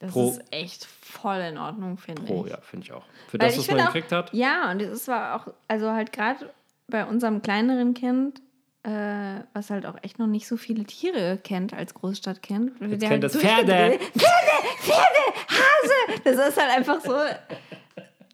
Das 0.00 0.12
Pro- 0.12 0.30
ist 0.30 0.42
echt 0.50 0.84
voll 0.84 1.38
in 1.38 1.56
Ordnung, 1.58 1.96
finde 1.96 2.22
ich. 2.22 2.50
ja, 2.50 2.58
finde 2.60 2.84
ich 2.86 2.92
auch. 2.92 3.04
Für 3.28 3.38
Weil 3.40 3.48
das, 3.48 3.58
was 3.58 3.70
man 3.70 3.80
auch- 3.80 3.86
gekriegt 3.86 4.12
hat. 4.12 4.32
Ja, 4.34 4.70
und 4.70 4.82
es 4.82 5.08
war 5.08 5.36
auch, 5.36 5.52
also 5.68 5.90
halt 5.90 6.12
gerade 6.12 6.50
bei 6.88 7.04
unserem 7.06 7.40
kleineren 7.42 7.94
Kind, 7.94 8.40
äh, 8.84 9.40
was 9.52 9.70
halt 9.70 9.86
auch 9.86 9.96
echt 10.02 10.18
noch 10.18 10.26
nicht 10.26 10.46
so 10.46 10.56
viele 10.56 10.84
Tiere 10.84 11.38
kennt 11.42 11.74
als 11.74 11.94
Großstadtkind. 11.94 12.72
Jetzt 12.80 13.02
der 13.02 13.08
kennt 13.08 13.10
halt 13.10 13.24
das 13.24 13.36
Pferde. 13.36 13.98
Das 16.24 16.34
ist 16.34 16.60
halt 16.60 16.76
einfach 16.76 17.00
so. 17.00 17.14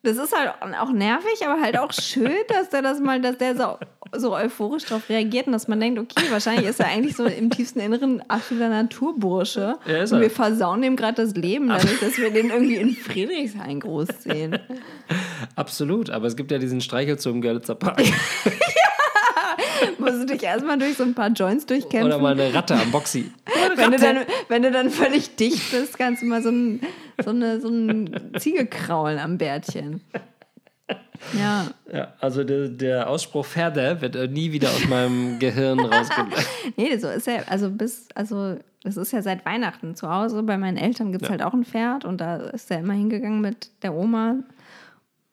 Das 0.02 0.18
ist 0.18 0.36
halt 0.36 0.52
auch 0.78 0.92
nervig, 0.92 1.46
aber 1.46 1.60
halt 1.60 1.78
auch 1.78 1.92
schön, 1.92 2.36
dass 2.48 2.68
der 2.68 2.82
das 2.82 3.00
mal, 3.00 3.20
dass 3.20 3.38
der 3.38 3.56
so 3.56 3.78
so 4.16 4.34
euphorisch 4.34 4.84
darauf 4.84 5.08
reagiert 5.08 5.46
und 5.46 5.52
dass 5.52 5.68
man 5.68 5.80
denkt, 5.80 5.98
okay, 5.98 6.26
wahrscheinlich 6.30 6.66
ist 6.68 6.80
er 6.80 6.86
eigentlich 6.86 7.16
so 7.16 7.24
im 7.24 7.50
tiefsten 7.50 7.80
Inneren 7.80 8.22
absoluter 8.28 8.68
Naturbursche. 8.68 9.76
Ja, 9.86 10.02
ist 10.02 10.12
und 10.12 10.20
wir 10.20 10.30
versauen 10.30 10.82
ihm 10.82 10.96
gerade 10.96 11.22
das 11.22 11.34
Leben, 11.34 11.68
dadurch, 11.68 12.00
dass 12.00 12.18
wir 12.18 12.30
den 12.30 12.50
irgendwie 12.50 12.76
in 12.76 12.94
Friedrichshain 12.94 13.80
großziehen. 13.80 14.58
Absolut, 15.56 16.10
aber 16.10 16.26
es 16.26 16.36
gibt 16.36 16.50
ja 16.50 16.58
diesen 16.58 16.80
Streichelzoo 16.80 17.30
im 17.30 17.40
Görlitzer 17.40 17.74
Park. 17.74 18.02
Musst 20.04 20.22
du 20.22 20.26
dich 20.26 20.42
erstmal 20.42 20.78
durch 20.78 20.96
so 20.96 21.02
ein 21.04 21.14
paar 21.14 21.28
Joints 21.30 21.66
durchkämpfen. 21.66 22.06
Oder 22.06 22.18
mal 22.18 22.32
eine 22.38 22.52
Ratte 22.54 22.74
am 22.74 22.90
Boxy. 22.90 23.30
wenn, 23.76 23.90
du 23.90 23.98
dann, 23.98 24.18
wenn 24.48 24.62
du 24.62 24.70
dann 24.70 24.90
völlig 24.90 25.36
dicht 25.36 25.70
bist, 25.72 25.98
kannst 25.98 26.22
du 26.22 26.26
mal 26.26 26.42
so 26.42 26.50
ein, 26.50 26.80
so 27.22 27.30
eine, 27.30 27.60
so 27.60 27.68
ein 27.68 28.32
Ziege 28.38 28.66
kraulen 28.66 29.18
am 29.18 29.38
Bärtchen. 29.38 30.00
Ja. 31.38 31.66
Ja, 31.92 32.08
also 32.20 32.44
der, 32.44 32.68
der 32.68 33.08
Ausspruch 33.08 33.46
Pferde 33.46 34.00
wird 34.00 34.14
äh, 34.16 34.28
nie 34.28 34.52
wieder 34.52 34.68
aus 34.68 34.86
meinem 34.88 35.38
Gehirn 35.38 35.80
rausgehen. 35.80 36.28
Nee, 36.76 36.96
so 36.98 37.08
ist 37.08 37.26
ja, 37.26 37.36
also 37.46 37.70
bis, 37.70 38.08
also 38.14 38.56
es 38.84 38.96
ist 38.98 39.12
ja 39.12 39.22
seit 39.22 39.46
Weihnachten 39.46 39.94
zu 39.94 40.10
Hause. 40.10 40.42
Bei 40.42 40.58
meinen 40.58 40.76
Eltern 40.76 41.12
gibt 41.12 41.22
es 41.24 41.28
Ja. 41.28 41.32
halt 41.32 41.42
auch 41.42 41.54
ein 41.54 41.64
Pferd 41.64 42.04
und 42.04 42.20
da 42.20 42.36
ist 42.36 42.70
er 42.70 42.80
immer 42.80 42.92
hingegangen 42.92 43.40
mit 43.40 43.70
der 43.82 43.94
Oma. 43.94 44.36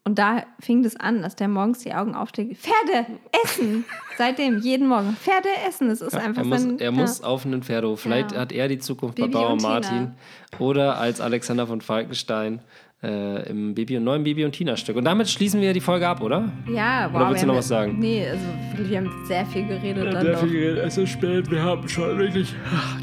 Und 0.03 0.17
da 0.17 0.43
fing 0.59 0.81
das 0.81 0.95
an, 0.95 1.21
dass 1.21 1.35
der 1.35 1.47
morgens 1.47 1.79
die 1.79 1.93
Augen 1.93 2.15
aufsteht. 2.15 2.57
Pferde 2.57 3.05
essen! 3.43 3.85
Seitdem, 4.17 4.59
jeden 4.59 4.87
Morgen. 4.87 5.15
Pferde 5.15 5.47
essen. 5.67 5.89
Es 5.91 6.01
ist 6.01 6.15
einfach 6.15 6.41
Er 6.41 6.47
muss, 6.47 6.61
sein. 6.61 6.79
er 6.79 6.85
ja. 6.85 6.91
muss 6.91 7.21
auf 7.23 7.45
einen 7.45 7.61
Pferdehof. 7.61 8.01
Vielleicht 8.01 8.31
Ja. 8.31 8.39
hat 8.39 8.51
er 8.51 8.67
die 8.67 8.79
Zukunft 8.79 9.15
Bibi 9.17 9.27
bei 9.29 9.33
Bauer 9.39 9.51
und 9.51 9.59
Tina. 9.59 9.69
Martin 9.69 10.11
oder 10.57 10.97
als 10.97 11.21
Alexander 11.21 11.67
von 11.67 11.81
Falkenstein 11.81 12.61
äh, 13.03 13.49
im 13.49 13.73
Baby 13.73 13.97
und 13.97 14.03
neuen 14.03 14.23
Baby 14.23 14.45
und 14.45 14.51
Tina 14.51 14.75
Stück. 14.77 14.95
Und 14.95 15.05
damit 15.05 15.27
schließen 15.29 15.59
wir 15.61 15.73
die 15.73 15.79
Folge 15.81 16.07
ab, 16.07 16.21
oder? 16.21 16.51
Ja, 16.71 17.09
wow. 17.11 17.15
Oder 17.21 17.29
willst 17.29 17.43
du 17.43 17.45
wir 17.45 17.47
noch 17.47 17.53
haben- 17.53 17.57
was 17.59 17.67
sagen? 17.67 17.95
Nee, 17.99 18.27
also 18.29 18.89
wir 18.89 18.97
haben 18.97 19.09
sehr 19.25 19.45
viel 19.47 19.65
geredet. 19.67 20.13
dann 20.13 20.25
doch. 20.25 20.43
es 20.85 20.97
ist 20.97 21.09
spät, 21.09 21.49
wir 21.49 21.63
haben 21.63 21.87
schon 21.87 22.17
wirklich 22.17 22.53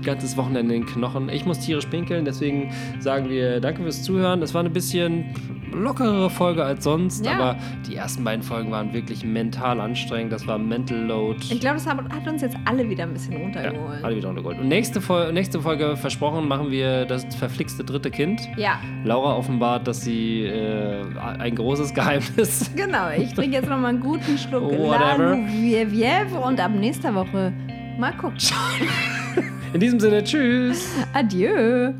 ganzes 0.04 0.36
Wochenende 0.36 0.74
in 0.74 0.82
den 0.82 0.86
Knochen. 0.86 1.28
Ich 1.28 1.44
muss 1.44 1.58
tierisch 1.60 1.86
pinkeln, 1.86 2.24
deswegen 2.24 2.70
sagen 3.00 3.28
wir 3.28 3.60
danke 3.60 3.82
fürs 3.82 4.02
Zuhören. 4.02 4.40
Das 4.40 4.54
war 4.54 4.60
eine 4.60 4.70
bisschen 4.70 5.34
lockerere 5.72 6.30
Folge 6.30 6.64
als 6.64 6.84
sonst, 6.84 7.26
Ja. 7.26 7.32
aber 7.32 7.56
die 7.86 7.94
ersten 7.94 8.24
beiden 8.24 8.42
Folgen 8.42 8.70
waren 8.70 8.92
wirklich 8.94 9.22
mental 9.22 9.80
anstrengend. 9.80 10.32
Das 10.32 10.46
war 10.46 10.58
Mental 10.58 10.98
Load. 10.98 11.40
Ich 11.50 11.60
glaube, 11.60 11.74
das 11.76 11.86
hat, 11.86 11.98
uns 12.26 12.40
jetzt 12.42 12.56
alle 12.64 12.88
wieder 12.88 13.02
ein 13.04 13.12
bisschen 13.12 13.34
Ja, 13.34 13.38
runtergeholt. 13.40 14.02
alle 14.02 14.16
wieder 14.16 14.28
untergeholt. 14.30 14.58
Und 14.58 14.68
nächste, 14.68 15.00
Fol 15.02 15.30
nächste 15.32 15.60
Folge, 15.60 15.96
versprochen, 15.96 16.48
machen 16.48 16.70
wir 16.70 17.04
das 17.04 17.24
verflixte 17.36 17.84
dritte 17.84 18.10
Kind. 18.10 18.40
Ja, 18.56 18.80
Laura 19.04 19.36
offenbart, 19.36 19.86
dass 19.88 20.02
sie 20.02 20.42
äh, 20.44 21.02
ein 21.18 21.54
großes 21.54 21.94
Geheimnis. 21.94 22.70
genau. 22.76 23.08
Ich 23.10 23.32
trinke 23.32 23.56
jetzt 23.56 23.68
noch 23.68 23.78
mal 23.78 23.88
einen 23.88 24.00
guten 24.00 24.36
Schluck 24.36 24.64
Whatever. 24.64 25.30
La 25.30 25.34
Louvière 25.34 26.38
und 26.46 26.60
ab 26.60 26.72
nächster 26.72 27.14
Woche 27.14 27.52
mal 27.98 28.12
gucken. 28.12 28.38
In 29.72 29.80
diesem 29.80 29.98
Sinne, 29.98 30.22
tschüss. 30.22 30.94
Adieu. 31.14 31.92